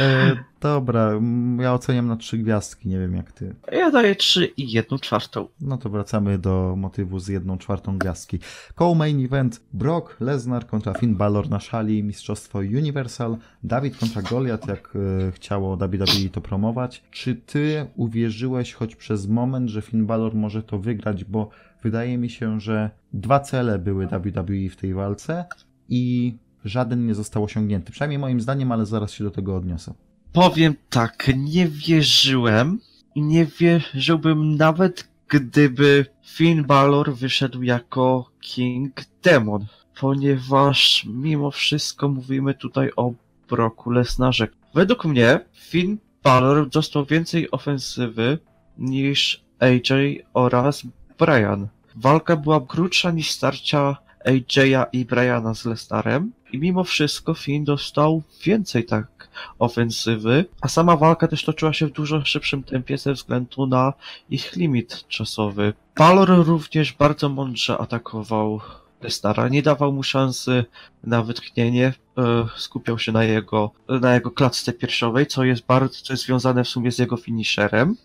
E, 0.00 0.36
dobra, 0.60 1.08
mm, 1.10 1.60
ja 1.60 1.74
oceniam 1.74 2.06
na 2.06 2.16
trzy 2.16 2.38
gwiazdki, 2.38 2.88
nie 2.88 2.98
wiem 2.98 3.16
jak 3.16 3.32
ty. 3.32 3.54
Ja 3.72 3.90
daję 3.90 4.16
3 4.16 4.46
i 4.56 4.72
1 4.72 4.98
czwartą. 4.98 5.48
No 5.60 5.78
to 5.78 5.90
wracamy 5.90 6.38
do 6.38 6.74
motywu 6.76 7.18
z 7.18 7.28
jedną 7.28 7.58
czwartą 7.58 7.98
gwiazdki. 7.98 8.38
Co-main 8.78 9.24
event 9.24 9.60
Brock 9.72 10.20
Lesnar 10.20 10.66
kontra 10.66 10.94
Finn 10.94 11.14
Balor 11.14 11.50
na 11.50 11.60
szali 11.60 12.02
Mistrzostwo 12.02 12.58
Universal. 12.58 13.36
Dawid 13.62 13.96
kontra 13.96 14.22
Goliath, 14.22 14.68
jak 14.68 14.92
e, 15.28 15.32
chciało 15.32 15.76
WWE 15.76 16.28
to 16.32 16.40
promować. 16.40 17.02
Czy 17.10 17.34
ty 17.34 17.86
uwierzyłeś 17.96 18.74
choć 18.74 18.96
przez 18.96 19.26
moment, 19.26 19.70
że 19.70 19.82
Finn 19.82 20.06
Balor 20.06 20.34
może 20.34 20.62
to 20.62 20.78
wygrać, 20.78 21.24
bo 21.24 21.50
wydaje 21.84 22.18
mi 22.18 22.30
się, 22.30 22.60
że 22.60 22.90
dwa 23.12 23.40
cele 23.40 23.78
były 23.78 24.06
WWE 24.06 24.70
w 24.70 24.76
tej 24.76 24.94
walce 24.94 25.44
i 25.88 26.34
żaden 26.64 27.06
nie 27.06 27.14
został 27.14 27.44
osiągnięty. 27.44 27.92
Przynajmniej 27.92 28.18
moim 28.18 28.40
zdaniem, 28.40 28.72
ale 28.72 28.86
zaraz 28.86 29.12
się 29.12 29.24
do 29.24 29.30
tego 29.30 29.56
odniosę. 29.56 29.94
Powiem 30.32 30.74
tak, 30.90 31.30
nie 31.36 31.68
wierzyłem 31.68 32.80
i 33.14 33.22
nie 33.22 33.46
wierzyłbym 33.46 34.56
nawet 34.56 35.08
gdyby 35.28 36.06
Finn 36.24 36.64
Balor 36.64 37.14
wyszedł 37.14 37.62
jako 37.62 38.30
King 38.40 39.00
Demon, 39.22 39.66
ponieważ 40.00 41.06
mimo 41.10 41.50
wszystko 41.50 42.08
mówimy 42.08 42.54
tutaj 42.54 42.90
o 42.96 43.12
Broku 43.48 43.90
Lesnarze. 43.90 44.48
Według 44.74 45.04
mnie 45.04 45.40
Finn 45.52 45.98
Balor 46.22 46.68
dostał 46.68 47.04
więcej 47.04 47.50
ofensywy 47.50 48.38
niż 48.78 49.44
AJ 49.60 50.24
oraz 50.34 50.82
Brian. 51.18 51.68
Walka 51.96 52.36
była 52.36 52.60
krótsza 52.60 53.10
niż 53.10 53.30
starcia 53.30 53.96
AJ'a 54.26 54.86
i 54.92 55.04
Briana 55.04 55.54
z 55.54 55.64
Lestarem 55.64 56.32
i 56.52 56.58
mimo 56.58 56.84
wszystko 56.84 57.34
Finn 57.34 57.64
dostał 57.64 58.22
więcej 58.44 58.84
tak 58.84 59.28
ofensywy, 59.58 60.44
a 60.60 60.68
sama 60.68 60.96
walka 60.96 61.28
też 61.28 61.44
toczyła 61.44 61.72
się 61.72 61.86
w 61.86 61.92
dużo 61.92 62.24
szybszym 62.24 62.62
tempie 62.62 62.98
ze 62.98 63.12
względu 63.12 63.66
na 63.66 63.92
ich 64.30 64.56
limit 64.56 65.08
czasowy. 65.08 65.72
Balor 65.96 66.46
również 66.46 66.92
bardzo 66.92 67.28
mądrze 67.28 67.78
atakował 67.78 68.60
Lestara, 69.02 69.48
nie 69.48 69.62
dawał 69.62 69.92
mu 69.92 70.02
szansy 70.02 70.64
na 71.04 71.22
wytchnienie, 71.22 71.92
e, 72.18 72.46
skupiał 72.56 72.98
się 72.98 73.12
na 73.12 73.24
jego, 73.24 73.70
na 73.88 74.14
jego 74.14 74.30
klatce 74.30 74.72
piersiowej, 74.72 75.26
co 75.26 75.44
jest 75.44 75.66
bardzo, 75.66 76.02
co 76.02 76.12
jest 76.12 76.22
związane 76.24 76.64
w 76.64 76.68
sumie 76.68 76.92
z 76.92 76.98
jego 76.98 77.16
finisherem, 77.16 77.96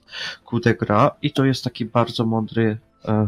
coup 0.45 0.63
de 0.63 0.73
gras, 0.73 1.11
i 1.21 1.31
to 1.31 1.45
jest 1.45 1.63
taki 1.63 1.85
bardzo 1.85 2.25
mądry 2.25 2.77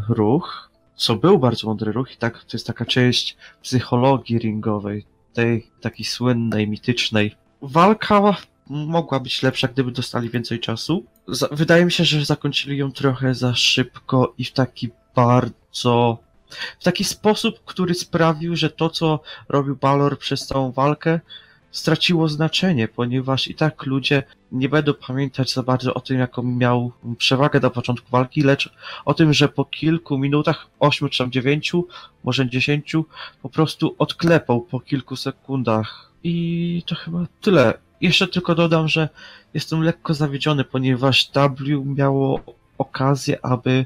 ruch, 0.10 0.69
co 0.95 1.15
był 1.15 1.39
bardzo 1.39 1.68
mądry 1.68 1.91
ruch 1.91 2.14
i 2.14 2.18
tak, 2.18 2.43
to 2.43 2.49
jest 2.53 2.68
taka 2.68 2.85
część 2.85 3.38
psychologii 3.61 4.39
ringowej, 4.39 5.06
tej 5.34 5.68
takiej 5.81 6.06
słynnej, 6.06 6.68
mitycznej. 6.68 7.35
Walka 7.61 8.35
mogła 8.69 9.19
być 9.19 9.43
lepsza, 9.43 9.68
gdyby 9.68 9.91
dostali 9.91 10.30
więcej 10.30 10.60
czasu. 10.60 11.06
Za- 11.27 11.48
wydaje 11.52 11.85
mi 11.85 11.91
się, 11.91 12.06
że 12.06 12.26
zakończyli 12.26 12.77
ją 12.77 12.91
trochę 12.91 13.35
za 13.35 13.56
szybko 13.56 14.34
i 14.38 14.45
w 14.45 14.52
taki 14.52 14.89
bardzo 15.15 16.18
w 16.80 16.84
taki 16.84 17.03
sposób, 17.03 17.60
który 17.65 17.93
sprawił, 17.93 18.56
że 18.56 18.69
to, 18.69 18.89
co 18.89 19.19
robił 19.49 19.76
Balor 19.76 20.19
przez 20.19 20.48
całą 20.48 20.72
walkę, 20.72 21.19
straciło 21.72 22.27
znaczenie, 22.27 22.88
ponieważ 22.88 23.48
i 23.48 23.56
tak 23.56 23.85
ludzie 23.85 24.23
nie 24.52 24.69
będą 24.69 24.94
pamiętać 24.94 25.53
za 25.53 25.64
bardzo 25.64 25.94
o 25.94 25.99
tym, 25.99 26.19
jaką 26.19 26.44
miał 26.44 26.91
przewagę 27.18 27.60
na 27.60 27.69
początku 27.69 28.11
walki, 28.11 28.41
lecz 28.41 28.73
o 29.06 29.14
tym, 29.14 29.34
że 29.34 29.49
po 29.49 29.65
kilku 29.65 30.18
minutach, 30.18 30.68
8 30.80 31.10
czy 31.10 31.18
tam 31.18 31.32
9, 31.32 31.72
może 32.23 32.49
10, 32.49 32.95
po 33.41 33.49
prostu 33.49 33.95
odklepał 33.98 34.61
po 34.61 34.80
kilku 34.80 35.15
sekundach. 35.15 36.11
I 36.23 36.84
to 36.86 36.95
chyba 36.95 37.26
tyle. 37.41 37.73
Jeszcze 38.02 38.28
tylko 38.28 38.56
dodam, 38.56 38.88
że 38.88 39.10
jestem 39.53 39.82
lekko 39.82 40.14
zawiedziony, 40.14 40.64
ponieważ 40.64 41.32
W 41.57 41.86
miało 41.86 42.40
okazję, 42.78 43.45
aby 43.45 43.86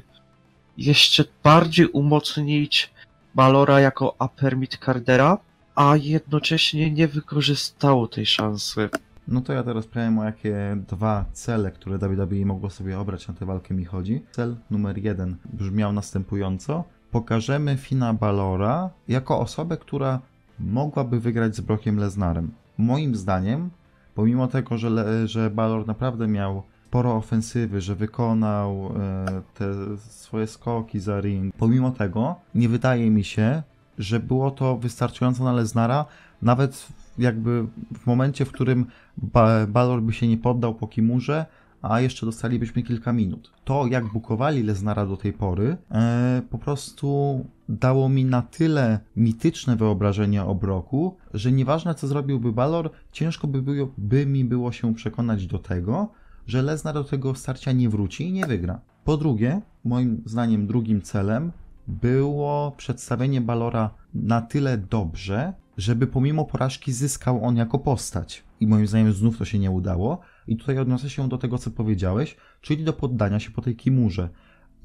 jeszcze 0.78 1.24
bardziej 1.42 1.86
umocnić 1.86 2.90
Balora 3.34 3.80
jako 3.80 4.16
upper 4.24 4.56
mid 4.56 4.78
cardera, 4.84 5.38
a 5.74 5.96
jednocześnie 5.96 6.90
nie 6.90 7.08
wykorzystało 7.08 8.08
tej 8.08 8.26
szansy. 8.26 8.88
No 9.28 9.40
to 9.40 9.52
ja 9.52 9.62
teraz 9.62 9.86
powiem 9.86 10.18
o 10.18 10.24
jakie 10.24 10.76
dwa 10.88 11.24
cele, 11.32 11.70
które 11.72 11.98
WWE 11.98 12.46
mogło 12.46 12.70
sobie 12.70 12.98
obrać 12.98 13.28
na 13.28 13.34
tę 13.34 13.46
walkę 13.46 13.74
mi 13.74 13.84
chodzi. 13.84 14.22
Cel 14.32 14.56
numer 14.70 14.98
jeden 14.98 15.36
brzmiał 15.52 15.92
następująco. 15.92 16.84
Pokażemy 17.10 17.76
Fina 17.76 18.14
Balora 18.14 18.90
jako 19.08 19.40
osobę, 19.40 19.76
która 19.76 20.20
mogłaby 20.60 21.20
wygrać 21.20 21.56
z 21.56 21.60
Brockiem 21.60 21.96
Lesnarem. 21.96 22.50
Moim 22.78 23.16
zdaniem, 23.16 23.70
pomimo 24.14 24.46
tego, 24.46 24.78
że, 24.78 24.90
Le- 24.90 25.28
że 25.28 25.50
Balor 25.50 25.86
naprawdę 25.86 26.26
miał 26.28 26.62
sporo 26.86 27.16
ofensywy, 27.16 27.80
że 27.80 27.94
wykonał 27.94 28.86
e, 28.86 29.42
te 29.54 29.66
swoje 29.98 30.46
skoki 30.46 31.00
za 31.00 31.20
ring, 31.20 31.54
pomimo 31.58 31.90
tego 31.90 32.36
nie 32.54 32.68
wydaje 32.68 33.10
mi 33.10 33.24
się, 33.24 33.62
że 33.98 34.20
było 34.20 34.50
to 34.50 34.76
wystarczająco 34.76 35.44
na 35.44 35.52
Lesnara, 35.52 36.04
nawet 36.42 36.88
jakby 37.18 37.66
w 37.98 38.06
momencie, 38.06 38.44
w 38.44 38.52
którym 38.52 38.86
ba 39.16 39.66
Balor 39.66 40.02
by 40.02 40.12
się 40.12 40.28
nie 40.28 40.36
poddał 40.36 40.74
po 40.74 40.86
Kimurze, 40.86 41.46
a 41.82 42.00
jeszcze 42.00 42.26
dostalibyśmy 42.26 42.82
kilka 42.82 43.12
minut. 43.12 43.52
To, 43.64 43.86
jak 43.86 44.12
bukowali 44.12 44.62
Lesnara 44.62 45.06
do 45.06 45.16
tej 45.16 45.32
pory, 45.32 45.76
e, 45.90 46.42
po 46.50 46.58
prostu 46.58 47.44
dało 47.68 48.08
mi 48.08 48.24
na 48.24 48.42
tyle 48.42 49.00
mityczne 49.16 49.76
wyobrażenie 49.76 50.44
o 50.44 50.54
Broku, 50.54 51.16
że 51.34 51.52
nieważne 51.52 51.94
co 51.94 52.06
zrobiłby 52.06 52.52
Balor, 52.52 52.90
ciężko 53.12 53.46
by, 53.46 53.62
było, 53.62 53.88
by 53.98 54.26
mi 54.26 54.44
było 54.44 54.72
się 54.72 54.94
przekonać 54.94 55.46
do 55.46 55.58
tego, 55.58 56.08
że 56.46 56.62
Lesnar 56.62 56.94
do 56.94 57.04
tego 57.04 57.34
starcia 57.34 57.72
nie 57.72 57.88
wróci 57.88 58.28
i 58.28 58.32
nie 58.32 58.46
wygra. 58.46 58.80
Po 59.04 59.16
drugie, 59.16 59.60
moim 59.84 60.22
zdaniem 60.24 60.66
drugim 60.66 61.02
celem 61.02 61.52
było 61.88 62.72
przedstawienie 62.76 63.40
Balora 63.40 63.90
na 64.14 64.40
tyle 64.40 64.78
dobrze, 64.78 65.52
żeby 65.76 66.06
pomimo 66.06 66.44
porażki 66.44 66.92
zyskał 66.92 67.44
on 67.44 67.56
jako 67.56 67.78
postać. 67.78 68.44
I 68.60 68.66
moim 68.66 68.86
zdaniem 68.86 69.12
znów 69.12 69.38
to 69.38 69.44
się 69.44 69.58
nie 69.58 69.70
udało. 69.70 70.20
I 70.46 70.56
tutaj 70.56 70.78
odniosę 70.78 71.10
się 71.10 71.28
do 71.28 71.38
tego, 71.38 71.58
co 71.58 71.70
powiedziałeś, 71.70 72.36
czyli 72.60 72.84
do 72.84 72.92
poddania 72.92 73.40
się 73.40 73.50
po 73.50 73.62
tej 73.62 73.76
kimurze. 73.76 74.28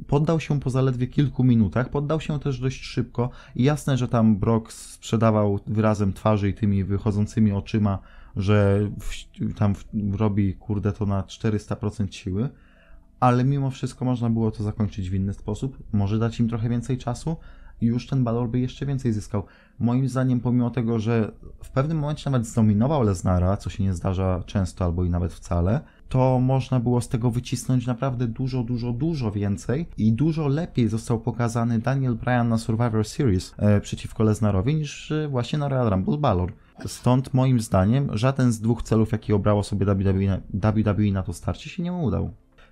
Poddał 0.07 0.39
się 0.39 0.59
po 0.59 0.69
zaledwie 0.69 1.07
kilku 1.07 1.43
minutach, 1.43 1.89
poddał 1.89 2.21
się 2.21 2.39
też 2.39 2.59
dość 2.59 2.83
szybko 2.83 3.29
i 3.55 3.63
jasne, 3.63 3.97
że 3.97 4.07
tam 4.07 4.37
Brock 4.37 4.71
sprzedawał 4.71 5.59
wyrazem 5.67 6.13
twarzy 6.13 6.49
i 6.49 6.53
tymi 6.53 6.83
wychodzącymi 6.83 7.51
oczyma, 7.51 7.99
że 8.35 8.89
w, 8.99 9.53
tam 9.53 9.75
w, 9.75 9.85
robi 10.15 10.53
kurde 10.53 10.91
to 10.91 11.05
na 11.05 11.21
400% 11.21 12.11
siły, 12.11 12.49
ale 13.19 13.43
mimo 13.43 13.69
wszystko 13.69 14.05
można 14.05 14.29
było 14.29 14.51
to 14.51 14.63
zakończyć 14.63 15.09
w 15.09 15.13
inny 15.13 15.33
sposób, 15.33 15.77
może 15.93 16.19
dać 16.19 16.39
im 16.39 16.49
trochę 16.49 16.69
więcej 16.69 16.97
czasu 16.97 17.37
już 17.85 18.07
ten 18.07 18.23
Balor 18.23 18.49
by 18.49 18.59
jeszcze 18.59 18.85
więcej 18.85 19.13
zyskał. 19.13 19.43
Moim 19.79 20.09
zdaniem, 20.09 20.39
pomimo 20.39 20.69
tego, 20.69 20.99
że 20.99 21.31
w 21.63 21.69
pewnym 21.69 21.99
momencie 21.99 22.29
nawet 22.29 22.47
zdominował 22.47 23.03
Lesnara, 23.03 23.57
co 23.57 23.69
się 23.69 23.83
nie 23.83 23.93
zdarza 23.93 24.43
często 24.45 24.85
albo 24.85 25.03
i 25.03 25.09
nawet 25.09 25.33
wcale, 25.33 25.81
to 26.09 26.39
można 26.39 26.79
było 26.79 27.01
z 27.01 27.07
tego 27.07 27.31
wycisnąć 27.31 27.87
naprawdę 27.87 28.27
dużo, 28.27 28.63
dużo, 28.63 28.91
dużo 28.91 29.31
więcej 29.31 29.87
i 29.97 30.13
dużo 30.13 30.47
lepiej 30.47 30.87
został 30.87 31.19
pokazany 31.19 31.79
Daniel 31.79 32.15
Bryan 32.15 32.49
na 32.49 32.57
Survivor 32.57 33.05
Series 33.05 33.53
e, 33.57 33.81
przeciwko 33.81 34.23
Lesnarowi 34.23 34.75
niż 34.75 35.11
e, 35.11 35.27
właśnie 35.27 35.59
na 35.59 35.67
Royal 35.67 35.89
Rumble 35.89 36.17
Balor. 36.17 36.53
Stąd 36.85 37.33
moim 37.33 37.59
zdaniem 37.59 38.17
żaden 38.17 38.51
z 38.51 38.61
dwóch 38.61 38.83
celów, 38.83 39.11
jaki 39.11 39.33
obrało 39.33 39.63
sobie 39.63 39.85
WWE 39.85 40.27
na, 40.27 40.71
WWE 40.71 41.11
na 41.11 41.23
to 41.23 41.33
starcie 41.33 41.69
się 41.69 41.83
nie 41.83 41.93
udał. 41.93 42.31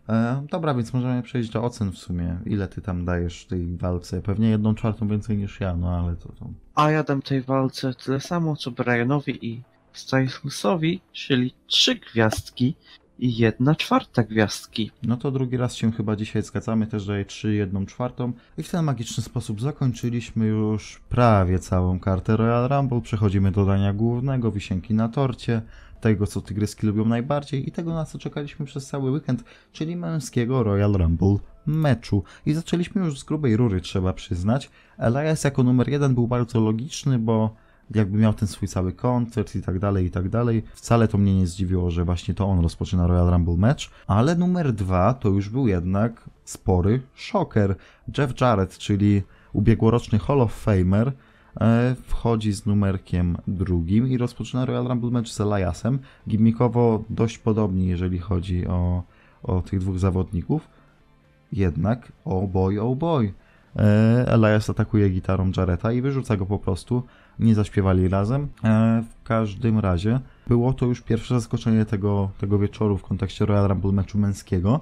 E, 0.10 0.46
dobra, 0.52 0.74
więc 0.74 0.94
możemy 0.94 1.24
przejść 1.24 1.50
do 1.50 1.64
ocen 1.64 1.92
w 1.92 1.98
sumie. 1.98 2.38
Ile 2.46 2.68
ty 2.68 2.82
tam 2.82 3.06
dajesz 3.06 3.46
tej 3.46 3.78
walce? 3.78 4.22
Pewnie 4.22 4.50
jedną 4.50 4.76
czwartą 4.76 5.08
więcej 5.08 5.38
niż 5.38 5.60
ja, 5.60 5.76
no 5.76 5.90
ale 5.98 6.16
to, 6.16 6.30
to... 6.30 6.50
A 6.76 6.92
ja 6.92 7.04
dam 7.04 7.22
tej 7.22 7.42
walce 7.42 7.94
tyle 7.94 8.20
samo 8.20 8.56
co 8.56 8.72
Brianowi 8.72 9.46
i 9.46 9.64
Stylesowi, 9.94 11.02
czyli 11.12 11.54
trzy 11.68 11.96
gwiazdki 11.96 12.76
i 13.20 13.38
jedna 13.38 13.76
czwarta 13.76 14.24
gwiazdki. 14.24 14.92
No 15.04 15.18
to 15.18 15.32
drugi 15.32 15.58
raz 15.58 15.76
się 15.76 15.92
chyba 15.92 16.16
dzisiaj 16.16 16.44
zgadzamy, 16.44 16.88
też 16.88 17.06
daję 17.06 17.26
3, 17.26 17.54
jedną 17.54 17.86
czwartą. 17.86 18.34
I 18.58 18.64
w 18.64 18.70
ten 18.70 18.86
magiczny 18.86 19.24
sposób 19.24 19.62
zakończyliśmy 19.62 20.46
już 20.46 21.02
prawie 21.10 21.60
całą 21.60 22.00
kartę 22.00 22.38
Royal 22.38 22.70
Rumble. 22.70 23.02
Przechodzimy 23.02 23.52
do 23.52 23.66
dania 23.66 23.94
głównego, 23.94 24.52
wisienki 24.52 24.94
na 24.94 25.10
torcie, 25.10 25.62
tego 26.02 26.28
co 26.28 26.42
tygryski 26.42 26.88
lubią 26.88 27.06
najbardziej 27.06 27.70
i 27.70 27.72
tego 27.72 27.94
na 27.94 28.06
co 28.06 28.20
czekaliśmy 28.20 28.66
przez 28.66 28.88
cały 28.88 29.12
weekend, 29.12 29.44
czyli 29.72 29.96
męskiego 29.96 30.64
Royal 30.64 30.94
Rumble 30.94 31.38
meczu. 31.66 32.24
I 32.46 32.54
zaczęliśmy 32.54 33.06
już 33.06 33.20
z 33.20 33.24
grubej 33.24 33.58
rury, 33.58 33.82
trzeba 33.82 34.14
przyznać. 34.14 34.70
Elias 34.98 35.44
jako 35.44 35.64
numer 35.64 35.90
jeden 35.90 36.14
był 36.14 36.28
bardzo 36.28 36.60
logiczny, 36.60 37.20
bo 37.20 37.56
jakby 37.96 38.18
miał 38.18 38.34
ten 38.34 38.48
swój 38.48 38.68
cały 38.68 38.94
koncert 38.94 39.56
i 39.56 39.62
tak 39.62 39.80
dalej, 39.80 40.06
i 40.06 40.12
tak 40.12 40.30
dalej. 40.30 40.64
Wcale 40.76 41.08
to 41.08 41.18
mnie 41.18 41.36
nie 41.36 41.48
zdziwiło, 41.48 41.92
że 41.92 42.06
właśnie 42.06 42.34
to 42.34 42.46
on 42.46 42.60
rozpoczyna 42.60 43.08
Royal 43.08 43.30
Rumble 43.30 43.58
match, 43.58 43.84
ale 44.08 44.36
numer 44.36 44.74
dwa 44.74 45.14
to 45.14 45.30
już 45.30 45.50
był 45.50 45.68
jednak 45.68 46.30
spory 46.44 47.02
szoker. 47.16 47.76
Jeff 48.18 48.42
Jarrett, 48.42 48.78
czyli 48.78 49.24
ubiegłoroczny 49.54 50.20
Hall 50.20 50.42
of 50.42 50.54
Famer, 50.54 51.12
wchodzi 52.04 52.54
z 52.54 52.66
numerkiem 52.66 53.38
drugim 53.48 54.08
i 54.08 54.18
rozpoczyna 54.18 54.66
Royal 54.66 54.88
Rumble 54.88 55.12
match 55.12 55.28
z 55.28 55.42
Eliasem. 55.42 56.00
Gimmikowo 56.30 57.04
dość 57.10 57.38
podobni, 57.38 57.88
jeżeli 57.88 58.20
chodzi 58.20 58.68
o, 58.68 59.04
o 59.44 59.62
tych 59.62 59.80
dwóch 59.80 60.00
zawodników. 60.00 60.68
Jednak, 61.52 62.12
oh 62.26 62.48
boy, 62.48 62.82
oh 62.82 62.96
boy. 62.96 63.34
E, 63.76 64.26
Elias 64.28 64.70
atakuje 64.70 65.10
gitarą 65.10 65.52
Jareta 65.58 65.92
i 65.92 66.02
wyrzuca 66.02 66.38
go 66.38 66.46
po 66.46 66.60
prostu. 66.60 67.04
Nie 67.40 67.56
zaśpiewali 67.56 68.08
razem. 68.08 68.48
E, 68.64 69.04
w 69.10 69.24
każdym 69.24 69.80
razie 69.80 70.20
było 70.48 70.74
to 70.74 70.86
już 70.86 71.02
pierwsze 71.02 71.36
zaskoczenie 71.36 71.86
tego, 71.86 72.30
tego 72.40 72.60
wieczoru 72.60 72.98
w 72.98 73.04
kontekście 73.04 73.46
Royal 73.46 73.68
Rumble 73.68 73.92
meczu 73.92 74.18
męskiego. 74.18 74.80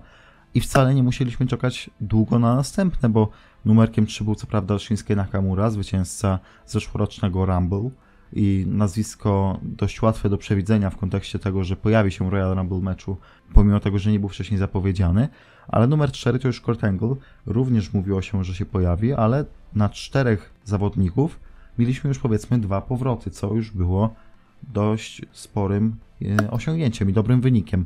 I 0.54 0.62
wcale 0.62 0.96
nie 0.96 1.04
musieliśmy 1.04 1.48
czekać 1.48 1.90
długo 2.02 2.40
na 2.40 2.56
następne, 2.56 3.10
bo 3.10 3.30
numerkiem 3.68 4.06
3 4.06 4.24
był 4.24 4.36
co 4.36 4.48
prawda 4.48 4.80
Shinsuke 4.80 5.16
Nakamura, 5.16 5.70
zwycięzca 5.70 6.40
zeszłorocznego 6.66 7.46
Rumble 7.46 7.90
i 8.34 8.66
nazwisko 8.68 9.60
dość 9.64 10.02
łatwe 10.02 10.30
do 10.30 10.38
przewidzenia 10.38 10.90
w 10.90 10.98
kontekście 10.98 11.40
tego, 11.40 11.64
że 11.64 11.76
pojawi 11.76 12.12
się 12.12 12.30
Royal 12.30 12.56
Rumble 12.56 12.80
meczu, 12.80 13.18
pomimo 13.54 13.80
tego, 13.80 14.00
że 14.00 14.12
nie 14.12 14.20
był 14.20 14.30
wcześniej 14.30 14.58
zapowiedziany, 14.58 15.28
ale 15.68 15.88
numer 15.88 16.12
4 16.12 16.40
to 16.40 16.48
już 16.48 16.62
Kurt 16.62 16.84
Angle, 16.84 17.16
również 17.46 17.94
mówiło 17.94 18.22
się, 18.22 18.44
że 18.44 18.56
się 18.56 18.66
pojawi, 18.66 19.14
ale 19.14 19.46
na 19.76 19.90
czterech 19.90 20.54
zawodników 20.64 21.40
mieliśmy 21.78 22.08
już 22.08 22.20
powiedzmy 22.20 22.60
dwa 22.60 22.82
powroty, 22.82 23.32
co 23.32 23.54
już 23.54 23.72
było 23.72 24.16
dość 24.64 25.22
sporym 25.32 25.96
e, 26.22 26.52
osiągnięciem 26.52 27.10
i 27.10 27.14
dobrym 27.14 27.42
wynikiem. 27.42 27.86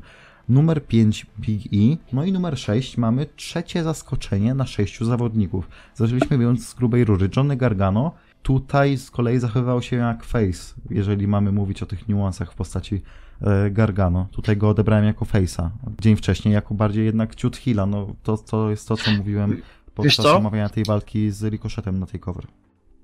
Numer 0.52 0.86
5 0.86 1.26
Big 1.40 1.65
E, 1.73 1.98
no 2.14 2.26
i 2.26 2.32
numer 2.32 2.60
6 2.60 2.98
mamy 2.98 3.26
trzecie 3.36 3.84
zaskoczenie 3.84 4.53
na 4.53 4.65
sześciu 4.65 5.06
zawodników. 5.06 5.69
Zaczęliśmy 5.95 6.38
więc 6.38 6.68
z 6.68 6.73
grubej 6.73 7.06
rury. 7.06 7.30
Johnny 7.36 7.57
Gargano 7.57 8.11
tutaj 8.44 8.98
z 8.98 9.11
kolei 9.11 9.40
zachowywał 9.40 9.82
się 9.82 9.95
jak 9.95 10.23
face, 10.23 10.73
jeżeli 10.90 11.28
mamy 11.28 11.52
mówić 11.52 11.84
o 11.84 11.86
tych 11.86 12.07
niuansach 12.07 12.52
w 12.52 12.56
postaci 12.56 13.02
e, 13.41 13.72
Gargano. 13.72 14.28
Tutaj 14.32 14.57
go 14.57 14.69
odebrałem 14.69 15.06
jako 15.06 15.26
face'a. 15.26 15.69
Dzień 16.02 16.15
wcześniej 16.15 16.53
jako 16.53 16.73
bardziej 16.73 17.06
jednak 17.06 17.36
ciut 17.36 17.57
heala. 17.57 17.86
No 17.86 18.15
to, 18.23 18.38
to 18.38 18.69
jest 18.69 18.88
to, 18.88 18.98
co 18.98 19.11
mówiłem 19.11 19.61
podczas 19.95 20.26
omawiania 20.26 20.69
tej 20.69 20.84
walki 20.84 21.32
z 21.32 21.44
Ricochetem 21.44 21.99
na 21.99 22.06
tej 22.06 22.19
cover. 22.19 22.48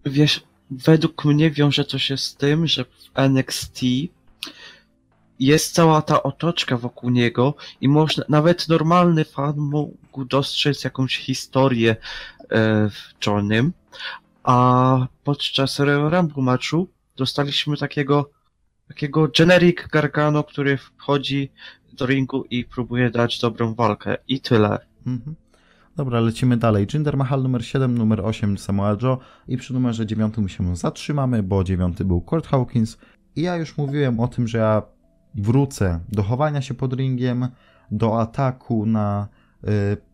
Wiesz, 0.05 0.43
według 0.71 1.25
mnie 1.25 1.51
wiąże 1.51 1.85
to 1.85 1.99
się 1.99 2.17
z 2.17 2.35
tym, 2.35 2.67
że 2.67 2.85
w 2.85 3.11
NXT 3.13 3.81
jest 5.39 5.73
cała 5.73 6.01
ta 6.01 6.23
otoczka 6.23 6.77
wokół 6.77 7.09
niego 7.09 7.55
i 7.81 7.87
można, 7.87 8.23
nawet 8.29 8.67
normalny 8.67 9.25
fan 9.25 9.57
mógł 9.57 10.25
dostrzec 10.25 10.83
jakąś 10.83 11.17
historię 11.17 11.91
e, 11.91 12.89
w 12.89 13.25
Johnym, 13.27 13.73
a 14.43 15.07
podczas 15.23 15.79
Rumble 15.79 16.43
matchu 16.43 16.87
dostaliśmy 17.17 17.77
takiego 17.77 18.29
takiego 18.87 19.27
generic 19.37 19.77
Gargano, 19.91 20.43
który 20.43 20.77
wchodzi 20.77 21.51
do 21.93 22.05
ringu 22.05 22.43
i 22.49 22.65
próbuje 22.65 23.09
dać 23.09 23.39
dobrą 23.39 23.73
walkę 23.73 24.17
i 24.27 24.41
tyle. 24.41 24.79
Mhm. 25.07 25.35
Dobra, 25.95 26.19
lecimy 26.19 26.57
dalej. 26.57 26.87
Jinder 26.93 27.17
Mahal 27.17 27.43
numer 27.43 27.65
7, 27.65 27.97
numer 27.97 28.21
8 28.25 28.57
Samoa 28.57 28.97
Joe 29.01 29.17
i 29.47 29.57
przy 29.57 29.73
numerze 29.73 30.05
9 30.05 30.35
się 30.47 30.75
zatrzymamy, 30.75 31.43
bo 31.43 31.63
9 31.63 32.03
był 32.03 32.21
Kurt 32.21 32.47
Hawkins. 32.47 32.97
I 33.35 33.41
ja 33.41 33.55
już 33.55 33.77
mówiłem 33.77 34.19
o 34.19 34.27
tym, 34.27 34.47
że 34.47 34.57
ja 34.57 34.81
wrócę 35.35 35.99
do 36.09 36.23
chowania 36.23 36.61
się 36.61 36.73
pod 36.73 36.93
ringiem, 36.93 37.47
do 37.91 38.21
ataku 38.21 38.85
na 38.85 39.27
y, 39.63 39.67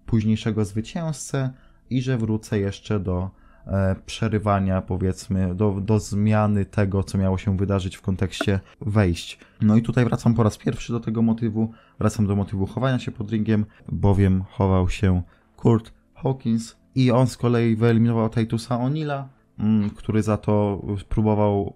późniejszego 0.05 0.65
zwycięzcę 0.65 1.53
i 1.89 2.01
że 2.01 2.17
wrócę 2.17 2.59
jeszcze 2.59 2.99
do 2.99 3.29
e, 3.67 3.95
przerywania, 4.05 4.81
powiedzmy, 4.81 5.55
do, 5.55 5.81
do 5.81 5.99
zmiany 5.99 6.65
tego, 6.65 7.03
co 7.03 7.17
miało 7.17 7.37
się 7.37 7.57
wydarzyć 7.57 7.95
w 7.95 8.01
kontekście 8.01 8.59
wejść. 8.81 9.39
No 9.61 9.75
i 9.75 9.81
tutaj 9.81 10.05
wracam 10.05 10.33
po 10.33 10.43
raz 10.43 10.57
pierwszy 10.57 10.93
do 10.93 10.99
tego 10.99 11.21
motywu, 11.21 11.71
wracam 11.99 12.27
do 12.27 12.35
motywu 12.35 12.65
chowania 12.65 12.99
się 12.99 13.11
pod 13.11 13.31
ringiem, 13.31 13.65
bowiem 13.91 14.43
chował 14.49 14.89
się 14.89 15.21
Kurt 15.57 15.93
Hawkins 16.13 16.75
i 16.95 17.11
on 17.11 17.27
z 17.27 17.37
kolei 17.37 17.75
wyeliminował 17.75 18.29
Titusa 18.29 18.79
Onila, 18.79 19.29
mm, 19.59 19.89
który 19.89 20.23
za 20.23 20.37
to 20.37 20.81
próbował 21.09 21.73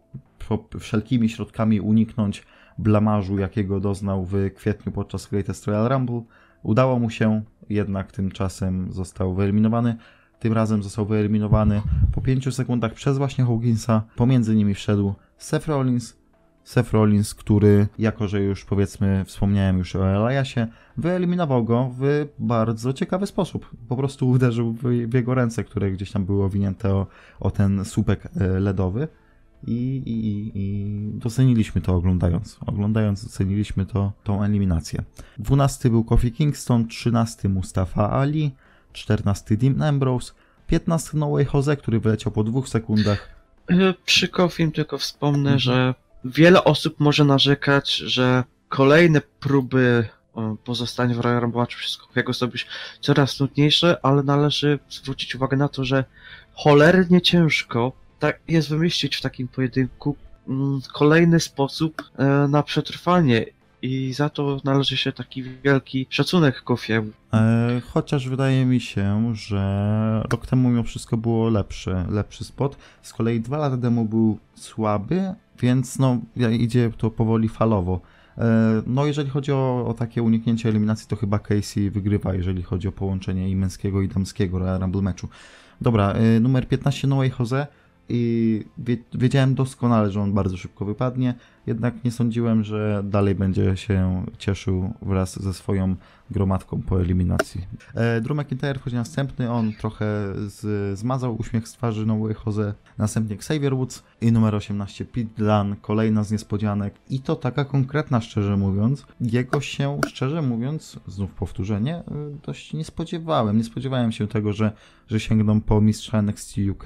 wszelkimi 0.79 1.29
środkami 1.29 1.81
uniknąć 1.81 2.43
blamażu, 2.77 3.39
jakiego 3.39 3.79
doznał 3.79 4.25
w 4.25 4.53
kwietniu 4.55 4.91
podczas 4.91 5.27
Greatest 5.27 5.67
Royal 5.67 5.89
Rumble. 5.89 6.21
Udało 6.63 6.99
mu 6.99 7.09
się, 7.09 7.41
jednak 7.69 8.11
tymczasem 8.11 8.91
został 8.91 9.33
wyeliminowany. 9.33 9.95
Tym 10.39 10.53
razem 10.53 10.83
został 10.83 11.05
wyeliminowany 11.05 11.81
po 12.11 12.21
5 12.21 12.55
sekundach 12.55 12.93
przez 12.93 13.17
właśnie 13.17 13.45
Hawkinsa. 13.45 14.03
Pomiędzy 14.15 14.55
nimi 14.55 14.73
wszedł 14.73 15.13
Seth 15.37 15.67
Rollins. 15.67 16.17
Seth 16.63 16.91
Rollins, 16.91 17.33
który, 17.33 17.87
jako 17.99 18.27
że 18.27 18.41
już 18.41 18.65
powiedzmy 18.65 19.25
wspomniałem 19.25 19.77
już 19.77 19.95
o 19.95 20.07
Eliasie, 20.07 20.67
wyeliminował 20.97 21.63
go 21.63 21.91
w 21.99 22.27
bardzo 22.39 22.93
ciekawy 22.93 23.27
sposób. 23.27 23.69
Po 23.87 23.95
prostu 23.95 24.29
uderzył 24.29 24.73
w, 24.73 24.83
w 24.83 25.13
jego 25.13 25.33
ręce, 25.33 25.63
które 25.63 25.91
gdzieś 25.91 26.11
tam 26.11 26.25
były 26.25 26.43
owinięte 26.43 26.93
o, 26.93 27.07
o 27.39 27.51
ten 27.51 27.85
słupek 27.85 28.25
e, 28.25 28.47
ledowy. 28.59 29.07
I, 29.67 29.73
i, 30.05 30.51
i- 30.59 31.19
doceniliśmy 31.19 31.81
to 31.81 31.93
oglądając. 31.95 32.57
Oglądając 32.65 33.23
doceniliśmy 33.23 33.85
to, 33.85 34.11
tą 34.23 34.43
eliminację. 34.43 35.03
12 35.39 35.89
był 35.89 36.03
Kofi 36.03 36.31
Kingston, 36.31 36.87
13 36.87 37.49
Mustafa 37.49 38.11
Ali, 38.11 38.51
14 38.93 39.57
Dean 39.57 39.81
Ambrose, 39.81 40.33
15 40.67 41.11
No 41.13 41.31
Way 41.31 41.47
Jose, 41.53 41.77
który 41.77 41.99
wyleciał 41.99 42.31
po 42.31 42.43
dwóch 42.43 42.69
sekundach. 42.69 43.29
E, 43.69 43.93
Przy 44.05 44.27
Kofim 44.27 44.71
tylko 44.71 44.97
wspomnę, 44.97 45.39
Mhm. 45.53 45.59
że 45.59 45.93
wiele 46.25 46.63
osób 46.63 46.99
może 46.99 47.23
narzekać, 47.25 47.95
że 47.95 48.43
kolejne 48.69 49.21
próby 49.39 50.07
o, 50.33 50.55
pozostania 50.65 51.15
w 51.15 51.19
Royal 51.19 51.41
Rumble 51.41 51.59
matchu 51.61 51.79
przez 51.79 51.97
Kofiego 51.97 52.33
są 52.33 52.47
coraz 53.01 53.39
nudniejsze, 53.39 53.97
ale 54.03 54.23
należy 54.23 54.79
zwrócić 54.89 55.35
uwagę 55.35 55.57
na 55.57 55.67
to, 55.69 55.85
że 55.85 56.05
cholernie 56.53 57.21
ciężko 57.21 57.91
tak 58.19 58.39
jest 58.47 58.69
wymyślić 58.69 59.15
w 59.15 59.21
takim 59.21 59.47
pojedynku 59.47 60.15
mm, 60.47 60.81
kolejny 60.93 61.39
sposób 61.39 62.03
e, 62.17 62.47
na 62.47 62.63
przetrwanie 62.63 63.45
i 63.81 64.13
za 64.13 64.29
to 64.29 64.57
należy 64.63 64.97
się 64.97 65.11
taki 65.11 65.43
wielki 65.43 66.07
szacunek 66.09 66.61
Kofiemu. 66.61 67.11
E, 67.33 67.81
chociaż 67.93 68.29
wydaje 68.29 68.65
mi 68.65 68.79
się, 68.79 69.35
że 69.35 70.23
rok 70.31 70.47
temu 70.47 70.69
mimo 70.69 70.83
wszystko 70.83 71.17
było 71.17 71.49
lepszy, 71.49 71.95
lepszy 72.09 72.43
spot. 72.43 72.77
Z 73.01 73.13
kolei 73.13 73.41
dwa 73.41 73.57
lata 73.57 73.77
temu 73.77 74.05
był 74.05 74.37
słaby, 74.55 75.33
więc 75.59 75.99
no 75.99 76.17
idzie 76.51 76.91
to 76.97 77.11
powoli 77.11 77.49
falowo. 77.49 78.01
E, 78.37 78.81
no 78.87 79.05
jeżeli 79.05 79.29
chodzi 79.29 79.51
o, 79.51 79.85
o 79.87 79.93
takie 79.93 80.23
uniknięcie 80.23 80.69
eliminacji, 80.69 81.07
to 81.07 81.15
chyba 81.15 81.39
Casey 81.39 81.89
wygrywa, 81.89 82.33
jeżeli 82.33 82.63
chodzi 82.63 82.87
o 82.87 82.91
połączenie 82.91 83.49
i 83.49 83.55
męskiego 83.55 84.01
i 84.01 84.07
damskiego 84.07 84.77
Rumble 84.79 85.01
meczu. 85.01 85.29
Dobra, 85.81 86.11
e, 86.11 86.39
numer 86.39 86.67
15 86.67 87.07
No 87.07 87.15
Way 87.15 87.31
Jose 87.39 87.67
i 88.09 88.63
wie, 88.77 88.97
wiedziałem 89.13 89.55
doskonale, 89.55 90.11
że 90.11 90.21
on 90.21 90.33
bardzo 90.33 90.57
szybko 90.57 90.85
wypadnie, 90.85 91.33
jednak 91.67 92.03
nie 92.03 92.11
sądziłem, 92.11 92.63
że 92.63 93.01
dalej 93.03 93.35
będzie 93.35 93.77
się 93.77 94.25
cieszył 94.37 94.93
wraz 95.01 95.43
ze 95.43 95.53
swoją 95.53 95.95
gromadką 96.31 96.81
po 96.81 97.01
eliminacji. 97.01 97.67
E, 97.95 98.21
Drew 98.21 98.37
McIntyre 98.37 98.79
wchodzi 98.79 98.95
następny, 98.95 99.51
on 99.51 99.73
trochę 99.73 100.05
z, 100.35 100.99
zmazał 100.99 101.35
uśmiech 101.39 101.67
z 101.67 101.71
twarzy 101.71 102.05
No 102.05 102.19
Way 102.19 102.35
Jose, 102.45 102.73
następnie 102.97 103.35
Xavier 103.35 103.75
Woods 103.75 104.03
i 104.21 104.31
numer 104.31 104.55
18 104.55 105.05
Pete 105.05 105.29
Dunne, 105.37 105.75
kolejna 105.81 106.23
z 106.23 106.31
niespodzianek 106.31 106.93
i 107.09 107.19
to 107.19 107.35
taka 107.35 107.65
konkretna 107.65 108.21
szczerze 108.21 108.57
mówiąc. 108.57 109.05
Jego 109.21 109.61
się 109.61 109.99
szczerze 110.07 110.41
mówiąc, 110.41 110.99
znów 111.07 111.31
powtórzenie, 111.31 111.99
y, 111.99 112.03
dość 112.45 112.73
nie 112.73 112.85
spodziewałem. 112.85 113.57
Nie 113.57 113.63
spodziewałem 113.63 114.11
się 114.11 114.27
tego, 114.27 114.53
że, 114.53 114.71
że 115.07 115.19
sięgną 115.19 115.61
po 115.61 115.81
mistrza 115.81 116.19
NXT 116.19 116.55
UK, 116.71 116.83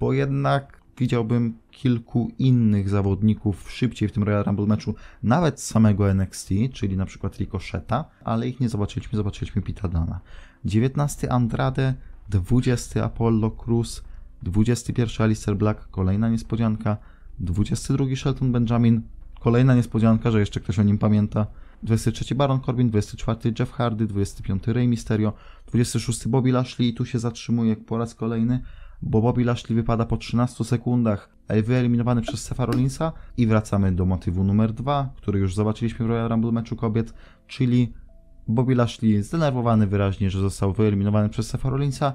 bo 0.00 0.12
jednak 0.12 0.82
widziałbym 0.98 1.58
kilku 1.70 2.30
innych 2.38 2.88
zawodników 2.88 3.70
szybciej 3.70 4.08
w 4.08 4.12
tym 4.12 4.22
Royal 4.22 4.44
Rumble 4.44 4.66
meczu, 4.66 4.94
nawet 5.22 5.60
samego 5.60 6.10
NXT, 6.10 6.48
czyli 6.72 6.96
na 6.96 7.06
przykład 7.06 7.38
Ricocheta, 7.38 8.04
ale 8.24 8.48
ich 8.48 8.60
nie 8.60 8.68
zobaczyliśmy, 8.68 9.16
zobaczyliśmy 9.16 9.62
Pita 9.62 9.88
Dana. 9.88 10.20
19 10.64 11.32
Andrade, 11.32 11.94
20 12.28 13.04
Apollo 13.04 13.50
Cruz, 13.50 14.02
21 14.42 15.24
Alistair 15.24 15.56
Black, 15.56 15.90
kolejna 15.90 16.28
niespodzianka, 16.28 16.96
22 17.40 18.16
Shelton 18.16 18.52
Benjamin, 18.52 19.02
kolejna 19.40 19.74
niespodzianka, 19.74 20.30
że 20.30 20.40
jeszcze 20.40 20.60
ktoś 20.60 20.78
o 20.78 20.82
nim 20.82 20.98
pamięta, 20.98 21.46
23 21.82 22.34
Baron 22.34 22.60
Corbin, 22.60 22.90
24 22.90 23.54
Jeff 23.58 23.72
Hardy, 23.72 24.06
25 24.06 24.66
Rey 24.66 24.88
Mysterio, 24.88 25.32
26 25.66 26.28
Bobby 26.28 26.52
Lashley 26.52 26.88
i 26.88 26.94
tu 26.94 27.06
się 27.06 27.18
zatrzymuje 27.18 27.76
po 27.76 27.98
raz 27.98 28.14
kolejny, 28.14 28.62
bo 29.02 29.22
Bobby 29.22 29.44
Lashley 29.44 29.74
wypada 29.74 30.04
po 30.04 30.16
13 30.16 30.64
sekundach, 30.64 31.30
wyeliminowany 31.64 32.22
przez 32.22 32.44
Sefa 32.44 32.66
Rollinsa 32.66 33.12
i 33.36 33.46
wracamy 33.46 33.92
do 33.92 34.06
motywu 34.06 34.44
numer 34.44 34.72
2, 34.72 35.10
który 35.16 35.38
już 35.38 35.54
zobaczyliśmy 35.54 36.06
w 36.06 36.08
Royal 36.08 36.28
Rumble 36.28 36.52
meczu 36.52 36.76
kobiet, 36.76 37.14
czyli 37.46 37.92
Bobby 38.48 38.74
Lashley 38.74 39.22
zdenerwowany 39.22 39.86
wyraźnie, 39.86 40.30
że 40.30 40.40
został 40.40 40.72
wyeliminowany 40.72 41.28
przez 41.28 41.46
Sefa 41.46 41.70
Rollinsa, 41.70 42.12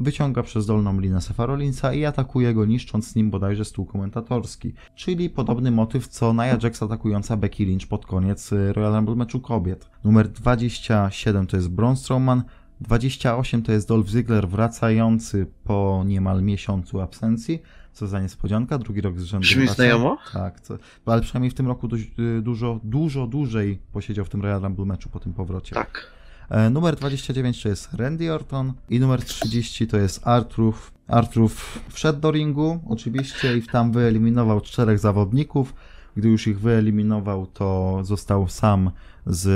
wyciąga 0.00 0.42
przez 0.42 0.66
dolną 0.66 1.00
linę 1.00 1.20
Sefa 1.20 1.46
Rollinsa 1.46 1.92
i 1.92 2.04
atakuje 2.04 2.54
go 2.54 2.64
niszcząc 2.64 3.14
nim 3.14 3.30
bodajże 3.30 3.64
stół 3.64 3.86
komentatorski. 3.86 4.72
Czyli 4.94 5.30
podobny 5.30 5.70
motyw 5.70 6.08
co 6.08 6.32
Nia 6.32 6.58
Jax 6.62 6.82
atakująca 6.82 7.36
Becky 7.36 7.64
Lynch 7.64 7.88
pod 7.88 8.06
koniec 8.06 8.52
y, 8.52 8.72
Royal 8.72 8.94
Rumble 8.94 9.14
meczu 9.14 9.40
kobiet. 9.40 9.90
Numer 10.04 10.28
27 10.28 11.46
to 11.46 11.56
jest 11.56 11.68
Braun 11.68 11.96
Strowman, 11.96 12.42
28 12.80 13.62
to 13.62 13.72
jest 13.72 13.88
Dolph 13.88 14.08
Ziggler 14.08 14.48
wracający 14.48 15.46
po 15.64 16.02
niemal 16.06 16.42
miesiącu 16.42 17.00
absencji. 17.00 17.62
Co 17.92 18.06
za 18.06 18.20
niespodzianka, 18.20 18.78
drugi 18.78 19.00
rok 19.00 19.20
z 19.20 19.24
rzędu. 19.24 19.42
Brzmi 19.42 19.68
znajomo? 19.68 20.18
Tak, 20.32 20.60
co, 20.60 20.78
ale 21.06 21.22
przynajmniej 21.22 21.50
w 21.50 21.54
tym 21.54 21.66
roku 21.66 21.88
dość, 21.88 22.10
y, 22.18 22.42
dużo, 22.42 22.80
dużo 22.84 23.26
dłużej 23.26 23.78
posiedział 23.92 24.24
w 24.24 24.28
tym 24.28 24.42
Royal 24.42 24.62
Rumble 24.62 24.84
meczu 24.84 25.08
po 25.08 25.20
tym 25.20 25.32
powrocie. 25.32 25.74
Tak. 25.74 26.10
E, 26.50 26.70
Numer 26.70 26.96
29 26.96 27.62
to 27.62 27.68
jest 27.68 27.94
Randy 27.94 28.32
Orton 28.32 28.72
i 28.90 29.00
numer 29.00 29.22
30 29.24 29.86
to 29.86 29.96
jest 29.96 30.26
Artruf. 30.26 30.92
Artruf 31.08 31.80
wszedł 31.88 32.20
do 32.20 32.30
ringu 32.30 32.80
oczywiście 32.88 33.56
i 33.56 33.62
tam 33.62 33.92
wyeliminował 33.92 34.60
czterech 34.60 34.98
zawodników. 34.98 35.74
Gdy 36.16 36.28
już 36.28 36.46
ich 36.46 36.60
wyeliminował, 36.60 37.46
to 37.46 37.98
został 38.02 38.48
sam 38.48 38.90
z, 39.26 39.46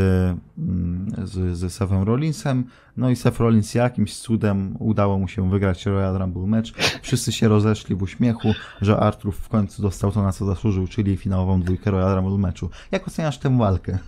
mm, 0.58 1.12
z, 1.24 1.58
z 1.58 1.72
Sefem 1.72 2.02
Rollinsem. 2.02 2.64
No 2.96 3.10
i 3.10 3.16
Seth 3.16 3.40
Rollins 3.40 3.74
jakimś 3.74 4.16
cudem 4.16 4.76
udało 4.78 5.18
mu 5.18 5.28
się 5.28 5.50
wygrać 5.50 5.86
Royal 5.86 6.18
Rumble 6.18 6.46
match. 6.46 6.70
Wszyscy 7.02 7.32
się 7.32 7.48
rozeszli 7.48 7.96
w 7.96 8.02
uśmiechu, 8.02 8.54
że 8.80 8.96
Artruf 9.00 9.36
w 9.36 9.48
końcu 9.48 9.82
dostał 9.82 10.12
to, 10.12 10.22
na 10.22 10.32
co 10.32 10.46
zasłużył, 10.46 10.86
czyli 10.86 11.16
finałową 11.16 11.60
dwójkę 11.60 11.90
Royal 11.90 12.16
Rumble 12.16 12.38
meczu. 12.38 12.70
Jak 12.90 13.08
oceniasz 13.08 13.38
tę 13.38 13.58
walkę? 13.58 13.98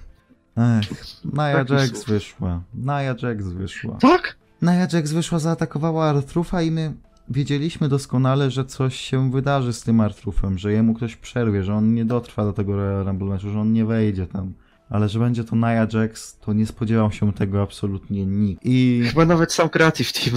Ech, 0.57 0.91
Nia 1.25 1.53
Takich 1.53 1.71
Jax 1.71 2.05
wyszła. 2.05 2.63
Nia 2.75 3.03
Jax 3.03 3.49
wyszła. 3.49 3.97
Tak? 4.01 4.37
Nia 4.63 4.75
Jax 4.93 5.13
wyszła, 5.13 5.39
zaatakowała 5.39 6.05
Artrufa 6.05 6.63
i 6.63 6.71
my 6.71 6.93
wiedzieliśmy 7.31 7.89
doskonale, 7.89 8.51
że 8.51 8.65
coś 8.65 8.97
się 8.97 9.31
wydarzy 9.31 9.73
z 9.73 9.83
tym 9.83 10.01
Artrufem, 10.01 10.59
że 10.59 10.73
jemu 10.73 10.95
ktoś 10.95 11.17
przerwie, 11.17 11.63
że 11.65 11.75
on 11.75 11.95
nie 11.95 12.05
dotrwa 12.05 12.45
do 12.45 12.53
tego 12.53 12.77
Royal 12.77 13.05
Rumble 13.05 13.29
meczu, 13.29 13.51
że 13.51 13.61
on 13.61 13.73
nie 13.73 13.85
wejdzie 13.85 14.27
tam. 14.27 14.53
Ale 14.91 15.09
że 15.09 15.19
będzie 15.19 15.45
to 15.45 15.57
Nia 15.57 15.87
Jax, 15.93 16.39
to 16.39 16.53
nie 16.53 16.67
spodziewał 16.67 17.13
się 17.13 17.33
tego 17.33 17.63
absolutnie 17.63 18.27
nikt. 18.27 18.63
I 18.65 19.03
Chyba 19.09 19.25
nawet 19.25 19.53
sam 19.53 19.69
Creative 19.69 20.13
Team. 20.13 20.37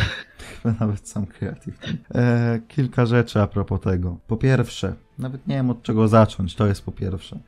chyba 0.62 0.74
nawet 0.80 1.08
sam 1.08 1.26
Creative 1.26 1.78
Team. 1.78 1.96
E, 2.14 2.60
kilka 2.68 3.06
rzeczy 3.06 3.40
a 3.40 3.46
propos 3.46 3.80
tego. 3.80 4.18
Po 4.26 4.36
pierwsze, 4.36 4.94
nawet 5.18 5.46
nie 5.46 5.54
wiem 5.54 5.70
od 5.70 5.82
czego 5.82 6.08
zacząć, 6.08 6.54
to 6.54 6.66
jest 6.66 6.82
po 6.84 6.92
pierwsze. 6.92 7.38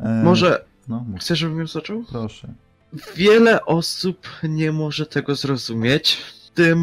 E, 0.00 0.22
Może 0.24 0.64
No, 0.88 1.04
mów, 1.08 1.20
chcesz, 1.20 1.38
żebym 1.38 1.58
ją 1.58 1.66
zaczął? 1.66 2.04
proszę. 2.12 2.48
Wiele 3.16 3.64
osób 3.64 4.26
nie 4.42 4.72
może 4.72 5.06
tego 5.06 5.34
zrozumieć, 5.34 6.12
w 6.16 6.50
tym 6.50 6.82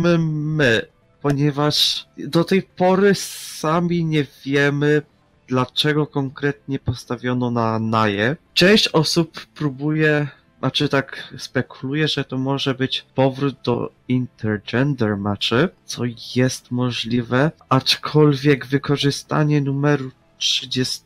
my, 0.55 0.81
ponieważ 1.21 2.07
do 2.17 2.43
tej 2.43 2.63
pory 2.63 3.15
sami 3.15 4.05
nie 4.05 4.25
wiemy, 4.45 5.01
dlaczego 5.47 6.07
konkretnie 6.07 6.79
postawiono 6.79 7.51
na 7.51 7.79
Naję. 7.79 8.35
Część 8.53 8.87
osób 8.87 9.45
próbuje, 9.45 10.27
znaczy 10.59 10.89
tak 10.89 11.33
spekuluje, 11.37 12.07
że 12.07 12.23
to 12.23 12.37
może 12.37 12.73
być 12.75 13.05
powrót 13.15 13.55
do 13.63 13.91
intergender 14.07 15.17
matchy, 15.17 15.69
co 15.85 16.03
jest 16.35 16.71
możliwe, 16.71 17.51
aczkolwiek 17.69 18.65
wykorzystanie 18.65 19.61
numeru 19.61 20.11
30 20.37 21.01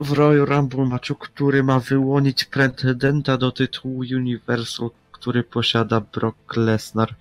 w 0.00 0.12
Royal 0.12 0.46
Rumble 0.46 0.84
matchu, 0.84 1.14
który 1.14 1.62
ma 1.62 1.80
wyłonić 1.80 2.44
pretendenta 2.44 3.36
do 3.36 3.52
tytułu 3.52 3.98
Universal, 3.98 4.90
który 5.12 5.44
posiada 5.44 6.00
Brock 6.00 6.56
Lesnar, 6.56 7.14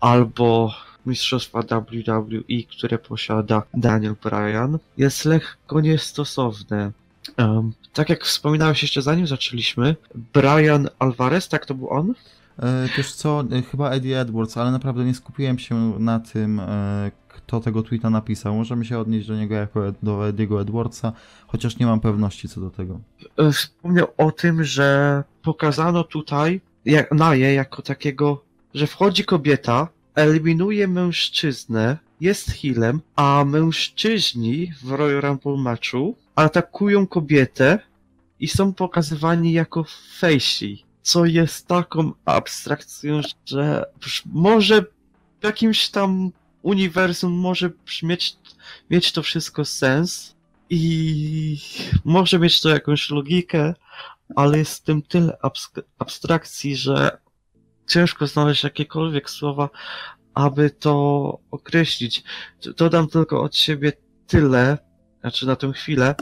albo 0.00 0.74
Mistrzostwa 1.06 1.60
WWE, 1.60 2.62
które 2.76 2.98
posiada 2.98 3.62
Daniel 3.74 4.14
Bryan, 4.22 4.78
jest 4.98 5.24
lekko 5.24 5.80
niestosowne. 5.80 6.92
Um, 7.38 7.72
tak 7.92 8.08
jak 8.08 8.24
wspominałeś 8.24 8.82
jeszcze 8.82 9.02
zanim 9.02 9.26
zaczęliśmy, 9.26 9.96
Brian 10.34 10.88
Alvarez, 10.98 11.48
tak 11.48 11.66
to 11.66 11.74
był 11.74 11.90
on? 11.90 12.14
E, 12.58 12.88
wiesz 12.96 13.12
co, 13.12 13.44
e, 13.52 13.62
chyba 13.62 13.90
Eddie 13.90 14.20
Edwards, 14.20 14.56
ale 14.56 14.70
naprawdę 14.70 15.04
nie 15.04 15.14
skupiłem 15.14 15.58
się 15.58 15.74
na 15.98 16.20
tym, 16.20 16.60
e, 16.60 17.10
kto 17.28 17.60
tego 17.60 17.82
tweeta 17.82 18.10
napisał. 18.10 18.54
Możemy 18.54 18.84
się 18.84 18.98
odnieść 18.98 19.28
do 19.28 19.36
niego 19.36 19.54
jako 19.54 19.92
do 20.02 20.28
Ediego 20.28 20.60
Edwardsa, 20.60 21.12
chociaż 21.46 21.78
nie 21.78 21.86
mam 21.86 22.00
pewności 22.00 22.48
co 22.48 22.60
do 22.60 22.70
tego. 22.70 23.00
E, 23.38 23.52
Wspomniał 23.52 24.06
o 24.16 24.32
tym, 24.32 24.64
że 24.64 25.22
pokazano 25.42 26.04
tutaj 26.04 26.60
jak, 26.84 27.12
Naję 27.12 27.54
jako 27.54 27.82
takiego, 27.82 28.42
że 28.74 28.86
wchodzi 28.86 29.24
kobieta, 29.24 29.88
eliminuje 30.14 30.88
mężczyznę, 30.88 31.98
jest 32.20 32.50
healem, 32.50 33.00
a 33.16 33.44
mężczyźni 33.44 34.72
w 34.82 34.90
Royal 34.90 35.20
Rumble 35.20 35.56
matchu 35.56 36.16
atakują 36.34 37.06
kobietę 37.06 37.78
i 38.40 38.48
są 38.48 38.74
pokazywani 38.74 39.52
jako 39.52 39.84
facey, 40.18 40.78
co 41.02 41.24
jest 41.24 41.66
taką 41.66 42.12
abstrakcją, 42.24 43.20
że 43.46 43.84
może 44.26 44.82
w 45.40 45.44
jakimś 45.44 45.88
tam 45.88 46.30
uniwersum 46.62 47.32
może 47.32 47.70
brzmieć, 47.70 48.36
mieć 48.90 49.12
to 49.12 49.22
wszystko 49.22 49.64
sens 49.64 50.36
i 50.70 51.58
może 52.04 52.38
mieć 52.38 52.60
to 52.60 52.68
jakąś 52.68 53.10
logikę, 53.10 53.74
ale 54.36 54.58
jest 54.58 54.78
w 54.78 54.82
tym 54.82 55.02
tyle 55.02 55.38
abstrakcji, 55.98 56.76
że 56.76 57.18
ciężko 57.86 58.26
znaleźć 58.26 58.64
jakiekolwiek 58.64 59.30
słowa, 59.30 59.70
aby 60.34 60.70
to 60.70 61.38
określić. 61.50 62.24
Dodam 62.76 63.08
tylko 63.08 63.42
od 63.42 63.56
siebie 63.56 63.92
tyle, 64.26 64.78
znaczy 65.20 65.46
na 65.46 65.56
tę 65.56 65.72
chwilę, 65.72 66.14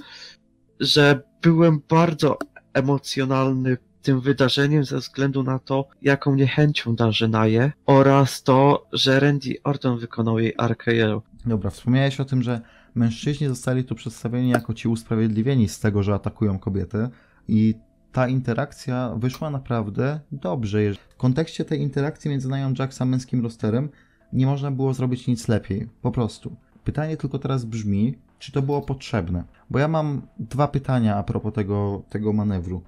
że 0.81 1.23
byłem 1.43 1.82
bardzo 1.89 2.39
emocjonalny 2.74 3.77
tym 4.03 4.20
wydarzeniem 4.20 4.85
ze 4.85 4.99
względu 4.99 5.43
na 5.43 5.59
to, 5.59 5.89
jaką 6.03 6.35
niechęcią 6.35 6.97
darzy 6.97 7.28
Naję 7.28 7.73
oraz 7.87 8.43
to, 8.43 8.87
że 8.93 9.20
Randy 9.20 9.55
Orton 9.65 9.99
wykonał 9.99 10.39
jej 10.39 10.55
RKO. 10.69 11.23
Dobra, 11.47 11.70
wspomniałeś 11.70 12.20
o 12.20 12.24
tym, 12.24 12.43
że 12.43 12.61
mężczyźni 12.95 13.49
zostali 13.49 13.85
tu 13.85 13.95
przedstawieni 13.95 14.51
jako 14.51 14.74
ci 14.74 14.89
usprawiedliwieni 14.89 15.69
z 15.69 15.81
tego, 15.81 16.03
że 16.03 16.15
atakują 16.15 16.59
kobiety 16.59 17.09
i 17.49 17.74
ta 18.12 18.28
interakcja 18.28 19.15
wyszła 19.16 19.51
naprawdę 19.51 20.20
dobrze. 20.32 20.78
W 21.09 21.16
kontekście 21.16 21.65
tej 21.65 21.81
interakcji 21.81 22.31
między 22.31 22.49
Nia 22.49 22.73
Jax 22.78 23.03
a 23.03 23.05
męskim 23.05 23.43
rosterem 23.43 23.89
nie 24.32 24.47
można 24.47 24.70
było 24.70 24.95
zrobić 24.95 25.27
nic 25.27 25.49
lepiej. 25.49 25.89
Po 26.03 26.11
prostu. 26.11 26.57
Pytanie 26.85 27.16
tylko 27.16 27.39
teraz 27.39 27.65
brzmi, 27.65 28.19
czy 28.39 28.53
to 28.53 28.62
było 28.62 28.82
potrzebne? 28.82 29.45
Bo 29.70 29.78
ja 29.78 29.89
mam 29.89 30.23
dwa 30.39 30.69
pytania 30.69 31.16
a 31.16 31.23
propos 31.23 31.55
tego, 31.55 32.03
tego 32.09 32.32
manewru. 32.32 32.82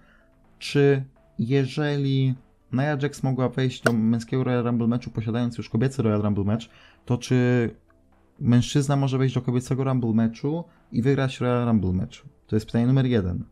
Czy 0.59 1.05
jeżeli 1.39 2.35
Nia 2.73 2.97
Jax 3.03 3.23
mogła 3.23 3.49
wejść 3.49 3.83
do 3.83 3.93
męskiego 3.93 4.45
Royal 4.45 4.65
Rumble 4.65 4.87
meczu 4.87 5.11
posiadając 5.11 5.59
już 5.59 5.69
kobiecy 5.69 6.03
Royal 6.03 6.23
Rumble 6.23 6.45
match, 6.45 6.67
to 7.05 7.19
czy 7.19 7.71
mężczyzna 8.41 8.97
może 8.97 9.19
wejść 9.19 9.35
do 9.35 9.43
kobiecego 9.43 9.85
Rumble 9.85 10.13
meczu 10.13 10.65
i 10.93 11.03
wygrać 11.03 11.41
Royal 11.41 11.67
Rumble 11.67 11.93
mecz? 11.93 12.25
To 12.47 12.57
jest 12.57 12.67
pytanie 12.67 12.87
numer 12.87 13.07
jeden, 13.07 13.45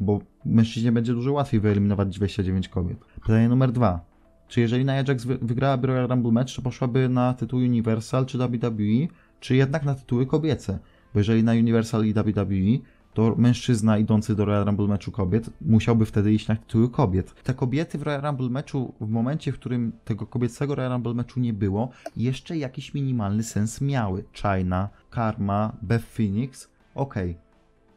bo 0.00 0.20
mężczyźnie 0.44 0.92
będzie 0.92 1.12
dużo 1.12 1.32
łatwiej 1.32 1.60
wyeliminować 1.60 2.16
29 2.16 2.68
kobiet. 2.68 2.98
Pytanie 3.22 3.48
numer 3.48 3.72
dwa. 3.72 4.00
Czy 4.48 4.60
jeżeli 4.60 4.84
Nia 4.84 4.94
Jax 4.96 5.24
wy- 5.24 5.38
wygrałaby 5.42 5.86
Royal 5.86 6.08
Rumble 6.08 6.32
mecz, 6.32 6.56
to 6.56 6.62
poszłaby 6.62 7.08
na 7.08 7.34
tytuł 7.34 7.58
Universal 7.58 8.26
czy 8.26 8.38
WWE, 8.38 9.08
czy 9.40 9.56
jednak 9.56 9.84
na 9.84 9.94
tytuły 9.94 10.26
kobiece? 10.26 10.78
Bo 11.14 11.20
jeżeli 11.20 11.44
na 11.44 11.52
Universal 11.52 12.04
i 12.04 12.12
WWE, 12.14 12.78
to 13.14 13.34
mężczyzna 13.38 13.98
idący 13.98 14.36
do 14.36 14.44
Royal 14.44 14.64
Rumble 14.64 14.86
meczu 14.86 15.12
kobiet 15.12 15.50
musiałby 15.60 16.06
wtedy 16.06 16.32
iść 16.32 16.48
na 16.48 16.56
tytuły 16.56 16.90
kobiet. 16.90 17.34
Te 17.42 17.54
kobiety 17.54 17.98
w 17.98 18.02
Royal 18.02 18.22
Rumble 18.22 18.48
meczu, 18.48 18.94
w 19.00 19.08
momencie, 19.08 19.52
w 19.52 19.54
którym 19.54 19.92
tego 20.04 20.26
kobiecego 20.26 20.74
Royal 20.74 20.92
Rumble 20.92 21.14
meczu 21.14 21.40
nie 21.40 21.52
było, 21.52 21.90
jeszcze 22.16 22.56
jakiś 22.56 22.94
minimalny 22.94 23.42
sens 23.42 23.80
miały. 23.80 24.24
China, 24.32 24.88
Karma, 25.10 25.76
Beth 25.82 26.04
Phoenix, 26.06 26.68
okej. 26.94 27.36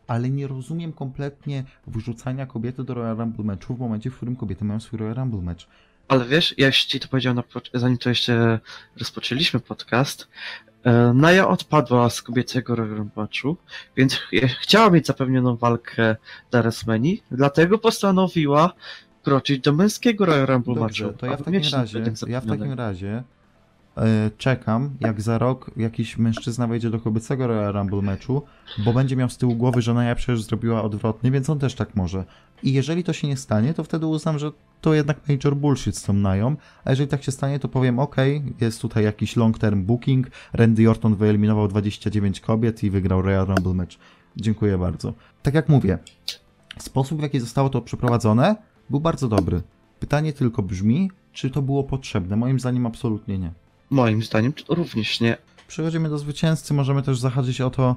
Ale 0.10 0.30
nie 0.30 0.48
rozumiem 0.48 0.94
kompletnie 0.94 1.64
wrzucania 1.88 2.46
kobiety 2.46 2.84
do 2.84 2.94
Royal 2.94 3.18
Rumble 3.18 3.46
meczu 3.46 3.76
w 3.76 3.80
momencie, 3.80 4.10
w 4.12 4.16
którym 4.16 4.36
kobiety 4.36 4.66
mają 4.66 4.80
swój 4.80 5.00
Royal 5.00 5.16
Rumble 5.16 5.42
mecz. 5.42 5.68
Ale 6.08 6.26
wiesz, 6.26 6.56
ja 6.58 6.68
już 6.68 6.84
ci 6.86 7.00
to 7.00 7.08
powiedziałem, 7.08 7.44
zanim 7.74 7.98
to 7.98 8.10
jeszcze 8.10 8.60
rozpoczęliśmy 9.00 9.60
podcast, 9.60 10.28
e, 10.84 11.14
Naja 11.14 11.48
odpadła 11.48 12.10
z 12.10 12.22
kobiecego 12.22 12.76
matchu, 13.16 13.58
więc 13.98 14.14
ch- 14.16 14.32
chciała 14.62 14.90
mieć 14.90 15.08
zapewnioną 15.08 15.56
walkę 15.56 16.16
na 16.52 16.62
WrestleMania, 16.62 17.16
dlatego 17.32 17.78
postanowiła 17.78 18.74
kroczyć 19.24 19.60
do 19.60 19.74
męskiego 19.74 20.26
Royal 20.26 20.46
Rumble 20.46 20.76
Dobrze, 20.76 21.14
to 21.14 21.26
ja 21.26 21.38
w 21.38 21.44
takim 21.44 21.62
razie, 21.74 22.04
ja 22.28 22.42
w 22.42 22.46
takim 22.46 22.74
razie 22.74 23.24
czekam, 24.38 24.90
jak 25.00 25.22
za 25.22 25.38
rok 25.38 25.72
jakiś 25.78 26.18
mężczyzna 26.18 26.68
wejdzie 26.68 26.90
do 26.90 27.00
kobiecego 27.00 27.48
Royal 27.48 27.74
Rumble 27.74 28.02
meczu, 28.02 28.42
bo 28.86 28.94
będzie 28.94 29.16
miał 29.16 29.30
z 29.30 29.38
tyłu 29.38 29.56
głowy, 29.56 29.82
że 29.82 29.94
Naja 29.94 30.16
przecież 30.16 30.44
zrobiła 30.44 30.84
odwrotnie, 30.84 31.32
więc 31.32 31.50
on 31.50 31.60
też 31.60 31.76
tak 31.76 31.96
może. 31.96 32.26
I 32.64 32.74
jeżeli 32.74 33.04
to 33.04 33.14
się 33.14 33.28
nie 33.28 33.38
stanie, 33.38 33.74
to 33.74 33.84
wtedy 33.84 34.06
uznam, 34.06 34.40
że 34.40 34.52
to 34.82 34.94
jednak 34.94 35.18
major 35.28 35.56
bullshit 35.56 35.98
z 35.98 36.04
tą 36.04 36.14
Nają, 36.14 36.56
a 36.86 36.90
jeżeli 36.90 37.10
tak 37.10 37.24
się 37.24 37.32
stanie, 37.32 37.60
to 37.60 37.68
powiem, 37.68 38.00
ok, 38.00 38.16
jest 38.62 38.82
tutaj 38.82 39.04
jakiś 39.04 39.36
long 39.36 39.60
term 39.60 39.84
booking, 39.84 40.28
Randy 40.54 40.90
Orton 40.90 41.16
wyeliminował 41.16 41.68
29 41.68 42.40
kobiet 42.40 42.84
i 42.84 42.90
wygrał 42.90 43.22
Royal 43.22 43.46
Rumble 43.46 43.74
match. 43.74 43.96
Dziękuję 44.38 44.78
bardzo. 44.78 45.14
Tak 45.42 45.54
jak 45.54 45.70
mówię, 45.70 45.98
sposób 46.78 47.20
w 47.20 47.22
jaki 47.22 47.40
zostało 47.40 47.70
to 47.70 47.82
przeprowadzone 47.82 48.56
był 48.90 49.00
bardzo 49.00 49.28
dobry. 49.28 49.62
Pytanie 50.00 50.34
tylko 50.34 50.64
brzmi, 50.64 51.12
czy 51.34 51.50
to 51.50 51.62
było 51.62 51.84
potrzebne? 51.84 52.36
Moim 52.36 52.60
zdaniem 52.60 52.86
absolutnie 52.86 53.40
nie. 53.40 53.52
Moim 53.90 54.24
zdaniem 54.24 54.54
również 54.70 55.20
nie. 55.20 55.38
Przechodzimy 55.68 56.10
do 56.10 56.18
zwycięzcy, 56.18 56.74
możemy 56.74 57.04
też 57.04 57.20
zahaczyć 57.20 57.62
o 57.62 57.70
to, 57.70 57.96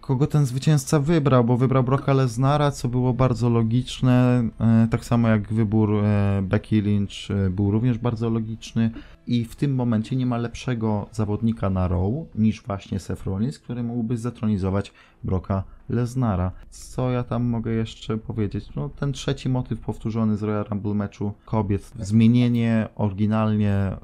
kogo 0.00 0.26
ten 0.26 0.46
zwycięzca 0.46 1.00
wybrał, 1.00 1.44
bo 1.44 1.56
wybrał 1.56 1.84
Brocka 1.84 2.12
Lesnara, 2.12 2.70
co 2.70 2.88
było 2.88 3.12
bardzo 3.12 3.48
logiczne, 3.48 4.48
e, 4.60 4.88
tak 4.90 5.04
samo 5.04 5.28
jak 5.28 5.52
wybór 5.52 5.94
e, 5.94 6.42
Becky 6.42 6.82
Lynch 6.82 7.30
e, 7.30 7.50
był 7.50 7.70
również 7.70 7.98
bardzo 7.98 8.30
logiczny 8.30 8.90
i 9.26 9.44
w 9.44 9.56
tym 9.56 9.74
momencie 9.74 10.16
nie 10.16 10.26
ma 10.26 10.36
lepszego 10.36 11.06
zawodnika 11.12 11.70
na 11.70 11.88
Raw 11.88 12.12
niż 12.34 12.62
właśnie 12.62 13.00
Seth 13.00 13.24
Rollins, 13.24 13.58
który 13.58 13.82
mógłby 13.82 14.16
zatronizować 14.16 14.92
Brocka 15.24 15.64
Lesnara. 15.88 16.52
Co 16.70 17.10
ja 17.10 17.22
tam 17.22 17.44
mogę 17.44 17.72
jeszcze 17.72 18.18
powiedzieć? 18.18 18.74
No 18.76 18.88
ten 18.88 19.12
trzeci 19.12 19.48
motyw 19.48 19.80
powtórzony 19.80 20.36
z 20.36 20.42
Royal 20.42 20.64
Rumble 20.70 20.94
meczu 20.94 21.32
kobiet, 21.44 21.92
zmienienie 22.00 22.88
oryginalnie 22.96 23.96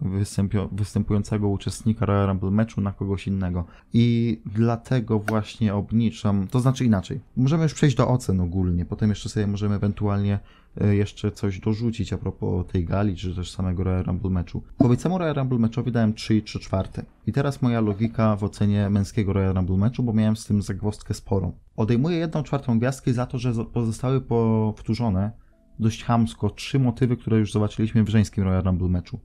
występującego 0.72 1.48
uczestnika 1.48 2.06
Royal 2.06 2.28
Rumble 2.28 2.50
meczu 2.50 2.80
na 2.80 2.92
kogoś 2.92 3.26
innego. 3.26 3.64
I 3.92 4.38
dlatego 4.46 5.18
właśnie 5.18 5.74
obniczam, 5.74 6.48
to 6.48 6.60
znaczy 6.60 6.84
inaczej. 6.84 7.20
Możemy 7.36 7.62
już 7.62 7.74
przejść 7.74 7.96
do 7.96 8.08
ocen 8.08 8.40
ogólnie, 8.40 8.84
potem 8.84 9.10
jeszcze 9.10 9.28
sobie 9.28 9.46
możemy 9.46 9.74
ewentualnie 9.74 10.38
jeszcze 10.80 11.30
coś 11.30 11.60
dorzucić 11.60 12.12
a 12.12 12.18
propos 12.18 12.66
tej 12.66 12.84
gali, 12.84 13.16
czy 13.16 13.34
też 13.34 13.50
samego 13.50 13.84
Royal 13.84 14.04
Rumble 14.04 14.30
meczu. 14.30 14.62
Kobiecemu 14.78 15.18
Royal 15.18 15.34
Rumble 15.34 15.58
meczowi 15.58 15.92
dałem 15.92 16.12
3,3 16.12 16.60
czwarte. 16.60 17.04
I 17.26 17.32
teraz 17.32 17.62
moja 17.62 17.80
logika 17.80 18.36
w 18.36 18.44
ocenie 18.44 18.90
męskiego 18.90 19.32
Royal 19.32 19.54
Rumble 19.54 19.76
meczu, 19.76 20.02
bo 20.02 20.12
miałem 20.12 20.36
z 20.36 20.46
tym 20.46 20.62
zagwozdkę 20.62 21.14
sporą. 21.14 21.52
Odejmuję 21.76 22.16
jedną 22.16 22.42
czwartą 22.42 22.78
gwiazdkę 22.78 23.12
za 23.12 23.26
to, 23.26 23.38
że 23.38 23.52
pozostały 23.64 24.20
powtórzone 24.20 25.32
dość 25.78 26.04
hamsko 26.04 26.50
trzy 26.50 26.78
motywy, 26.78 27.16
które 27.16 27.38
już 27.38 27.52
zobaczyliśmy 27.52 28.04
w 28.04 28.08
żeńskim 28.08 28.44
Royal 28.44 28.62
Rumble 28.62 28.88
meczu. 28.88 29.20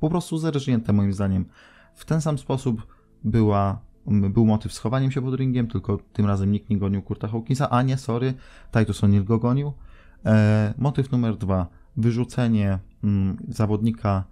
Po 0.00 0.08
prostu 0.08 0.38
zerżnięte 0.38 0.92
moim 0.92 1.12
zdaniem. 1.12 1.44
W 1.94 2.04
ten 2.04 2.20
sam 2.20 2.38
sposób 2.38 2.86
była 3.24 3.88
był 4.10 4.46
motyw 4.46 4.72
z 4.72 4.78
chowaniem 4.78 5.10
się 5.10 5.22
pod 5.22 5.34
ringiem, 5.34 5.66
tylko 5.66 5.98
tym 6.12 6.26
razem 6.26 6.52
nikt 6.52 6.70
nie 6.70 6.78
gonił 6.78 7.02
Kurta 7.02 7.28
Hawkinsa, 7.28 7.70
a 7.70 7.82
nie, 7.82 7.96
sorry, 7.96 8.34
Titus 8.72 9.02
O'Neill 9.02 9.24
go 9.24 9.38
gonił. 9.38 9.72
E, 10.26 10.74
motyw 10.78 11.12
numer 11.12 11.36
dwa, 11.36 11.66
wyrzucenie 11.96 12.78
mm, 13.04 13.36
zawodnika, 13.48 14.24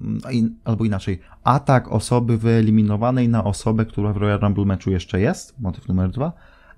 mm, 0.00 0.56
albo 0.64 0.84
inaczej, 0.84 1.20
atak 1.44 1.92
osoby 1.92 2.38
wyeliminowanej 2.38 3.28
na 3.28 3.44
osobę, 3.44 3.86
która 3.86 4.12
w 4.12 4.16
Royal 4.16 4.40
Rumble 4.40 4.64
meczu 4.64 4.90
jeszcze 4.90 5.20
jest, 5.20 5.60
motyw 5.60 5.88
numer 5.88 6.10
dwa. 6.10 6.32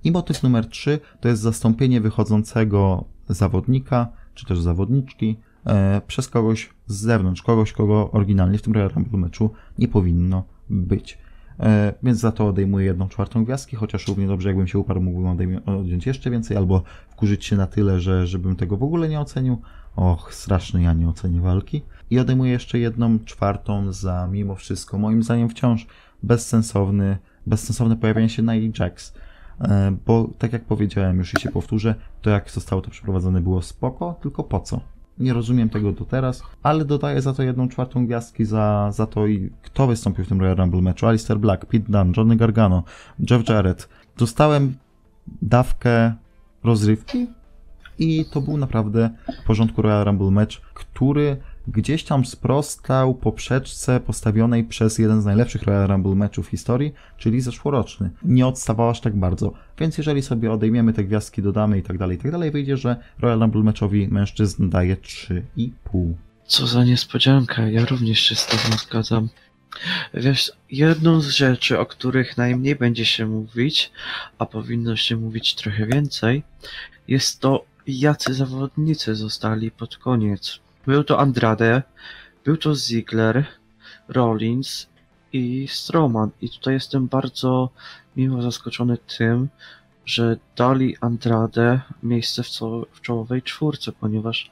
I 0.05 0.13
motyw 0.13 0.43
numer 0.43 0.69
trzy 0.69 1.01
to 1.21 1.29
jest 1.29 1.43
zastąpienie 1.43 2.01
wychodzącego 2.01 3.05
zawodnika, 3.29 4.09
czy 4.35 4.47
też 4.47 4.61
zawodniczki, 4.61 5.37
e, 5.67 6.01
przez 6.07 6.29
kogoś 6.29 6.71
z 6.87 6.97
zewnątrz, 6.97 7.43
kogoś, 7.43 7.73
kogo 7.73 8.11
oryginalnie 8.11 8.59
w 8.59 8.63
tym 8.63 8.73
Royal 8.73 8.91
Rumble 8.91 9.19
meczu 9.19 9.51
nie 9.79 9.89
powinno 9.89 10.45
być. 10.71 11.19
E, 11.61 11.95
więc 12.03 12.19
za 12.19 12.33
to 12.33 12.49
odejmuję 12.49 12.87
jedną 12.87 13.09
czwartą 13.09 13.45
gwiazdki, 13.45 13.77
chociaż 13.77 14.09
równie 14.09 14.27
dobrze 14.27 14.49
jakbym 14.49 14.67
się 14.67 14.79
uparł, 14.79 15.01
mógłbym 15.01 15.61
odjąć 15.67 16.07
jeszcze 16.07 16.31
więcej, 16.31 16.57
albo 16.57 16.83
wkurzyć 17.11 17.45
się 17.45 17.57
na 17.57 17.67
tyle, 17.67 18.01
że 18.01 18.27
żebym 18.27 18.57
tego 18.57 18.77
w 18.77 18.83
ogóle 18.83 19.09
nie 19.09 19.21
ocenił. 19.21 19.61
Och, 19.97 20.35
straszny 20.35 20.83
ja 20.83 20.93
nie 20.93 21.09
ocenię 21.09 21.41
walki. 21.41 21.83
I 22.11 22.19
odejmuję 22.19 22.53
jeszcze 22.53 22.79
jedną 22.79 23.19
czwartą 23.19 23.93
za 23.93 24.29
mimo 24.33 24.55
wszystko, 24.55 24.99
moim 24.99 25.23
zdaniem 25.23 25.49
wciąż 25.49 25.87
bezsensowny, 26.23 27.19
bezsensowne 27.47 27.97
pojawienie 27.97 28.29
się 28.29 28.43
na 28.43 28.53
Jax. 28.55 29.15
E, 29.61 29.97
bo 30.07 30.31
tak 30.39 30.53
jak 30.53 30.65
powiedziałem 30.65 31.19
już 31.19 31.35
i 31.35 31.41
się 31.41 31.51
powtórzę, 31.51 31.95
to 32.23 32.31
jak 32.31 32.51
zostało 32.51 32.83
to 32.83 32.91
przeprowadzone 32.91 33.41
było 33.41 33.63
spoko, 33.63 34.19
tylko 34.23 34.45
po 34.45 34.61
co? 34.61 34.81
Nie 35.19 35.33
rozumiem 35.33 35.71
tego 35.71 35.93
do 35.93 36.05
teraz, 36.05 36.43
ale 36.63 36.85
dodaję 36.85 37.23
za 37.23 37.33
to 37.33 37.43
jedną 37.43 37.69
czwartą 37.69 38.07
gwiazdki 38.07 38.45
za, 38.45 38.91
za 38.93 39.07
to, 39.07 39.25
kto 39.63 39.87
wystąpił 39.87 40.25
w 40.25 40.29
tym 40.29 40.41
Royal 40.41 40.57
Rumble 40.57 40.83
meczu. 40.83 41.07
Alistair 41.07 41.39
Black, 41.39 41.67
Pete 41.67 41.85
Dunne, 41.89 42.13
Johnny 42.17 42.37
Gargano, 42.37 42.83
Jeff 43.31 43.49
Jarrett. 43.49 43.89
Dostałem 44.19 44.75
dawkę 45.43 46.15
rozrywki 46.65 47.27
i 47.99 48.25
to 48.33 48.41
był 48.41 48.57
naprawdę 48.57 49.11
w 49.43 49.47
porządku 49.47 49.83
Royal 49.83 50.05
Rumble 50.05 50.31
mecz, 50.31 50.61
który 50.75 51.37
gdzieś 51.69 52.05
tam 52.05 52.25
sprostał 52.25 53.15
poprzeczce 53.15 54.01
postawionej 54.01 54.65
przez 54.65 54.99
jeden 54.99 55.23
z 55.23 55.25
najlepszych 55.25 55.63
Royal 55.63 55.89
Rumble 55.89 56.15
meczów 56.15 56.49
historii, 56.49 56.93
czyli 57.19 57.41
zeszłoroczny. 57.41 58.11
Nie 58.23 58.47
odstawał 58.47 58.91
aż 58.91 59.01
tak 59.01 59.17
bardzo. 59.17 59.53
Więc 59.79 59.99
jeżeli 59.99 60.23
sobie 60.23 60.53
odejmiemy 60.53 60.93
te 60.93 61.05
gwiazdki, 61.05 61.43
dodamy 61.43 61.79
i 61.79 61.83
tak 61.83 61.99
dalej, 61.99 62.17
i 62.17 62.21
tak 62.21 62.33
dalej, 62.33 62.51
wyjdzie, 62.51 62.77
że 62.77 62.97
Royal 63.19 63.41
Rumble 63.41 63.63
meczowi 63.63 64.09
mężczyzn 64.09 64.69
daje 64.69 64.97
3,5. 64.97 66.13
Co 66.47 66.67
za 66.67 66.85
niespodzianka, 66.85 67.69
ja 67.69 67.85
również 67.85 68.21
się 68.21 68.35
z 68.35 68.47
tobą 68.47 68.77
zgadzam. 68.77 69.29
Wiesz, 70.15 70.53
jedną 70.71 71.21
z 71.21 71.29
rzeczy, 71.29 71.79
o 71.79 71.87
których 71.87 72.37
najmniej 72.37 72.77
będzie 72.77 73.05
się 73.07 73.27
mówić, 73.27 73.93
a 74.39 74.47
powinno 74.47 74.97
się 74.97 75.17
mówić 75.17 75.55
trochę 75.55 75.87
więcej, 75.87 76.43
jest 77.09 77.41
to, 77.41 77.65
jacy 77.87 78.35
zawodnicy 78.35 79.15
zostali 79.15 79.71
pod 79.71 79.97
koniec 79.97 80.61
był 80.87 81.05
to 81.05 81.19
Andrade, 81.19 81.83
był 82.45 82.57
to 82.57 82.75
Ziggler, 82.75 83.47
Rollins 84.09 84.87
i 85.33 85.69
Strowman. 85.69 86.31
I 86.41 86.51
tutaj 86.51 86.75
jestem 86.75 87.07
bardzo 87.07 87.71
miło 88.17 88.43
zaskoczony 88.43 88.99
tym, 89.19 89.49
że 90.07 90.37
dali 90.57 90.97
Andrade 91.01 91.81
miejsce 92.03 92.43
w, 92.43 92.49
co, 92.49 92.87
w 92.93 93.01
czołowej 93.01 93.43
czwórce, 93.43 93.93
ponieważ 93.93 94.51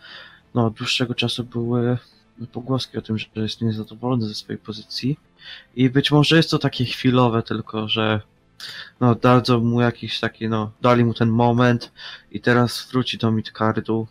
no, 0.54 0.66
od 0.66 0.74
dłuższego 0.74 1.14
czasu 1.14 1.44
były 1.44 1.98
pogłoski 2.52 2.98
o 2.98 3.02
tym, 3.02 3.18
że 3.18 3.26
jest 3.36 3.60
niezadowolony 3.60 4.28
ze 4.28 4.34
swojej 4.34 4.58
pozycji. 4.58 5.18
I 5.76 5.90
być 5.90 6.10
może 6.10 6.36
jest 6.36 6.50
to 6.50 6.58
takie 6.58 6.84
chwilowe 6.84 7.42
tylko, 7.42 7.88
że 7.88 8.20
no, 9.00 9.14
dadzą 9.14 9.60
mu 9.60 9.80
jakiś 9.80 10.20
taki, 10.20 10.48
no, 10.48 10.72
dali 10.80 11.04
mu 11.04 11.14
ten 11.14 11.28
moment 11.30 11.92
i 12.30 12.40
teraz 12.40 12.88
wróci 12.90 13.18
do 13.18 13.30
midcardu 13.30 14.06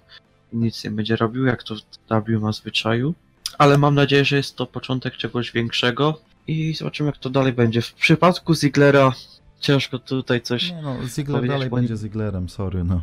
nic 0.54 0.84
nie 0.84 0.92
będzie 0.92 1.16
robił, 1.16 1.46
jak 1.46 1.64
to 1.64 1.76
w 1.76 2.08
W 2.08 2.40
ma 2.40 2.52
zwyczaju. 2.52 3.14
Ale 3.58 3.78
mam 3.78 3.96
nadzieję, 3.96 4.26
że 4.26 4.38
jest 4.38 4.56
to 4.56 4.66
początek 4.66 5.18
czegoś 5.18 5.52
większego 5.52 6.22
i 6.48 6.74
zobaczymy, 6.74 7.08
jak 7.08 7.18
to 7.18 7.30
dalej 7.30 7.54
będzie. 7.54 7.82
W 7.82 7.94
przypadku 7.94 8.56
Ziglera 8.56 9.12
ciężko 9.60 10.00
tutaj 10.00 10.42
coś. 10.42 10.72
Nie 10.72 10.82
no, 10.82 11.08
Ziggler 11.08 11.48
dalej 11.48 11.70
bo... 11.70 11.76
będzie 11.76 11.98
Ziglerem, 11.98 12.50
sorry, 12.50 12.84
no. 12.84 13.02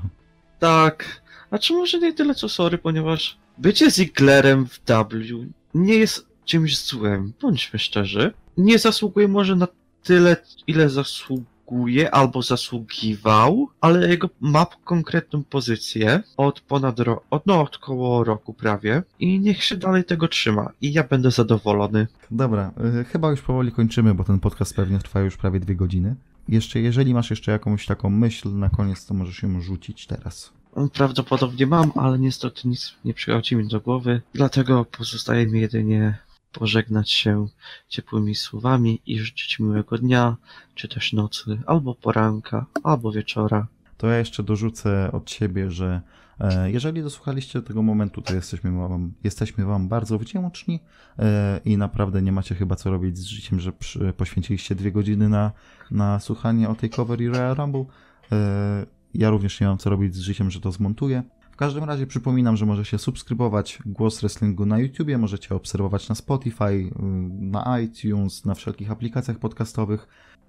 Tak. 0.59 1.23
A 1.51 1.59
czy 1.59 1.73
może 1.73 1.99
nie 1.99 2.13
tyle 2.13 2.35
co 2.35 2.49
sorry, 2.49 2.79
ponieważ 2.79 3.39
bycie 3.59 3.91
Ziglerem 3.91 4.67
w 4.67 4.79
W 4.79 5.47
nie 5.75 5.95
jest 5.95 6.27
czymś 6.45 6.79
złym, 6.79 7.33
bądźmy 7.41 7.79
szczerzy. 7.79 8.33
Nie 8.57 8.79
zasługuje 8.79 9.29
może 9.29 9.57
na 9.57 9.69
tyle, 10.03 10.37
ile 10.67 10.89
zasługuje 10.89 11.58
zasługuje 11.69 12.11
albo 12.11 12.43
zasługiwał, 12.43 13.69
ale 13.81 14.09
jego 14.09 14.29
ma 14.41 14.67
konkretną 14.85 15.45
pozycję 15.45 16.23
od 16.37 16.61
ponad 16.61 16.99
ro- 17.01 17.23
od, 17.31 17.47
no, 17.47 17.61
od 17.61 17.79
koło 17.79 18.25
roku 18.25 18.55
prawie 18.55 19.03
i 19.21 19.41
niech 19.41 19.65
się 19.65 19.77
dalej 19.77 20.05
tego 20.05 20.29
trzyma 20.29 20.71
i 20.81 20.93
ja 20.93 21.05
będę 21.05 21.31
zadowolony. 21.31 22.07
Dobra, 22.31 22.73
y, 23.01 23.05
chyba 23.05 23.31
już 23.31 23.41
powoli 23.43 23.73
kończymy, 23.73 24.15
bo 24.15 24.25
ten 24.25 24.41
podcast 24.41 24.77
pewnie 24.77 24.99
trwa 24.99 25.21
już 25.21 25.37
prawie 25.37 25.61
dwie 25.61 25.75
godziny. 25.75 26.15
Jeszcze, 26.49 26.81
jeżeli 26.81 27.15
masz 27.15 27.31
jeszcze 27.31 27.53
jakąś 27.53 27.87
taką 27.87 28.11
myśl 28.11 28.49
na 28.55 28.69
koniec, 28.69 29.07
to 29.07 29.15
możesz 29.15 29.43
ją 29.43 29.61
rzucić 29.61 30.07
teraz. 30.07 30.53
Prawdopodobnie 30.93 31.67
mam, 31.67 31.93
ale 31.95 32.19
niestety 32.19 32.69
nic 32.69 32.95
nie 33.05 33.15
przychodzi 33.15 33.57
mi 33.57 33.69
do 33.69 33.81
głowy, 33.81 34.23
dlatego 34.35 34.85
pozostaje 34.85 35.47
mi 35.47 35.61
jedynie 35.61 36.19
pożegnać 36.53 37.11
się 37.11 37.47
ciepłymi 37.89 38.35
słowami 38.35 39.01
i 39.07 39.19
życzyć 39.19 39.59
miłego 39.59 39.99
dnia, 39.99 40.37
czy 40.75 40.89
też 40.89 41.13
nocy, 41.13 41.63
albo 41.67 41.95
poranka, 41.95 42.67
albo 42.83 43.13
wieczora. 43.13 43.67
To 43.97 44.07
ja 44.07 44.19
jeszcze 44.19 44.43
dorzucę 44.43 45.13
od 45.13 45.31
siebie, 45.31 45.71
że 45.71 46.01
e, 46.41 46.71
jeżeli 46.71 47.03
dosłuchaliście 47.03 47.63
tego 47.63 47.83
momentu, 47.83 48.23
to 48.23 48.35
jesteśmy 48.35 48.79
wam, 48.79 49.13
jesteśmy 49.25 49.65
wam 49.65 49.89
bardzo 49.89 50.19
wdzięczni 50.19 50.81
e, 51.19 51.61
i 51.65 51.77
naprawdę 51.77 52.23
nie 52.23 52.33
macie 52.33 52.55
chyba 52.55 52.77
co 52.77 52.91
robić 52.91 53.19
z 53.19 53.25
życiem, 53.25 53.61
że 53.61 53.73
poświęciliście 54.17 54.75
dwie 54.75 54.93
godziny 54.93 55.29
na, 55.29 55.53
na 55.91 56.21
słuchanie 56.21 56.69
o 56.69 56.75
tej 56.75 56.91
cover 56.91 57.21
i 57.21 57.29
Royal 57.29 57.57
Rumble. 57.57 57.85
E, 58.33 58.87
ja 59.15 59.31
również 59.31 59.61
nie 59.61 59.67
mam 59.67 59.79
co 59.79 59.91
robić 59.91 60.15
z 60.15 60.21
życiem, 60.21 60.51
że 60.51 60.61
to 60.61 60.73
zmontuję 60.73 61.23
każdym 61.59 61.85
razie 61.85 62.07
przypominam, 62.07 62.57
że 62.57 62.67
możecie 62.67 62.99
subskrybować 62.99 63.79
Głos 63.87 64.21
Wrestlingu 64.21 64.67
na 64.67 64.79
YouTubie, 64.79 65.19
możecie 65.19 65.55
obserwować 65.55 66.09
na 66.09 66.15
Spotify, 66.15 66.91
na 67.31 67.81
iTunes, 67.81 68.45
na 68.45 68.55
wszelkich 68.55 68.91
aplikacjach 68.91 69.39
podcastowych. 69.39 70.09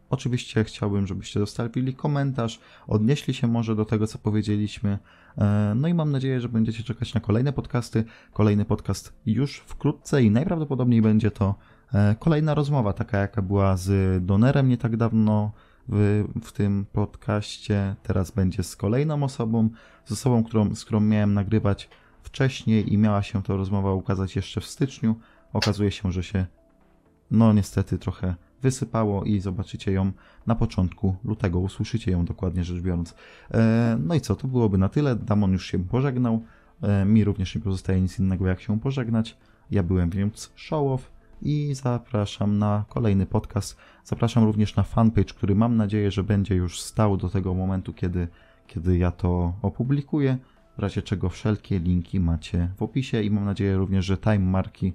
Oczywiście 0.10 0.64
chciałbym, 0.64 1.08
żebyście 1.08 1.40
zostawili 1.40 1.94
komentarz, 1.94 2.60
odnieśli 2.88 3.34
się 3.34 3.48
może 3.48 3.76
do 3.76 3.86
tego, 3.86 4.08
co 4.08 4.18
powiedzieliśmy. 4.18 5.00
E, 5.38 5.74
no 5.76 5.88
i 5.88 5.94
mam 5.94 6.12
nadzieję, 6.12 6.42
że 6.42 6.50
będziecie 6.50 6.84
czekać 6.84 7.14
na 7.14 7.22
kolejne 7.22 7.54
podcasty. 7.54 8.04
Kolejny 8.34 8.66
podcast 8.66 9.14
już 9.26 9.58
wkrótce 9.58 10.24
i 10.24 10.32
najprawdopodobniej 10.32 11.02
będzie 11.02 11.32
to 11.32 11.56
e, 11.94 12.16
kolejna 12.20 12.54
rozmowa, 12.54 12.94
taka 12.94 13.18
jaka 13.18 13.42
była 13.42 13.78
z 13.78 14.26
Donerem 14.26 14.70
nie 14.70 14.78
tak 14.78 14.98
dawno 14.98 15.52
w, 15.90 16.28
w 16.44 16.52
tym 16.52 16.86
podcaście. 16.94 17.96
Teraz 18.04 18.32
będzie 18.32 18.64
z 18.64 18.76
kolejną 18.76 19.24
osobą, 19.24 19.70
z 20.06 20.12
osobą, 20.12 20.44
którą, 20.44 20.76
z 20.76 20.86
którą 20.86 21.00
miałem 21.00 21.34
nagrywać 21.34 21.90
wcześniej 22.24 22.94
i 22.94 22.98
miała 22.98 23.24
się 23.24 23.44
ta 23.44 23.56
rozmowa 23.56 23.94
ukazać 23.94 24.36
jeszcze 24.36 24.62
w 24.62 24.66
styczniu. 24.66 25.16
Okazuje 25.54 25.92
się, 25.92 26.12
że 26.12 26.24
się, 26.24 26.46
no 27.32 27.54
niestety, 27.54 27.98
trochę 27.98 28.36
wysypało 28.62 29.24
i 29.24 29.40
zobaczycie 29.40 29.92
ją 29.92 30.12
na 30.48 30.56
początku 30.56 31.16
lutego. 31.24 31.60
Usłyszycie 31.60 32.12
ją 32.12 32.26
dokładnie 32.26 32.64
rzecz 32.64 32.82
biorąc. 32.82 33.16
E, 33.52 33.98
no 34.06 34.16
i 34.16 34.22
co, 34.22 34.36
to 34.36 34.48
byłoby 34.48 34.78
na 34.78 34.90
tyle. 34.90 35.16
Damon 35.16 35.52
już 35.52 35.66
się 35.66 35.80
pożegnał. 35.80 36.44
E, 36.82 37.06
mi 37.06 37.24
również 37.24 37.56
nie 37.56 37.62
pozostaje 37.62 38.02
nic 38.02 38.20
innego, 38.20 38.48
jak 38.48 38.62
się 38.62 38.80
pożegnać. 38.80 39.38
Ja 39.72 39.84
byłem 39.84 40.10
więc 40.10 40.52
Showoff 40.56 41.12
i 41.42 41.74
zapraszam 41.74 42.58
na 42.58 42.86
kolejny 42.90 43.26
podcast. 43.26 43.78
Zapraszam 44.04 44.44
również 44.44 44.76
na 44.76 44.84
fanpage, 44.84 45.34
który 45.34 45.56
mam 45.56 45.78
nadzieję, 45.78 46.12
że 46.12 46.24
będzie 46.24 46.56
już 46.56 46.82
stał 46.82 47.18
do 47.18 47.30
tego 47.30 47.54
momentu, 47.54 47.94
kiedy, 47.94 48.28
kiedy 48.68 48.98
ja 48.98 49.12
to 49.12 49.54
opublikuję. 49.62 50.38
W 50.78 50.82
razie 50.82 51.02
czego 51.02 51.30
wszelkie 51.30 51.80
linki 51.80 52.20
macie 52.20 52.70
w 52.78 52.82
opisie 52.82 53.22
i 53.22 53.32
mam 53.32 53.46
nadzieję 53.46 53.78
również, 53.78 54.06
że 54.06 54.18
time 54.18 54.40
marki 54.40 54.94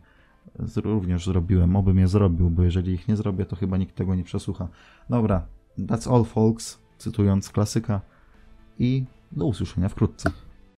również 0.77 1.25
zrobiłem, 1.25 1.77
obym 1.77 1.99
je 1.99 2.09
zrobił, 2.09 2.51
bo 2.51 2.63
jeżeli 2.63 2.93
ich 2.93 3.09
nie 3.09 3.17
zrobię, 3.17 3.47
to 3.47 3.57
chyba 3.57 3.77
nikt 3.77 3.95
tego 3.95 4.15
nie 4.15 4.25
przesłucha. 4.25 4.69
Dobra, 5.11 5.47
that's 5.79 6.15
all 6.15 6.25
folks, 6.25 6.79
cytując 6.99 7.51
klasyka 7.51 8.01
i 8.79 9.05
do 9.33 9.47
usłyszenia 9.47 9.89
wkrótce. 9.89 10.31